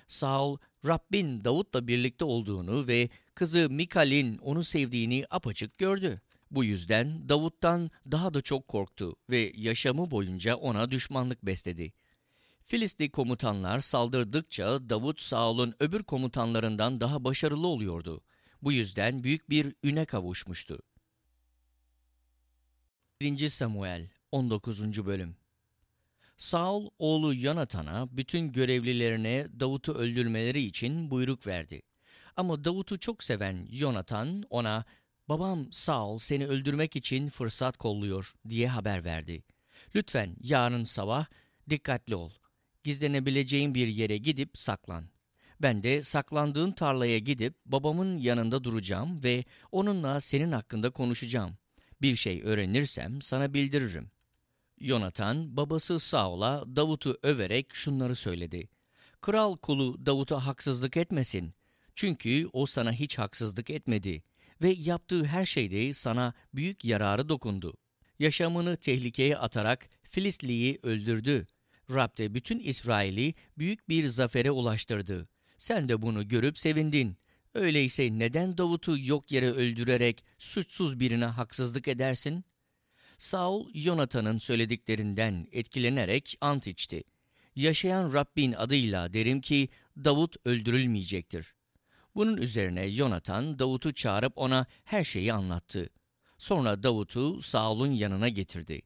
Saul, 0.07 0.57
Rabbin 0.85 1.43
Davut'la 1.43 1.87
birlikte 1.87 2.25
olduğunu 2.25 2.87
ve 2.87 3.09
kızı 3.35 3.69
Mikal'in 3.69 4.37
onu 4.37 4.63
sevdiğini 4.63 5.25
apaçık 5.29 5.77
gördü. 5.77 6.21
Bu 6.51 6.63
yüzden 6.63 7.29
Davut'tan 7.29 7.91
daha 8.11 8.33
da 8.33 8.41
çok 8.41 8.67
korktu 8.67 9.15
ve 9.29 9.53
yaşamı 9.55 10.11
boyunca 10.11 10.55
ona 10.55 10.91
düşmanlık 10.91 11.45
besledi. 11.45 11.93
Filistli 12.65 13.11
komutanlar 13.11 13.79
saldırdıkça 13.79 14.89
Davut 14.89 15.21
Saul'un 15.21 15.75
öbür 15.79 16.03
komutanlarından 16.03 17.01
daha 17.01 17.23
başarılı 17.23 17.67
oluyordu. 17.67 18.21
Bu 18.61 18.71
yüzden 18.71 19.23
büyük 19.23 19.49
bir 19.49 19.73
üne 19.83 20.05
kavuşmuştu. 20.05 20.79
1. 23.21 23.49
Samuel 23.49 24.09
19. 24.31 25.05
Bölüm 25.05 25.35
Saul 26.37 26.89
oğlu 26.99 27.35
Yonatan'a 27.35 28.17
bütün 28.17 28.51
görevlilerine 28.51 29.47
Davut'u 29.59 29.93
öldürmeleri 29.93 30.61
için 30.61 31.11
buyruk 31.11 31.47
verdi. 31.47 31.81
Ama 32.35 32.65
Davut'u 32.65 32.99
çok 32.99 33.23
seven 33.23 33.67
Yonatan 33.71 34.43
ona 34.49 34.85
babam 35.29 35.71
Saul 35.71 36.17
seni 36.17 36.47
öldürmek 36.47 36.95
için 36.95 37.29
fırsat 37.29 37.77
kolluyor 37.77 38.33
diye 38.49 38.67
haber 38.67 39.03
verdi. 39.03 39.43
Lütfen 39.95 40.35
yarın 40.43 40.83
sabah 40.83 41.25
dikkatli 41.69 42.15
ol. 42.15 42.31
Gizlenebileceğin 42.83 43.75
bir 43.75 43.87
yere 43.87 44.17
gidip 44.17 44.57
saklan. 44.57 45.05
Ben 45.61 45.83
de 45.83 46.01
saklandığın 46.01 46.71
tarlaya 46.71 47.17
gidip 47.17 47.53
babamın 47.65 48.19
yanında 48.19 48.63
duracağım 48.63 49.23
ve 49.23 49.43
onunla 49.71 50.19
senin 50.19 50.51
hakkında 50.51 50.89
konuşacağım. 50.89 51.57
Bir 52.01 52.15
şey 52.15 52.41
öğrenirsem 52.43 53.21
sana 53.21 53.53
bildiririm. 53.53 54.11
Yonatan 54.79 55.57
babası 55.57 55.99
Saul'a 55.99 56.75
Davut'u 56.75 57.17
överek 57.23 57.75
şunları 57.75 58.15
söyledi. 58.15 58.69
Kral 59.21 59.57
kulu 59.57 60.05
Davut'a 60.05 60.45
haksızlık 60.45 60.97
etmesin. 60.97 61.53
Çünkü 61.95 62.47
o 62.53 62.65
sana 62.65 62.91
hiç 62.91 63.17
haksızlık 63.17 63.69
etmedi 63.69 64.23
ve 64.61 64.69
yaptığı 64.69 65.25
her 65.25 65.45
şeyde 65.45 65.93
sana 65.93 66.33
büyük 66.53 66.85
yararı 66.85 67.29
dokundu. 67.29 67.73
Yaşamını 68.19 68.77
tehlikeye 68.77 69.37
atarak 69.37 69.89
Filistli'yi 70.03 70.79
öldürdü. 70.83 71.47
Rab 71.89 72.17
de 72.17 72.33
bütün 72.33 72.59
İsrail'i 72.59 73.33
büyük 73.57 73.89
bir 73.89 74.07
zafere 74.07 74.51
ulaştırdı. 74.51 75.29
Sen 75.57 75.89
de 75.89 76.01
bunu 76.01 76.27
görüp 76.27 76.57
sevindin. 76.57 77.17
Öyleyse 77.53 78.19
neden 78.19 78.57
Davut'u 78.57 78.99
yok 78.99 79.31
yere 79.31 79.51
öldürerek 79.51 80.25
suçsuz 80.37 80.99
birine 80.99 81.25
haksızlık 81.25 81.87
edersin?'' 81.87 82.56
Saul, 83.17 83.69
Yonatan'ın 83.73 84.37
söylediklerinden 84.37 85.47
etkilenerek 85.51 86.37
ant 86.41 86.67
içti. 86.67 87.03
Yaşayan 87.55 88.13
Rabbin 88.13 88.53
adıyla 88.53 89.13
derim 89.13 89.41
ki 89.41 89.69
Davut 89.97 90.35
öldürülmeyecektir. 90.45 91.53
Bunun 92.15 92.37
üzerine 92.37 92.85
Yonatan 92.85 93.59
Davut'u 93.59 93.93
çağırıp 93.93 94.33
ona 94.35 94.65
her 94.83 95.03
şeyi 95.03 95.33
anlattı. 95.33 95.89
Sonra 96.37 96.83
Davut'u 96.83 97.41
Saul'un 97.41 97.91
yanına 97.91 98.29
getirdi. 98.29 98.81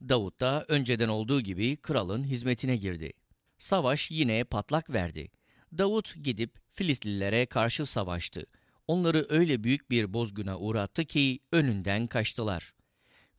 Davut 0.00 0.40
da 0.40 0.64
önceden 0.68 1.08
olduğu 1.08 1.40
gibi 1.40 1.76
kralın 1.76 2.24
hizmetine 2.24 2.76
girdi. 2.76 3.12
Savaş 3.58 4.10
yine 4.10 4.44
patlak 4.44 4.90
verdi. 4.90 5.30
Davut 5.78 6.14
gidip 6.24 6.58
Filistlilere 6.74 7.46
karşı 7.46 7.86
savaştı. 7.86 8.46
Onları 8.86 9.26
öyle 9.28 9.64
büyük 9.64 9.90
bir 9.90 10.12
bozguna 10.12 10.58
uğrattı 10.58 11.04
ki 11.04 11.40
önünden 11.52 12.06
kaçtılar. 12.06 12.72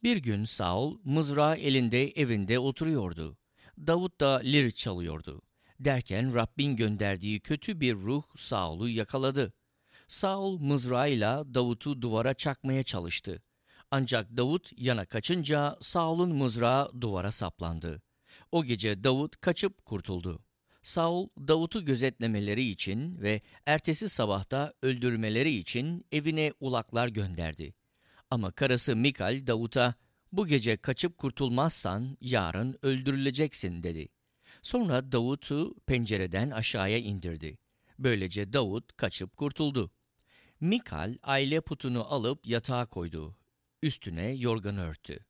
Bir 0.04 0.18
gün 0.18 0.46
Saul 0.46 1.00
mızrağı 1.04 1.58
elinde 1.58 2.12
evinde 2.12 2.60
oturuyordu. 2.60 3.38
Davut 3.78 4.20
da 4.22 4.36
lir 4.38 4.72
çalıyordu. 4.72 5.42
Derken 5.80 6.36
Rabbin 6.36 6.76
gönderdiği 6.76 7.40
kötü 7.40 7.80
bir 7.80 7.96
ruh 7.96 8.24
Saul'u 8.38 8.90
yakaladı. 8.90 9.54
Saul 10.08 10.60
mızrağıyla 10.60 11.54
Davut'u 11.54 12.02
duvara 12.02 12.34
çakmaya 12.34 12.84
çalıştı. 12.84 13.44
Ancak 13.92 14.38
Davut 14.38 14.72
yana 14.78 15.06
kaçınca 15.06 15.78
Saul'un 15.82 16.36
mızrağı 16.36 17.02
duvara 17.02 17.32
saplandı. 17.32 18.02
O 18.52 18.64
gece 18.64 19.04
Davut 19.04 19.42
kaçıp 19.42 19.86
kurtuldu. 19.86 20.44
Saul, 20.82 21.28
Davut'u 21.38 21.86
gözetlemeleri 21.86 22.64
için 22.64 23.22
ve 23.22 23.42
ertesi 23.66 24.10
sabahta 24.10 24.74
öldürmeleri 24.82 25.50
için 25.50 26.06
evine 26.12 26.54
ulaklar 26.60 27.08
gönderdi. 27.08 27.74
Ama 28.32 28.52
karısı 28.52 28.96
Mikal 28.96 29.48
Davut'a 29.48 29.96
bu 30.32 30.48
gece 30.48 30.78
kaçıp 30.78 31.18
kurtulmazsan 31.18 32.18
yarın 32.22 32.80
öldürüleceksin 32.82 33.84
dedi. 33.84 34.10
Sonra 34.62 35.12
Davut'u 35.12 35.76
pencereden 35.86 36.50
aşağıya 36.50 36.98
indirdi. 36.98 37.58
Böylece 38.00 38.54
Davut 38.54 38.98
kaçıp 38.98 39.38
kurtuldu. 39.38 39.92
Mikal 40.60 41.18
aile 41.24 41.62
putunu 41.62 42.14
alıp 42.14 42.48
yatağa 42.48 42.86
koydu. 42.86 43.36
Üstüne 43.84 44.32
yorgan 44.32 44.78
örttü. 44.78 45.26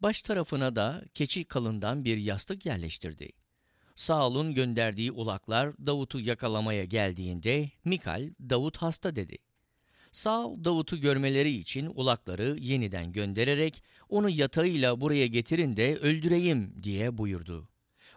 Baş 0.00 0.22
tarafına 0.22 0.76
da 0.76 1.04
keçi 1.14 1.44
kalından 1.44 2.04
bir 2.04 2.16
yastık 2.16 2.66
yerleştirdi. 2.66 3.32
Saul'un 3.96 4.54
gönderdiği 4.54 5.12
ulaklar 5.12 5.86
Davut'u 5.86 6.20
yakalamaya 6.20 6.84
geldiğinde 6.84 7.70
Mikal, 7.84 8.30
Davut 8.40 8.76
hasta 8.76 9.16
dedi. 9.16 9.38
Saul 10.12 10.64
Davut'u 10.64 11.00
görmeleri 11.00 11.50
için 11.50 11.86
ulakları 11.94 12.56
yeniden 12.60 13.12
göndererek 13.12 13.82
onu 14.08 14.30
yatağıyla 14.30 15.00
buraya 15.00 15.26
getirin 15.26 15.76
de 15.76 15.96
öldüreyim 15.96 16.82
diye 16.82 17.18
buyurdu. 17.18 17.68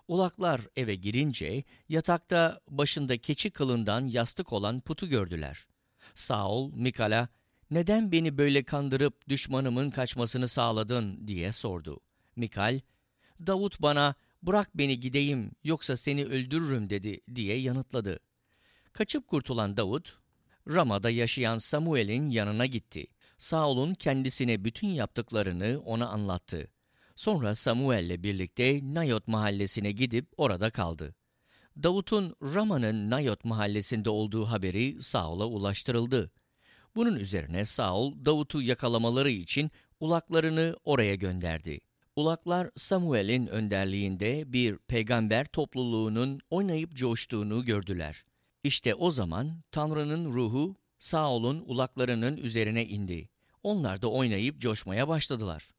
Ulaklar 0.08 0.62
eve 0.76 0.96
girince 0.96 1.64
yatakta 1.90 2.62
başında 2.70 3.18
keçi 3.18 3.50
kılından 3.50 4.06
yastık 4.06 4.54
olan 4.54 4.80
putu 4.80 5.08
gördüler. 5.08 5.68
Saul 6.16 6.74
Mikal'a 6.74 7.30
neden 7.72 8.12
beni 8.12 8.38
böyle 8.38 8.64
kandırıp 8.64 9.30
düşmanımın 9.30 9.90
kaçmasını 9.90 10.48
sağladın 10.48 11.28
diye 11.28 11.52
sordu. 11.52 12.00
Mikal, 12.36 12.80
Davut 13.48 13.82
bana 13.82 14.16
bırak 14.44 14.78
beni 14.78 15.00
gideyim 15.00 15.52
yoksa 15.64 15.98
seni 15.98 16.26
öldürürüm 16.26 16.90
dedi 16.90 17.22
diye 17.36 17.58
yanıtladı. 17.58 18.20
Kaçıp 18.94 19.28
kurtulan 19.28 19.78
Davut 19.78 20.25
Rama'da 20.68 21.10
yaşayan 21.10 21.58
Samuel'in 21.58 22.30
yanına 22.30 22.66
gitti. 22.66 23.08
Saul'un 23.38 23.94
kendisine 23.94 24.66
bütün 24.66 24.88
yaptıklarını 24.88 25.82
ona 25.86 26.08
anlattı. 26.08 26.68
Sonra 27.16 27.56
Samuel'le 27.56 28.24
birlikte 28.24 28.80
Nayot 28.84 29.28
mahallesine 29.28 29.92
gidip 29.92 30.28
orada 30.38 30.70
kaldı. 30.70 31.16
Davut'un 31.84 32.36
Rama'nın 32.42 33.10
Nayot 33.10 33.46
mahallesinde 33.46 34.10
olduğu 34.10 34.46
haberi 34.46 35.02
Saul'a 35.02 35.46
ulaştırıldı. 35.46 36.32
Bunun 36.96 37.16
üzerine 37.16 37.66
Saul, 37.66 38.26
Davut'u 38.26 38.62
yakalamaları 38.62 39.30
için 39.30 39.72
ulaklarını 40.00 40.76
oraya 40.84 41.16
gönderdi. 41.16 41.80
Ulaklar 42.16 42.72
Samuel'in 42.76 43.48
önderliğinde 43.48 44.54
bir 44.54 44.78
peygamber 44.78 45.46
topluluğunun 45.46 46.40
oynayıp 46.50 46.96
coştuğunu 46.96 47.66
gördüler. 47.66 48.24
İşte 48.66 48.96
o 48.96 49.12
zaman 49.12 49.62
Tanrı'nın 49.72 50.34
ruhu 50.34 50.76
Saul'un 51.00 51.64
ulaklarının 51.66 52.38
üzerine 52.38 52.86
indi. 52.86 53.30
Onlar 53.64 54.02
da 54.02 54.08
oynayıp 54.12 54.60
coşmaya 54.60 55.08
başladılar. 55.08 55.70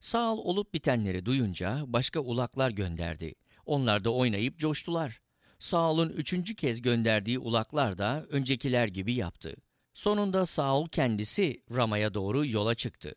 Saul 0.00 0.38
olup 0.38 0.74
bitenleri 0.74 1.26
duyunca 1.26 1.84
başka 1.86 2.20
ulaklar 2.20 2.70
gönderdi. 2.70 3.34
Onlar 3.64 4.04
da 4.04 4.10
oynayıp 4.10 4.58
coştular. 4.58 5.20
Saul'un 5.58 6.08
üçüncü 6.08 6.54
kez 6.54 6.82
gönderdiği 6.82 7.38
ulaklar 7.38 7.98
da 7.98 8.26
öncekiler 8.30 8.88
gibi 8.88 9.14
yaptı. 9.14 9.56
Sonunda 9.94 10.46
Saul 10.46 10.88
kendisi 10.88 11.62
Rama'ya 11.74 12.14
doğru 12.14 12.46
yola 12.46 12.74
çıktı. 12.74 13.14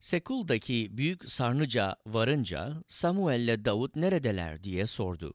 Sekul'daki 0.00 0.88
büyük 0.90 1.30
sarnıca 1.30 1.96
varınca 2.06 2.82
Samuel'le 2.88 3.64
Davut 3.64 3.96
neredeler 3.96 4.62
diye 4.62 4.86
sordu. 4.86 5.34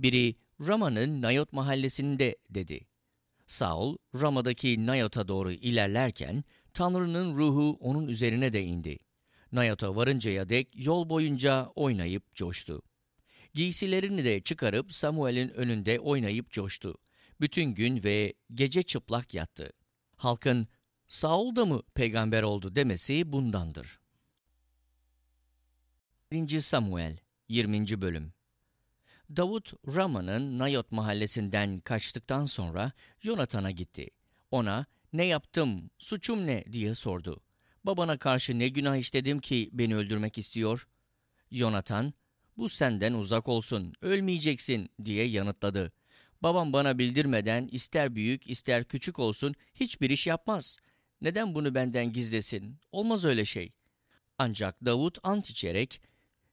Biri 0.00 0.36
Rama'nın 0.60 1.22
Nayot 1.22 1.52
mahallesinde 1.52 2.36
dedi. 2.50 2.80
Saul 3.46 3.96
Rama'daki 4.14 4.86
Nayot'a 4.86 5.28
doğru 5.28 5.52
ilerlerken 5.52 6.44
Tanrı'nın 6.74 7.34
ruhu 7.34 7.76
onun 7.80 8.08
üzerine 8.08 8.52
de 8.52 8.62
indi. 8.62 8.98
Nayot'a 9.52 9.96
varıncaya 9.96 10.48
dek 10.48 10.68
yol 10.74 11.08
boyunca 11.08 11.66
oynayıp 11.74 12.34
coştu. 12.34 12.82
Giysilerini 13.54 14.24
de 14.24 14.40
çıkarıp 14.40 14.92
Samuel'in 14.92 15.48
önünde 15.48 16.00
oynayıp 16.00 16.50
coştu. 16.50 16.94
Bütün 17.40 17.74
gün 17.74 18.04
ve 18.04 18.34
gece 18.54 18.82
çıplak 18.82 19.34
yattı. 19.34 19.72
Halkın 20.16 20.68
Saul 21.06 21.56
da 21.56 21.66
mı 21.66 21.82
peygamber 21.94 22.42
oldu 22.42 22.74
demesi 22.74 23.32
bundandır. 23.32 24.00
1. 26.32 26.60
Samuel 26.60 27.18
20. 27.48 28.00
Bölüm 28.00 28.32
Davut, 29.30 29.72
Rama'nın 29.94 30.58
Nayot 30.58 30.92
mahallesinden 30.92 31.80
kaçtıktan 31.80 32.44
sonra 32.44 32.92
Yonatan'a 33.22 33.70
gitti. 33.70 34.08
Ona, 34.50 34.86
ne 35.12 35.24
yaptım, 35.24 35.90
suçum 35.98 36.46
ne 36.46 36.64
diye 36.72 36.94
sordu. 36.94 37.40
Babana 37.84 38.18
karşı 38.18 38.58
ne 38.58 38.68
günah 38.68 38.96
işledim 38.96 39.38
ki 39.38 39.70
beni 39.72 39.96
öldürmek 39.96 40.38
istiyor? 40.38 40.88
Yonatan, 41.50 42.14
bu 42.56 42.68
senden 42.68 43.12
uzak 43.12 43.48
olsun, 43.48 43.92
ölmeyeceksin 44.02 44.90
diye 45.04 45.26
yanıtladı. 45.26 45.92
Babam 46.42 46.72
bana 46.72 46.98
bildirmeden 46.98 47.68
ister 47.72 48.14
büyük 48.14 48.50
ister 48.50 48.84
küçük 48.84 49.18
olsun 49.18 49.54
hiçbir 49.74 50.10
iş 50.10 50.26
yapmaz. 50.26 50.78
Neden 51.20 51.54
bunu 51.54 51.74
benden 51.74 52.12
gizlesin? 52.12 52.78
Olmaz 52.92 53.24
öyle 53.24 53.44
şey. 53.44 53.72
Ancak 54.38 54.84
Davut 54.84 55.18
ant 55.22 55.50
içerek, 55.50 56.00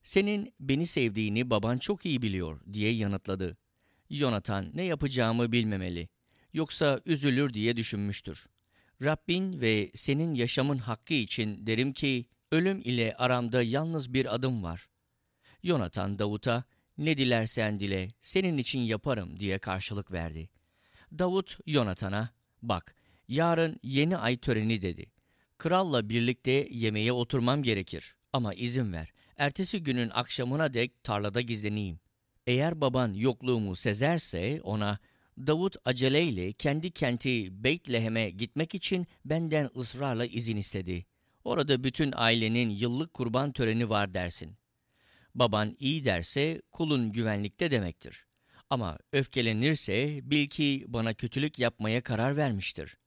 senin 0.04 0.54
beni 0.60 0.88
sevdiğini 0.88 1.50
baban 1.50 1.78
çok 1.78 2.06
iyi 2.06 2.22
biliyor 2.22 2.62
diye 2.74 2.94
yanıtladı. 2.94 3.58
Yonatan 4.10 4.72
ne 4.74 4.84
yapacağımı 4.84 5.52
bilmemeli. 5.52 6.10
Yoksa 6.54 7.02
üzülür 7.06 7.54
diye 7.54 7.78
düşünmüştür. 7.78 8.46
Rabbin 9.04 9.62
ve 9.62 9.92
senin 9.94 10.34
yaşamın 10.34 10.78
hakkı 10.78 11.14
için 11.14 11.68
derim 11.68 11.94
ki 11.94 12.26
ölüm 12.52 12.82
ile 12.82 13.16
aramda 13.18 13.64
yalnız 13.64 14.14
bir 14.14 14.36
adım 14.36 14.64
var. 14.64 14.88
Yonatan 15.64 16.20
Davut'a 16.20 16.64
ne 16.98 17.18
dilersen 17.18 17.80
dile 17.80 18.08
senin 18.22 18.58
için 18.58 18.80
yaparım 18.80 19.40
diye 19.40 19.58
karşılık 19.58 20.12
verdi. 20.12 20.50
Davut 21.20 21.58
Yonatan'a 21.66 22.30
bak 22.62 22.96
yarın 23.28 23.80
yeni 23.84 24.18
ay 24.18 24.38
töreni 24.38 24.82
dedi. 24.82 25.12
Kralla 25.58 26.10
birlikte 26.10 26.68
yemeğe 26.72 27.12
oturmam 27.12 27.64
gerekir 27.64 28.16
ama 28.34 28.54
izin 28.54 28.94
ver. 28.94 29.14
Ertesi 29.42 29.84
günün 29.84 30.10
akşamına 30.10 30.74
dek 30.74 31.04
tarlada 31.04 31.42
gizleneyim. 31.42 32.00
Eğer 32.48 32.82
baban 32.82 33.14
yokluğumu 33.14 33.76
sezerse 33.76 34.62
ona 34.64 35.00
Davut 35.38 35.76
aceleyle 35.86 36.54
kendi 36.54 36.92
kenti 36.92 37.64
Beytlehem'e 37.64 38.30
gitmek 38.30 38.76
için 38.76 39.08
benden 39.26 39.70
ısrarla 39.78 40.26
izin 40.26 40.58
istedi. 40.58 41.06
Orada 41.44 41.84
bütün 41.84 42.14
ailenin 42.16 42.70
yıllık 42.70 43.14
kurban 43.14 43.52
töreni 43.52 43.90
var 43.90 44.14
dersin. 44.14 44.58
Baban 45.36 45.76
iyi 45.80 46.06
derse 46.06 46.62
kulun 46.72 47.12
güvenlikte 47.12 47.72
demektir. 47.72 48.26
Ama 48.70 48.98
öfkelenirse 49.12 50.20
bil 50.24 50.48
ki 50.48 50.86
bana 50.88 51.14
kötülük 51.14 51.60
yapmaya 51.60 52.02
karar 52.02 52.38
vermiştir. 52.38 52.98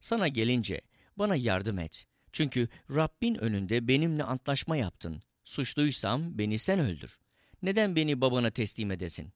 Sana 0.00 0.28
gelince 0.28 0.80
bana 1.16 1.36
yardım 1.36 1.78
et. 1.78 2.06
Çünkü 2.32 2.68
Rabbin 2.90 3.34
önünde 3.34 3.88
benimle 3.88 4.22
antlaşma 4.24 4.76
yaptın. 4.76 5.22
Suçluysam 5.46 6.38
beni 6.38 6.58
sen 6.58 6.78
öldür. 6.78 7.18
Neden 7.62 7.96
beni 7.96 8.20
babana 8.20 8.50
teslim 8.50 8.90
edesin? 8.90 9.32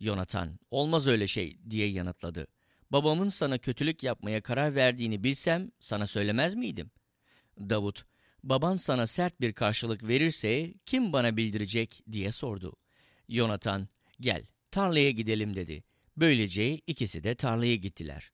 Yonatan, 0.00 0.58
olmaz 0.70 1.06
öyle 1.06 1.26
şey 1.26 1.58
diye 1.70 1.88
yanıtladı. 1.88 2.46
Babamın 2.90 3.28
sana 3.28 3.58
kötülük 3.58 4.02
yapmaya 4.02 4.40
karar 4.40 4.74
verdiğini 4.74 5.24
bilsem 5.24 5.70
sana 5.80 6.06
söylemez 6.06 6.54
miydim? 6.54 6.90
Davut, 7.58 8.04
baban 8.42 8.76
sana 8.76 9.06
sert 9.06 9.40
bir 9.40 9.52
karşılık 9.52 10.02
verirse 10.02 10.74
kim 10.86 11.12
bana 11.12 11.36
bildirecek 11.36 12.02
diye 12.12 12.32
sordu. 12.32 12.76
Yonatan, 13.28 13.88
gel 14.20 14.46
tarlaya 14.70 15.10
gidelim 15.10 15.54
dedi. 15.54 15.84
Böylece 16.16 16.74
ikisi 16.74 17.24
de 17.24 17.34
tarlaya 17.34 17.76
gittiler. 17.76 18.32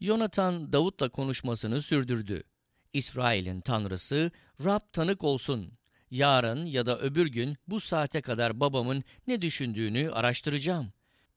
Yonatan 0.00 0.72
Davut'la 0.72 1.08
konuşmasını 1.08 1.82
sürdürdü. 1.82 2.42
İsrail'in 2.92 3.60
tanrısı 3.60 4.30
Rab 4.64 4.80
tanık 4.92 5.24
olsun. 5.24 5.72
Yarın 6.14 6.66
ya 6.66 6.86
da 6.86 6.98
öbür 6.98 7.26
gün 7.26 7.56
bu 7.68 7.80
saate 7.80 8.20
kadar 8.20 8.60
babamın 8.60 9.04
ne 9.26 9.42
düşündüğünü 9.42 10.10
araştıracağım. 10.10 10.92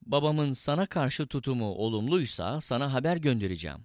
Babamın 0.05 0.51
sana 0.51 0.85
karşı 0.85 1.27
tutumu 1.27 1.65
olumluysa 1.65 2.61
sana 2.61 2.93
haber 2.93 3.17
göndereceğim. 3.17 3.77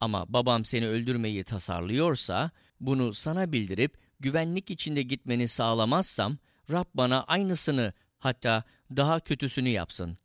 Ama 0.00 0.24
babam 0.28 0.64
seni 0.64 0.88
öldürmeyi 0.88 1.44
tasarlıyorsa 1.44 2.50
bunu 2.80 3.14
sana 3.14 3.52
bildirip 3.52 3.98
güvenlik 4.20 4.70
içinde 4.70 5.02
gitmeni 5.02 5.48
sağlamazsam 5.48 6.38
Rab 6.70 6.86
bana 6.94 7.22
aynısını 7.22 7.92
hatta 8.18 8.64
daha 8.96 9.20
kötüsünü 9.20 9.68
yapsın. 9.68 10.18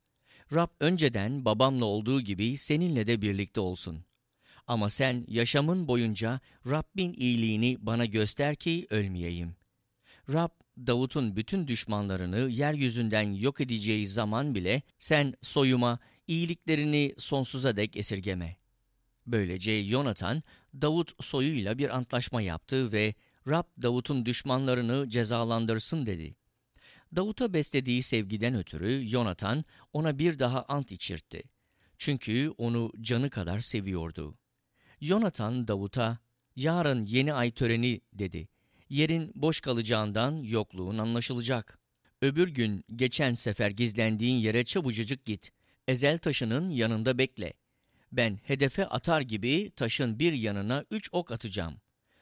Rab 0.54 0.70
önceden 0.80 1.46
babamla 1.46 1.86
olduğu 1.86 2.22
gibi 2.22 2.58
seninle 2.58 3.08
de 3.08 3.22
birlikte 3.22 3.62
olsun. 3.62 4.04
Ama 4.68 4.90
sen 4.90 5.26
yaşamın 5.28 5.88
boyunca 5.88 6.40
Rabbin 6.70 7.14
iyiliğini 7.14 7.78
bana 7.80 8.06
göster 8.06 8.56
ki 8.56 8.88
ölmeyeyim. 8.90 9.61
Rab 10.34 10.50
Davut'un 10.78 11.36
bütün 11.36 11.68
düşmanlarını 11.68 12.50
yeryüzünden 12.50 13.34
yok 13.34 13.62
edeceği 13.62 14.08
zaman 14.08 14.56
bile 14.56 14.82
sen 15.00 15.34
soyuma 15.42 16.00
iyiliklerini 16.28 17.16
sonsuza 17.18 17.78
dek 17.78 17.98
esirgeme. 17.98 18.58
Böylece 19.28 19.72
Yonatan, 19.72 20.44
Davut 20.74 21.24
soyuyla 21.24 21.78
bir 21.78 21.96
antlaşma 21.96 22.42
yaptı 22.42 22.92
ve 22.92 23.16
Rab 23.48 23.64
Davut'un 23.82 24.26
düşmanlarını 24.26 25.10
cezalandırsın 25.10 26.06
dedi. 26.06 26.36
Davut'a 27.16 27.54
beslediği 27.54 28.04
sevgiden 28.04 28.56
ötürü 28.56 29.12
Yonatan 29.12 29.66
ona 29.94 30.20
bir 30.20 30.40
daha 30.40 30.64
ant 30.64 30.92
içirtti. 30.92 31.44
Çünkü 31.98 32.54
onu 32.58 32.92
canı 33.02 33.30
kadar 33.30 33.60
seviyordu. 33.60 34.38
Yonatan 35.02 35.68
Davut'a, 35.68 36.20
yarın 36.56 37.04
yeni 37.04 37.34
ay 37.34 37.52
töreni 37.52 38.02
dedi. 38.14 38.48
Yerin 38.92 39.32
boş 39.36 39.62
kalacağından 39.62 40.44
yokluğun 40.44 40.98
anlaşılacak. 40.98 41.80
Öbür 42.22 42.48
gün 42.48 42.86
geçen 42.96 43.36
sefer 43.36 43.70
gizlendiğin 43.70 44.38
yere 44.38 44.66
çabucacık 44.66 45.26
git. 45.26 45.52
Ezel 45.88 46.18
taşının 46.18 46.70
yanında 46.70 47.18
bekle. 47.18 47.54
Ben 48.12 48.40
hedefe 48.44 48.86
atar 48.86 49.22
gibi 49.22 49.72
taşın 49.76 50.20
bir 50.20 50.34
yanına 50.34 50.86
üç 50.92 51.10
ok 51.12 51.32
atacağım. 51.32 51.82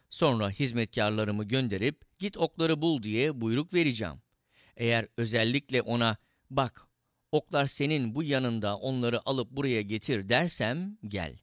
Sonra 0.10 0.50
hizmetkarlarımı 0.50 1.44
gönderip 1.44 2.20
git 2.20 2.38
okları 2.38 2.82
bul 2.82 3.04
diye 3.04 3.42
buyruk 3.42 3.74
vereceğim. 3.74 4.22
Eğer 4.78 5.08
özellikle 5.18 5.82
ona 5.82 6.18
bak 6.50 6.88
oklar 7.32 7.66
senin 7.66 8.16
bu 8.16 8.24
yanında 8.24 8.78
onları 8.78 9.30
alıp 9.30 9.52
buraya 9.52 9.82
getir 9.82 10.30
dersem 10.30 10.98
gel. 11.08 11.38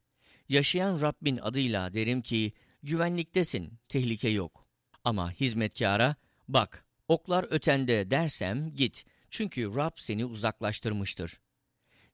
Yaşayan 0.48 1.00
Rabbin 1.00 1.36
adıyla 1.36 1.94
derim 1.94 2.22
ki 2.22 2.52
güvenliktesin, 2.82 3.72
tehlike 3.88 4.28
yok. 4.28 4.65
Ama 5.06 5.32
hizmetkara 5.32 6.16
bak 6.48 6.84
oklar 7.08 7.46
ötende 7.50 8.10
dersem 8.10 8.74
git 8.74 9.04
çünkü 9.30 9.74
Rab 9.74 9.90
seni 9.96 10.24
uzaklaştırmıştır. 10.24 11.40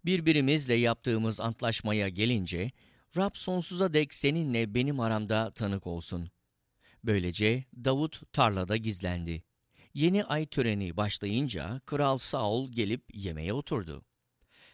Birbirimizle 0.04 0.74
yaptığımız 0.74 1.40
antlaşmaya 1.40 2.08
gelince 2.08 2.70
Rab 3.16 3.30
sonsuza 3.34 3.94
dek 3.94 4.14
seninle 4.14 4.74
benim 4.74 5.00
aramda 5.00 5.50
tanık 5.50 5.86
olsun. 5.86 6.30
Böylece 7.04 7.64
Davut 7.84 8.32
tarlada 8.32 8.76
gizlendi. 8.76 9.42
Yeni 9.94 10.24
ay 10.24 10.46
töreni 10.46 10.96
başlayınca 10.96 11.80
Kral 11.86 12.18
Saul 12.18 12.72
gelip 12.72 13.04
yemeğe 13.14 13.52
oturdu. 13.52 14.04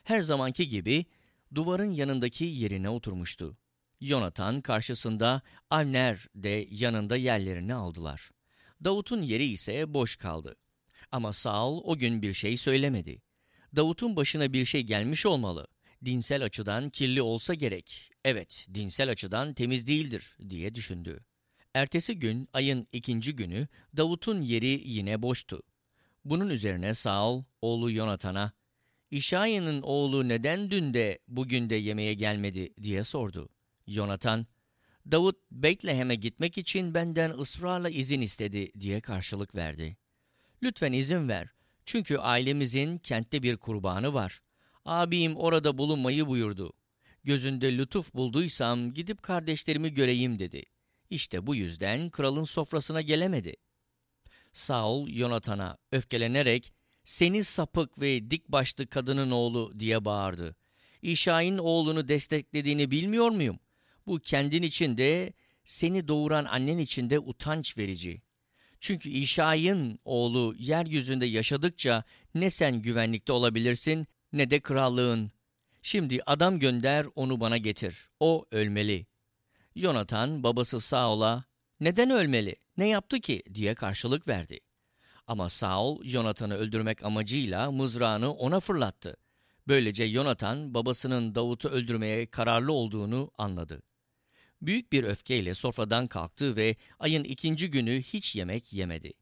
her 0.05 0.20
zamanki 0.20 0.69
gibi 0.69 1.07
duvarın 1.55 1.93
yanındaki 1.93 2.45
yerine 2.45 2.89
oturmuştu. 2.89 3.57
Yonatan 4.01 4.61
karşısında, 4.61 5.43
Avner 5.70 6.27
de 6.35 6.66
yanında 6.70 7.16
yerlerini 7.16 7.75
aldılar. 7.75 8.31
Davut'un 8.85 9.23
yeri 9.23 9.45
ise 9.45 9.95
boş 9.95 10.16
kaldı. 10.16 10.57
Ama 11.12 11.33
Saul 11.33 11.81
o 11.85 11.99
gün 11.99 12.23
bir 12.23 12.33
şey 12.33 12.57
söylemedi. 12.57 13.23
Davut'un 13.77 14.16
başına 14.16 14.53
bir 14.53 14.65
şey 14.65 14.83
gelmiş 14.83 15.27
olmalı. 15.27 15.66
Dinsel 16.05 16.45
açıdan 16.45 16.91
kirli 16.91 17.23
olsa 17.23 17.55
gerek. 17.55 18.11
Evet, 18.25 18.66
dinsel 18.75 19.11
açıdan 19.11 19.55
temiz 19.55 19.87
değildir 19.87 20.37
diye 20.49 20.75
düşündü. 20.75 21.25
Ertesi 21.75 22.19
gün 22.19 22.49
ayın 22.53 22.87
ikinci 22.93 23.37
günü 23.37 23.69
Davut'un 23.97 24.43
yeri 24.43 24.83
yine 24.85 25.23
boştu. 25.23 25.62
Bunun 26.25 26.49
üzerine 26.49 26.95
Saul 26.95 27.45
oğlu 27.62 27.93
Yonatan'a 27.93 28.53
İşaya'nın 29.11 29.83
oğlu 29.83 30.29
neden 30.29 30.70
dün 30.70 30.95
de 30.95 31.19
bugün 31.29 31.70
de 31.70 31.75
yemeğe 31.75 32.15
gelmedi 32.15 32.75
diye 32.83 33.05
sordu. 33.05 33.49
Yonatan, 33.89 34.47
Davut 35.10 35.36
Betlehem'e 35.51 36.15
gitmek 36.15 36.59
için 36.59 36.94
benden 36.94 37.31
ısrarla 37.31 37.89
izin 37.89 38.20
istedi 38.20 38.73
diye 38.81 39.01
karşılık 39.01 39.55
verdi. 39.55 39.97
Lütfen 40.62 40.93
izin 40.93 41.28
ver. 41.28 41.48
Çünkü 41.85 42.19
ailemizin 42.19 42.98
kentte 42.98 43.43
bir 43.43 43.56
kurbanı 43.56 44.15
var. 44.15 44.40
Abim 44.85 45.36
orada 45.36 45.78
bulunmayı 45.78 46.27
buyurdu. 46.27 46.73
Gözünde 47.24 47.78
lütuf 47.78 48.15
bulduysam 48.15 48.94
gidip 48.94 49.23
kardeşlerimi 49.23 49.94
göreyim 49.94 50.39
dedi. 50.39 50.65
İşte 51.10 51.47
bu 51.47 51.55
yüzden 51.55 52.10
kralın 52.10 52.44
sofrasına 52.44 53.01
gelemedi. 53.01 53.56
Saul 54.52 55.09
Yonatan'a 55.09 55.78
öfkelenerek 55.93 56.73
seni 57.05 57.44
sapık 57.44 58.01
ve 58.01 58.31
dik 58.31 58.48
başlı 58.48 58.86
kadının 58.86 59.31
oğlu 59.31 59.81
diye 59.81 60.05
bağırdı. 60.05 60.56
İşain 61.02 61.59
oğlunu 61.59 62.09
desteklediğini 62.09 62.90
bilmiyor 62.90 63.28
muyum? 63.28 63.59
Bu 64.09 64.18
kendin 64.18 64.62
için 64.62 64.98
de 64.98 65.32
seni 65.64 66.09
doğuran 66.09 66.44
annen 66.44 66.78
için 66.78 67.10
de 67.10 67.18
utanç 67.18 67.78
verici. 67.78 68.22
Çünkü 68.80 69.09
İşayin 69.09 70.01
oğlu 70.05 70.55
yeryüzünde 70.59 71.26
yaşadıkça 71.26 72.05
ne 72.35 72.51
sen 72.51 72.82
güvenlikte 72.82 73.32
olabilirsin 73.32 74.06
ne 74.32 74.51
de 74.51 74.60
krallığın. 74.60 75.32
Şimdi 75.82 76.20
adam 76.26 76.59
gönder 76.59 77.06
onu 77.14 77.40
bana 77.40 77.56
getir. 77.56 78.10
O 78.20 78.47
ölmeli. 78.52 79.06
Yonatan 79.74 80.43
babası 80.43 80.80
Saul'a 80.80 81.44
neden 81.80 82.10
ölmeli, 82.10 82.56
ne 82.76 82.89
yaptı 82.89 83.20
ki 83.20 83.43
diye 83.55 83.74
karşılık 83.74 84.28
verdi. 84.28 84.60
Ama 85.26 85.48
Saul 85.48 86.05
Yonatan'ı 86.05 86.55
öldürmek 86.55 87.05
amacıyla 87.05 87.70
mızrağını 87.70 88.32
ona 88.32 88.60
fırlattı. 88.60 89.16
Böylece 89.66 90.05
Yonatan 90.05 90.74
babasının 90.74 91.35
Davut'u 91.35 91.68
öldürmeye 91.68 92.26
kararlı 92.26 92.72
olduğunu 92.72 93.30
anladı. 93.39 93.82
Büyük 94.62 94.93
bir 94.93 95.05
öfkeyle 95.05 95.55
sofradan 95.55 96.06
kalktı 96.06 96.56
ve 96.56 96.76
ayın 96.98 97.24
ikinci 97.24 97.70
günü 97.70 98.02
hiç 98.02 98.36
yemek 98.36 98.72
yemedi. 98.72 99.12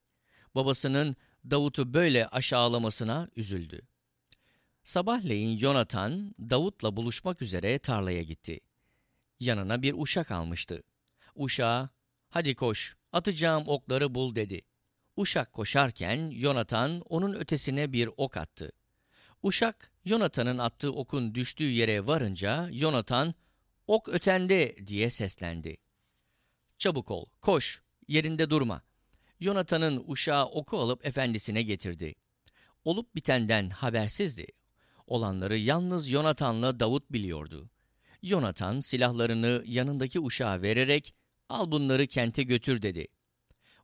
Babasının 0.54 1.16
Davut'u 1.50 1.94
böyle 1.94 2.26
aşağılamasına 2.26 3.28
üzüldü. 3.36 3.82
Sabahleyin 4.84 5.58
Yonatan 5.58 6.34
Davut'la 6.40 6.96
buluşmak 6.96 7.42
üzere 7.42 7.78
tarlaya 7.78 8.22
gitti. 8.22 8.60
Yanına 9.40 9.82
bir 9.82 9.94
uşak 9.98 10.30
almıştı. 10.30 10.82
Uşağa, 11.34 11.90
hadi 12.30 12.54
koş, 12.54 12.96
atacağım 13.12 13.64
okları 13.66 14.14
bul 14.14 14.34
dedi. 14.34 14.62
Uşak 15.16 15.52
koşarken 15.52 16.30
Yonatan 16.30 17.00
onun 17.00 17.32
ötesine 17.32 17.92
bir 17.92 18.10
ok 18.16 18.36
attı. 18.36 18.72
Uşak, 19.42 19.92
Yonatan'ın 20.04 20.58
attığı 20.58 20.92
okun 20.92 21.34
düştüğü 21.34 21.70
yere 21.70 22.06
varınca 22.06 22.68
Yonatan, 22.72 23.34
ok 23.86 24.08
ötende 24.08 24.76
diye 24.86 25.10
seslendi. 25.10 25.76
Çabuk 26.78 27.10
ol, 27.10 27.26
koş, 27.40 27.82
yerinde 28.08 28.50
durma. 28.50 28.82
Yonatan'ın 29.40 30.04
uşağı 30.06 30.46
oku 30.46 30.78
alıp 30.78 31.06
efendisine 31.06 31.62
getirdi. 31.62 32.14
Olup 32.84 33.14
bitenden 33.14 33.70
habersizdi. 33.70 34.46
Olanları 35.06 35.56
yalnız 35.56 36.08
Yonatan'la 36.08 36.80
Davut 36.80 37.12
biliyordu. 37.12 37.70
Yonatan 38.22 38.80
silahlarını 38.80 39.62
yanındaki 39.66 40.20
uşağa 40.20 40.62
vererek 40.62 41.14
al 41.48 41.70
bunları 41.70 42.06
kente 42.06 42.42
götür 42.42 42.82
dedi. 42.82 43.08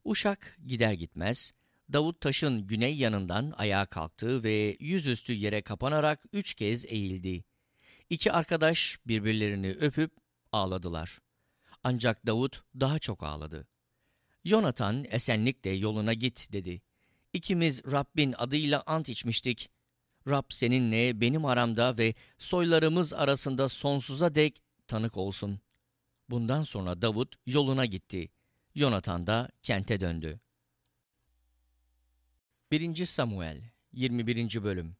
Uşak 0.05 0.59
gider 0.67 0.93
gitmez 0.93 1.53
Davut 1.93 2.21
taşın 2.21 2.67
güney 2.67 2.97
yanından 2.97 3.53
ayağa 3.57 3.87
kalktı 3.87 4.45
ve 4.45 4.77
yüzüstü 4.81 5.33
yere 5.33 5.63
kapanarak 5.63 6.25
üç 6.33 6.55
kez 6.55 6.87
eğildi. 6.87 7.45
İki 8.13 8.33
arkadaş 8.33 8.99
birbirlerini 9.07 9.71
öpüp 9.71 10.13
ağladılar. 10.53 11.19
Ancak 11.85 12.27
Davut 12.27 12.63
daha 12.81 12.99
çok 12.99 13.23
ağladı. 13.23 13.69
Yonatan 14.45 15.05
esenlikle 15.05 15.71
yoluna 15.71 16.13
git 16.13 16.53
dedi. 16.53 16.83
İkimiz 17.33 17.85
Rabbin 17.85 18.35
adıyla 18.39 18.83
ant 18.87 19.09
içmiştik. 19.09 19.71
Rab 20.29 20.45
seninle 20.49 21.21
benim 21.21 21.45
aramda 21.45 21.99
ve 21.99 22.15
soylarımız 22.39 23.13
arasında 23.13 23.69
sonsuza 23.69 24.35
dek 24.35 24.63
tanık 24.89 25.17
olsun. 25.17 25.61
Bundan 26.31 26.63
sonra 26.63 27.03
Davut 27.03 27.37
yoluna 27.47 27.87
gitti. 27.87 28.29
Yonatan 28.75 29.27
da 29.27 29.49
kente 29.63 30.01
döndü. 30.01 30.41
1. 32.73 33.07
Samuel 33.07 33.63
21. 33.93 34.65
Bölüm 34.65 34.97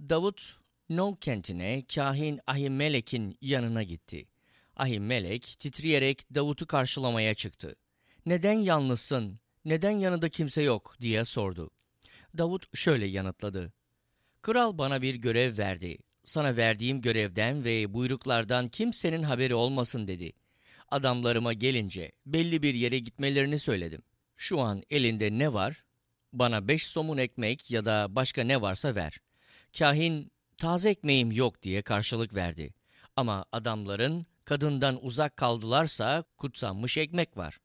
Davut, 0.00 0.65
No 0.88 1.16
kentine 1.20 1.84
kahin 1.94 2.40
Ahimelek'in 2.46 3.38
yanına 3.40 3.82
gitti. 3.82 4.26
Ahimelek 4.76 5.56
titreyerek 5.58 6.34
Davut'u 6.34 6.66
karşılamaya 6.66 7.34
çıktı. 7.34 7.76
Neden 8.26 8.52
yalnızsın, 8.52 9.40
neden 9.64 9.90
yanında 9.90 10.28
kimse 10.28 10.62
yok 10.62 10.96
diye 11.00 11.24
sordu. 11.24 11.70
Davut 12.38 12.76
şöyle 12.76 13.06
yanıtladı. 13.06 13.72
Kral 14.42 14.78
bana 14.78 15.02
bir 15.02 15.14
görev 15.14 15.58
verdi. 15.58 15.98
Sana 16.24 16.56
verdiğim 16.56 17.00
görevden 17.00 17.64
ve 17.64 17.94
buyruklardan 17.94 18.68
kimsenin 18.68 19.22
haberi 19.22 19.54
olmasın 19.54 20.08
dedi. 20.08 20.32
Adamlarıma 20.88 21.52
gelince 21.52 22.12
belli 22.26 22.62
bir 22.62 22.74
yere 22.74 22.98
gitmelerini 22.98 23.58
söyledim. 23.58 24.02
Şu 24.36 24.60
an 24.60 24.82
elinde 24.90 25.38
ne 25.38 25.52
var? 25.52 25.84
Bana 26.32 26.68
beş 26.68 26.86
somun 26.86 27.18
ekmek 27.18 27.70
ya 27.70 27.84
da 27.84 28.06
başka 28.10 28.44
ne 28.44 28.60
varsa 28.60 28.94
ver. 28.94 29.18
Kahin 29.78 30.30
taze 30.56 30.90
ekmeğim 30.90 31.32
yok 31.32 31.62
diye 31.62 31.82
karşılık 31.82 32.34
verdi. 32.34 32.74
Ama 33.16 33.44
adamların 33.52 34.26
kadından 34.44 35.04
uzak 35.04 35.36
kaldılarsa 35.36 36.24
kutsanmış 36.36 36.98
ekmek 36.98 37.36
var. 37.36 37.58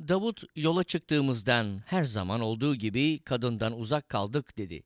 Davut 0.00 0.42
yola 0.56 0.84
çıktığımızdan 0.84 1.82
her 1.86 2.04
zaman 2.04 2.40
olduğu 2.40 2.74
gibi 2.74 3.18
kadından 3.18 3.78
uzak 3.78 4.08
kaldık 4.08 4.58
dedi. 4.58 4.82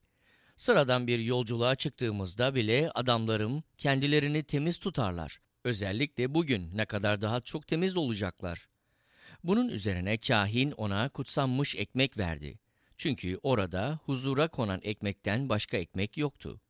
Sıradan 0.56 1.06
bir 1.06 1.19
yolculuğa 1.19 1.77
çıktığımızda 1.77 2.55
bile 2.55 2.90
adamlarım 2.94 3.62
kendilerini 3.78 4.43
temiz 4.43 4.78
tutarlar. 4.78 5.39
Özellikle 5.65 6.35
bugün 6.35 6.77
ne 6.77 6.85
kadar 6.85 7.20
daha 7.20 7.40
çok 7.40 7.66
temiz 7.66 7.97
olacaklar. 7.97 8.69
Bunun 9.44 9.69
üzerine 9.69 10.19
kahin 10.19 10.70
ona 10.70 11.09
kutsanmış 11.09 11.77
ekmek 11.77 12.19
verdi. 12.19 12.59
Çünkü 12.97 13.39
orada 13.43 13.98
huzura 14.05 14.48
konan 14.48 14.81
ekmekten 14.82 15.48
başka 15.48 15.77
ekmek 15.77 16.19
yoktu. 16.19 16.60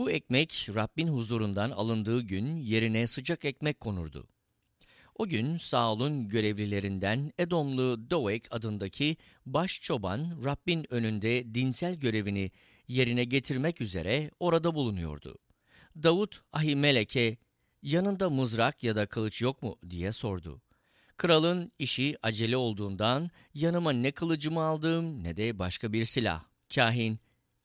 Bu 0.00 0.10
ekmek 0.10 0.68
Rabbin 0.74 1.08
huzurundan 1.08 1.70
alındığı 1.70 2.20
gün 2.20 2.56
yerine 2.56 3.06
sıcak 3.06 3.44
ekmek 3.44 3.80
konurdu. 3.80 4.28
O 5.14 5.26
gün 5.26 5.56
Saul'un 5.56 6.28
görevlilerinden 6.28 7.32
Edomlu 7.38 8.10
Doeg 8.10 8.42
adındaki 8.50 9.16
baş 9.46 9.80
çoban 9.82 10.42
Rabbin 10.44 10.92
önünde 10.92 11.54
dinsel 11.54 11.94
görevini 11.94 12.50
yerine 12.88 13.24
getirmek 13.24 13.80
üzere 13.80 14.30
orada 14.40 14.74
bulunuyordu. 14.74 15.38
Davut 16.02 16.40
Ahimelek'e 16.52 17.36
yanında 17.82 18.30
mızrak 18.30 18.84
ya 18.84 18.96
da 18.96 19.06
kılıç 19.06 19.42
yok 19.42 19.62
mu 19.62 19.76
diye 19.90 20.12
sordu. 20.12 20.62
Kralın 21.16 21.72
işi 21.78 22.16
acele 22.22 22.56
olduğundan 22.56 23.30
yanıma 23.54 23.92
ne 23.92 24.10
kılıcımı 24.10 24.62
aldım 24.62 25.24
ne 25.24 25.36
de 25.36 25.58
başka 25.58 25.92
bir 25.92 26.04
silah. 26.04 26.44
Kahin, 26.74 27.18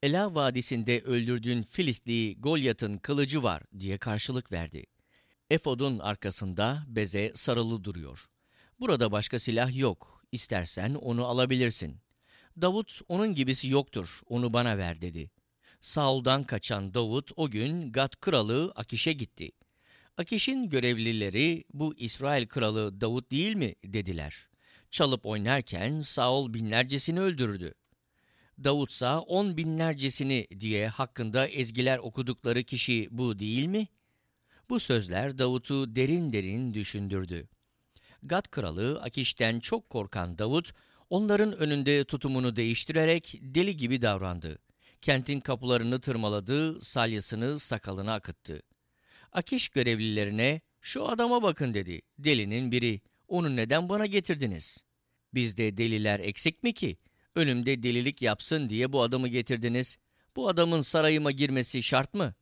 Ela 0.06 0.34
Vadisi'nde 0.34 1.00
öldürdüğün 1.00 1.62
Filistli 1.62 2.40
Golyat'ın 2.40 2.98
kılıcı 2.98 3.42
var 3.42 3.62
diye 3.78 3.98
karşılık 3.98 4.52
verdi. 4.52 4.84
Efodun 5.50 5.98
arkasında 5.98 6.84
beze 6.88 7.32
sarılı 7.34 7.84
duruyor. 7.84 8.26
Burada 8.80 9.12
başka 9.12 9.38
silah 9.38 9.76
yok. 9.76 10.22
İstersen 10.32 10.94
onu 10.94 11.24
alabilirsin. 11.24 12.00
Davut 12.60 13.00
onun 13.08 13.34
gibisi 13.34 13.68
yoktur. 13.68 14.20
Onu 14.26 14.52
bana 14.52 14.78
ver 14.78 15.00
dedi. 15.00 15.30
Saul'dan 15.80 16.44
kaçan 16.44 16.94
Davut 16.94 17.30
o 17.36 17.50
gün 17.50 17.92
Gat 17.92 18.20
kralı 18.20 18.72
Akiş'e 18.76 19.12
gitti. 19.12 19.50
Akiş'in 20.16 20.68
görevlileri 20.68 21.64
bu 21.72 21.94
İsrail 21.96 22.46
kralı 22.46 23.00
Davut 23.00 23.30
değil 23.30 23.54
mi 23.54 23.74
dediler. 23.84 24.48
Çalıp 24.90 25.26
oynarken 25.26 26.00
Saul 26.00 26.54
binlercesini 26.54 27.20
öldürdü. 27.20 27.74
Davutsa 28.64 29.20
on 29.20 29.56
binlercesini 29.56 30.46
diye 30.60 30.88
hakkında 30.88 31.48
ezgiler 31.48 31.98
okudukları 31.98 32.62
kişi 32.62 33.08
bu 33.10 33.38
değil 33.38 33.66
mi? 33.66 33.88
Bu 34.70 34.80
sözler 34.80 35.38
Davut'u 35.38 35.96
derin 35.96 36.32
derin 36.32 36.74
düşündürdü. 36.74 37.48
Gad 38.22 38.48
kralı 38.50 39.02
Akiş'ten 39.02 39.60
çok 39.60 39.90
korkan 39.90 40.38
Davut, 40.38 40.72
onların 41.10 41.52
önünde 41.56 42.04
tutumunu 42.04 42.56
değiştirerek 42.56 43.38
deli 43.42 43.76
gibi 43.76 44.02
davrandı. 44.02 44.58
Kentin 45.02 45.40
kapılarını 45.40 46.00
tırmaladı, 46.00 46.80
salyasını 46.80 47.58
sakalına 47.58 48.14
akıttı. 48.14 48.62
Akiş 49.32 49.68
görevlilerine 49.68 50.60
şu 50.80 51.08
adama 51.08 51.42
bakın 51.42 51.74
dedi. 51.74 52.02
Delinin 52.18 52.72
biri. 52.72 53.00
Onu 53.28 53.56
neden 53.56 53.88
bana 53.88 54.06
getirdiniz? 54.06 54.84
Bizde 55.34 55.76
deliler 55.76 56.20
eksik 56.20 56.62
mi 56.62 56.72
ki? 56.72 56.96
Önümde 57.36 57.82
delilik 57.82 58.22
yapsın 58.22 58.68
diye 58.68 58.92
bu 58.92 59.02
adamı 59.02 59.28
getirdiniz. 59.28 59.96
Bu 60.36 60.48
adamın 60.48 60.80
sarayıma 60.80 61.30
girmesi 61.30 61.82
şart 61.82 62.14
mı? 62.14 62.34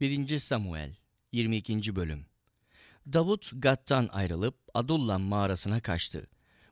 1. 0.00 0.38
Samuel 0.38 0.94
22. 1.32 1.96
Bölüm 1.96 2.26
Davut 3.12 3.50
Gat'tan 3.54 4.08
ayrılıp 4.12 4.58
Adullam 4.74 5.22
mağarasına 5.22 5.80
kaçtı. 5.80 6.26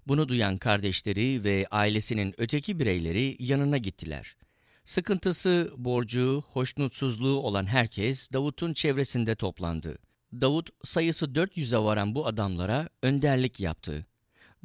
Bunu 0.06 0.28
duyan 0.28 0.59
kardeşleri 0.59 1.44
ve 1.44 1.66
ailesinin 1.70 2.34
öteki 2.39 2.78
bireyleri 2.78 3.36
yanına 3.39 3.78
gittiler. 3.78 4.36
Sıkıntısı, 4.84 5.72
borcu, 5.76 6.44
hoşnutsuzluğu 6.47 7.39
olan 7.39 7.66
herkes 7.66 8.32
Davut'un 8.32 8.72
çevresinde 8.72 9.34
toplandı. 9.34 9.98
Davut 10.32 10.70
sayısı 10.84 11.26
400'e 11.26 11.78
varan 11.78 12.14
bu 12.14 12.26
adamlara 12.26 12.89
önderlik 13.02 13.60
yaptı. 13.60 14.06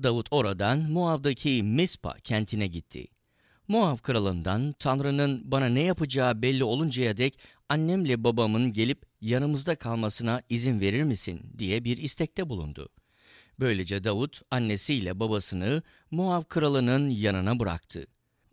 Davut 0.03 0.27
oradan 0.31 0.91
Moav'daki 0.91 1.63
Mispa 1.63 2.15
kentine 2.23 2.67
gitti. 2.67 3.07
Moav 3.67 3.97
kralından 3.97 4.75
Tanrı'nın 4.79 5.51
bana 5.51 5.65
ne 5.65 5.81
yapacağı 5.81 6.41
belli 6.41 6.63
oluncaya 6.63 7.17
dek 7.17 7.39
annemle 7.69 8.23
babamın 8.23 8.73
gelip 8.73 9.05
yanımızda 9.21 9.75
kalmasına 9.75 10.41
izin 10.49 10.81
verir 10.81 11.03
misin 11.03 11.41
diye 11.57 11.83
bir 11.83 11.97
istekte 11.97 12.49
bulundu. 12.49 12.89
Böylece 13.59 14.03
Davut 14.03 14.41
annesiyle 14.51 15.19
babasını 15.19 15.83
Moav 16.11 16.41
kralının 16.41 17.09
yanına 17.09 17.59
bıraktı. 17.59 18.07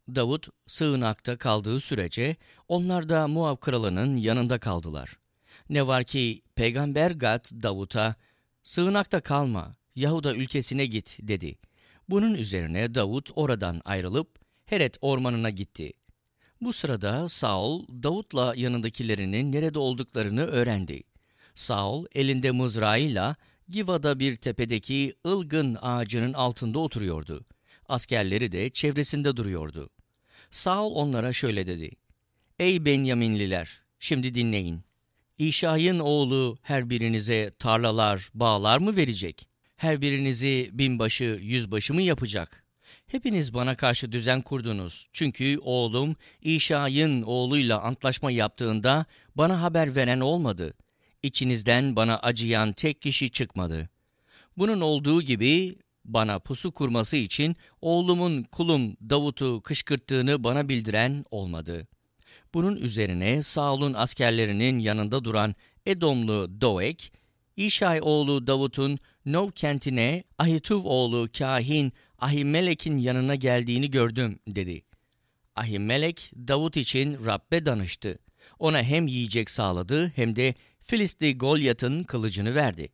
Davut 0.09 0.49
sığınakta 0.67 1.39
kaldığı 1.39 1.81
sürece 1.81 2.37
onlar 2.69 3.09
da 3.09 3.29
Muav 3.29 3.57
kralının 3.57 4.17
yanında 4.17 4.59
kaldılar. 4.59 5.19
Ne 5.69 5.87
var 5.87 6.05
ki 6.05 6.43
peygamber 6.55 7.11
Gad 7.11 7.45
Davut'a 7.63 8.15
sığınakta 8.63 9.21
kalma 9.21 9.75
Yahuda 9.97 10.35
ülkesine 10.35 10.87
git 10.87 11.19
dedi. 11.23 11.55
Bunun 12.09 12.35
üzerine 12.35 12.95
Davut 12.95 13.31
oradan 13.35 13.81
ayrılıp 13.85 14.39
Heret 14.65 14.97
ormanına 15.01 15.51
gitti. 15.51 15.93
Bu 16.61 16.73
sırada 16.73 17.29
Saul 17.29 17.87
Davut'la 17.89 18.55
yanındakilerinin 18.57 19.53
nerede 19.53 19.79
olduklarını 19.79 20.47
öğrendi. 20.47 21.03
Saul 21.55 22.07
elinde 22.15 22.51
mızrağıyla 22.51 23.37
Giva'da 23.69 24.21
bir 24.21 24.37
tepedeki 24.37 25.15
ılgın 25.27 25.79
ağacının 25.81 26.33
altında 26.33 26.79
oturuyordu. 26.79 27.45
Askerleri 27.89 28.53
de 28.53 28.71
çevresinde 28.71 29.37
duruyordu. 29.37 29.91
Saul 30.51 30.95
onlara 30.95 31.33
şöyle 31.33 31.67
dedi. 31.67 31.91
Ey 32.59 32.85
Benyaminliler, 32.85 33.83
şimdi 33.99 34.35
dinleyin. 34.35 34.81
İşay'ın 35.39 35.99
oğlu 35.99 36.59
her 36.63 36.91
birinize 36.91 37.51
tarlalar, 37.59 38.31
bağlar 38.35 38.79
mı 38.79 38.97
verecek? 38.97 39.49
Her 39.77 40.01
birinizi 40.01 40.71
binbaşı, 40.73 41.39
yüzbaşı 41.43 41.95
mı 41.95 42.03
yapacak? 42.03 42.65
Hepiniz 43.07 43.55
bana 43.55 43.75
karşı 43.75 44.13
düzen 44.13 44.43
kurdunuz. 44.43 45.09
Çünkü 45.13 45.59
oğlum 45.63 46.17
İşay'ın 46.43 47.23
oğluyla 47.23 47.81
antlaşma 47.81 48.31
yaptığında 48.31 49.07
bana 49.37 49.63
haber 49.63 49.97
veren 49.97 50.21
olmadı. 50.21 50.75
İçinizden 51.23 51.97
bana 51.97 52.19
acıyan 52.19 52.73
tek 52.73 53.03
kişi 53.03 53.31
çıkmadı. 53.31 53.89
Bunun 54.57 54.81
olduğu 54.81 55.23
gibi 55.23 55.77
bana 56.05 56.39
pusu 56.39 56.73
kurması 56.73 57.17
için 57.17 57.57
oğlumun 57.81 58.43
kulum 58.43 58.97
Davut'u 59.11 59.61
kışkırttığını 59.61 60.45
bana 60.45 60.69
bildiren 60.69 61.25
olmadı. 61.31 61.87
Bunun 62.55 62.77
üzerine 62.77 63.43
Saul'un 63.43 63.95
askerlerinin 63.95 64.79
yanında 64.79 65.25
duran 65.25 65.55
Edomlu 65.87 66.61
Doek, 66.61 67.13
İşay 67.57 68.01
oğlu 68.03 68.47
Davut'un 68.47 68.99
Nov 69.27 69.51
kentine 69.51 70.25
Ahituv 70.39 70.85
oğlu 70.85 71.29
kahin 71.39 71.93
Ahimelek'in 72.19 72.97
yanına 72.97 73.35
geldiğini 73.35 73.91
gördüm 73.91 74.39
dedi. 74.49 74.83
Ahimelek 75.57 76.33
Davut 76.37 76.77
için 76.77 77.25
Rabbe 77.27 77.67
danıştı. 77.67 78.19
Ona 78.59 78.83
hem 78.83 79.07
yiyecek 79.07 79.51
sağladı 79.51 80.13
hem 80.17 80.37
de 80.37 80.55
Filistli 80.83 81.39
Golyat'ın 81.39 82.03
kılıcını 82.03 82.55
verdi. 82.55 82.89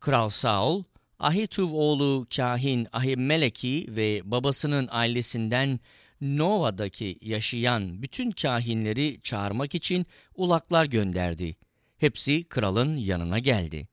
Kral 0.00 0.28
Saul 0.28 0.82
Ahituv 1.18 1.72
oğlu 1.72 2.26
kahin 2.36 2.86
Ahimeleki 2.92 3.86
ve 3.88 4.20
babasının 4.24 4.88
ailesinden 4.90 5.80
Nova'daki 6.20 7.18
yaşayan 7.20 8.02
bütün 8.02 8.30
kahinleri 8.30 9.20
çağırmak 9.22 9.74
için 9.74 10.06
ulaklar 10.34 10.84
gönderdi. 10.84 11.56
Hepsi 11.98 12.44
kralın 12.44 12.96
yanına 12.96 13.38
geldi. 13.38 13.88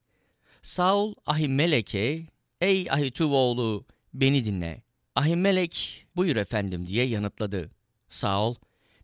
Saul 0.62 1.16
Ahimelek'e, 1.26 2.28
''Ey 2.62 2.88
Ahituv 2.92 3.32
oğlu 3.32 3.86
beni 4.14 4.46
dinle. 4.46 4.84
Ahimelek 5.16 6.06
buyur 6.16 6.36
efendim.'' 6.36 6.88
diye 6.88 7.06
yanıtladı. 7.06 7.72
Saul, 8.10 8.56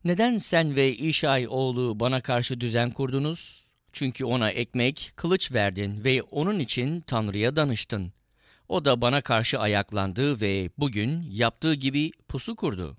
''Neden 0.03 0.37
sen 0.37 0.75
ve 0.75 0.95
İşay 0.95 1.47
oğlu 1.49 1.99
bana 1.99 2.21
karşı 2.21 2.61
düzen 2.61 2.91
kurdunuz? 2.91 3.63
Çünkü 3.93 4.25
ona 4.25 4.49
ekmek, 4.49 5.11
kılıç 5.15 5.51
verdin 5.51 6.03
ve 6.03 6.21
onun 6.21 6.59
için 6.59 7.01
Tanrı'ya 7.01 7.55
danıştın. 7.55 8.13
O 8.69 8.85
da 8.85 9.01
bana 9.01 9.21
karşı 9.21 9.59
ayaklandı 9.59 10.41
ve 10.41 10.69
bugün 10.77 11.21
yaptığı 11.31 11.73
gibi 11.73 12.11
pusu 12.27 12.55
kurdu. 12.55 12.97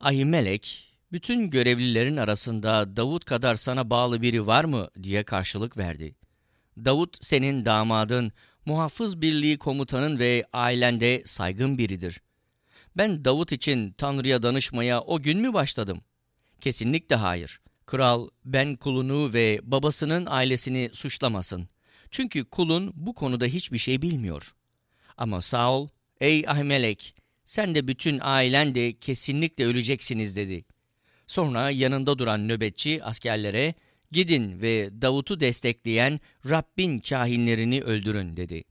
Ahimelek, 0.00 0.89
bütün 1.12 1.50
görevlilerin 1.50 2.16
arasında 2.16 2.96
Davut 2.96 3.24
kadar 3.24 3.54
sana 3.54 3.90
bağlı 3.90 4.22
biri 4.22 4.46
var 4.46 4.64
mı 4.64 4.88
diye 5.02 5.22
karşılık 5.22 5.76
verdi. 5.76 6.14
Davut 6.76 7.24
senin 7.24 7.64
damadın, 7.64 8.32
muhafız 8.66 9.22
birliği 9.22 9.58
komutanın 9.58 10.18
ve 10.18 10.46
ailende 10.52 11.22
saygın 11.24 11.78
biridir. 11.78 12.20
Ben 12.96 13.24
Davut 13.24 13.52
için 13.52 13.92
Tanrı'ya 13.92 14.42
danışmaya 14.42 15.00
o 15.00 15.22
gün 15.22 15.40
mü 15.40 15.52
başladım? 15.52 16.00
Kesinlikle 16.60 17.16
hayır. 17.16 17.60
Kral 17.86 18.28
ben 18.44 18.76
kulunu 18.76 19.34
ve 19.34 19.60
babasının 19.62 20.26
ailesini 20.26 20.90
suçlamasın. 20.92 21.68
Çünkü 22.10 22.44
kulun 22.44 22.92
bu 22.94 23.14
konuda 23.14 23.44
hiçbir 23.44 23.78
şey 23.78 24.02
bilmiyor. 24.02 24.54
Ama 25.16 25.40
Saul, 25.40 25.88
ey 26.20 26.44
Ahimelek, 26.48 27.14
sen 27.44 27.74
de 27.74 27.88
bütün 27.88 28.18
ailen 28.22 28.74
de 28.74 28.98
kesinlikle 28.98 29.66
öleceksiniz 29.66 30.36
dedi. 30.36 30.64
Sonra 31.30 31.70
yanında 31.70 32.18
duran 32.18 32.48
nöbetçi 32.48 33.04
askerlere, 33.04 33.74
gidin 34.12 34.62
ve 34.62 35.02
Davut'u 35.02 35.40
destekleyen 35.40 36.20
Rabbin 36.50 36.98
kahinlerini 36.98 37.82
öldürün 37.82 38.36
dedi. 38.36 38.64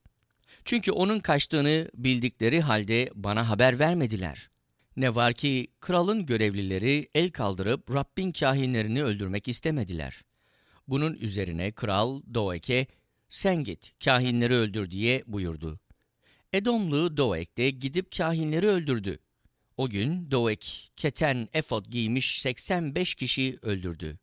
Çünkü 0.65 0.91
onun 0.91 1.19
kaçtığını 1.19 1.89
bildikleri 1.95 2.61
halde 2.61 3.09
bana 3.15 3.49
haber 3.49 3.79
vermediler. 3.79 4.49
Ne 4.97 5.15
var 5.15 5.33
ki 5.33 5.67
kralın 5.79 6.25
görevlileri 6.25 7.09
el 7.15 7.29
kaldırıp 7.29 7.93
Rabbin 7.93 8.31
kahinlerini 8.31 9.03
öldürmek 9.03 9.47
istemediler. 9.47 10.21
Bunun 10.87 11.13
üzerine 11.13 11.71
kral 11.71 12.21
Doek'e 12.33 12.87
sen 13.29 13.63
git 13.63 13.93
kahinleri 14.03 14.53
öldür 14.53 14.91
diye 14.91 15.23
buyurdu. 15.27 15.79
Edomlu 16.53 17.17
Doek 17.17 17.57
de 17.57 17.69
gidip 17.69 18.17
kahinleri 18.17 18.67
öldürdü. 18.67 19.19
O 19.79 19.89
gün 19.89 20.31
Doek 20.31 20.91
keten 20.95 21.47
efod 21.53 21.85
giymiş 21.85 22.41
85 22.41 23.15
kişi 23.15 23.59
öldürdü. 23.61 24.17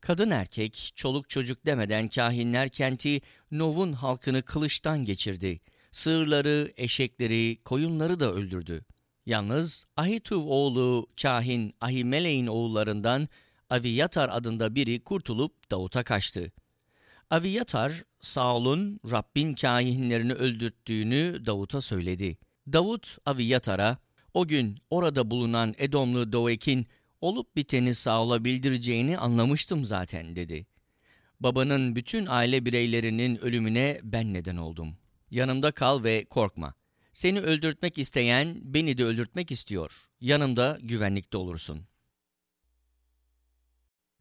Kadın 0.00 0.30
erkek, 0.30 0.92
çoluk 0.94 1.30
çocuk 1.30 1.66
demeden 1.66 2.08
kahinler 2.08 2.68
kenti 2.68 3.20
Nov'un 3.50 3.92
halkını 3.92 4.42
kılıçtan 4.42 5.04
geçirdi. 5.04 5.60
Sığırları, 5.92 6.72
eşekleri, 6.76 7.58
koyunları 7.64 8.20
da 8.20 8.32
öldürdü. 8.32 8.84
Yalnız 9.26 9.84
Ahituv 9.96 10.42
oğlu 10.42 11.06
kahin 11.22 11.74
Ahimele'in 11.80 12.46
oğullarından 12.46 13.28
Aviyatar 13.70 14.28
adında 14.32 14.74
biri 14.74 15.04
kurtulup 15.04 15.70
Davut'a 15.70 16.02
kaçtı. 16.02 16.52
Aviyatar, 17.30 18.04
Saul'un 18.20 19.00
Rabbin 19.10 19.54
kahinlerini 19.54 20.32
öldürttüğünü 20.32 21.46
Davut'a 21.46 21.80
söyledi. 21.80 22.38
Davut, 22.72 23.18
Aviyatar'a, 23.26 23.98
o 24.34 24.46
gün 24.46 24.78
orada 24.90 25.30
bulunan 25.30 25.74
Edomlu 25.78 26.32
Doek'in 26.32 26.86
olup 27.20 27.56
biteni 27.56 27.94
Saul'a 27.94 28.44
bildireceğini 28.44 29.18
anlamıştım 29.18 29.84
zaten 29.84 30.36
dedi. 30.36 30.66
Babanın 31.40 31.96
bütün 31.96 32.26
aile 32.26 32.64
bireylerinin 32.64 33.36
ölümüne 33.36 34.00
ben 34.02 34.34
neden 34.34 34.56
oldum. 34.56 34.96
Yanımda 35.30 35.70
kal 35.72 36.04
ve 36.04 36.24
korkma. 36.24 36.74
Seni 37.12 37.40
öldürtmek 37.40 37.98
isteyen 37.98 38.56
beni 38.62 38.98
de 38.98 39.04
öldürtmek 39.04 39.50
istiyor. 39.50 40.08
Yanımda 40.20 40.78
güvenlikte 40.82 41.36
olursun. 41.36 41.86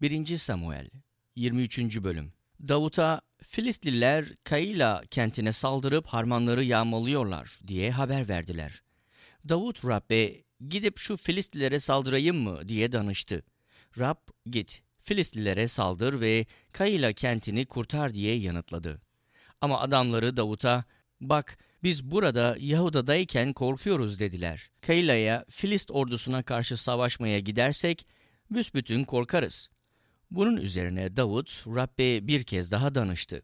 1. 0.02 0.38
Samuel 0.38 0.90
23. 1.36 2.04
Bölüm 2.04 2.34
Davut'a 2.68 3.22
Filistliler 3.44 4.26
Kayla 4.44 5.04
kentine 5.12 5.52
saldırıp 5.52 6.08
harmanları 6.08 6.64
yağmalıyorlar 6.64 7.60
diye 7.68 7.92
haber 7.92 8.30
verdiler. 8.30 8.82
Davut 9.50 9.86
Rab'be 9.86 10.44
gidip 10.70 10.98
şu 10.98 11.18
Filistlilere 11.18 11.80
saldırayım 11.80 12.38
mı 12.38 12.68
diye 12.68 12.92
danıştı. 12.92 13.44
Rab 14.00 14.18
git 14.46 14.82
Filistlilere 15.02 15.68
saldır 15.68 16.22
ve 16.22 16.46
Kayla 16.72 17.14
kentini 17.14 17.66
kurtar 17.66 18.14
diye 18.14 18.36
yanıtladı. 18.36 19.02
Ama 19.62 19.80
adamları 19.80 20.38
Davut'a 20.38 20.84
bak 21.22 21.58
biz 21.84 22.12
burada 22.12 22.56
Yahuda'dayken 22.60 23.54
korkuyoruz 23.54 24.20
dediler. 24.20 24.70
Kayla'ya 24.82 25.46
Filist 25.50 25.92
ordusuna 25.92 26.44
karşı 26.44 26.78
savaşmaya 26.78 27.40
gidersek 27.40 28.08
büsbütün 28.52 29.04
korkarız. 29.04 29.70
Bunun 30.32 30.58
üzerine 30.58 31.16
Davut 31.16 31.64
Rab'be 31.68 32.28
bir 32.28 32.44
kez 32.44 32.72
daha 32.72 32.96
danıştı. 32.96 33.42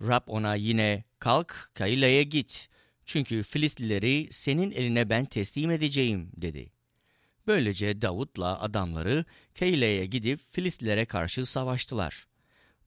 Rab 0.00 0.22
ona 0.26 0.54
yine 0.54 1.04
kalk 1.18 1.70
Kayla'ya 1.74 2.22
git 2.22 2.68
çünkü 3.04 3.42
Filistlileri 3.42 4.28
senin 4.30 4.70
eline 4.70 5.10
ben 5.10 5.24
teslim 5.24 5.70
edeceğim 5.70 6.30
dedi. 6.36 6.72
Böylece 7.46 8.02
Davut'la 8.02 8.60
adamları 8.60 9.24
Keyle'ye 9.54 10.06
gidip 10.06 10.40
Filistlilere 10.50 11.04
karşı 11.04 11.46
savaştılar. 11.46 12.26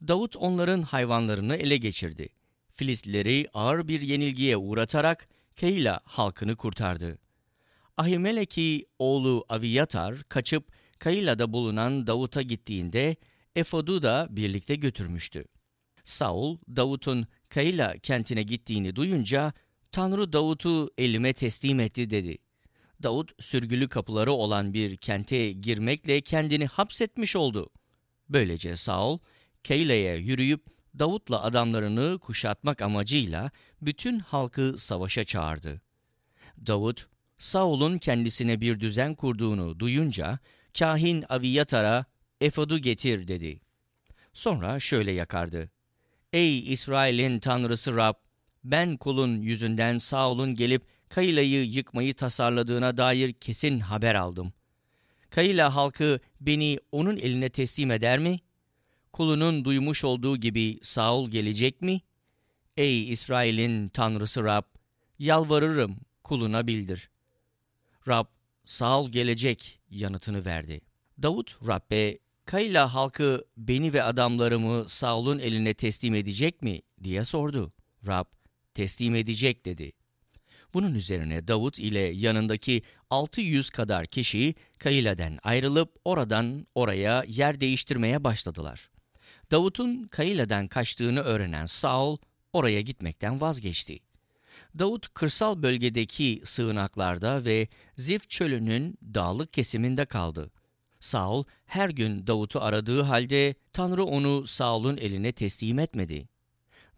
Davut 0.07 0.35
onların 0.35 0.81
hayvanlarını 0.81 1.56
ele 1.56 1.77
geçirdi. 1.77 2.30
Filistlileri 2.73 3.48
ağır 3.53 3.88
bir 3.88 4.02
yenilgiye 4.02 4.57
uğratarak 4.57 5.27
Keyla 5.56 5.99
halkını 6.03 6.56
kurtardı. 6.56 7.18
Ahimeleki 7.98 8.85
oğlu 8.99 9.45
Aviyatar 9.49 10.23
kaçıp 10.30 10.72
Kayla'da 10.99 11.53
bulunan 11.53 12.07
Davut'a 12.07 12.41
gittiğinde 12.41 13.15
Efod'u 13.56 14.03
da 14.03 14.27
birlikte 14.30 14.76
götürmüştü. 14.76 15.45
Saul, 16.03 16.57
Davut'un 16.76 17.27
Kayla 17.49 17.94
kentine 17.94 18.44
gittiğini 18.44 18.95
duyunca 18.95 19.53
Tanrı 19.91 20.34
Davut'u 20.34 20.89
elime 20.97 21.34
teslim 21.34 21.80
etti 21.80 22.09
dedi. 22.09 22.38
Davut 23.03 23.43
sürgülü 23.43 23.89
kapıları 23.89 24.31
olan 24.31 24.73
bir 24.73 24.97
kente 24.97 25.51
girmekle 25.51 26.22
kendini 26.22 26.65
hapsetmiş 26.65 27.35
oldu. 27.35 27.69
Böylece 28.30 28.76
Saul, 28.76 29.19
Keyla'ya 29.64 30.15
yürüyüp 30.15 30.65
Davut'la 30.99 31.43
adamlarını 31.43 32.19
kuşatmak 32.19 32.81
amacıyla 32.81 33.51
bütün 33.81 34.19
halkı 34.19 34.76
savaşa 34.77 35.23
çağırdı. 35.23 35.81
Davut, 36.68 37.07
Saul'un 37.38 37.97
kendisine 37.97 38.61
bir 38.61 38.80
düzen 38.80 39.15
kurduğunu 39.15 39.80
duyunca 39.80 40.39
kahin 40.80 41.26
Aviyatar'a 41.30 42.05
efodu 42.41 42.77
getir 42.77 43.27
dedi. 43.27 43.59
Sonra 44.34 44.80
şöyle 44.80 45.11
yakardı. 45.11 45.72
Ey 46.34 46.73
İsrail'in 46.73 47.39
tanrısı 47.39 47.95
Rab! 47.95 48.27
Ben 48.68 48.98
kulun 48.98 49.41
yüzünden 49.41 49.98
Saul'un 49.98 50.56
gelip 50.56 50.84
Kayla'yı 51.10 51.65
yıkmayı 51.65 52.14
tasarladığına 52.14 52.98
dair 52.98 53.34
kesin 53.34 53.80
haber 53.80 54.15
aldım. 54.15 54.53
Kayla 55.30 55.76
halkı 55.76 56.19
beni 56.41 56.80
onun 56.91 57.18
eline 57.18 57.49
teslim 57.49 57.91
eder 57.91 58.19
mi? 58.19 58.39
Kulunun 59.14 59.65
duymuş 59.65 60.03
olduğu 60.03 60.38
gibi 60.38 60.80
Saul 60.81 61.30
gelecek 61.30 61.81
mi? 61.81 62.02
Ey 62.77 63.11
İsrail'in 63.11 63.88
tanrısı 63.88 64.44
Rab! 64.44 64.64
Yalvarırım 65.19 65.95
kuluna 66.23 66.68
bildir. 66.68 67.10
Rab, 68.07 68.26
Saul 68.65 69.10
gelecek 69.10 69.80
yanıtını 69.89 70.45
verdi. 70.45 70.81
Davut 71.22 71.68
Rab'be 71.68 72.19
Kayla 72.45 72.94
halkı 72.94 73.45
beni 73.57 73.94
ve 73.94 74.03
adamlarımı 74.03 74.89
Saul'un 74.89 75.39
eline 75.39 75.73
teslim 75.73 76.15
edecek 76.15 76.61
mi 76.61 76.81
diye 77.03 77.26
sordu. 77.26 77.73
Rab 78.07 78.36
teslim 78.78 79.16
edecek 79.16 79.66
dedi. 79.66 79.91
Bunun 80.74 80.95
üzerine 80.95 81.48
Davut 81.48 81.80
ile 81.80 81.99
yanındaki 81.99 82.82
600 83.10 83.70
kadar 83.70 84.06
kişi 84.06 84.56
Kayla'den 84.80 85.40
ayrılıp 85.44 85.95
oradan 86.06 86.68
oraya 86.76 87.24
yer 87.28 87.60
değiştirmeye 87.60 88.24
başladılar. 88.24 88.90
Davut'un 89.52 90.04
Kayla'dan 90.04 90.68
kaçtığını 90.68 91.20
öğrenen 91.20 91.66
Saul 91.66 92.18
oraya 92.54 92.82
gitmekten 92.82 93.41
vazgeçti. 93.41 93.99
Davut 94.80 95.14
kırsal 95.14 95.62
bölgedeki 95.62 96.41
sığınaklarda 96.44 97.45
ve 97.45 97.68
Zif 97.95 98.30
çölünün 98.30 98.98
dağlık 99.14 99.54
kesiminde 99.54 100.06
kaldı. 100.06 100.52
Saul 100.99 101.44
her 101.66 101.90
gün 101.90 102.28
Davut'u 102.28 102.62
aradığı 102.62 103.02
halde 103.02 103.56
Tanrı 103.74 104.04
onu 104.04 104.48
Saul'un 104.48 104.98
eline 104.98 105.32
teslim 105.32 105.80
etmedi. 105.80 106.30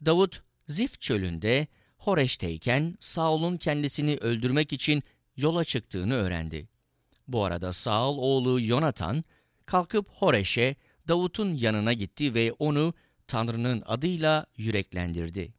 Davut 0.06 0.49
Zif 0.70 1.02
çölünde 1.02 1.68
Horeş'teyken 1.98 2.98
Saul'un 3.00 3.58
kendisini 3.58 4.16
öldürmek 4.16 4.74
için 4.74 5.04
yola 5.38 5.66
çıktığını 5.66 6.14
öğrendi. 6.14 6.70
Bu 7.28 7.44
arada 7.44 7.74
Saul 7.74 8.18
oğlu 8.18 8.62
Yonatan 8.62 9.24
kalkıp 9.66 10.10
Horeş'e 10.10 10.76
Davut'un 11.08 11.54
yanına 11.54 11.94
gitti 11.94 12.36
ve 12.36 12.52
onu 12.60 12.94
Tanrı'nın 13.28 13.84
adıyla 13.86 14.46
yüreklendirdi. 14.58 15.54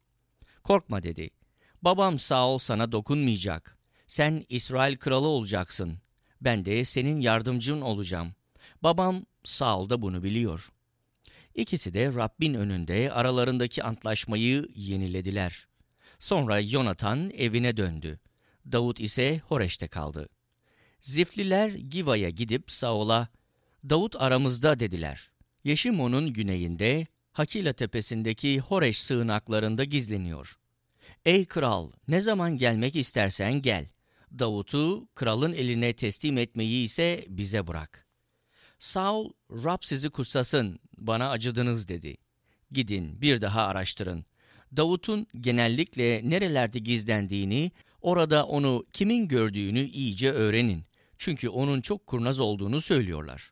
Korkma 0.63 1.03
dedi. 1.03 1.29
Babam 1.81 2.19
Saul 2.19 2.57
sana 2.57 2.91
dokunmayacak. 2.91 3.77
Sen 4.07 4.45
İsrail 4.49 4.97
kralı 4.97 5.27
olacaksın. 5.27 5.97
Ben 6.41 6.65
de 6.65 6.85
senin 6.85 7.19
yardımcın 7.19 7.81
olacağım. 7.81 8.33
Babam 8.83 9.25
Saul 9.43 9.89
da 9.89 10.01
bunu 10.01 10.23
biliyor. 10.23 10.71
İkisi 11.55 11.93
de 11.93 12.13
Rabbin 12.13 12.53
önünde 12.53 13.11
aralarındaki 13.11 13.83
antlaşmayı 13.83 14.67
yenilediler. 14.75 15.67
Sonra 16.19 16.59
Yonatan 16.59 17.31
evine 17.37 17.77
döndü. 17.77 18.19
Davut 18.71 18.99
ise 18.99 19.41
Horeş'te 19.47 19.87
kaldı. 19.87 20.29
Zifliler 21.01 21.69
Giva'ya 21.69 22.29
gidip 22.29 22.71
Saul'a, 22.71 23.27
Davut 23.89 24.21
aramızda 24.21 24.79
dediler. 24.79 25.31
Yeşimon'un 25.63 26.33
güneyinde 26.33 27.07
Hakila 27.31 27.73
tepesindeki 27.73 28.59
Horeş 28.59 29.01
sığınaklarında 29.01 29.83
gizleniyor. 29.83 30.55
Ey 31.25 31.45
kral, 31.45 31.91
ne 32.07 32.21
zaman 32.21 32.57
gelmek 32.57 32.95
istersen 32.95 33.53
gel. 33.61 33.85
Davut'u 34.39 35.07
kralın 35.15 35.53
eline 35.53 35.93
teslim 35.93 36.37
etmeyi 36.37 36.85
ise 36.85 37.25
bize 37.27 37.67
bırak. 37.67 38.10
Saul, 38.81 39.29
Rab 39.51 39.77
sizi 39.81 40.09
kutsasın, 40.09 40.79
bana 40.97 41.29
acıdınız 41.29 41.87
dedi. 41.87 42.17
Gidin 42.71 43.21
bir 43.21 43.41
daha 43.41 43.67
araştırın. 43.67 44.25
Davut'un 44.77 45.27
genellikle 45.41 46.21
nerelerde 46.23 46.79
gizlendiğini, 46.79 47.71
orada 48.01 48.45
onu 48.45 48.85
kimin 48.93 49.27
gördüğünü 49.27 49.79
iyice 49.79 50.31
öğrenin. 50.31 50.83
Çünkü 51.17 51.49
onun 51.49 51.81
çok 51.81 52.07
kurnaz 52.07 52.39
olduğunu 52.39 52.81
söylüyorlar. 52.81 53.51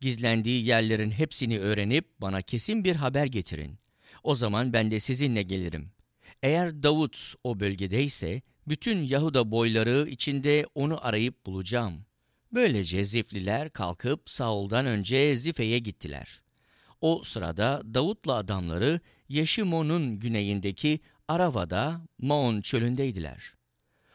Gizlendiği 0.00 0.64
yerlerin 0.64 1.10
hepsini 1.10 1.60
öğrenip 1.60 2.08
bana 2.20 2.42
kesin 2.42 2.84
bir 2.84 2.96
haber 2.96 3.26
getirin. 3.26 3.78
O 4.22 4.34
zaman 4.34 4.72
ben 4.72 4.90
de 4.90 5.00
sizinle 5.00 5.42
gelirim. 5.42 5.92
Eğer 6.42 6.82
Davut 6.82 7.34
o 7.44 7.60
bölgedeyse, 7.60 8.42
bütün 8.68 9.02
Yahuda 9.02 9.50
boyları 9.50 10.08
içinde 10.10 10.66
onu 10.74 11.06
arayıp 11.06 11.46
bulacağım. 11.46 12.07
Böylece 12.52 13.04
Zifliler 13.04 13.70
kalkıp 13.70 14.30
Saul'dan 14.30 14.86
önce 14.86 15.36
Zife'ye 15.36 15.78
gittiler. 15.78 16.42
O 17.00 17.22
sırada 17.24 17.82
Davut'la 17.94 18.34
adamları 18.34 19.00
Yeşimon'un 19.28 20.18
güneyindeki 20.18 21.00
Arava'da 21.28 22.00
Maon 22.18 22.60
çölündeydiler. 22.60 23.54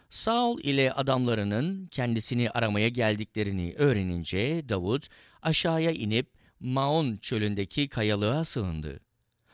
Saul 0.10 0.60
ile 0.60 0.93
adamlarının 0.93 1.88
kendisini 1.88 2.49
aramaya 2.49 2.89
geldiklerini 2.89 3.73
öğrenince 3.77 4.69
Davut 4.69 5.07
aşağıya 5.41 5.91
inip 5.91 6.31
Maon 6.60 7.15
çölündeki 7.15 7.89
kayalığa 7.89 8.43
sığındı. 8.43 8.99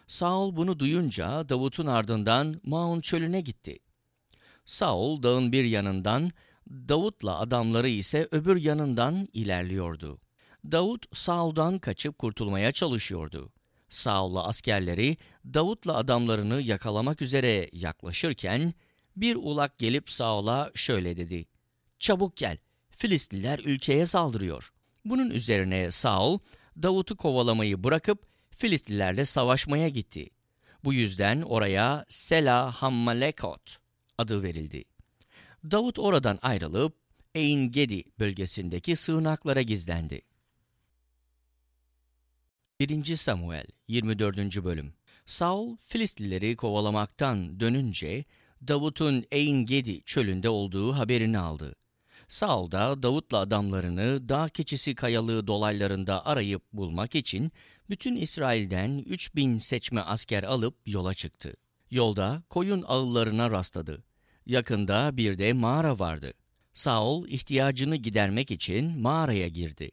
Saul 0.07 0.56
bunu 0.56 0.80
duyunca 0.80 1.49
Davut'un 1.49 1.85
ardından 1.85 2.61
Maon 2.64 3.01
çölüne 3.01 3.41
gitti. 3.41 3.80
Saul 4.65 5.23
dağın 5.23 5.51
bir 5.51 5.64
yanından, 5.64 6.31
Davut'la 6.69 7.39
adamları 7.39 7.89
ise 7.89 8.27
öbür 8.31 8.55
yanından 8.55 9.27
ilerliyordu. 9.33 10.19
Davut 10.71 11.17
Saul'dan 11.17 11.79
kaçıp 11.79 12.17
kurtulmaya 12.17 12.71
çalışıyordu. 12.71 13.51
Saul'la 13.89 14.47
askerleri 14.47 15.17
Davut'la 15.45 15.95
adamlarını 15.95 16.61
yakalamak 16.61 17.21
üzere 17.21 17.69
yaklaşırken 17.73 18.73
bir 19.15 19.35
ulak 19.35 19.77
gelip 19.77 20.09
Saul'a 20.09 20.71
şöyle 20.75 21.17
dedi. 21.17 21.45
Çabuk 21.99 22.35
gel, 22.35 22.57
Filistliler 22.89 23.59
ülkeye 23.59 24.05
saldırıyor. 24.05 24.73
Bunun 25.05 25.29
üzerine 25.29 25.91
Saul, 25.91 26.39
Davut'u 26.83 27.17
kovalamayı 27.17 27.83
bırakıp 27.83 28.27
Filistlilerle 28.49 29.25
savaşmaya 29.25 29.89
gitti. 29.89 30.29
Bu 30.83 30.93
yüzden 30.93 31.41
oraya 31.41 32.05
Sela 32.07 32.71
Hammalekot 32.71 33.77
adı 34.17 34.43
verildi. 34.43 34.83
Davut 35.64 35.99
oradan 35.99 36.40
ayrılıp 36.41 36.95
Ein 37.36 37.72
Gedi 37.72 38.03
bölgesindeki 38.19 38.95
sığınaklara 38.95 39.61
gizlendi. 39.61 40.22
1. 42.80 43.15
Samuel 43.15 43.65
24. 43.88 44.64
bölüm 44.64 44.94
Saul 45.26 45.77
Filistlileri 45.77 46.56
kovalamaktan 46.56 47.60
dönünce 47.60 48.26
Davut'un 48.68 49.26
Ein 49.31 49.65
Gedi 49.65 50.03
çölünde 50.03 50.49
olduğu 50.49 50.94
haberini 50.94 51.40
aldı. 51.40 51.76
Saul 52.27 52.72
da 52.72 53.03
Davut'la 53.03 53.38
adamlarını 53.38 54.30
dağ 54.30 54.49
keçisi 54.49 54.95
kayalığı 54.95 55.48
dolaylarında 55.48 56.26
arayıp 56.26 56.64
bulmak 56.73 57.15
için 57.15 57.52
bütün 57.90 58.15
İsrail'den 58.15 58.98
3000 58.98 59.57
seçme 59.57 60.02
asker 60.02 60.44
alıp 60.44 60.76
yola 60.86 61.14
çıktı. 61.14 61.53
Yolda 61.91 62.44
koyun 62.49 62.84
ağıllarına 62.88 63.52
rastladı. 63.52 64.09
Yakında 64.49 65.17
bir 65.17 65.38
de 65.38 65.53
mağara 65.53 65.99
vardı. 65.99 66.34
Saul 66.73 67.27
ihtiyacını 67.27 67.95
gidermek 67.95 68.51
için 68.51 68.99
mağaraya 69.01 69.47
girdi. 69.47 69.91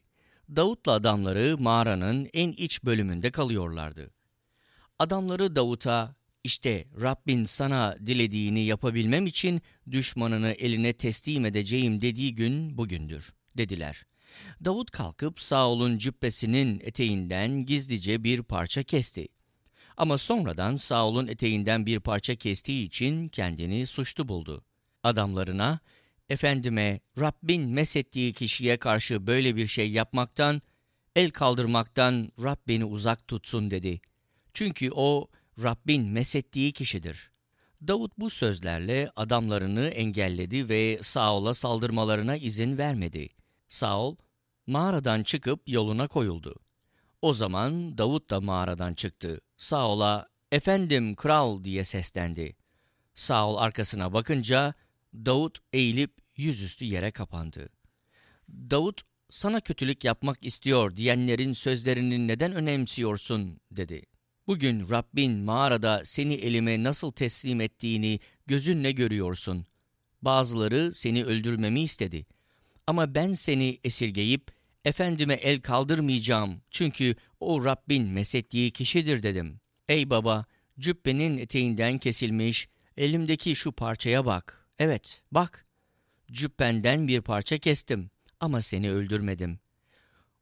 Davut'la 0.57 0.93
adamları 0.93 1.57
mağaranın 1.59 2.29
en 2.33 2.53
iç 2.53 2.85
bölümünde 2.85 3.31
kalıyorlardı. 3.31 4.11
Adamları 4.99 5.57
Davut'a 5.57 6.17
işte 6.45 6.85
Rabbin 7.01 7.45
sana 7.45 7.97
dilediğini 8.07 8.61
yapabilmem 8.61 9.27
için 9.27 9.63
düşmanını 9.91 10.51
eline 10.51 10.93
teslim 10.93 11.47
edeceğim 11.47 12.01
dediği 12.03 12.35
gün 12.35 12.79
bugündür, 12.79 13.33
dediler. 13.57 14.05
Davut 14.65 14.91
kalkıp 14.91 15.41
Saul'un 15.41 15.99
cübbesinin 15.99 16.81
eteğinden 16.85 17.67
gizlice 17.67 18.25
bir 18.25 18.43
parça 18.43 18.83
kesti. 18.83 19.29
Ama 19.97 20.19
sonradan 20.19 20.77
Saul'un 20.77 21.27
eteğinden 21.27 21.87
bir 21.87 22.01
parça 22.01 22.35
kestiği 22.35 22.87
için 22.87 23.29
kendini 23.29 23.87
suçlu 23.87 24.29
buldu. 24.29 24.65
Adamlarına, 25.03 25.81
efendime 26.29 27.01
Rabbin 27.19 27.69
mesettiği 27.69 28.33
kişiye 28.33 28.77
karşı 28.77 29.27
böyle 29.27 29.57
bir 29.57 29.67
şey 29.67 29.91
yapmaktan, 29.91 30.63
el 31.17 31.31
kaldırmaktan 31.31 32.31
Rab 32.43 32.57
beni 32.69 32.85
uzak 32.85 33.29
tutsun 33.29 33.71
dedi. 33.71 34.01
Çünkü 34.55 34.91
o 34.95 35.29
Rabbin 35.63 36.11
mesettiği 36.11 36.73
kişidir. 36.73 37.31
Davut 37.89 38.13
bu 38.19 38.31
sözlerle 38.31 39.11
adamlarını 39.17 39.87
engelledi 39.87 40.69
ve 40.69 40.99
Saul'a 41.03 41.55
saldırmalarına 41.55 42.37
izin 42.37 42.79
vermedi. 42.79 43.29
Saul, 43.69 44.17
mağaradan 44.67 45.23
çıkıp 45.23 45.69
yoluna 45.69 46.07
koyuldu. 46.07 46.66
O 47.23 47.35
zaman 47.35 47.99
Davut 47.99 48.31
da 48.31 48.41
mağaradan 48.41 48.95
çıktı. 48.95 49.41
Saul'a, 49.57 50.29
efendim 50.53 51.15
kral 51.15 51.65
diye 51.65 51.85
seslendi. 51.85 52.57
Saul 53.15 53.57
arkasına 53.57 54.13
bakınca 54.13 54.75
Davut 55.15 55.59
eğilip 55.73 56.15
yüzüstü 56.37 56.85
yere 56.85 57.11
kapandı. 57.11 57.69
Davut, 58.49 59.03
sana 59.31 59.61
kötülük 59.61 60.05
yapmak 60.05 60.45
istiyor 60.47 60.97
diyenlerin 60.97 61.53
sözlerini 61.53 62.29
neden 62.29 62.55
önemsiyorsun 62.55 63.61
dedi. 63.71 64.03
Bugün 64.47 64.91
Rabbin 64.91 65.33
mağarada 65.33 66.03
seni 66.05 66.35
elime 66.35 66.83
nasıl 66.83 67.11
teslim 67.11 67.61
ettiğini 67.61 68.21
gözünle 68.47 68.93
görüyorsun. 68.93 69.67
Bazıları 70.23 70.95
seni 70.95 71.25
öldürmemi 71.25 71.81
istedi. 71.81 72.27
Ama 72.87 73.15
ben 73.15 73.33
seni 73.33 73.81
esirgeyip 73.85 74.56
efendime 74.87 75.35
el 75.35 75.61
kaldırmayacağım 75.61 76.63
çünkü 76.71 77.15
o 77.41 77.65
Rabbin 77.65 78.09
mesettiği 78.09 78.71
kişidir 78.71 79.23
dedim. 79.23 79.61
Ey 79.89 80.11
baba, 80.11 80.45
cübbenin 80.79 81.39
eteğinden 81.39 81.99
kesilmiş, 81.99 82.69
elimdeki 82.97 83.57
şu 83.57 83.73
parçaya 83.73 84.27
bak. 84.27 84.67
Evet, 84.79 85.23
bak. 85.33 85.67
Cübbenden 86.33 87.09
bir 87.09 87.21
parça 87.21 87.59
kestim 87.59 88.11
ama 88.41 88.63
seni 88.63 88.93
öldürmedim. 88.93 89.59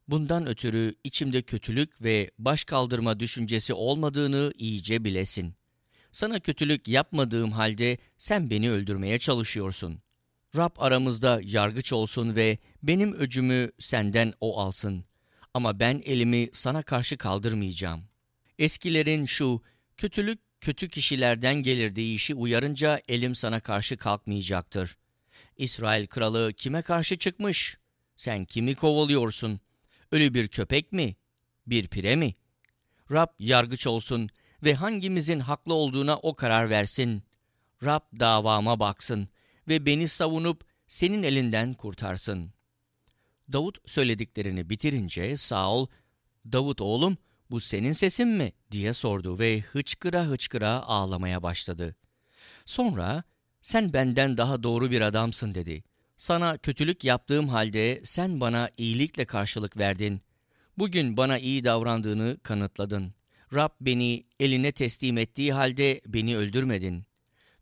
Bundan 0.07 0.47
ötürü 0.47 0.95
içimde 1.03 1.41
kötülük 1.41 2.01
ve 2.03 2.31
baş 2.39 2.63
kaldırma 2.63 3.19
düşüncesi 3.19 3.73
olmadığını 3.73 4.51
iyice 4.57 5.05
bilesin. 5.05 5.55
Sana 6.11 6.39
kötülük 6.39 6.87
yapmadığım 6.87 7.51
halde 7.51 7.97
sen 8.17 8.49
beni 8.49 8.71
öldürmeye 8.71 9.19
çalışıyorsun. 9.19 10.04
Rab 10.55 10.75
aramızda 10.77 11.39
yargıç 11.43 11.93
olsun 11.93 12.35
ve 12.35 12.57
benim 12.83 13.13
öcümü 13.13 13.71
senden 13.79 14.33
o 14.41 14.59
alsın. 14.59 15.05
Ama 15.53 15.79
ben 15.79 16.01
elimi 16.05 16.49
sana 16.53 16.81
karşı 16.81 17.17
kaldırmayacağım. 17.17 18.03
Eskilerin 18.59 19.25
şu 19.25 19.61
kötülük 19.97 20.39
kötü 20.61 20.89
kişilerden 20.89 21.55
gelir 21.55 21.95
deyişi 21.95 22.35
uyarınca 22.35 23.01
elim 23.07 23.35
sana 23.35 23.59
karşı 23.59 23.97
kalkmayacaktır. 23.97 24.97
İsrail 25.57 26.07
kralı 26.07 26.53
kime 26.53 26.81
karşı 26.81 27.17
çıkmış? 27.17 27.77
Sen 28.15 28.45
kimi 28.45 28.75
kovalıyorsun? 28.75 29.59
Ölü 30.11 30.33
bir 30.33 30.47
köpek 30.47 30.91
mi? 30.91 31.15
Bir 31.67 31.87
pire 31.87 32.15
mi? 32.15 32.35
Rab 33.11 33.27
yargıç 33.39 33.87
olsun 33.87 34.29
ve 34.63 34.73
hangimizin 34.73 35.39
haklı 35.39 35.73
olduğuna 35.73 36.17
o 36.17 36.35
karar 36.35 36.69
versin. 36.69 37.23
Rab 37.83 38.19
davama 38.19 38.79
baksın 38.79 39.29
ve 39.67 39.85
beni 39.85 40.07
savunup 40.07 40.63
senin 40.87 41.23
elinden 41.23 41.73
kurtarsın. 41.73 42.53
Davut 43.53 43.77
söylediklerini 43.89 44.69
bitirince 44.69 45.37
Saul, 45.37 45.87
Davut 46.51 46.81
oğlum 46.81 47.17
bu 47.51 47.59
senin 47.59 47.93
sesin 47.93 48.27
mi 48.27 48.51
diye 48.71 48.93
sordu 48.93 49.39
ve 49.39 49.59
hıçkıra 49.59 50.25
hıçkıra 50.25 50.69
ağlamaya 50.69 51.43
başladı. 51.43 51.95
Sonra 52.65 53.23
sen 53.61 53.93
benden 53.93 54.37
daha 54.37 54.63
doğru 54.63 54.91
bir 54.91 55.01
adamsın 55.01 55.55
dedi. 55.55 55.83
Sana 56.17 56.57
kötülük 56.57 57.03
yaptığım 57.03 57.47
halde 57.47 58.01
sen 58.03 58.39
bana 58.39 58.69
iyilikle 58.77 59.25
karşılık 59.25 59.77
verdin. 59.77 60.21
Bugün 60.77 61.17
bana 61.17 61.37
iyi 61.39 61.63
davrandığını 61.63 62.37
kanıtladın. 62.43 63.13
Rab 63.53 63.69
beni 63.81 64.25
eline 64.39 64.71
teslim 64.71 65.17
ettiği 65.17 65.53
halde 65.53 66.01
beni 66.07 66.37
öldürmedin. 66.37 67.03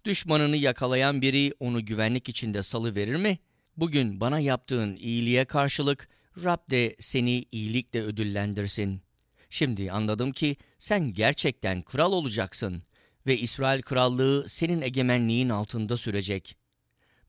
Düşmanını 0.06 0.56
yakalayan 0.58 1.22
biri 1.22 1.54
onu 1.60 1.86
güvenlik 1.86 2.30
içinde 2.30 2.64
salı 2.64 2.96
verir 2.96 3.16
mi? 3.16 3.40
Bugün 3.78 4.20
bana 4.20 4.40
yaptığın 4.40 4.96
iyiliğe 4.96 5.46
karşılık 5.46 6.10
Rab 6.44 6.70
de 6.70 6.96
seni 7.00 7.46
iyilikle 7.52 8.02
ödüllendirsin. 8.02 9.02
Şimdi 9.50 9.92
anladım 9.92 10.32
ki 10.32 10.56
sen 10.78 11.14
gerçekten 11.14 11.82
kral 11.82 12.12
olacaksın 12.12 12.84
ve 13.28 13.38
İsrail 13.38 13.82
krallığı 13.82 14.50
senin 14.50 14.82
egemenliğin 14.82 15.50
altında 15.50 15.98
sürecek. 15.98 16.58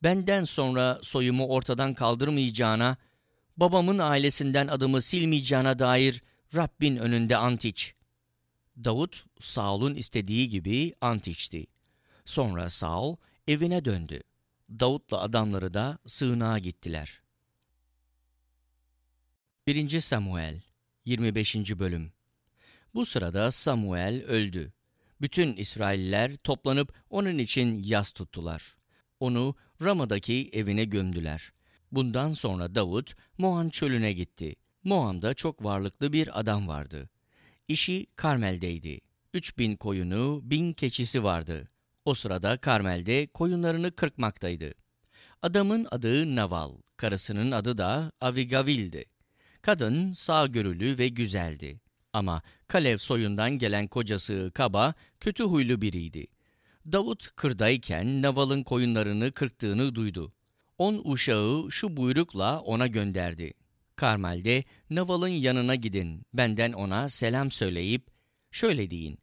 Benden 0.02 0.44
sonra 0.44 0.98
soyumu 1.02 1.46
ortadan 1.46 1.94
kaldırmayacağına, 1.94 2.96
babamın 3.56 3.98
ailesinden 3.98 4.66
adımı 4.66 5.02
silmeyeceğine 5.02 5.78
dair 5.78 6.22
Rabbin 6.54 6.96
önünde 6.96 7.36
ant. 7.36 7.64
Davut, 8.84 9.24
Saul'un 9.40 9.94
istediği 9.94 10.48
gibi 10.48 10.94
ant. 11.00 11.28
Sonra 12.24 12.70
Saul 12.70 13.16
evine 13.48 13.84
döndü. 13.84 14.20
Davut'la 14.70 15.20
adamları 15.20 15.74
da 15.74 15.98
sığınağa 16.06 16.58
gittiler. 16.58 17.22
1. 19.66 20.00
Samuel 20.00 20.60
25. 21.04 21.56
Bölüm 21.56 22.12
Bu 22.94 23.06
sırada 23.06 23.50
Samuel 23.50 24.22
öldü. 24.24 24.72
Bütün 25.20 25.56
İsrailler 25.56 26.36
toplanıp 26.36 26.94
onun 27.10 27.38
için 27.38 27.82
yas 27.82 28.12
tuttular. 28.12 28.76
Onu 29.20 29.54
Rama'daki 29.82 30.50
evine 30.52 30.84
gömdüler. 30.84 31.52
Bundan 31.92 32.32
sonra 32.32 32.74
Davut 32.74 33.14
Moan 33.38 33.68
çölüne 33.68 34.12
gitti. 34.12 34.56
Moan'da 34.84 35.34
çok 35.34 35.64
varlıklı 35.64 36.12
bir 36.12 36.40
adam 36.40 36.68
vardı. 36.68 37.10
İşi 37.68 38.06
Karmel'deydi. 38.16 39.00
Üç 39.34 39.58
bin 39.58 39.76
koyunu, 39.76 40.40
bin 40.44 40.72
keçisi 40.72 41.24
vardı. 41.24 41.68
O 42.04 42.14
sırada 42.14 42.56
Karmel'de 42.56 43.26
koyunlarını 43.26 43.90
kırkmaktaydı. 43.92 44.74
Adamın 45.42 45.86
adı 45.90 46.36
Naval, 46.36 46.72
karısının 46.96 47.50
adı 47.50 47.78
da 47.78 48.12
Avigavil'di. 48.20 49.04
Kadın 49.62 50.12
sağgörülü 50.12 50.98
ve 50.98 51.08
güzeldi. 51.08 51.80
Ama 52.12 52.42
Kalev 52.68 52.98
soyundan 52.98 53.50
gelen 53.50 53.88
kocası 53.88 54.50
Kaba 54.54 54.94
kötü 55.20 55.44
huylu 55.44 55.80
biriydi. 55.80 56.26
Davut 56.92 57.36
kırdayken 57.36 58.22
Naval'ın 58.22 58.62
koyunlarını 58.62 59.32
kırktığını 59.32 59.94
duydu. 59.94 60.32
On 60.78 61.02
uşağı 61.04 61.66
şu 61.70 61.96
buyrukla 61.96 62.60
ona 62.60 62.86
gönderdi. 62.86 63.54
Karmel'de 63.96 64.64
Naval'ın 64.90 65.28
yanına 65.28 65.74
gidin, 65.74 66.26
benden 66.34 66.72
ona 66.72 67.08
selam 67.08 67.50
söyleyip, 67.50 68.06
şöyle 68.50 68.90
deyin, 68.90 69.18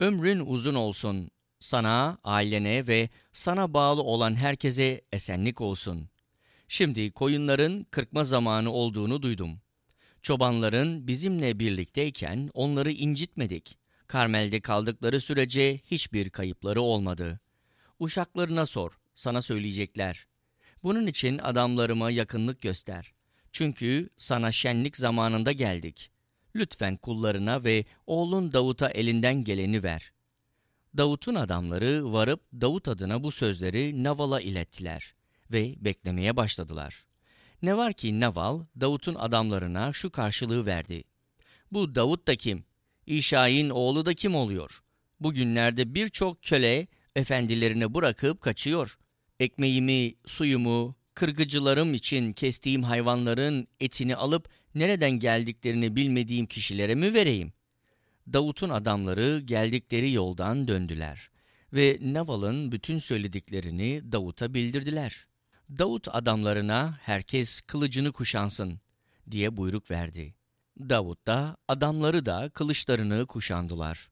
ömrün 0.00 0.40
uzun 0.40 0.74
olsun, 0.74 1.30
sana, 1.60 2.18
ailene 2.24 2.86
ve 2.86 3.08
sana 3.32 3.74
bağlı 3.74 4.02
olan 4.02 4.34
herkese 4.34 5.00
esenlik 5.12 5.60
olsun. 5.60 6.08
Şimdi 6.68 7.10
koyunların 7.10 7.86
kırkma 7.90 8.24
zamanı 8.24 8.72
olduğunu 8.72 9.22
duydum. 9.22 9.60
Çobanların 10.22 11.06
bizimle 11.06 11.58
birlikteyken 11.58 12.50
onları 12.54 12.90
incitmedik. 12.90 13.78
Karmel'de 14.06 14.60
kaldıkları 14.60 15.20
sürece 15.20 15.78
hiçbir 15.78 16.30
kayıpları 16.30 16.82
olmadı. 16.82 17.40
Uşaklarına 18.00 18.66
sor, 18.66 18.98
sana 19.14 19.42
söyleyecekler. 19.42 20.26
Bunun 20.82 21.06
için 21.06 21.38
adamlarıma 21.38 22.10
yakınlık 22.10 22.60
göster. 22.60 23.12
Çünkü 23.52 24.08
sana 24.16 24.52
şenlik 24.52 24.96
zamanında 24.96 25.52
geldik. 25.52 26.10
Lütfen 26.56 26.96
kullarına 26.96 27.64
ve 27.64 27.84
oğlun 28.06 28.52
Davut'a 28.52 28.88
elinden 28.88 29.44
geleni 29.44 29.82
ver. 29.82 30.12
Davut'un 30.96 31.34
adamları 31.34 32.12
varıp 32.12 32.40
Davut 32.52 32.88
adına 32.88 33.22
bu 33.22 33.32
sözleri 33.32 34.04
Naval'a 34.04 34.40
ilettiler 34.40 35.14
ve 35.52 35.74
beklemeye 35.78 36.36
başladılar. 36.36 37.04
Ne 37.62 37.76
var 37.76 37.92
ki 37.92 38.20
Naval, 38.20 38.60
Davut'un 38.80 39.14
adamlarına 39.14 39.92
şu 39.92 40.10
karşılığı 40.10 40.66
verdi. 40.66 41.04
Bu 41.72 41.94
Davut 41.94 42.26
da 42.26 42.36
kim? 42.36 42.64
İşayin 43.06 43.70
oğlu 43.70 44.06
da 44.06 44.14
kim 44.14 44.34
oluyor? 44.34 44.80
Bugünlerde 45.20 45.94
birçok 45.94 46.42
köle 46.42 46.86
efendilerini 47.16 47.94
bırakıp 47.94 48.40
kaçıyor. 48.40 48.98
Ekmeğimi, 49.40 50.14
suyumu, 50.26 50.96
kırgıcılarım 51.14 51.94
için 51.94 52.32
kestiğim 52.32 52.82
hayvanların 52.82 53.68
etini 53.80 54.16
alıp 54.16 54.48
nereden 54.74 55.10
geldiklerini 55.10 55.96
bilmediğim 55.96 56.46
kişilere 56.46 56.94
mi 56.94 57.14
vereyim? 57.14 57.52
Davut'un 58.32 58.68
adamları 58.68 59.40
geldikleri 59.44 60.12
yoldan 60.12 60.68
döndüler 60.68 61.30
ve 61.72 61.98
Naval'ın 62.00 62.72
bütün 62.72 62.98
söylediklerini 62.98 64.12
Davut'a 64.12 64.54
bildirdiler. 64.54 65.26
Davut 65.78 66.08
adamlarına 66.10 66.98
herkes 67.02 67.60
kılıcını 67.60 68.12
kuşansın 68.12 68.80
diye 69.30 69.56
buyruk 69.56 69.90
verdi. 69.90 70.34
Davut 70.78 71.26
da 71.26 71.56
adamları 71.68 72.26
da 72.26 72.48
kılıçlarını 72.48 73.26
kuşandılar. 73.26 74.08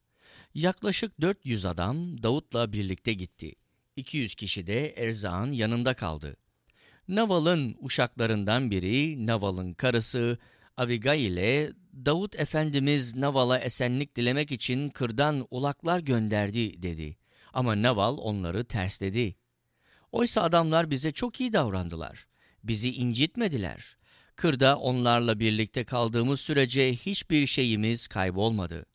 Yaklaşık 0.55 1.21
400 1.21 1.67
adam 1.67 2.23
Davut'la 2.23 2.73
birlikte 2.73 3.13
gitti. 3.13 3.55
200 3.97 4.35
kişi 4.35 4.67
de 4.67 4.91
Erzağ'ın 4.91 5.53
yanında 5.53 5.95
kaldı. 5.95 6.37
Naval'ın 7.09 7.77
uşaklarından 7.81 8.71
biri, 8.71 9.27
Naval'ın 9.27 9.75
karısı 9.75 10.39
Avigail'e 10.79 11.73
Davut 12.07 12.41
Efendimiz 12.41 13.17
Naval'a 13.17 13.59
esenlik 13.59 14.17
dilemek 14.17 14.53
için 14.53 14.89
kırdan 14.89 15.47
ulaklar 15.51 16.01
gönderdi 16.01 16.83
dedi. 16.83 17.17
Ama 17.53 17.83
Naval 17.83 18.19
onları 18.19 18.65
tersledi. 18.65 19.37
Oysa 20.13 20.43
adamlar 20.43 20.91
bize 20.91 21.13
çok 21.13 21.41
iyi 21.41 21.53
davrandılar. 21.53 22.27
Bizi 22.65 22.95
incitmediler. 22.95 23.97
Kırda 24.37 24.79
onlarla 24.79 25.41
birlikte 25.41 25.85
kaldığımız 25.85 26.41
sürece 26.41 26.93
hiçbir 26.93 27.47
şeyimiz 27.47 28.07
kaybolmadı. 28.07 28.87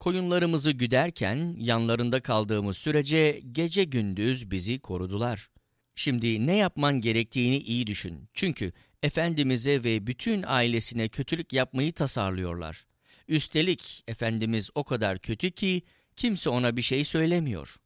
Koyunlarımızı 0.00 0.70
güderken 0.70 1.56
yanlarında 1.58 2.20
kaldığımız 2.20 2.76
sürece 2.76 3.40
gece 3.52 3.84
gündüz 3.84 4.50
bizi 4.50 4.78
korudular. 4.78 5.50
Şimdi 5.94 6.46
ne 6.46 6.56
yapman 6.56 7.00
gerektiğini 7.00 7.58
iyi 7.58 7.86
düşün. 7.86 8.28
Çünkü 8.34 8.72
Efendimiz'e 9.02 9.84
ve 9.84 10.06
bütün 10.06 10.44
ailesine 10.46 11.08
kötülük 11.08 11.52
yapmayı 11.52 11.92
tasarlıyorlar. 11.92 12.86
Üstelik 13.28 14.04
Efendimiz 14.08 14.70
o 14.74 14.84
kadar 14.84 15.18
kötü 15.18 15.50
ki 15.50 15.82
kimse 16.16 16.50
ona 16.50 16.76
bir 16.76 16.82
şey 16.82 17.04
söylemiyor. 17.04 17.76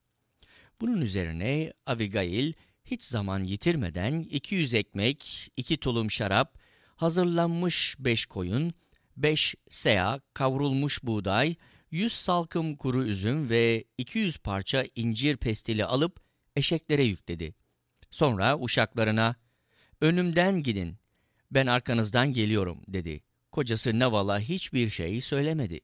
Bunun 0.80 1.00
üzerine 1.00 1.72
Abigail 1.86 2.52
hiç 2.84 3.04
zaman 3.04 3.44
yitirmeden 3.44 4.20
200 4.20 4.74
ekmek, 4.74 5.50
2 5.56 5.76
tulum 5.76 6.10
şarap, 6.10 6.58
hazırlanmış 6.96 7.96
5 7.98 8.26
koyun, 8.26 8.74
5 9.16 9.54
sea 9.68 10.20
kavrulmuş 10.34 11.02
buğday, 11.02 11.54
100 11.90 12.12
salkım 12.12 12.76
kuru 12.76 13.04
üzüm 13.04 13.50
ve 13.50 13.84
200 13.98 14.38
parça 14.38 14.84
incir 14.94 15.36
pestili 15.36 15.84
alıp 15.84 16.20
eşeklere 16.56 17.04
yükledi. 17.04 17.54
Sonra 18.10 18.58
uşaklarına, 18.58 19.36
önümden 20.00 20.62
gidin, 20.62 20.98
ben 21.50 21.66
arkanızdan 21.66 22.32
geliyorum 22.32 22.82
dedi. 22.88 23.20
Kocası 23.52 23.98
Naval'a 23.98 24.40
hiçbir 24.40 24.88
şey 24.88 25.20
söylemedi. 25.20 25.80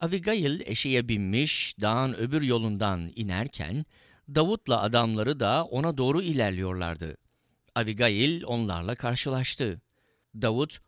Abigail 0.00 0.60
eşeğe 0.60 1.08
binmiş 1.08 1.74
dağın 1.80 2.14
öbür 2.14 2.42
yolundan 2.42 3.12
inerken 3.16 3.84
Davut'la 4.34 4.82
adamları 4.82 5.40
da 5.40 5.64
ona 5.64 5.98
doğru 5.98 6.22
ilerliyorlardı. 6.22 7.16
Abigail 7.74 8.42
onlarla 8.42 8.94
karşılaştı. 8.94 9.80
Davut, 10.34 10.78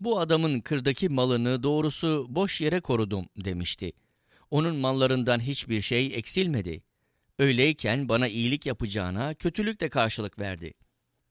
bu 0.00 0.20
adamın 0.20 0.60
kırdaki 0.60 1.08
malını 1.08 1.62
doğrusu 1.62 2.26
boş 2.28 2.60
yere 2.60 2.80
korudum 2.80 3.26
demişti. 3.36 3.92
Onun 4.50 4.76
mallarından 4.76 5.40
hiçbir 5.40 5.80
şey 5.80 6.06
eksilmedi. 6.06 6.82
Öyleyken 7.38 8.08
bana 8.08 8.28
iyilik 8.28 8.66
yapacağına 8.66 9.34
kötülükle 9.34 9.88
karşılık 9.88 10.38
verdi. 10.38 10.74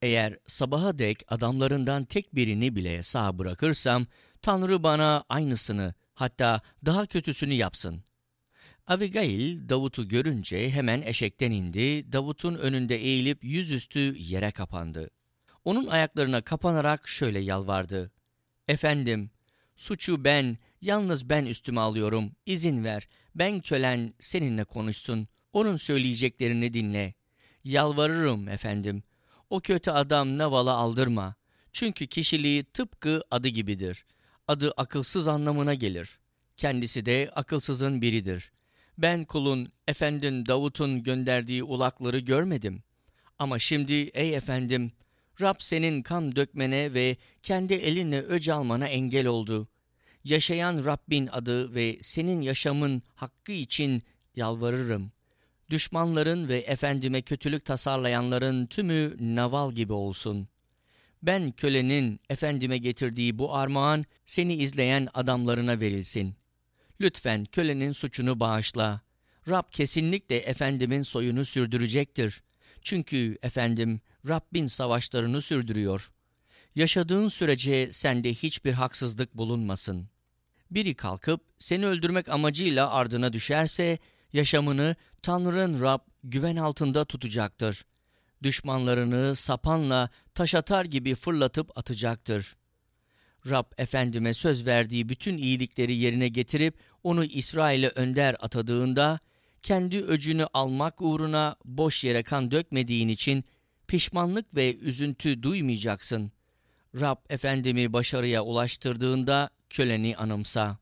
Eğer 0.06 0.38
sabaha 0.48 0.98
dek 0.98 1.24
adamlarından 1.28 2.06
tek 2.06 2.36
birini 2.36 2.76
bile 2.76 3.04
sağ 3.04 3.40
bırakırsam, 3.40 4.08
Tanrı 4.42 4.84
bana 4.84 5.24
aynısını, 5.30 5.94
hatta 6.14 6.62
daha 6.86 7.06
kötüsünü 7.06 7.54
yapsın. 7.54 8.04
Abigail 8.88 9.70
Davut'u 9.70 10.08
görünce 10.08 10.70
hemen 10.70 11.02
eşekten 11.02 11.52
indi, 11.52 12.12
Davut'un 12.12 12.56
önünde 12.56 12.96
eğilip 12.96 13.44
yüzüstü 13.44 14.16
yere 14.18 14.52
kapandı. 14.52 15.10
Onun 15.64 15.88
ayaklarına 15.88 16.42
kapanarak 16.42 17.08
şöyle 17.08 17.40
yalvardı. 17.40 18.12
Efendim, 18.68 19.32
suçu 19.76 20.24
ben, 20.24 20.58
yalnız 20.82 21.30
ben 21.30 21.46
üstüme 21.46 21.82
alıyorum, 21.82 22.32
izin 22.46 22.84
ver, 22.84 23.08
ben 23.36 23.60
kölen 23.60 24.14
seninle 24.20 24.64
konuşsun, 24.64 25.28
onun 25.54 25.78
söyleyeceklerini 25.78 26.74
dinle. 26.74 27.14
Yalvarırım 27.64 28.48
efendim, 28.48 29.04
o 29.50 29.60
kötü 29.60 29.92
adam 29.92 30.38
Naval'a 30.38 30.74
aldırma. 30.74 31.36
Çünkü 31.74 32.08
kişiliği 32.08 32.64
tıpkı 32.64 33.22
adı 33.32 33.48
gibidir. 33.48 34.06
Adı 34.48 34.74
akılsız 34.78 35.28
anlamına 35.28 35.74
gelir. 35.74 36.20
Kendisi 36.58 37.06
de 37.06 37.32
akılsızın 37.36 38.02
biridir. 38.02 38.52
Ben 38.98 39.26
kulun, 39.26 39.72
efendim 39.88 40.46
Davut'un 40.48 41.04
gönderdiği 41.04 41.64
ulakları 41.64 42.20
görmedim. 42.20 42.84
Ama 43.40 43.60
şimdi 43.60 43.94
ey 43.94 44.36
efendim, 44.36 44.92
Rab 45.42 45.56
senin 45.60 46.02
kan 46.02 46.36
dökmene 46.36 46.94
ve 46.94 47.18
kendi 47.44 47.74
elinle 47.74 48.22
öc 48.22 48.54
almana 48.54 48.88
engel 48.88 49.28
oldu. 49.28 49.68
Yaşayan 50.24 50.86
Rabbin 50.86 51.28
adı 51.28 51.76
ve 51.76 51.98
senin 52.02 52.42
yaşamın 52.42 53.02
hakkı 53.16 53.52
için 53.52 54.02
yalvarırım. 54.36 55.12
Düşmanların 55.70 56.50
ve 56.50 56.58
efendime 56.58 57.22
kötülük 57.22 57.66
tasarlayanların 57.66 58.66
tümü 58.66 59.16
naval 59.20 59.72
gibi 59.72 59.94
olsun. 59.94 60.48
Ben 61.24 61.52
kölenin 61.52 62.20
efendime 62.30 62.78
getirdiği 62.78 63.40
bu 63.40 63.56
armağan 63.56 64.06
seni 64.26 64.56
izleyen 64.56 65.08
adamlarına 65.14 65.80
verilsin. 65.80 66.36
Lütfen 67.02 67.46
kölenin 67.46 67.92
suçunu 67.92 68.40
bağışla. 68.40 69.02
Rab 69.50 69.72
kesinlikle 69.72 70.38
efendimin 70.38 71.02
soyunu 71.02 71.46
sürdürecektir. 71.46 72.44
Çünkü 72.82 73.38
efendim 73.44 74.02
Rabbin 74.28 74.68
savaşlarını 74.68 75.42
sürdürüyor. 75.42 76.12
Yaşadığın 76.76 77.28
sürece 77.28 77.92
sende 77.92 78.34
hiçbir 78.34 78.74
haksızlık 78.74 79.38
bulunmasın. 79.38 80.10
Biri 80.72 80.96
kalkıp 80.96 81.42
seni 81.60 81.86
öldürmek 81.86 82.30
amacıyla 82.30 82.92
ardına 82.92 83.34
düşerse 83.34 84.00
yaşamını 84.36 84.96
Tanrı'nın 85.22 85.82
Rab 85.82 86.00
güven 86.24 86.56
altında 86.56 87.06
tutacaktır. 87.06 87.86
Düşmanlarını 88.44 89.36
sapanla 89.36 90.10
taş 90.36 90.56
atar 90.56 90.86
gibi 90.86 91.16
fırlatıp 91.16 91.78
atacaktır. 91.78 92.56
Rab 93.50 93.66
Efendime 93.78 94.34
söz 94.34 94.66
verdiği 94.66 95.10
bütün 95.10 95.38
iyilikleri 95.38 95.96
yerine 95.96 96.28
getirip 96.28 96.78
onu 97.04 97.26
İsrail'e 97.26 97.90
önder 97.90 98.36
atadığında, 98.40 99.20
kendi 99.62 99.98
öcünü 99.98 100.48
almak 100.54 101.02
uğruna 101.02 101.56
boş 101.66 102.04
yere 102.04 102.24
kan 102.24 102.52
dökmediğin 102.52 103.08
için 103.08 103.46
pişmanlık 103.88 104.56
ve 104.56 104.76
üzüntü 104.76 105.44
duymayacaksın. 105.44 106.32
Rab 107.00 107.18
Efendimi 107.30 107.94
başarıya 107.94 108.44
ulaştırdığında 108.44 109.50
köleni 109.70 110.18
anımsa. 110.18 110.78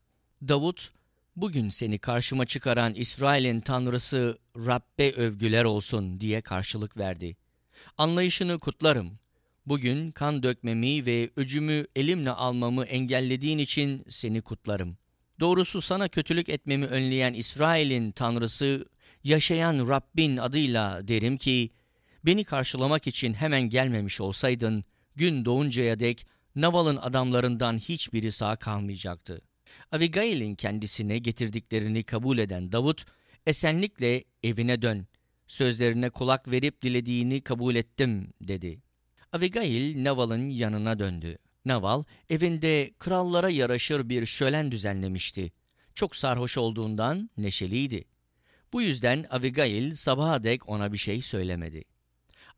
Davut, 0.48 0.92
bugün 1.36 1.70
seni 1.70 1.98
karşıma 1.98 2.46
çıkaran 2.46 2.94
İsrail'in 2.94 3.60
tanrısı 3.60 4.38
Rabbe 4.56 5.12
övgüler 5.12 5.64
olsun 5.64 6.20
diye 6.20 6.40
karşılık 6.40 6.96
verdi. 6.96 7.36
Anlayışını 7.98 8.58
kutlarım. 8.58 9.18
Bugün 9.66 10.10
kan 10.10 10.42
dökmemi 10.42 11.06
ve 11.06 11.30
öcümü 11.36 11.86
elimle 11.96 12.30
almamı 12.30 12.84
engellediğin 12.84 13.58
için 13.58 14.04
seni 14.08 14.40
kutlarım. 14.40 14.96
Doğrusu 15.40 15.80
sana 15.80 16.08
kötülük 16.08 16.48
etmemi 16.48 16.86
önleyen 16.86 17.34
İsrail'in 17.34 18.12
tanrısı, 18.12 18.86
yaşayan 19.24 19.88
Rabbin 19.88 20.36
adıyla 20.36 21.08
derim 21.08 21.36
ki, 21.36 21.70
beni 22.26 22.44
karşılamak 22.44 23.06
için 23.06 23.34
hemen 23.34 23.62
gelmemiş 23.62 24.20
olsaydın, 24.20 24.84
gün 25.16 25.44
doğuncaya 25.44 25.98
dek 25.98 26.26
Naval'ın 26.56 26.96
adamlarından 26.96 27.78
hiçbiri 27.78 28.32
sağ 28.32 28.56
kalmayacaktı. 28.56 29.40
Abigail'in 29.92 30.54
kendisine 30.54 31.18
getirdiklerini 31.18 32.02
kabul 32.02 32.38
eden 32.38 32.72
Davut, 32.72 33.04
esenlikle 33.46 34.24
evine 34.42 34.82
dön, 34.82 35.06
sözlerine 35.46 36.10
kulak 36.10 36.50
verip 36.50 36.82
dilediğini 36.82 37.40
kabul 37.40 37.74
ettim 37.74 38.28
dedi. 38.40 38.80
Abigail 39.32 40.04
Naval'ın 40.04 40.48
yanına 40.48 40.98
döndü. 40.98 41.38
Naval 41.64 42.02
evinde 42.30 42.90
krallara 42.98 43.50
yaraşır 43.50 44.08
bir 44.08 44.26
şölen 44.26 44.72
düzenlemişti. 44.72 45.52
Çok 45.94 46.16
sarhoş 46.16 46.58
olduğundan 46.58 47.30
neşeliydi. 47.36 48.04
Bu 48.72 48.82
yüzden 48.82 49.26
Abigail 49.30 49.94
sabaha 49.94 50.42
dek 50.42 50.68
ona 50.68 50.92
bir 50.92 50.98
şey 50.98 51.22
söylemedi. 51.22 51.84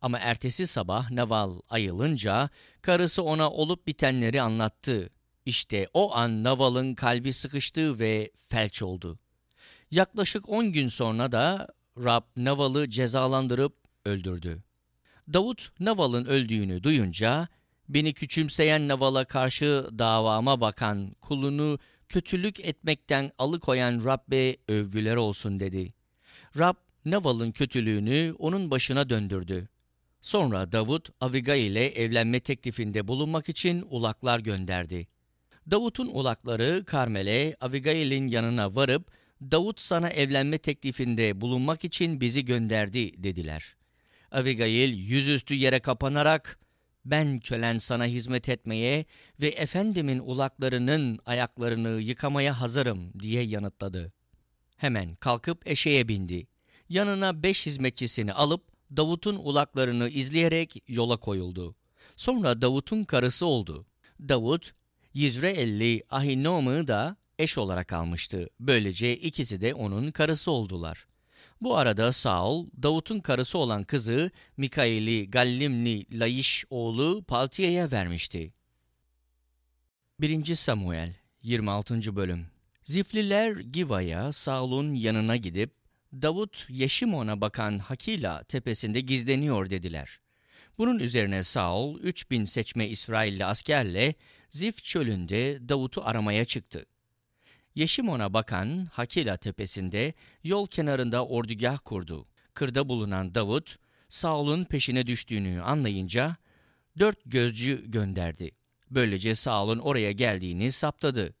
Ama 0.01 0.19
ertesi 0.19 0.67
sabah 0.67 1.11
Naval 1.11 1.59
ayılınca 1.69 2.49
karısı 2.81 3.23
ona 3.23 3.51
olup 3.51 3.87
bitenleri 3.87 4.41
anlattı. 4.41 5.09
İşte 5.47 5.87
o 5.93 6.15
an 6.15 6.43
Naval'ın 6.43 6.95
kalbi 6.95 7.33
sıkıştı 7.33 7.99
ve 7.99 8.31
felç 8.49 8.81
oldu. 8.81 9.19
Yaklaşık 9.91 10.49
10 10.49 10.71
gün 10.71 10.87
sonra 10.87 11.31
da 11.31 11.67
Rab 11.97 12.23
Naval'ı 12.35 12.89
cezalandırıp 12.89 13.75
öldürdü. 14.05 14.63
Davut 15.33 15.69
Naval'ın 15.79 16.25
öldüğünü 16.25 16.83
duyunca 16.83 17.47
beni 17.89 18.13
küçümseyen 18.13 18.87
Naval'a 18.87 19.25
karşı 19.25 19.89
davama 19.99 20.61
bakan 20.61 21.15
kulunu 21.21 21.79
kötülük 22.09 22.59
etmekten 22.59 23.31
alıkoyan 23.37 24.03
Rabbe 24.03 24.57
övgüler 24.67 25.15
olsun 25.15 25.59
dedi. 25.59 25.93
Rab 26.57 26.75
Naval'ın 27.05 27.51
kötülüğünü 27.51 28.35
onun 28.39 28.71
başına 28.71 29.09
döndürdü. 29.09 29.69
Sonra 30.21 30.71
Davut 30.71 31.09
Aviga 31.21 31.55
ile 31.55 31.85
evlenme 31.87 32.39
teklifinde 32.39 33.07
bulunmak 33.07 33.49
için 33.49 33.85
ulaklar 33.89 34.39
gönderdi. 34.39 35.07
Davut'un 35.71 36.07
ulakları 36.07 36.83
Karmel'e 36.85 37.55
Avigail'in 37.61 38.27
yanına 38.27 38.75
varıp 38.75 39.11
Davut 39.41 39.79
sana 39.79 40.09
evlenme 40.09 40.57
teklifinde 40.57 41.41
bulunmak 41.41 41.85
için 41.85 42.21
bizi 42.21 42.45
gönderdi 42.45 43.23
dediler. 43.23 43.75
Avigail 44.31 44.97
yüzüstü 44.97 45.53
yere 45.53 45.79
kapanarak 45.79 46.59
ben 47.05 47.39
kölen 47.39 47.77
sana 47.77 48.05
hizmet 48.05 48.49
etmeye 48.49 49.05
ve 49.41 49.47
efendimin 49.47 50.19
ulaklarının 50.19 51.19
ayaklarını 51.25 52.01
yıkamaya 52.01 52.61
hazırım 52.61 53.13
diye 53.19 53.43
yanıtladı. 53.43 54.13
Hemen 54.77 55.15
kalkıp 55.15 55.67
eşeğe 55.67 56.07
bindi. 56.07 56.47
Yanına 56.89 57.43
beş 57.43 57.65
hizmetçisini 57.65 58.33
alıp 58.33 58.63
Davut'un 58.97 59.35
ulaklarını 59.35 60.09
izleyerek 60.09 60.83
yola 60.87 61.17
koyuldu. 61.17 61.75
Sonra 62.17 62.61
Davut'un 62.61 63.03
karısı 63.03 63.45
oldu. 63.45 63.85
Davut, 64.19 64.73
Yizreelli 65.17 66.03
Ahinom'u 66.09 66.87
da 66.87 67.17
eş 67.39 67.57
olarak 67.57 67.93
almıştı. 67.93 68.49
Böylece 68.59 69.17
ikisi 69.17 69.61
de 69.61 69.73
onun 69.73 70.11
karısı 70.11 70.51
oldular. 70.51 71.07
Bu 71.61 71.77
arada 71.77 72.11
Saul, 72.11 72.67
Davut'un 72.83 73.19
karısı 73.19 73.57
olan 73.57 73.83
kızı 73.83 74.31
Mikail'i 74.57 75.29
Gallimli 75.29 76.19
Laiş 76.19 76.65
oğlu 76.69 77.23
Paltiye'ye 77.27 77.91
vermişti. 77.91 78.53
1. 80.19 80.55
Samuel 80.55 81.15
26. 81.41 82.15
Bölüm 82.15 82.45
Zifliler 82.83 83.51
Giva'ya 83.57 84.31
Saul'un 84.31 84.93
yanına 84.93 85.35
gidip 85.35 85.71
Davut 86.13 86.65
Yeşimon'a 86.69 87.41
bakan 87.41 87.79
Hakila 87.79 88.43
tepesinde 88.43 89.01
gizleniyor 89.01 89.69
dediler. 89.69 90.19
Bunun 90.77 90.99
üzerine 90.99 91.43
Saul 91.43 91.99
3000 91.99 92.45
seçme 92.45 92.87
İsrailli 92.87 93.45
askerle 93.45 94.15
Zif 94.49 94.83
çölünde 94.83 95.69
Davut'u 95.69 96.01
aramaya 96.05 96.45
çıktı. 96.45 96.85
Yeşimon'a 97.75 98.33
bakan 98.33 98.87
Hakila 98.91 99.37
tepesinde 99.37 100.13
yol 100.43 100.67
kenarında 100.67 101.25
ordugah 101.25 101.79
kurdu. 101.85 102.25
Kırda 102.53 102.89
bulunan 102.89 103.35
Davut, 103.35 103.75
Saul'un 104.09 104.63
peşine 104.63 105.07
düştüğünü 105.07 105.61
anlayınca 105.61 106.35
dört 106.99 107.17
gözcü 107.25 107.91
gönderdi. 107.91 108.51
Böylece 108.91 109.35
Saul'un 109.35 109.79
oraya 109.79 110.11
geldiğini 110.11 110.71
saptadı. 110.71 111.33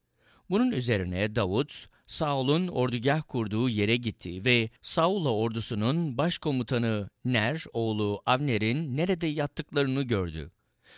Bunun 0.49 0.71
üzerine 0.71 1.35
Davut, 1.35 1.87
Saul'un 2.07 2.67
ordugah 2.67 3.21
kurduğu 3.27 3.69
yere 3.69 3.95
gitti 3.95 4.45
ve 4.45 4.69
Saul'la 4.81 5.33
ordusunun 5.33 6.17
başkomutanı 6.17 7.09
Ner 7.25 7.63
oğlu 7.73 8.21
Avner'in 8.25 8.97
nerede 8.97 9.27
yattıklarını 9.27 10.03
gördü. 10.03 10.51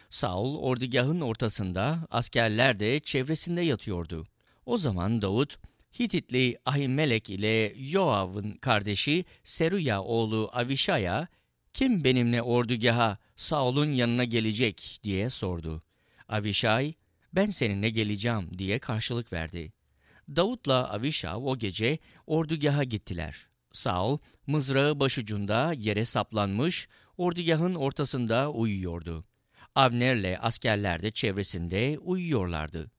Saul 0.10 0.58
ordugahın 0.58 1.22
ortasında, 1.22 2.08
askerler 2.10 2.80
de 2.80 3.00
çevresinde 3.00 3.62
yatıyordu. 3.62 4.28
O 4.66 4.78
zaman 4.78 5.22
Davut, 5.22 5.58
Hititli 6.00 6.58
Ahimelek 6.66 7.30
ile 7.30 7.74
Yoav'ın 7.78 8.52
kardeşi 8.52 9.26
Seruya 9.44 10.04
oğlu 10.04 10.50
Avişay'a, 10.54 11.28
kim 11.74 12.04
benimle 12.04 12.42
ordugaha 12.42 13.18
Saul'un 13.36 13.92
yanına 13.92 14.24
gelecek 14.24 15.00
diye 15.04 15.30
sordu. 15.30 15.84
Avişay, 16.28 16.94
ben 17.34 17.50
seninle 17.50 17.90
geleceğim 17.90 18.50
diye 18.58 18.80
karşılık 18.80 19.34
verdi. 19.34 19.79
Davut'la 20.36 20.90
Avişav 20.90 21.44
o 21.44 21.58
gece 21.58 22.00
ordugaha 22.28 22.84
gittiler. 22.84 23.48
Saul, 23.72 24.18
mızrağı 24.48 25.00
başucunda 25.00 25.74
yere 25.74 26.06
saplanmış, 26.06 26.88
ordugahın 27.18 27.76
ortasında 27.76 28.52
uyuyordu. 28.52 29.26
Avner'le 29.76 30.38
askerler 30.42 31.02
de 31.02 31.12
çevresinde 31.12 32.00
uyuyorlardı. 32.00 32.92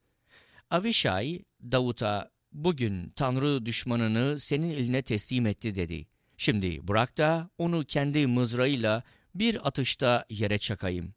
Avişay, 0.69 1.41
Davut'a 1.61 2.31
bugün 2.51 3.09
Tanrı 3.09 3.65
düşmanını 3.65 4.39
senin 4.39 4.69
eline 4.69 5.01
teslim 5.01 5.45
etti 5.45 5.75
dedi. 5.75 6.07
Şimdi 6.37 6.87
bırak 6.87 7.17
da 7.17 7.49
onu 7.57 7.85
kendi 7.85 8.27
mızrağıyla 8.27 9.03
bir 9.35 9.67
atışta 9.67 10.25
yere 10.29 10.57
çakayım. 10.57 11.13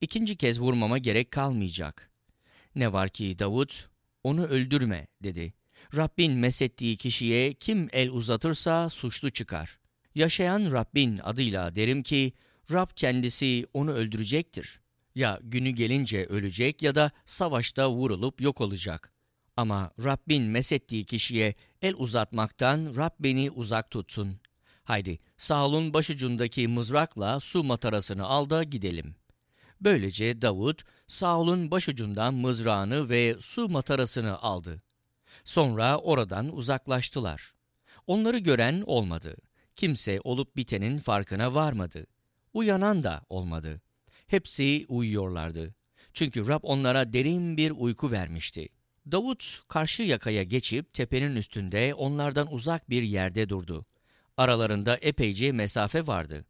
İkinci 0.00 0.36
kez 0.36 0.60
vurmama 0.60 0.98
gerek 0.98 1.30
kalmayacak. 1.30 2.10
Ne 2.74 2.92
var 2.92 3.08
ki 3.08 3.38
Davut, 3.38 3.89
onu 4.24 4.46
öldürme 4.46 5.06
dedi. 5.22 5.54
Rabbin 5.96 6.32
mesettiği 6.32 6.96
kişiye 6.96 7.52
kim 7.52 7.88
el 7.92 8.10
uzatırsa 8.10 8.90
suçlu 8.90 9.30
çıkar. 9.30 9.78
Yaşayan 10.14 10.72
Rabbin 10.72 11.18
adıyla 11.18 11.74
derim 11.74 12.02
ki, 12.02 12.32
Rab 12.72 12.88
kendisi 12.96 13.66
onu 13.72 13.90
öldürecektir. 13.90 14.80
Ya 15.14 15.38
günü 15.42 15.70
gelince 15.70 16.24
ölecek 16.24 16.82
ya 16.82 16.94
da 16.94 17.10
savaşta 17.24 17.90
vurulup 17.90 18.40
yok 18.40 18.60
olacak. 18.60 19.12
Ama 19.56 19.90
Rabbin 20.04 20.42
mesettiği 20.42 21.04
kişiye 21.04 21.54
el 21.82 21.94
uzatmaktan 21.94 22.96
Rab 22.96 23.10
beni 23.20 23.50
uzak 23.50 23.90
tutsun. 23.90 24.40
Haydi 24.84 25.18
Saul'un 25.36 25.94
başucundaki 25.94 26.68
mızrakla 26.68 27.40
su 27.40 27.64
matarasını 27.64 28.26
al 28.26 28.50
da 28.50 28.64
gidelim. 28.64 29.14
Böylece 29.80 30.42
Davut 30.42 30.82
Saul'un 31.10 31.70
başucundan 31.70 32.34
mızrağını 32.34 33.10
ve 33.10 33.36
su 33.40 33.68
matarasını 33.68 34.38
aldı. 34.42 34.82
Sonra 35.44 35.98
oradan 35.98 36.56
uzaklaştılar. 36.56 37.52
Onları 38.06 38.38
gören 38.38 38.82
olmadı. 38.86 39.36
Kimse 39.76 40.20
olup 40.24 40.56
bitenin 40.56 40.98
farkına 40.98 41.54
varmadı. 41.54 42.06
Uyanan 42.54 43.04
da 43.04 43.22
olmadı. 43.28 43.80
Hepsi 44.26 44.86
uyuyorlardı. 44.88 45.74
Çünkü 46.12 46.48
Rab 46.48 46.60
onlara 46.62 47.12
derin 47.12 47.56
bir 47.56 47.70
uyku 47.70 48.10
vermişti. 48.10 48.68
Davut 49.12 49.62
karşı 49.68 50.02
yakaya 50.02 50.42
geçip 50.42 50.92
tepenin 50.92 51.36
üstünde 51.36 51.94
onlardan 51.94 52.52
uzak 52.52 52.90
bir 52.90 53.02
yerde 53.02 53.48
durdu. 53.48 53.86
Aralarında 54.36 54.96
epeyce 54.96 55.52
mesafe 55.52 56.06
vardı. 56.06 56.44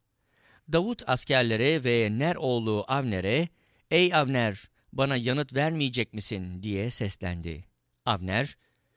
Davut 0.72 1.02
askerlere 1.06 1.84
ve 1.84 2.08
Ner 2.18 2.36
oğlu 2.36 2.84
Avner'e, 2.88 3.48
''Ey 3.90 4.14
Avner, 4.14 4.70
bana 4.92 5.16
yanıt 5.16 5.54
vermeyecek 5.54 6.14
misin?'' 6.14 6.62
diye 6.62 6.90
seslendi. 6.90 7.64
Avner, 8.06 8.56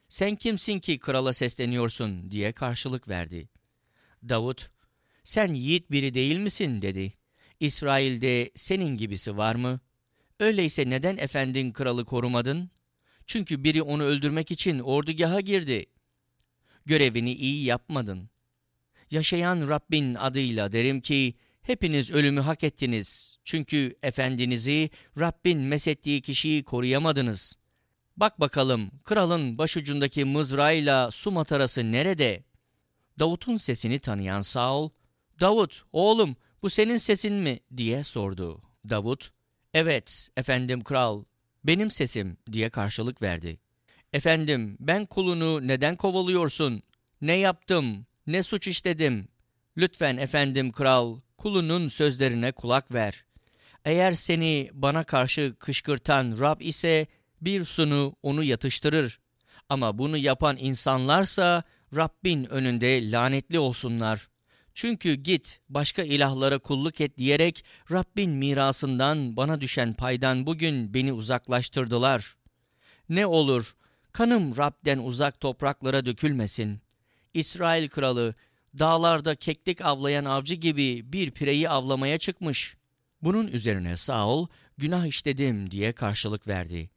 ''Sen 0.10 0.36
kimsin 0.36 0.80
ki 0.80 1.00
krala 1.00 1.34
sesleniyorsun?'' 1.34 2.32
diye 2.32 2.52
karşılık 2.52 3.08
verdi. 3.08 3.50
Davut, 4.30 4.70
''Sen 5.24 5.54
yiğit 5.54 5.92
biri 5.92 6.14
değil 6.14 6.38
misin?'' 6.38 6.82
dedi. 6.82 7.14
''İsrail'de 7.60 8.52
senin 8.56 8.98
gibisi 8.98 9.38
var 9.38 9.56
mı? 9.56 9.80
Öyleyse 10.40 10.90
neden 10.90 11.18
efendin 11.18 11.72
kralı 11.72 12.06
korumadın?'' 12.06 12.74
Çünkü 13.28 13.64
biri 13.64 13.82
onu 13.82 14.04
öldürmek 14.04 14.52
için 14.52 14.80
ordugaha 14.80 15.42
girdi. 15.42 15.86
Görevini 16.86 17.34
iyi 17.34 17.64
yapmadın. 17.64 18.30
Yaşayan 19.12 19.68
Rabbin 19.68 20.16
adıyla 20.16 20.72
derim 20.72 21.02
ki, 21.02 21.34
hepiniz 21.64 22.12
ölümü 22.12 22.42
hak 22.42 22.64
ettiniz. 22.64 23.38
Çünkü 23.44 23.96
efendinizi, 24.04 24.90
Rabbin 25.20 25.60
mesettiği 25.60 26.22
kişiyi 26.22 26.64
koruyamadınız. 26.64 27.58
Bak 28.18 28.40
bakalım, 28.40 28.92
kralın 29.04 29.58
başucundaki 29.58 30.26
mızrağıyla 30.26 31.12
su 31.12 31.32
matarası 31.32 31.92
nerede? 31.92 32.44
Davut'un 33.20 33.58
sesini 33.58 34.00
tanıyan 34.00 34.42
Saul, 34.42 34.90
Davut, 35.40 35.84
oğlum, 35.94 36.36
bu 36.62 36.70
senin 36.70 36.98
sesin 36.98 37.34
mi? 37.34 37.60
diye 37.78 38.04
sordu. 38.04 38.62
Davut, 38.90 39.32
evet 39.74 40.30
efendim 40.38 40.84
kral, 40.84 41.24
benim 41.64 41.92
sesim 41.92 42.38
diye 42.52 42.70
karşılık 42.70 43.22
verdi. 43.22 43.60
Efendim 44.14 44.78
ben 44.80 45.06
kulunu 45.06 45.68
neden 45.68 45.96
kovalıyorsun? 45.96 46.84
Ne 47.22 47.38
yaptım? 47.38 48.06
Ne 48.28 48.44
suç 48.44 48.68
işledim? 48.68 49.28
Lütfen 49.78 50.18
efendim 50.18 50.72
kral 50.72 51.20
kulunun 51.44 51.88
sözlerine 51.88 52.52
kulak 52.52 52.92
ver. 52.94 53.26
Eğer 53.86 54.12
seni 54.12 54.70
bana 54.74 55.04
karşı 55.04 55.54
kışkırtan 55.60 56.40
Rab 56.40 56.62
ise 56.62 57.08
bir 57.42 57.66
sunu 57.66 58.16
onu 58.24 58.44
yatıştırır. 58.44 59.20
Ama 59.70 59.98
bunu 59.98 60.18
yapan 60.18 60.58
insanlarsa 60.60 61.64
Rabbin 61.96 62.46
önünde 62.46 63.12
lanetli 63.12 63.60
olsunlar. 63.60 64.28
Çünkü 64.74 65.14
git 65.14 65.60
başka 65.70 66.04
ilahlara 66.04 66.60
kulluk 66.60 67.02
et 67.02 67.18
diyerek 67.18 67.66
Rabbin 67.92 68.32
mirasından 68.32 69.38
bana 69.38 69.62
düşen 69.62 69.94
paydan 69.94 70.46
bugün 70.46 70.94
beni 70.94 71.14
uzaklaştırdılar. 71.14 72.36
Ne 73.10 73.26
olur 73.26 73.74
kanım 74.12 74.58
Rab'den 74.58 74.98
uzak 74.98 75.40
topraklara 75.40 76.06
dökülmesin. 76.06 76.82
İsrail 77.34 77.88
kralı 77.88 78.36
dağlarda 78.80 79.36
keklik 79.36 79.82
avlayan 79.82 80.26
avcı 80.26 80.56
gibi 80.56 81.14
bir 81.14 81.32
pireyi 81.32 81.70
avlamaya 81.70 82.18
çıkmış. 82.18 82.78
Bunun 83.22 83.48
üzerine 83.48 83.98
Saul 83.98 84.48
günah 84.78 85.06
işledim 85.06 85.72
diye 85.72 85.92
karşılık 85.92 86.48
verdi. 86.48 86.90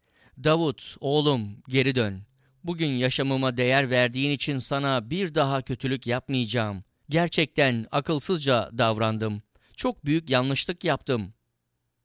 Davut 0.44 0.96
oğlum 1.00 1.62
geri 1.68 1.94
dön. 1.94 2.22
Bugün 2.64 2.86
yaşamıma 2.86 3.56
değer 3.56 3.90
verdiğin 3.90 4.30
için 4.30 4.58
sana 4.58 5.10
bir 5.10 5.34
daha 5.34 5.62
kötülük 5.62 6.06
yapmayacağım. 6.06 6.84
Gerçekten 7.08 7.86
akılsızca 7.92 8.70
davrandım. 8.78 9.42
Çok 9.76 10.04
büyük 10.06 10.30
yanlışlık 10.30 10.84
yaptım. 10.84 11.34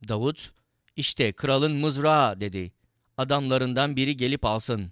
Davut, 0.07 0.51
işte 0.95 1.31
kralın 1.31 1.75
mızrağı 1.75 2.41
dedi. 2.41 2.71
Adamlarından 3.17 3.95
biri 3.95 4.17
gelip 4.17 4.45
alsın. 4.45 4.91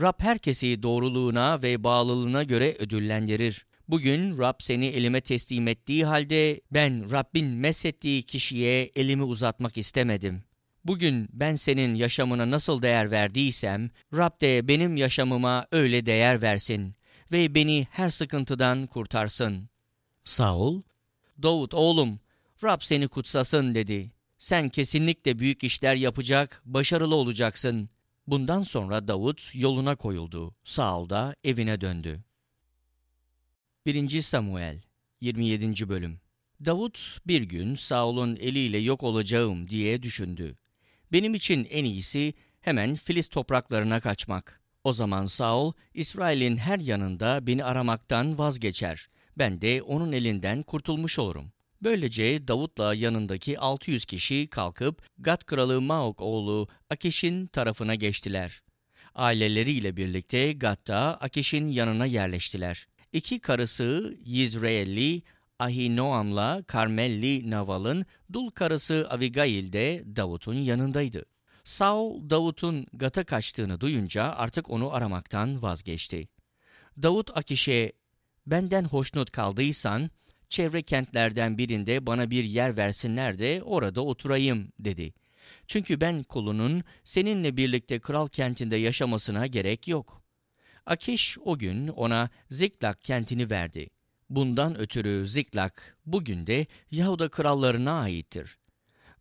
Rab 0.00 0.20
herkesi 0.20 0.82
doğruluğuna 0.82 1.62
ve 1.62 1.84
bağlılığına 1.84 2.42
göre 2.42 2.76
ödüllendirir. 2.78 3.66
Bugün 3.88 4.38
Rab 4.38 4.54
seni 4.58 4.86
elime 4.86 5.20
teslim 5.20 5.68
ettiği 5.68 6.04
halde 6.04 6.60
ben 6.70 7.10
Rabbin 7.10 7.46
mesettiği 7.46 8.22
kişiye 8.22 8.90
elimi 8.96 9.22
uzatmak 9.22 9.78
istemedim. 9.78 10.42
Bugün 10.84 11.28
ben 11.32 11.56
senin 11.56 11.94
yaşamına 11.94 12.50
nasıl 12.50 12.82
değer 12.82 13.10
verdiysem, 13.10 13.90
Rab 14.16 14.40
de 14.40 14.68
benim 14.68 14.96
yaşamıma 14.96 15.66
öyle 15.72 16.06
değer 16.06 16.42
versin 16.42 16.94
ve 17.32 17.54
beni 17.54 17.86
her 17.90 18.08
sıkıntıdan 18.08 18.86
kurtarsın. 18.86 19.68
Saul, 20.24 20.82
Davut 21.42 21.74
oğlum, 21.74 22.20
Rab 22.64 22.80
seni 22.80 23.08
kutsasın 23.08 23.74
dedi. 23.74 24.12
Sen 24.38 24.68
kesinlikle 24.68 25.38
büyük 25.38 25.64
işler 25.64 25.94
yapacak, 25.94 26.62
başarılı 26.64 27.14
olacaksın. 27.14 27.88
Bundan 28.26 28.62
sonra 28.62 29.08
Davut 29.08 29.50
yoluna 29.54 29.96
koyuldu. 29.96 30.54
Saul 30.64 31.10
da 31.10 31.36
evine 31.44 31.80
döndü. 31.80 32.27
1. 33.86 34.20
Samuel 34.20 34.80
27. 35.20 35.88
Bölüm 35.88 36.20
Davut 36.64 37.18
bir 37.26 37.42
gün 37.42 37.74
Saul'un 37.74 38.36
eliyle 38.36 38.78
yok 38.78 39.02
olacağım 39.02 39.68
diye 39.68 40.02
düşündü. 40.02 40.56
Benim 41.12 41.34
için 41.34 41.64
en 41.70 41.84
iyisi 41.84 42.34
hemen 42.60 42.94
Filiz 42.94 43.28
topraklarına 43.28 44.00
kaçmak. 44.00 44.60
O 44.84 44.92
zaman 44.92 45.26
Saul, 45.26 45.72
İsrail'in 45.94 46.56
her 46.56 46.78
yanında 46.78 47.46
beni 47.46 47.64
aramaktan 47.64 48.38
vazgeçer. 48.38 49.08
Ben 49.38 49.60
de 49.60 49.82
onun 49.82 50.12
elinden 50.12 50.62
kurtulmuş 50.62 51.18
olurum. 51.18 51.52
Böylece 51.82 52.48
Davut'la 52.48 52.94
yanındaki 52.94 53.58
600 53.58 54.04
kişi 54.04 54.46
kalkıp 54.46 55.02
Gat 55.18 55.44
kralı 55.44 55.80
Maok 55.80 56.22
oğlu 56.22 56.68
Akiş'in 56.90 57.46
tarafına 57.46 57.94
geçtiler. 57.94 58.60
Aileleriyle 59.14 59.96
birlikte 59.96 60.52
Gat'ta 60.52 61.18
Akiş'in 61.20 61.68
yanına 61.68 62.06
yerleştiler. 62.06 62.86
İki 63.12 63.40
karısı 63.40 64.18
Yizreelli 64.24 65.22
Ahinoam'la 65.58 66.62
Karmelli 66.66 67.50
Naval'ın 67.50 68.06
dul 68.32 68.50
karısı 68.50 69.06
Abigail 69.10 69.72
de 69.72 70.04
Davut'un 70.16 70.54
yanındaydı. 70.54 71.24
Saul, 71.64 72.30
Davut'un 72.30 72.86
Gat'a 72.92 73.24
kaçtığını 73.24 73.80
duyunca 73.80 74.22
artık 74.22 74.70
onu 74.70 74.94
aramaktan 74.94 75.62
vazgeçti. 75.62 76.28
Davut 77.02 77.36
Akiş'e, 77.36 77.92
benden 78.46 78.84
hoşnut 78.84 79.30
kaldıysan, 79.30 80.10
çevre 80.48 80.82
kentlerden 80.82 81.58
birinde 81.58 82.06
bana 82.06 82.30
bir 82.30 82.44
yer 82.44 82.76
versinler 82.76 83.38
de 83.38 83.62
orada 83.64 84.04
oturayım, 84.04 84.72
dedi. 84.78 85.14
Çünkü 85.66 86.00
ben 86.00 86.22
kulunun 86.22 86.82
seninle 87.04 87.56
birlikte 87.56 87.98
kral 87.98 88.28
kentinde 88.28 88.76
yaşamasına 88.76 89.46
gerek 89.46 89.88
yok. 89.88 90.22
Akiş 90.88 91.38
o 91.44 91.58
gün 91.58 91.88
ona 91.88 92.30
Ziklak 92.50 93.02
kentini 93.02 93.50
verdi. 93.50 93.90
Bundan 94.30 94.78
ötürü 94.78 95.26
Ziklak 95.26 95.96
bugün 96.06 96.46
de 96.46 96.66
Yahuda 96.90 97.28
krallarına 97.28 98.00
aittir. 98.00 98.58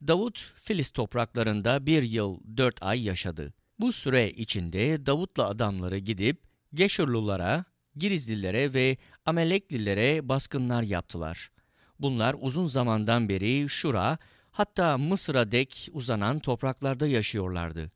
Davut 0.07 0.53
Filiz 0.55 0.89
topraklarında 0.89 1.85
bir 1.85 2.03
yıl 2.03 2.39
dört 2.57 2.83
ay 2.83 3.03
yaşadı. 3.03 3.53
Bu 3.79 3.91
süre 3.91 4.31
içinde 4.31 5.05
Davut'la 5.05 5.47
adamları 5.47 5.97
gidip 5.97 6.41
Geçurlulara, 6.73 7.65
Girizlilere 7.95 8.73
ve 8.73 8.97
Ameleklilere 9.25 10.29
baskınlar 10.29 10.83
yaptılar. 10.83 11.51
Bunlar 11.99 12.35
uzun 12.39 12.65
zamandan 12.65 13.29
beri 13.29 13.69
Şura, 13.69 14.17
hatta 14.51 14.97
Mısır'a 14.97 15.51
dek 15.51 15.89
uzanan 15.93 16.39
topraklarda 16.39 17.07
yaşıyorlardı. 17.07 17.91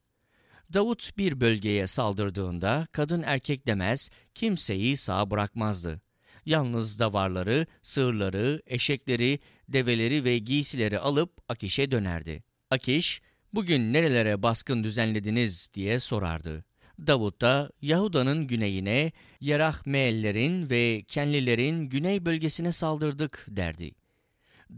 Davut 0.73 1.18
bir 1.18 1.41
bölgeye 1.41 1.88
saldırdığında 1.88 2.88
kadın 2.91 3.23
erkek 3.26 3.68
demez, 3.68 4.10
kimseyi 4.35 4.98
sağ 4.98 5.31
bırakmazdı. 5.31 6.02
Yalnız 6.45 6.99
davarları, 6.99 7.65
sığırları, 7.81 8.61
eşekleri, 8.68 9.39
develeri 9.68 10.23
ve 10.23 10.38
giysileri 10.38 10.99
alıp 10.99 11.38
Akiş'e 11.49 11.91
dönerdi. 11.91 12.43
Akiş, 12.69 13.22
bugün 13.53 13.93
nerelere 13.93 14.43
baskın 14.43 14.84
düzenlediniz 14.84 15.69
diye 15.73 15.99
sorardı. 15.99 16.65
Davut 16.99 17.41
da 17.41 17.72
Yahuda'nın 17.81 18.48
güneyine, 18.48 19.11
Yerahmeellerin 19.41 20.69
ve 20.69 21.03
Kenlilerin 21.07 21.89
güney 21.89 22.26
bölgesine 22.26 22.72
saldırdık 22.72 23.45
derdi. 23.49 23.91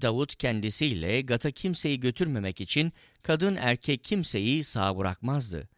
Davut 0.01 0.35
kendisiyle 0.35 1.21
Gat'a 1.21 1.51
kimseyi 1.51 1.99
götürmemek 1.99 2.61
için 2.61 2.93
kadın 3.21 3.55
erkek 3.55 4.03
kimseyi 4.03 4.63
sağ 4.63 4.97
bırakmazdı. 4.97 5.72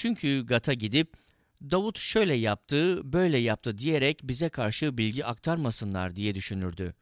Çünkü 0.00 0.46
Gat'a 0.46 0.74
gidip 0.74 1.16
Davut 1.62 1.98
şöyle 1.98 2.34
yaptı, 2.34 3.12
böyle 3.12 3.38
yaptı 3.38 3.78
diyerek 3.78 4.20
bize 4.22 4.48
karşı 4.48 4.98
bilgi 4.98 5.24
aktarmasınlar 5.24 6.16
diye 6.16 6.34
düşünürdü. 6.34 6.94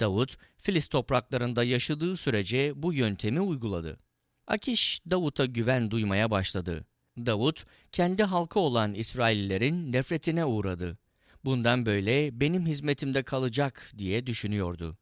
Davut, 0.00 0.36
Filiz 0.58 0.88
topraklarında 0.88 1.64
yaşadığı 1.64 2.16
sürece 2.16 2.82
bu 2.82 2.92
yöntemi 2.92 3.40
uyguladı. 3.40 3.98
Akiş, 4.46 5.00
Davut'a 5.10 5.44
güven 5.44 5.90
duymaya 5.90 6.30
başladı. 6.30 6.84
Davut, 7.18 7.64
kendi 7.92 8.22
halkı 8.22 8.60
olan 8.60 8.94
İsraillilerin 8.94 9.92
nefretine 9.92 10.44
uğradı. 10.44 10.98
Bundan 11.44 11.86
böyle 11.86 12.40
benim 12.40 12.66
hizmetimde 12.66 13.22
kalacak 13.22 13.92
diye 13.98 14.26
düşünüyordu. 14.26 14.98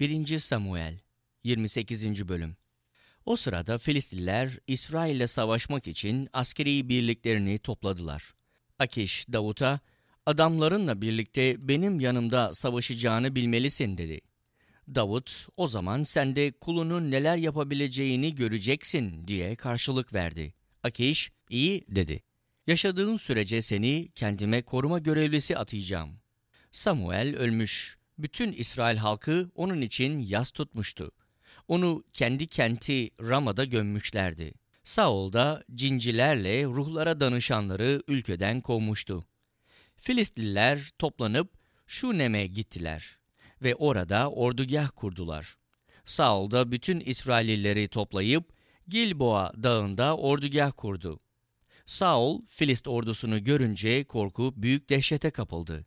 1. 0.00 0.38
Samuel 0.38 0.98
28. 1.44 2.28
Bölüm 2.28 2.56
o 3.26 3.36
sırada 3.36 3.78
Filistliler 3.78 4.58
İsrail'le 4.66 5.26
savaşmak 5.26 5.86
için 5.86 6.28
askeri 6.32 6.88
birliklerini 6.88 7.58
topladılar. 7.58 8.34
Akiş 8.78 9.26
Davut'a, 9.32 9.80
adamlarınla 10.26 11.02
birlikte 11.02 11.68
benim 11.68 12.00
yanımda 12.00 12.54
savaşacağını 12.54 13.34
bilmelisin 13.34 13.98
dedi. 13.98 14.20
Davut, 14.94 15.46
o 15.56 15.68
zaman 15.68 16.02
sen 16.02 16.36
de 16.36 16.52
kulunun 16.60 17.10
neler 17.10 17.36
yapabileceğini 17.36 18.34
göreceksin 18.34 19.28
diye 19.28 19.56
karşılık 19.56 20.12
verdi. 20.12 20.54
Akiş, 20.82 21.30
iyi 21.50 21.84
dedi. 21.88 22.22
Yaşadığın 22.66 23.16
sürece 23.16 23.62
seni 23.62 24.08
kendime 24.14 24.62
koruma 24.62 24.98
görevlisi 24.98 25.58
atayacağım. 25.58 26.10
Samuel 26.70 27.36
ölmüş. 27.36 27.98
Bütün 28.18 28.52
İsrail 28.52 28.96
halkı 28.96 29.50
onun 29.54 29.80
için 29.80 30.18
yas 30.18 30.50
tutmuştu. 30.50 31.12
Onu 31.68 32.04
kendi 32.12 32.46
kenti 32.46 33.10
Rama'da 33.20 33.64
gömmüşlerdi. 33.64 34.54
Saul 34.84 35.32
da 35.32 35.64
cincilerle 35.74 36.64
ruhlara 36.64 37.20
danışanları 37.20 38.02
ülkeden 38.08 38.60
kovmuştu. 38.60 39.24
Filistliler 39.96 40.90
toplanıp 40.98 41.58
Şunem'e 41.86 42.46
gittiler 42.46 43.18
ve 43.62 43.74
orada 43.74 44.30
ordugah 44.30 44.90
kurdular. 44.96 45.56
Saul 46.04 46.50
da 46.50 46.72
bütün 46.72 47.00
İsraillileri 47.00 47.88
toplayıp 47.88 48.52
Gilboa 48.88 49.52
dağında 49.62 50.16
ordugah 50.16 50.72
kurdu. 50.76 51.20
Saul, 51.86 52.42
Filist 52.46 52.88
ordusunu 52.88 53.44
görünce 53.44 54.04
korkup 54.04 54.56
büyük 54.56 54.88
dehşete 54.88 55.30
kapıldı. 55.30 55.86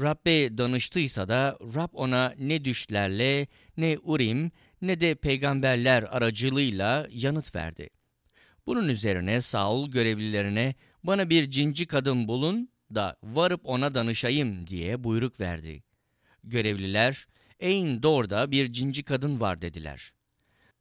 Rab'be 0.00 0.58
danıştıysa 0.58 1.28
da 1.28 1.58
Rab 1.74 1.88
ona 1.92 2.34
ne 2.38 2.64
düşlerle, 2.64 3.46
ne 3.76 3.98
Urim, 4.02 4.52
ne 4.86 5.00
de 5.00 5.14
peygamberler 5.14 6.02
aracılığıyla 6.02 7.06
yanıt 7.10 7.54
verdi. 7.54 7.90
Bunun 8.66 8.88
üzerine 8.88 9.40
Saul 9.40 9.90
görevlilerine 9.90 10.74
bana 11.02 11.30
bir 11.30 11.50
cinci 11.50 11.86
kadın 11.86 12.28
bulun 12.28 12.68
da 12.94 13.16
varıp 13.22 13.60
ona 13.64 13.94
danışayım 13.94 14.66
diye 14.66 15.04
buyruk 15.04 15.40
verdi. 15.40 15.82
Görevliler 16.44 17.26
Eyn 17.60 18.02
Dor'da 18.02 18.50
bir 18.50 18.72
cinci 18.72 19.02
kadın 19.02 19.40
var 19.40 19.62
dediler. 19.62 20.12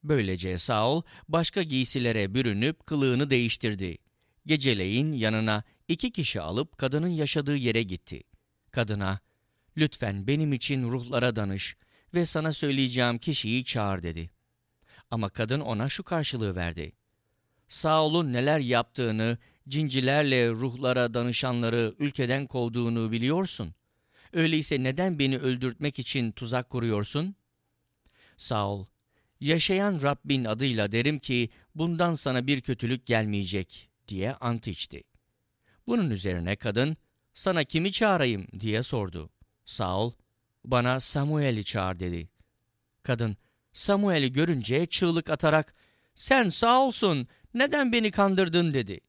Böylece 0.03 0.57
Saul 0.57 1.01
başka 1.27 1.63
giysilere 1.63 2.33
bürünüp 2.33 2.85
kılığını 2.85 3.29
değiştirdi. 3.29 3.97
Geceleyin 4.45 5.13
yanına 5.13 5.63
iki 5.87 6.11
kişi 6.11 6.41
alıp 6.41 6.77
kadının 6.77 7.07
yaşadığı 7.07 7.55
yere 7.55 7.83
gitti. 7.83 8.23
Kadına, 8.71 9.19
lütfen 9.77 10.27
benim 10.27 10.53
için 10.53 10.91
ruhlara 10.91 11.35
danış 11.35 11.75
ve 12.13 12.25
sana 12.25 12.51
söyleyeceğim 12.51 13.17
kişiyi 13.17 13.65
çağır 13.65 14.03
dedi. 14.03 14.29
Ama 15.11 15.29
kadın 15.29 15.59
ona 15.59 15.89
şu 15.89 16.03
karşılığı 16.03 16.55
verdi. 16.55 16.91
Saul'un 17.67 18.33
neler 18.33 18.59
yaptığını, 18.59 19.37
cincilerle 19.69 20.49
ruhlara 20.49 21.13
danışanları 21.13 21.93
ülkeden 21.99 22.47
kovduğunu 22.47 23.11
biliyorsun. 23.11 23.75
Öyleyse 24.33 24.83
neden 24.83 25.19
beni 25.19 25.37
öldürtmek 25.37 25.99
için 25.99 26.31
tuzak 26.31 26.69
kuruyorsun? 26.69 27.35
Saul, 28.37 28.85
yaşayan 29.39 30.01
Rabbin 30.01 30.45
adıyla 30.45 30.91
derim 30.91 31.19
ki 31.19 31.49
bundan 31.75 32.15
sana 32.15 32.47
bir 32.47 32.61
kötülük 32.61 33.05
gelmeyecek 33.05 33.89
diye 34.07 34.33
ant 34.33 34.67
içti. 34.67 35.03
Bunun 35.87 36.09
üzerine 36.09 36.55
kadın, 36.55 36.97
sana 37.33 37.63
kimi 37.63 37.91
çağırayım 37.91 38.47
diye 38.59 38.83
sordu. 38.83 39.29
Saul, 39.65 40.11
bana 40.65 40.99
Samuel'i 40.99 41.63
çağır 41.63 41.99
dedi. 41.99 42.29
Kadın, 43.03 43.37
Samuel'i 43.73 44.31
görünce 44.31 44.85
çığlık 44.85 45.29
atarak, 45.29 45.73
sen 46.15 46.49
Saul'sun, 46.49 47.27
neden 47.53 47.91
beni 47.91 48.11
kandırdın 48.11 48.73
dedi. 48.73 48.99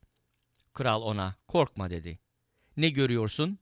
Kral 0.72 1.02
ona, 1.02 1.34
korkma 1.48 1.90
dedi. 1.90 2.18
Ne 2.76 2.90
görüyorsun? 2.90 3.58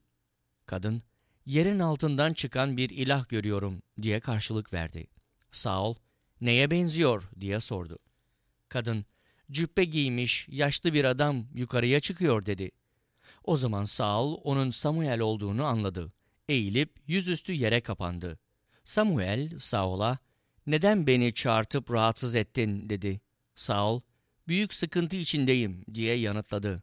Kadın, 0.66 1.02
yerin 1.46 1.78
altından 1.78 2.32
çıkan 2.32 2.76
bir 2.76 2.90
ilah 2.90 3.28
görüyorum 3.28 3.82
diye 4.02 4.20
karşılık 4.20 4.72
verdi. 4.72 5.06
Saul, 5.52 5.94
neye 6.40 6.70
benziyor 6.70 7.30
diye 7.40 7.60
sordu. 7.60 7.98
Kadın, 8.68 9.06
cübbe 9.50 9.84
giymiş 9.84 10.46
yaşlı 10.48 10.92
bir 10.92 11.04
adam 11.04 11.46
yukarıya 11.54 12.00
çıkıyor 12.00 12.46
dedi. 12.46 12.70
O 13.44 13.56
zaman 13.56 13.84
Saul 13.84 14.40
onun 14.44 14.70
Samuel 14.70 15.20
olduğunu 15.20 15.64
anladı. 15.64 16.12
Eğilip 16.48 17.00
yüzüstü 17.06 17.52
yere 17.52 17.80
kapandı. 17.80 18.38
Samuel 18.84 19.58
Saul'a 19.58 20.18
neden 20.66 21.06
beni 21.06 21.34
çağırtıp 21.34 21.92
rahatsız 21.92 22.34
ettin 22.34 22.90
dedi. 22.90 23.20
Saul 23.54 24.00
büyük 24.48 24.74
sıkıntı 24.74 25.16
içindeyim 25.16 25.84
diye 25.94 26.14
yanıtladı. 26.14 26.82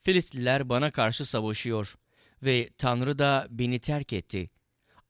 Filistliler 0.00 0.68
bana 0.68 0.90
karşı 0.90 1.26
savaşıyor 1.26 1.94
ve 2.42 2.70
Tanrı 2.78 3.18
da 3.18 3.46
beni 3.50 3.78
terk 3.78 4.12
etti. 4.12 4.50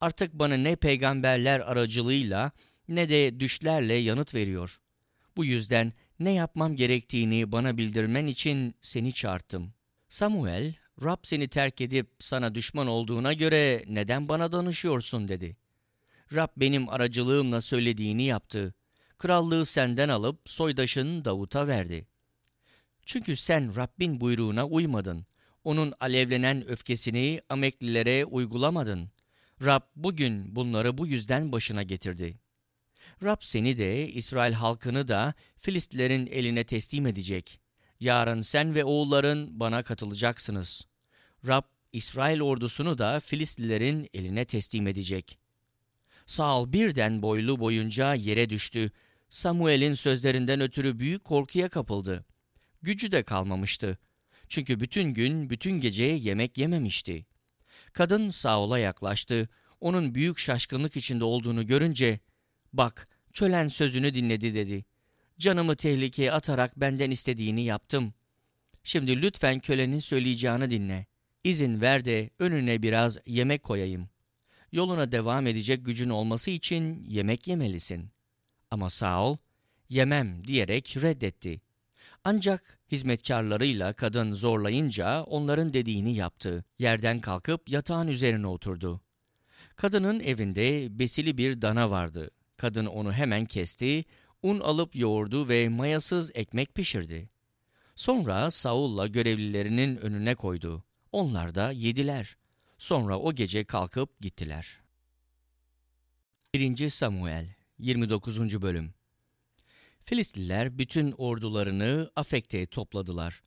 Artık 0.00 0.32
bana 0.32 0.56
ne 0.56 0.76
peygamberler 0.76 1.60
aracılığıyla 1.60 2.52
ne 2.88 3.08
de 3.08 3.40
düşlerle 3.40 3.94
yanıt 3.94 4.34
veriyor. 4.34 4.80
Bu 5.36 5.44
yüzden 5.44 5.92
ne 6.20 6.30
yapmam 6.30 6.76
gerektiğini 6.76 7.52
bana 7.52 7.76
bildirmen 7.76 8.26
için 8.26 8.74
seni 8.80 9.12
çağırttım. 9.12 9.74
Samuel, 10.08 10.74
Rab 11.02 11.18
seni 11.22 11.48
terk 11.48 11.80
edip 11.80 12.10
sana 12.18 12.54
düşman 12.54 12.86
olduğuna 12.86 13.32
göre 13.32 13.84
neden 13.86 14.28
bana 14.28 14.52
danışıyorsun 14.52 15.28
dedi. 15.28 15.56
Rab 16.34 16.48
benim 16.56 16.88
aracılığımla 16.88 17.60
söylediğini 17.60 18.22
yaptı. 18.22 18.74
Krallığı 19.18 19.66
senden 19.66 20.08
alıp 20.08 20.40
soydaşın 20.44 21.24
Davut'a 21.24 21.66
verdi. 21.66 22.06
Çünkü 23.06 23.36
sen 23.36 23.76
Rabbin 23.76 24.20
buyruğuna 24.20 24.66
uymadın. 24.66 25.26
Onun 25.64 25.92
alevlenen 26.00 26.68
öfkesini 26.68 27.40
Ameklilere 27.48 28.24
uygulamadın. 28.24 29.10
Rab 29.64 29.82
bugün 29.96 30.56
bunları 30.56 30.98
bu 30.98 31.06
yüzden 31.06 31.52
başına 31.52 31.82
getirdi. 31.82 32.38
Rab 33.22 33.36
seni 33.40 33.78
de 33.78 34.08
İsrail 34.08 34.52
halkını 34.52 35.08
da 35.08 35.34
Filistlerin 35.58 36.26
eline 36.26 36.64
teslim 36.64 37.06
edecek. 37.06 37.60
Yarın 38.04 38.42
sen 38.42 38.74
ve 38.74 38.84
oğulların 38.84 39.60
bana 39.60 39.82
katılacaksınız. 39.82 40.86
Rab 41.46 41.62
İsrail 41.92 42.40
ordusunu 42.40 42.98
da 42.98 43.20
Filistlilerin 43.20 44.08
eline 44.14 44.44
teslim 44.44 44.86
edecek. 44.86 45.38
Saul 46.26 46.72
birden 46.72 47.22
boylu 47.22 47.60
boyunca 47.60 48.14
yere 48.14 48.50
düştü. 48.50 48.90
Samuel'in 49.28 49.94
sözlerinden 49.94 50.60
ötürü 50.60 50.98
büyük 50.98 51.24
korkuya 51.24 51.68
kapıldı. 51.68 52.24
Gücü 52.82 53.12
de 53.12 53.22
kalmamıştı. 53.22 53.98
Çünkü 54.48 54.80
bütün 54.80 55.14
gün, 55.14 55.50
bütün 55.50 55.80
gece 55.80 56.04
yemek 56.04 56.58
yememişti. 56.58 57.26
Kadın 57.92 58.30
Saul'a 58.30 58.78
yaklaştı. 58.78 59.48
Onun 59.80 60.14
büyük 60.14 60.38
şaşkınlık 60.38 60.96
içinde 60.96 61.24
olduğunu 61.24 61.66
görünce, 61.66 62.20
''Bak, 62.72 63.08
kölen 63.32 63.68
sözünü 63.68 64.14
dinledi.'' 64.14 64.54
dedi. 64.54 64.84
''Canımı 65.38 65.76
tehlikeye 65.76 66.32
atarak 66.32 66.80
benden 66.80 67.10
istediğini 67.10 67.64
yaptım. 67.64 68.14
Şimdi 68.82 69.22
lütfen 69.22 69.60
kölenin 69.60 69.98
söyleyeceğini 69.98 70.70
dinle. 70.70 71.06
İzin 71.44 71.80
ver 71.80 72.04
de 72.04 72.30
önüne 72.38 72.82
biraz 72.82 73.18
yemek 73.26 73.62
koyayım. 73.62 74.08
Yoluna 74.72 75.12
devam 75.12 75.46
edecek 75.46 75.86
gücün 75.86 76.10
olması 76.10 76.50
için 76.50 77.04
yemek 77.08 77.48
yemelisin.'' 77.48 78.10
Ama 78.70 78.90
Saul, 78.90 79.36
''Yemem.'' 79.88 80.44
diyerek 80.44 80.96
reddetti. 81.02 81.60
Ancak 82.24 82.78
hizmetkarlarıyla 82.92 83.92
kadın 83.92 84.34
zorlayınca 84.34 85.22
onların 85.22 85.72
dediğini 85.72 86.14
yaptı. 86.14 86.64
Yerden 86.78 87.20
kalkıp 87.20 87.68
yatağın 87.68 88.08
üzerine 88.08 88.46
oturdu. 88.46 89.00
Kadının 89.76 90.20
evinde 90.20 90.98
besili 90.98 91.38
bir 91.38 91.62
dana 91.62 91.90
vardı. 91.90 92.30
Kadın 92.56 92.86
onu 92.86 93.12
hemen 93.12 93.44
kesti, 93.44 94.04
un 94.44 94.60
alıp 94.60 94.96
yoğurdu 94.96 95.48
ve 95.48 95.68
mayasız 95.68 96.30
ekmek 96.34 96.74
pişirdi. 96.74 97.30
Sonra 97.94 98.50
Saul'la 98.50 99.06
görevlilerinin 99.06 99.96
önüne 99.96 100.34
koydu. 100.34 100.84
Onlar 101.12 101.54
da 101.54 101.72
yediler. 101.72 102.36
Sonra 102.78 103.18
o 103.18 103.32
gece 103.32 103.64
kalkıp 103.64 104.20
gittiler. 104.20 104.80
1. 106.54 106.90
Samuel 106.90 107.54
29. 107.78 108.62
Bölüm 108.62 108.94
Filistliler 110.02 110.78
bütün 110.78 111.12
ordularını 111.12 112.10
Afek'te 112.16 112.66
topladılar. 112.66 113.42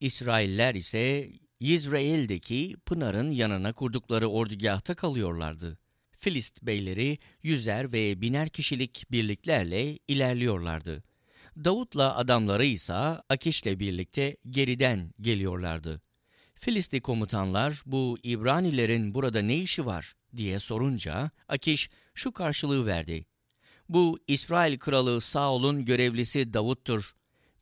İsrailler 0.00 0.74
ise 0.74 1.32
Yizrael'deki 1.60 2.76
Pınar'ın 2.86 3.30
yanına 3.30 3.72
kurdukları 3.72 4.28
ordugahta 4.28 4.94
kalıyorlardı. 4.94 5.78
Filist 6.24 6.62
beyleri 6.62 7.18
yüzer 7.42 7.92
ve 7.92 8.20
biner 8.20 8.48
kişilik 8.48 9.04
birliklerle 9.10 9.98
ilerliyorlardı. 10.08 11.02
Davut'la 11.56 12.16
adamları 12.16 12.64
ise 12.64 12.94
Akiş'le 13.28 13.66
birlikte 13.66 14.36
geriden 14.50 15.14
geliyorlardı. 15.20 16.02
Filistli 16.54 17.00
komutanlar 17.00 17.82
bu 17.86 18.18
İbranilerin 18.22 19.14
burada 19.14 19.42
ne 19.42 19.56
işi 19.56 19.86
var 19.86 20.14
diye 20.36 20.58
sorunca 20.58 21.30
Akiş 21.48 21.90
şu 22.14 22.32
karşılığı 22.32 22.86
verdi. 22.86 23.26
Bu 23.88 24.18
İsrail 24.28 24.78
kralı 24.78 25.20
Saul'un 25.20 25.84
görevlisi 25.84 26.52
Davut'tur. 26.52 27.14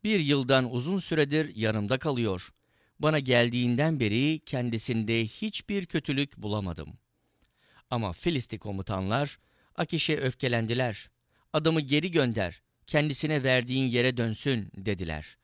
Bir 0.03 0.19
yıldan 0.19 0.73
uzun 0.73 0.99
süredir 0.99 1.55
yanımda 1.55 1.97
kalıyor. 1.97 2.49
Bana 2.99 3.19
geldiğinden 3.19 3.99
beri 3.99 4.39
kendisinde 4.45 5.25
hiçbir 5.25 5.85
kötülük 5.85 6.37
bulamadım. 6.37 7.02
Ama 7.89 8.13
Filisti 8.13 8.59
komutanlar 8.59 9.39
Akiş'e 9.75 10.17
öfkelendiler. 10.17 11.09
Adamı 11.53 11.81
geri 11.81 12.11
gönder, 12.11 12.61
kendisine 12.87 13.43
verdiğin 13.43 13.87
yere 13.89 14.17
dönsün 14.17 14.71
dediler. 14.75 15.37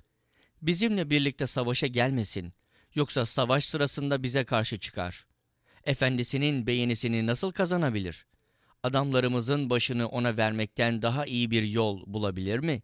Bizimle 0.62 1.10
birlikte 1.10 1.48
savaşa 1.48 1.88
gelmesin, 1.88 2.54
yoksa 2.96 3.26
savaş 3.26 3.66
sırasında 3.66 4.24
bize 4.24 4.44
karşı 4.44 4.80
çıkar. 4.80 5.26
Efendisinin 5.84 6.68
beğenisini 6.68 7.28
nasıl 7.28 7.52
kazanabilir? 7.52 8.26
adamlarımızın 8.84 9.70
başını 9.70 10.08
ona 10.08 10.38
vermekten 10.38 11.02
daha 11.02 11.26
iyi 11.26 11.52
bir 11.52 11.64
yol 11.64 12.04
bulabilir 12.08 12.60
mi? 12.60 12.82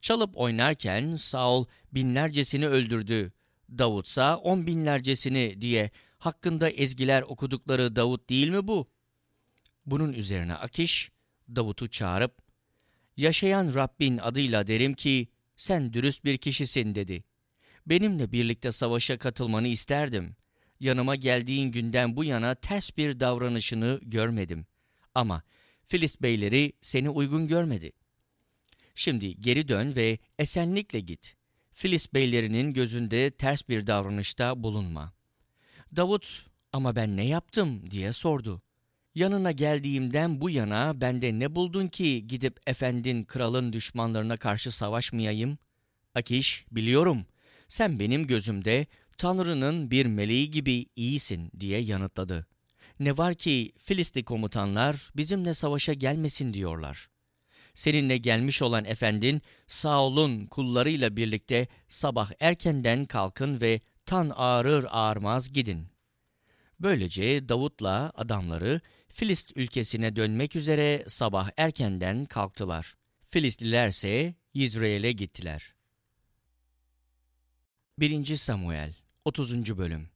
Çalıp 0.00 0.36
oynarken 0.36 1.16
Saul 1.16 1.64
binlercesini 1.92 2.68
öldürdü, 2.68 3.32
Davutsa 3.78 4.36
on 4.36 4.66
binlercesini 4.66 5.60
diye 5.60 5.90
hakkında 6.18 6.70
ezgiler 6.70 7.22
okudukları 7.22 7.96
Davut 7.96 8.30
değil 8.30 8.48
mi 8.48 8.68
bu? 8.68 8.88
Bunun 9.86 10.12
üzerine 10.12 10.54
Akiş, 10.54 11.10
Davut'u 11.56 11.88
çağırıp, 11.88 12.48
Yaşayan 13.16 13.74
Rabbin 13.74 14.18
adıyla 14.18 14.66
derim 14.66 14.94
ki, 14.94 15.28
sen 15.56 15.92
dürüst 15.92 16.24
bir 16.24 16.38
kişisin 16.38 16.94
dedi. 16.94 17.24
Benimle 17.86 18.32
birlikte 18.32 18.72
savaşa 18.72 19.18
katılmanı 19.18 19.68
isterdim. 19.68 20.36
Yanıma 20.80 21.16
geldiğin 21.16 21.72
günden 21.72 22.16
bu 22.16 22.24
yana 22.24 22.54
ters 22.54 22.96
bir 22.96 23.20
davranışını 23.20 24.00
görmedim. 24.02 24.66
Ama 25.14 25.42
Filist 25.86 26.22
beyleri 26.22 26.72
seni 26.80 27.10
uygun 27.10 27.48
görmedi. 27.48 27.92
Şimdi 28.94 29.40
geri 29.40 29.68
dön 29.68 29.96
ve 29.96 30.18
esenlikle 30.38 31.00
git. 31.00 31.36
Filist 31.72 32.14
beylerinin 32.14 32.72
gözünde 32.72 33.30
ters 33.30 33.68
bir 33.68 33.86
davranışta 33.86 34.62
bulunma. 34.62 35.12
Davut, 35.96 36.46
ama 36.72 36.96
ben 36.96 37.16
ne 37.16 37.26
yaptım 37.26 37.90
diye 37.90 38.12
sordu. 38.12 38.62
Yanına 39.14 39.52
geldiğimden 39.52 40.40
bu 40.40 40.50
yana 40.50 41.00
bende 41.00 41.38
ne 41.38 41.54
buldun 41.54 41.88
ki 41.88 42.26
gidip 42.26 42.60
efendin 42.66 43.24
kralın 43.24 43.72
düşmanlarına 43.72 44.36
karşı 44.36 44.72
savaşmayayım? 44.72 45.58
Akiş, 46.14 46.66
biliyorum. 46.72 47.26
Sen 47.68 47.98
benim 47.98 48.26
gözümde 48.26 48.86
Tanrı'nın 49.18 49.90
bir 49.90 50.06
meleği 50.06 50.50
gibi 50.50 50.86
iyisin 50.96 51.50
diye 51.60 51.80
yanıtladı. 51.80 52.46
Ne 53.00 53.16
var 53.16 53.34
ki 53.34 53.72
Filisli 53.78 54.24
komutanlar 54.24 55.10
bizimle 55.16 55.54
savaşa 55.54 55.92
gelmesin 55.92 56.54
diyorlar. 56.54 57.08
Seninle 57.74 58.16
gelmiş 58.16 58.62
olan 58.62 58.84
efendin 58.84 59.42
Saul'un 59.66 60.46
kullarıyla 60.46 61.16
birlikte 61.16 61.68
sabah 61.88 62.30
erkenden 62.40 63.04
kalkın 63.04 63.60
ve 63.60 63.80
tan 64.08 64.32
ağrır 64.36 64.86
ağırmaz 64.90 65.52
gidin. 65.52 65.86
Böylece 66.80 67.48
Davut'la 67.48 68.12
adamları 68.14 68.80
Filist 69.08 69.52
ülkesine 69.56 70.16
dönmek 70.16 70.56
üzere 70.56 71.04
sabah 71.06 71.50
erkenden 71.56 72.24
kalktılar. 72.24 72.94
Filistlilerse 73.30 74.34
Yizreel'e 74.54 75.12
gittiler. 75.12 75.74
1. 77.98 78.36
Samuel 78.36 78.94
30. 79.24 79.78
Bölüm 79.78 80.08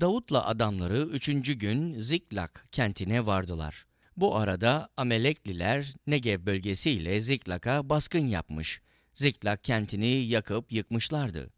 Davut'la 0.00 0.46
adamları 0.46 1.02
üçüncü 1.02 1.52
gün 1.52 2.00
Ziklak 2.00 2.64
kentine 2.72 3.26
vardılar. 3.26 3.86
Bu 4.16 4.36
arada 4.36 4.88
Amelekliler 4.96 5.94
Negev 6.06 6.46
bölgesiyle 6.46 7.20
Ziklak'a 7.20 7.88
baskın 7.88 8.26
yapmış. 8.26 8.80
Ziklak 9.14 9.64
kentini 9.64 10.06
yakıp 10.06 10.72
yıkmışlardı. 10.72 11.50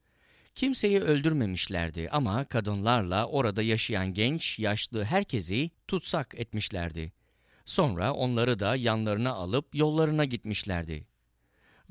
Kimseyi 0.54 1.00
öldürmemişlerdi 1.00 2.08
ama 2.10 2.44
kadınlarla 2.44 3.26
orada 3.26 3.62
yaşayan 3.62 4.14
genç, 4.14 4.58
yaşlı 4.58 5.04
herkesi 5.04 5.70
tutsak 5.88 6.34
etmişlerdi. 6.34 7.12
Sonra 7.64 8.12
onları 8.12 8.58
da 8.58 8.76
yanlarına 8.76 9.32
alıp 9.32 9.74
yollarına 9.74 10.24
gitmişlerdi. 10.24 11.06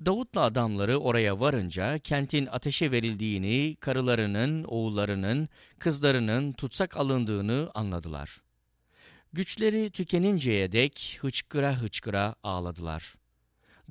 Davut'la 0.06 0.42
adamları 0.42 0.98
oraya 0.98 1.40
varınca 1.40 2.00
kentin 2.00 2.46
ateşe 2.46 2.92
verildiğini, 2.92 3.78
karılarının, 3.80 4.64
oğullarının, 4.64 5.50
kızlarının 5.80 6.52
tutsak 6.52 6.98
alındığını 6.98 7.72
anladılar. 7.74 8.42
Güçleri 9.34 9.92
tükeninceye 9.92 10.72
dek 10.72 11.18
hıçkıra 11.22 11.82
hıçkıra 11.82 12.36
ağladılar. 12.44 13.16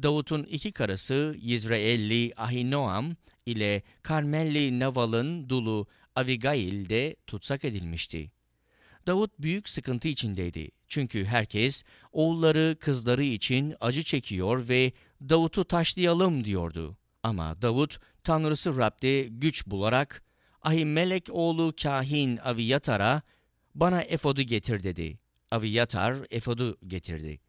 Davut'un 0.02 0.44
iki 0.44 0.72
karısı 0.72 1.36
Yizraelli 1.38 2.32
Ahinoam 2.36 3.16
ile 3.46 3.82
Karmelli 4.02 4.80
Naval'ın 4.80 5.48
dulu 5.48 5.86
Avigail 6.16 6.88
de 6.88 7.16
tutsak 7.26 7.64
edilmişti. 7.64 8.30
Davut 9.06 9.30
büyük 9.38 9.68
sıkıntı 9.68 10.08
içindeydi. 10.08 10.70
Çünkü 10.88 11.24
herkes 11.24 11.82
oğulları, 12.12 12.76
kızları 12.80 13.24
için 13.24 13.74
acı 13.80 14.02
çekiyor 14.02 14.68
ve 14.68 14.92
Davut'u 15.28 15.64
taşlayalım 15.64 16.44
diyordu. 16.44 16.96
Ama 17.22 17.62
Davut 17.62 17.98
tanrısı 18.24 18.76
Rab'de 18.76 19.22
güç 19.22 19.66
bularak 19.66 20.22
Ahimelek 20.62 21.28
oğlu 21.32 21.74
kahin 21.82 22.36
Aviyatar'a 22.36 23.22
bana 23.74 24.02
efodu 24.02 24.42
getir 24.42 24.82
dedi. 24.82 25.18
Aviyatar 25.50 26.16
efodu 26.30 26.78
getirdi. 26.86 27.40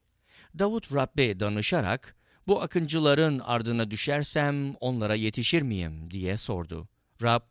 Davut 0.60 0.94
Rab'be 0.94 1.40
danışarak 1.40 2.16
bu 2.48 2.62
akıncıların 2.62 3.40
ardına 3.40 3.92
düşersem 3.92 4.76
onlara 4.80 5.16
yetişir 5.16 5.62
miyim 5.62 6.12
diye 6.12 6.38
sordu. 6.38 6.88
Rab, 7.22 7.42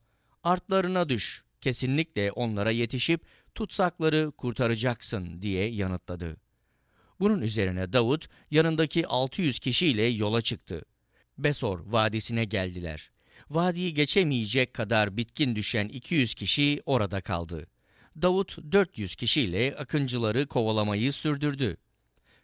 artlarına 0.43 1.09
düş, 1.09 1.45
kesinlikle 1.61 2.33
onlara 2.33 2.71
yetişip 2.71 3.21
tutsakları 3.55 4.33
kurtaracaksın 4.37 5.43
diye 5.43 5.71
yanıtladı. 5.71 6.37
Bunun 7.21 7.41
üzerine 7.41 7.93
Davut 7.93 8.27
yanındaki 8.51 9.07
600 9.07 9.59
kişiyle 9.59 10.03
yola 10.03 10.43
çıktı. 10.43 10.85
Besor 11.39 11.81
vadisine 11.87 12.45
geldiler. 12.45 13.11
Vadiyi 13.51 13.95
geçemeyecek 13.95 14.75
kadar 14.75 15.17
bitkin 15.17 15.57
düşen 15.57 15.89
200 15.89 16.35
kişi 16.35 16.83
orada 16.87 17.21
kaldı. 17.21 17.67
Davut 18.23 18.59
400 18.73 19.15
kişiyle 19.15 19.75
akıncıları 19.79 20.47
kovalamayı 20.47 21.13
sürdürdü. 21.13 21.77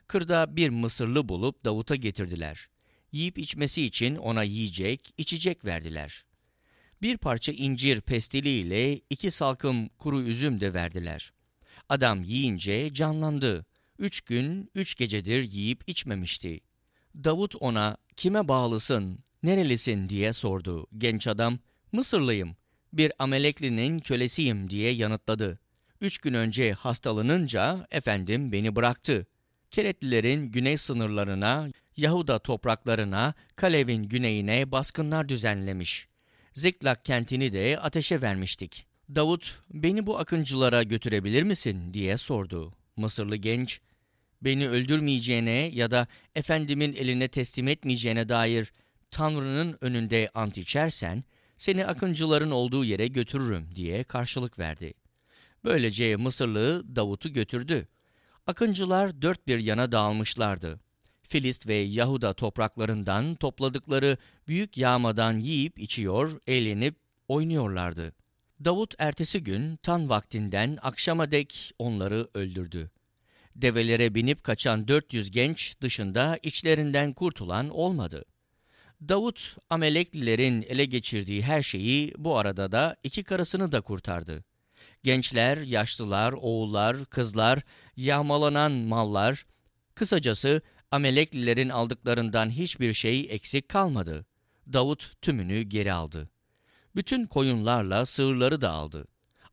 Kırda 0.07 0.57
bir 0.57 0.69
Mısırlı 0.69 1.29
bulup 1.29 1.65
Davut'a 1.65 1.97
getirdiler. 1.97 2.69
Yiyip 3.13 3.39
içmesi 3.39 3.83
için 3.83 4.17
ona 4.17 4.43
yiyecek, 4.43 5.15
içecek 5.19 5.65
verdiler. 5.65 6.25
Bir 7.03 7.17
parça 7.17 7.53
incir 7.53 8.01
pestiliyle 8.01 9.01
iki 9.11 9.31
salkım 9.31 9.89
kuru 9.89 10.23
üzüm 10.23 10.61
de 10.61 10.75
verdiler. 10.75 11.33
Adam 11.89 12.23
yiyince 12.25 12.95
canlandı. 12.95 13.67
Üç 13.99 14.21
gün, 14.21 14.71
üç 14.75 14.95
gecedir 14.95 15.53
yiyip 15.53 15.85
içmemişti. 15.87 16.61
Davut 17.25 17.55
ona, 17.61 17.97
kime 18.17 18.49
bağlısın, 18.49 19.19
nerelisin 19.43 20.09
diye 20.09 20.33
sordu. 20.33 20.87
Genç 20.99 21.27
adam, 21.27 21.59
Mısırlıyım, 21.93 22.57
bir 22.93 23.13
Ameleklinin 23.19 23.99
kölesiyim 23.99 24.71
diye 24.71 24.93
yanıtladı. 24.93 25.59
Üç 26.01 26.19
gün 26.19 26.35
önce 26.35 26.73
hastalanınca 26.73 27.87
efendim 27.91 28.53
beni 28.53 28.77
bıraktı. 28.77 29.27
Keretlilerin 29.77 30.47
güney 30.47 30.77
sınırlarına, 30.77 31.69
Yahuda 31.97 32.39
topraklarına, 32.39 33.35
Kalev'in 33.57 34.03
güneyine 34.03 34.73
baskınlar 34.73 35.29
düzenlemiş. 35.29 36.09
Ziklak 36.55 37.05
kentini 37.05 37.53
de 37.53 37.79
ateşe 37.81 38.23
vermiştik. 38.23 38.87
Davut, 39.15 39.63
beni 39.71 40.07
bu 40.07 40.19
akıncılara 40.19 40.83
götürebilir 40.83 41.43
misin 41.43 41.95
diye 41.95 42.17
sordu. 42.17 42.73
Mısırlı 42.97 43.37
genç, 43.37 43.81
beni 44.43 44.69
öldürmeyeceğine 44.69 45.71
ya 45.75 45.91
da 45.91 46.07
efendimin 46.35 46.93
eline 46.93 47.29
teslim 47.29 47.69
etmeyeceğine 47.69 48.29
dair 48.29 48.73
Tanrı'nın 49.11 49.79
önünde 49.81 50.31
ant 50.35 50.59
içersen, 50.59 51.25
seni 51.57 51.87
akıncıların 51.87 52.51
olduğu 52.51 52.85
yere 52.85 53.07
götürürüm 53.07 53.75
diye 53.75 54.05
karşılık 54.05 54.59
verdi. 54.59 54.95
Böylece 55.65 56.17
Mısırlı 56.17 56.97
Davut'u 56.97 57.33
götürdü. 57.33 57.89
Akıncılar 58.47 59.23
dört 59.23 59.47
bir 59.47 59.59
yana 59.59 59.93
dağılmışlardı. 59.93 60.81
Filist 61.23 61.67
ve 61.67 61.75
Yahuda 61.75 62.33
topraklarından 62.33 63.35
topladıkları 63.35 64.17
büyük 64.49 64.79
yağmadan 64.79 65.39
yiyip 65.39 65.79
içiyor, 65.79 66.41
eğlenip 66.47 66.97
oynuyorlardı. 67.29 68.13
Davut 68.65 68.95
ertesi 68.99 69.43
gün 69.43 69.77
tan 69.77 70.09
vaktinden 70.09 70.79
akşama 70.83 71.31
dek 71.31 71.73
onları 71.79 72.29
öldürdü. 72.35 72.91
Develere 73.57 74.15
binip 74.15 74.45
kaçan 74.45 74.89
400 74.89 75.31
genç 75.31 75.81
dışında 75.81 76.39
içlerinden 76.43 77.13
kurtulan 77.13 77.69
olmadı. 77.69 78.25
Davut, 79.09 79.57
Ameleklilerin 79.71 80.63
ele 80.63 80.85
geçirdiği 80.85 81.43
her 81.43 81.63
şeyi 81.63 82.15
bu 82.19 82.37
arada 82.39 82.73
da 82.73 82.97
iki 83.03 83.25
karısını 83.25 83.73
da 83.73 83.81
kurtardı. 83.81 84.45
Gençler, 85.07 85.57
yaşlılar, 85.57 86.33
oğullar, 86.33 87.05
kızlar, 87.05 87.63
yağmalanan 87.97 88.73
mallar, 88.73 89.47
kısacası 89.95 90.63
Ameleklilerin 90.91 91.69
aldıklarından 91.69 92.51
hiçbir 92.51 92.93
şey 92.93 93.27
eksik 93.31 93.69
kalmadı. 93.69 94.27
Davut 94.73 95.23
tümünü 95.23 95.63
geri 95.63 95.93
aldı. 95.93 96.31
Bütün 96.97 97.27
koyunlarla 97.27 98.07
sığırları 98.07 98.61
da 98.61 98.71
aldı. 98.71 99.05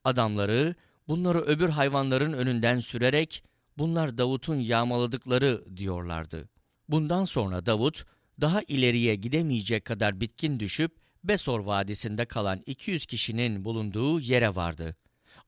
Adamları 0.03 0.75
bunları 1.07 1.41
öbür 1.41 1.69
hayvanların 1.69 2.33
önünden 2.33 2.79
sürerek 2.79 3.43
bunlar 3.77 4.17
Davut'un 4.17 4.59
yağmaladıkları 4.59 5.77
diyorlardı. 5.77 6.49
Bundan 6.89 7.25
sonra 7.25 7.65
Davut 7.65 8.05
daha 8.41 8.61
ileriye 8.61 9.15
gidemeyecek 9.15 9.85
kadar 9.85 10.21
bitkin 10.21 10.59
düşüp 10.59 10.91
Besor 11.23 11.59
Vadisi'nde 11.59 12.25
kalan 12.25 12.61
200 12.65 13.05
kişinin 13.05 13.65
bulunduğu 13.65 14.19
yere 14.19 14.55
vardı. 14.55 14.95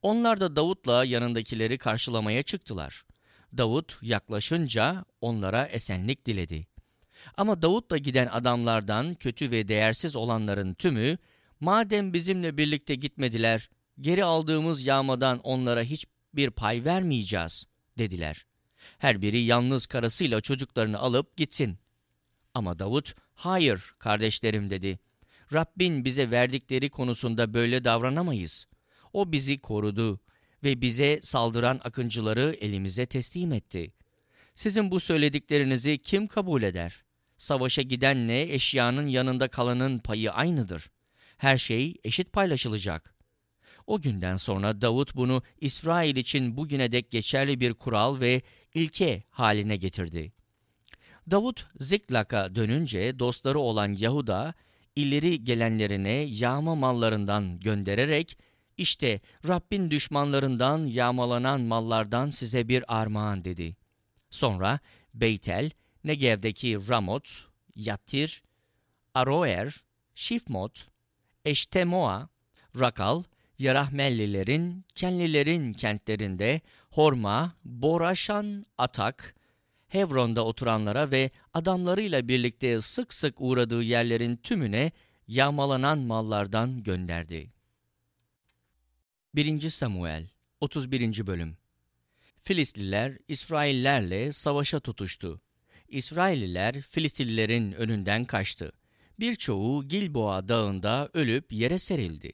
Onlar 0.05 0.39
da 0.39 0.55
Davut'la 0.55 1.05
yanındakileri 1.05 1.77
karşılamaya 1.77 2.43
çıktılar. 2.43 3.05
Davut 3.57 3.97
yaklaşınca 4.01 5.05
onlara 5.21 5.65
esenlik 5.65 6.25
diledi. 6.25 6.67
Ama 7.37 7.61
Davut'la 7.61 7.97
giden 7.97 8.27
adamlardan 8.27 9.13
kötü 9.13 9.51
ve 9.51 9.67
değersiz 9.67 10.15
olanların 10.15 10.73
tümü, 10.73 11.17
madem 11.59 12.13
bizimle 12.13 12.57
birlikte 12.57 12.95
gitmediler, 12.95 13.69
geri 14.01 14.23
aldığımız 14.23 14.85
yağmadan 14.85 15.39
onlara 15.39 15.81
hiçbir 15.81 16.49
pay 16.49 16.85
vermeyeceğiz, 16.85 17.65
dediler. 17.97 18.45
Her 18.97 19.21
biri 19.21 19.39
yalnız 19.39 19.85
karısıyla 19.85 20.41
çocuklarını 20.41 20.99
alıp 20.99 21.37
gitsin. 21.37 21.77
Ama 22.53 22.79
Davut, 22.79 23.15
hayır 23.35 23.93
kardeşlerim 23.99 24.69
dedi. 24.69 24.99
Rabbin 25.53 26.05
bize 26.05 26.31
verdikleri 26.31 26.89
konusunda 26.89 27.53
böyle 27.53 27.83
davranamayız. 27.83 28.67
O 29.15 29.31
bizi 29.31 29.59
korudu 29.59 30.19
ve 30.63 30.81
bize 30.81 31.19
saldıran 31.23 31.81
akıncıları 31.83 32.57
elimize 32.61 33.05
teslim 33.05 33.53
etti. 33.53 33.93
Sizin 34.55 34.91
bu 34.91 34.99
söylediklerinizi 34.99 35.97
kim 35.97 36.27
kabul 36.27 36.63
eder? 36.63 37.03
Savaşa 37.37 37.81
gidenle 37.81 38.53
eşyanın 38.53 39.07
yanında 39.07 39.47
kalanın 39.47 39.99
payı 39.99 40.31
aynıdır. 40.31 40.91
Her 41.37 41.57
şey 41.57 41.95
eşit 42.03 42.33
paylaşılacak. 42.33 43.15
O 43.87 44.01
günden 44.01 44.37
sonra 44.37 44.81
Davut 44.81 45.15
bunu 45.15 45.43
İsrail 45.61 46.15
için 46.15 46.57
bugüne 46.57 46.91
dek 46.91 47.11
geçerli 47.11 47.59
bir 47.59 47.73
kural 47.73 48.19
ve 48.19 48.41
ilke 48.73 49.23
haline 49.29 49.77
getirdi. 49.77 50.33
Davut 51.31 51.67
Ziklak'a 51.79 52.55
dönünce 52.55 53.19
dostları 53.19 53.59
olan 53.59 53.93
Yahuda, 53.93 54.53
ileri 54.95 55.43
gelenlerine 55.43 56.11
yağma 56.11 56.75
mallarından 56.75 57.59
göndererek, 57.59 58.37
işte 58.77 59.19
Rabbin 59.47 59.91
düşmanlarından 59.91 60.85
yağmalanan 60.85 61.61
mallardan 61.61 62.29
size 62.29 62.67
bir 62.67 62.97
armağan 62.99 63.45
dedi. 63.45 63.75
Sonra 64.29 64.79
Beytel, 65.13 65.71
Negev'deki 66.03 66.89
Ramot, 66.89 67.47
Yattir, 67.75 68.43
Aroer, 69.13 69.75
Şifmot, 70.15 70.87
Eştemoa, 71.45 72.29
Rakal, 72.79 73.23
Yarahmellilerin, 73.59 74.85
Kenlilerin 74.95 75.73
kentlerinde 75.73 76.61
Horma, 76.91 77.55
Boraşan, 77.65 78.65
Atak, 78.77 79.35
Hevron'da 79.87 80.45
oturanlara 80.45 81.11
ve 81.11 81.31
adamlarıyla 81.53 82.27
birlikte 82.27 82.81
sık 82.81 83.13
sık 83.13 83.41
uğradığı 83.41 83.83
yerlerin 83.83 84.37
tümüne 84.37 84.91
yağmalanan 85.27 85.99
mallardan 85.99 86.83
gönderdi. 86.83 87.54
1. 89.35 89.69
Samuel 89.69 90.27
31. 90.61 91.27
Bölüm 91.27 91.57
Filistliler 92.41 93.17
İsraillerle 93.27 94.31
savaşa 94.31 94.79
tutuştu. 94.79 95.41
İsrailliler 95.87 96.81
Filistililerin 96.81 97.71
önünden 97.71 98.25
kaçtı. 98.25 98.71
Birçoğu 99.19 99.87
Gilboa 99.87 100.47
dağında 100.47 101.09
ölüp 101.13 101.51
yere 101.51 101.79
serildi. 101.79 102.33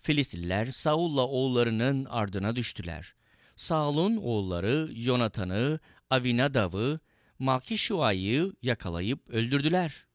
Filistliler 0.00 0.66
Saul'la 0.66 1.26
oğullarının 1.26 2.04
ardına 2.04 2.56
düştüler. 2.56 3.14
Saul'un 3.56 4.16
oğulları 4.16 4.88
Yonatan'ı, 4.94 5.80
Avinadav'ı, 6.10 7.00
Malkişua'yı 7.38 8.52
yakalayıp 8.62 9.30
öldürdüler. 9.30 10.06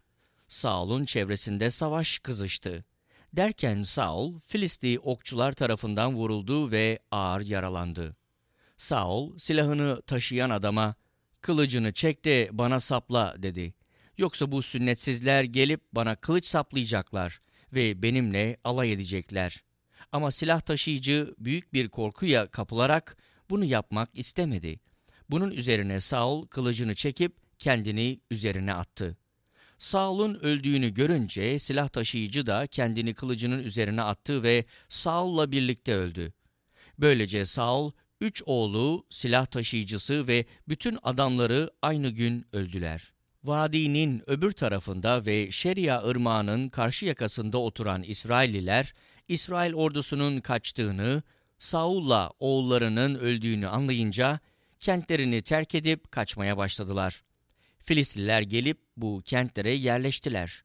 Saul'un 0.48 1.06
çevresinde 1.06 1.70
savaş 1.70 2.20
kızıştı. 2.20 2.86
Derken 3.38 3.84
Saul, 3.84 4.40
Filisti 4.40 5.00
okçular 5.00 5.54
tarafından 5.54 6.16
vuruldu 6.16 6.72
ve 6.72 7.00
ağır 7.12 7.42
yaralandı. 7.42 8.16
Saul, 8.78 9.38
silahını 9.38 10.02
taşıyan 10.02 10.50
adama, 10.50 10.96
kılıcını 11.42 11.94
çek 11.94 12.26
de 12.26 12.50
bana 12.52 12.80
sapla 12.80 13.36
dedi. 13.38 13.74
Yoksa 14.18 14.52
bu 14.52 14.62
sünnetsizler 14.62 15.44
gelip 15.44 15.82
bana 15.94 16.16
kılıç 16.16 16.46
saplayacaklar 16.46 17.40
ve 17.74 18.04
benimle 18.04 18.58
alay 18.64 18.94
edecekler. 18.94 19.64
Ama 20.12 20.32
silah 20.32 20.62
taşıyıcı 20.62 21.36
büyük 21.38 21.74
bir 21.74 21.90
korkuya 21.90 22.48
kapılarak 22.48 23.18
bunu 23.50 23.66
yapmak 23.66 24.10
istemedi. 24.14 24.80
Bunun 25.30 25.52
üzerine 25.52 26.02
Saul 26.02 26.48
kılıcını 26.48 26.96
çekip 26.96 27.36
kendini 27.60 28.20
üzerine 28.32 28.74
attı. 28.74 29.18
Saul'un 29.78 30.36
öldüğünü 30.36 30.94
görünce 30.94 31.60
silah 31.60 31.88
taşıyıcı 31.88 32.48
da 32.48 32.68
kendini 32.68 33.14
kılıcının 33.14 33.64
üzerine 33.64 34.02
attı 34.02 34.44
ve 34.44 34.66
Saul'la 34.90 35.52
birlikte 35.52 35.96
öldü. 35.96 36.34
Böylece 37.00 37.46
Saul, 37.46 37.92
üç 38.22 38.44
oğlu, 38.46 39.06
silah 39.10 39.46
taşıyıcısı 39.46 40.28
ve 40.28 40.46
bütün 40.68 40.98
adamları 41.04 41.72
aynı 41.82 42.10
gün 42.10 42.46
öldüler. 42.54 43.14
Vadinin 43.44 44.24
öbür 44.28 44.52
tarafında 44.52 45.26
ve 45.26 45.52
Şeria 45.52 46.08
ırmağının 46.08 46.70
karşı 46.70 47.06
yakasında 47.06 47.58
oturan 47.58 48.04
İsrailliler, 48.04 48.94
İsrail 49.28 49.74
ordusunun 49.74 50.40
kaçtığını, 50.40 51.24
Saul'la 51.60 52.32
oğullarının 52.40 53.16
öldüğünü 53.16 53.68
anlayınca 53.68 54.40
kentlerini 54.80 55.42
terk 55.42 55.76
edip 55.76 56.12
kaçmaya 56.12 56.58
başladılar. 56.58 57.24
Filistliler 57.88 58.42
gelip 58.42 58.78
bu 58.98 59.22
kentlere 59.26 59.72
yerleştiler. 59.74 60.64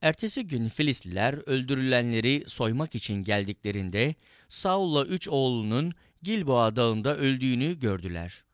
Ertesi 0.00 0.46
gün 0.46 0.68
Filistliler 0.68 1.34
öldürülenleri 1.48 2.44
soymak 2.46 2.94
için 2.94 3.22
geldiklerinde 3.22 4.14
Saul'la 4.48 5.04
üç 5.04 5.28
oğlunun 5.28 5.92
Gilboa 6.22 6.76
dağında 6.76 7.16
öldüğünü 7.16 7.78
gördüler. 7.78 8.44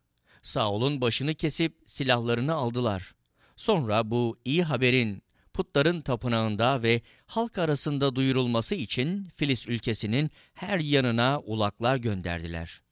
Saul'un 0.43 1.01
başını 1.01 1.35
kesip 1.35 1.77
silahlarını 1.87 2.55
aldılar. 2.55 3.15
Sonra 3.57 4.11
bu 4.11 4.39
iyi 4.45 4.63
haberin 4.65 5.23
putların 5.55 6.01
tapınağında 6.01 6.83
ve 6.83 7.01
halk 7.27 7.59
arasında 7.59 8.17
duyurulması 8.17 8.75
için 8.75 9.29
Filis 9.37 9.69
ülkesinin 9.69 10.31
her 10.55 10.79
yanına 10.79 11.41
ulaklar 11.41 11.97
gönderdiler. 11.97 12.83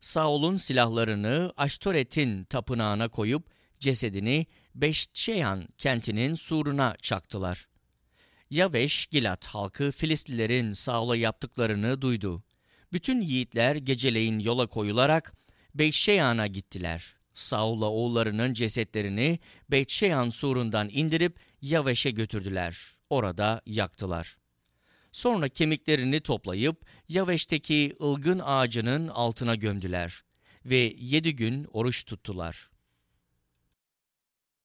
Saul'un 0.00 0.56
silahlarını 0.56 1.52
Aştoret'in 1.56 2.44
tapınağına 2.44 3.08
koyup 3.08 3.55
cesedini 3.80 4.46
Beşşeyan 4.74 5.66
kentinin 5.78 6.34
suruna 6.34 6.96
çaktılar. 7.02 7.66
Yaveş 8.50 9.06
Gilat 9.06 9.46
halkı 9.46 9.90
Filistlilerin 9.90 10.72
Saul'a 10.72 11.16
yaptıklarını 11.16 12.02
duydu. 12.02 12.42
Bütün 12.92 13.20
yiğitler 13.20 13.76
geceleyin 13.76 14.38
yola 14.38 14.66
koyularak 14.66 15.34
Beşşeyan'a 15.74 16.46
gittiler. 16.46 17.16
Saul'la 17.34 17.90
oğullarının 17.90 18.54
cesetlerini 18.54 19.38
Beytşeyan 19.70 20.30
surundan 20.30 20.88
indirip 20.92 21.38
Yaveş'e 21.62 22.10
götürdüler. 22.10 22.92
Orada 23.10 23.62
yaktılar. 23.66 24.36
Sonra 25.12 25.48
kemiklerini 25.48 26.20
toplayıp 26.20 26.86
Yaveş'teki 27.08 27.94
ılgın 28.00 28.40
ağacının 28.44 29.08
altına 29.08 29.54
gömdüler 29.54 30.22
ve 30.64 30.94
yedi 30.98 31.36
gün 31.36 31.66
oruç 31.72 32.04
tuttular. 32.04 32.70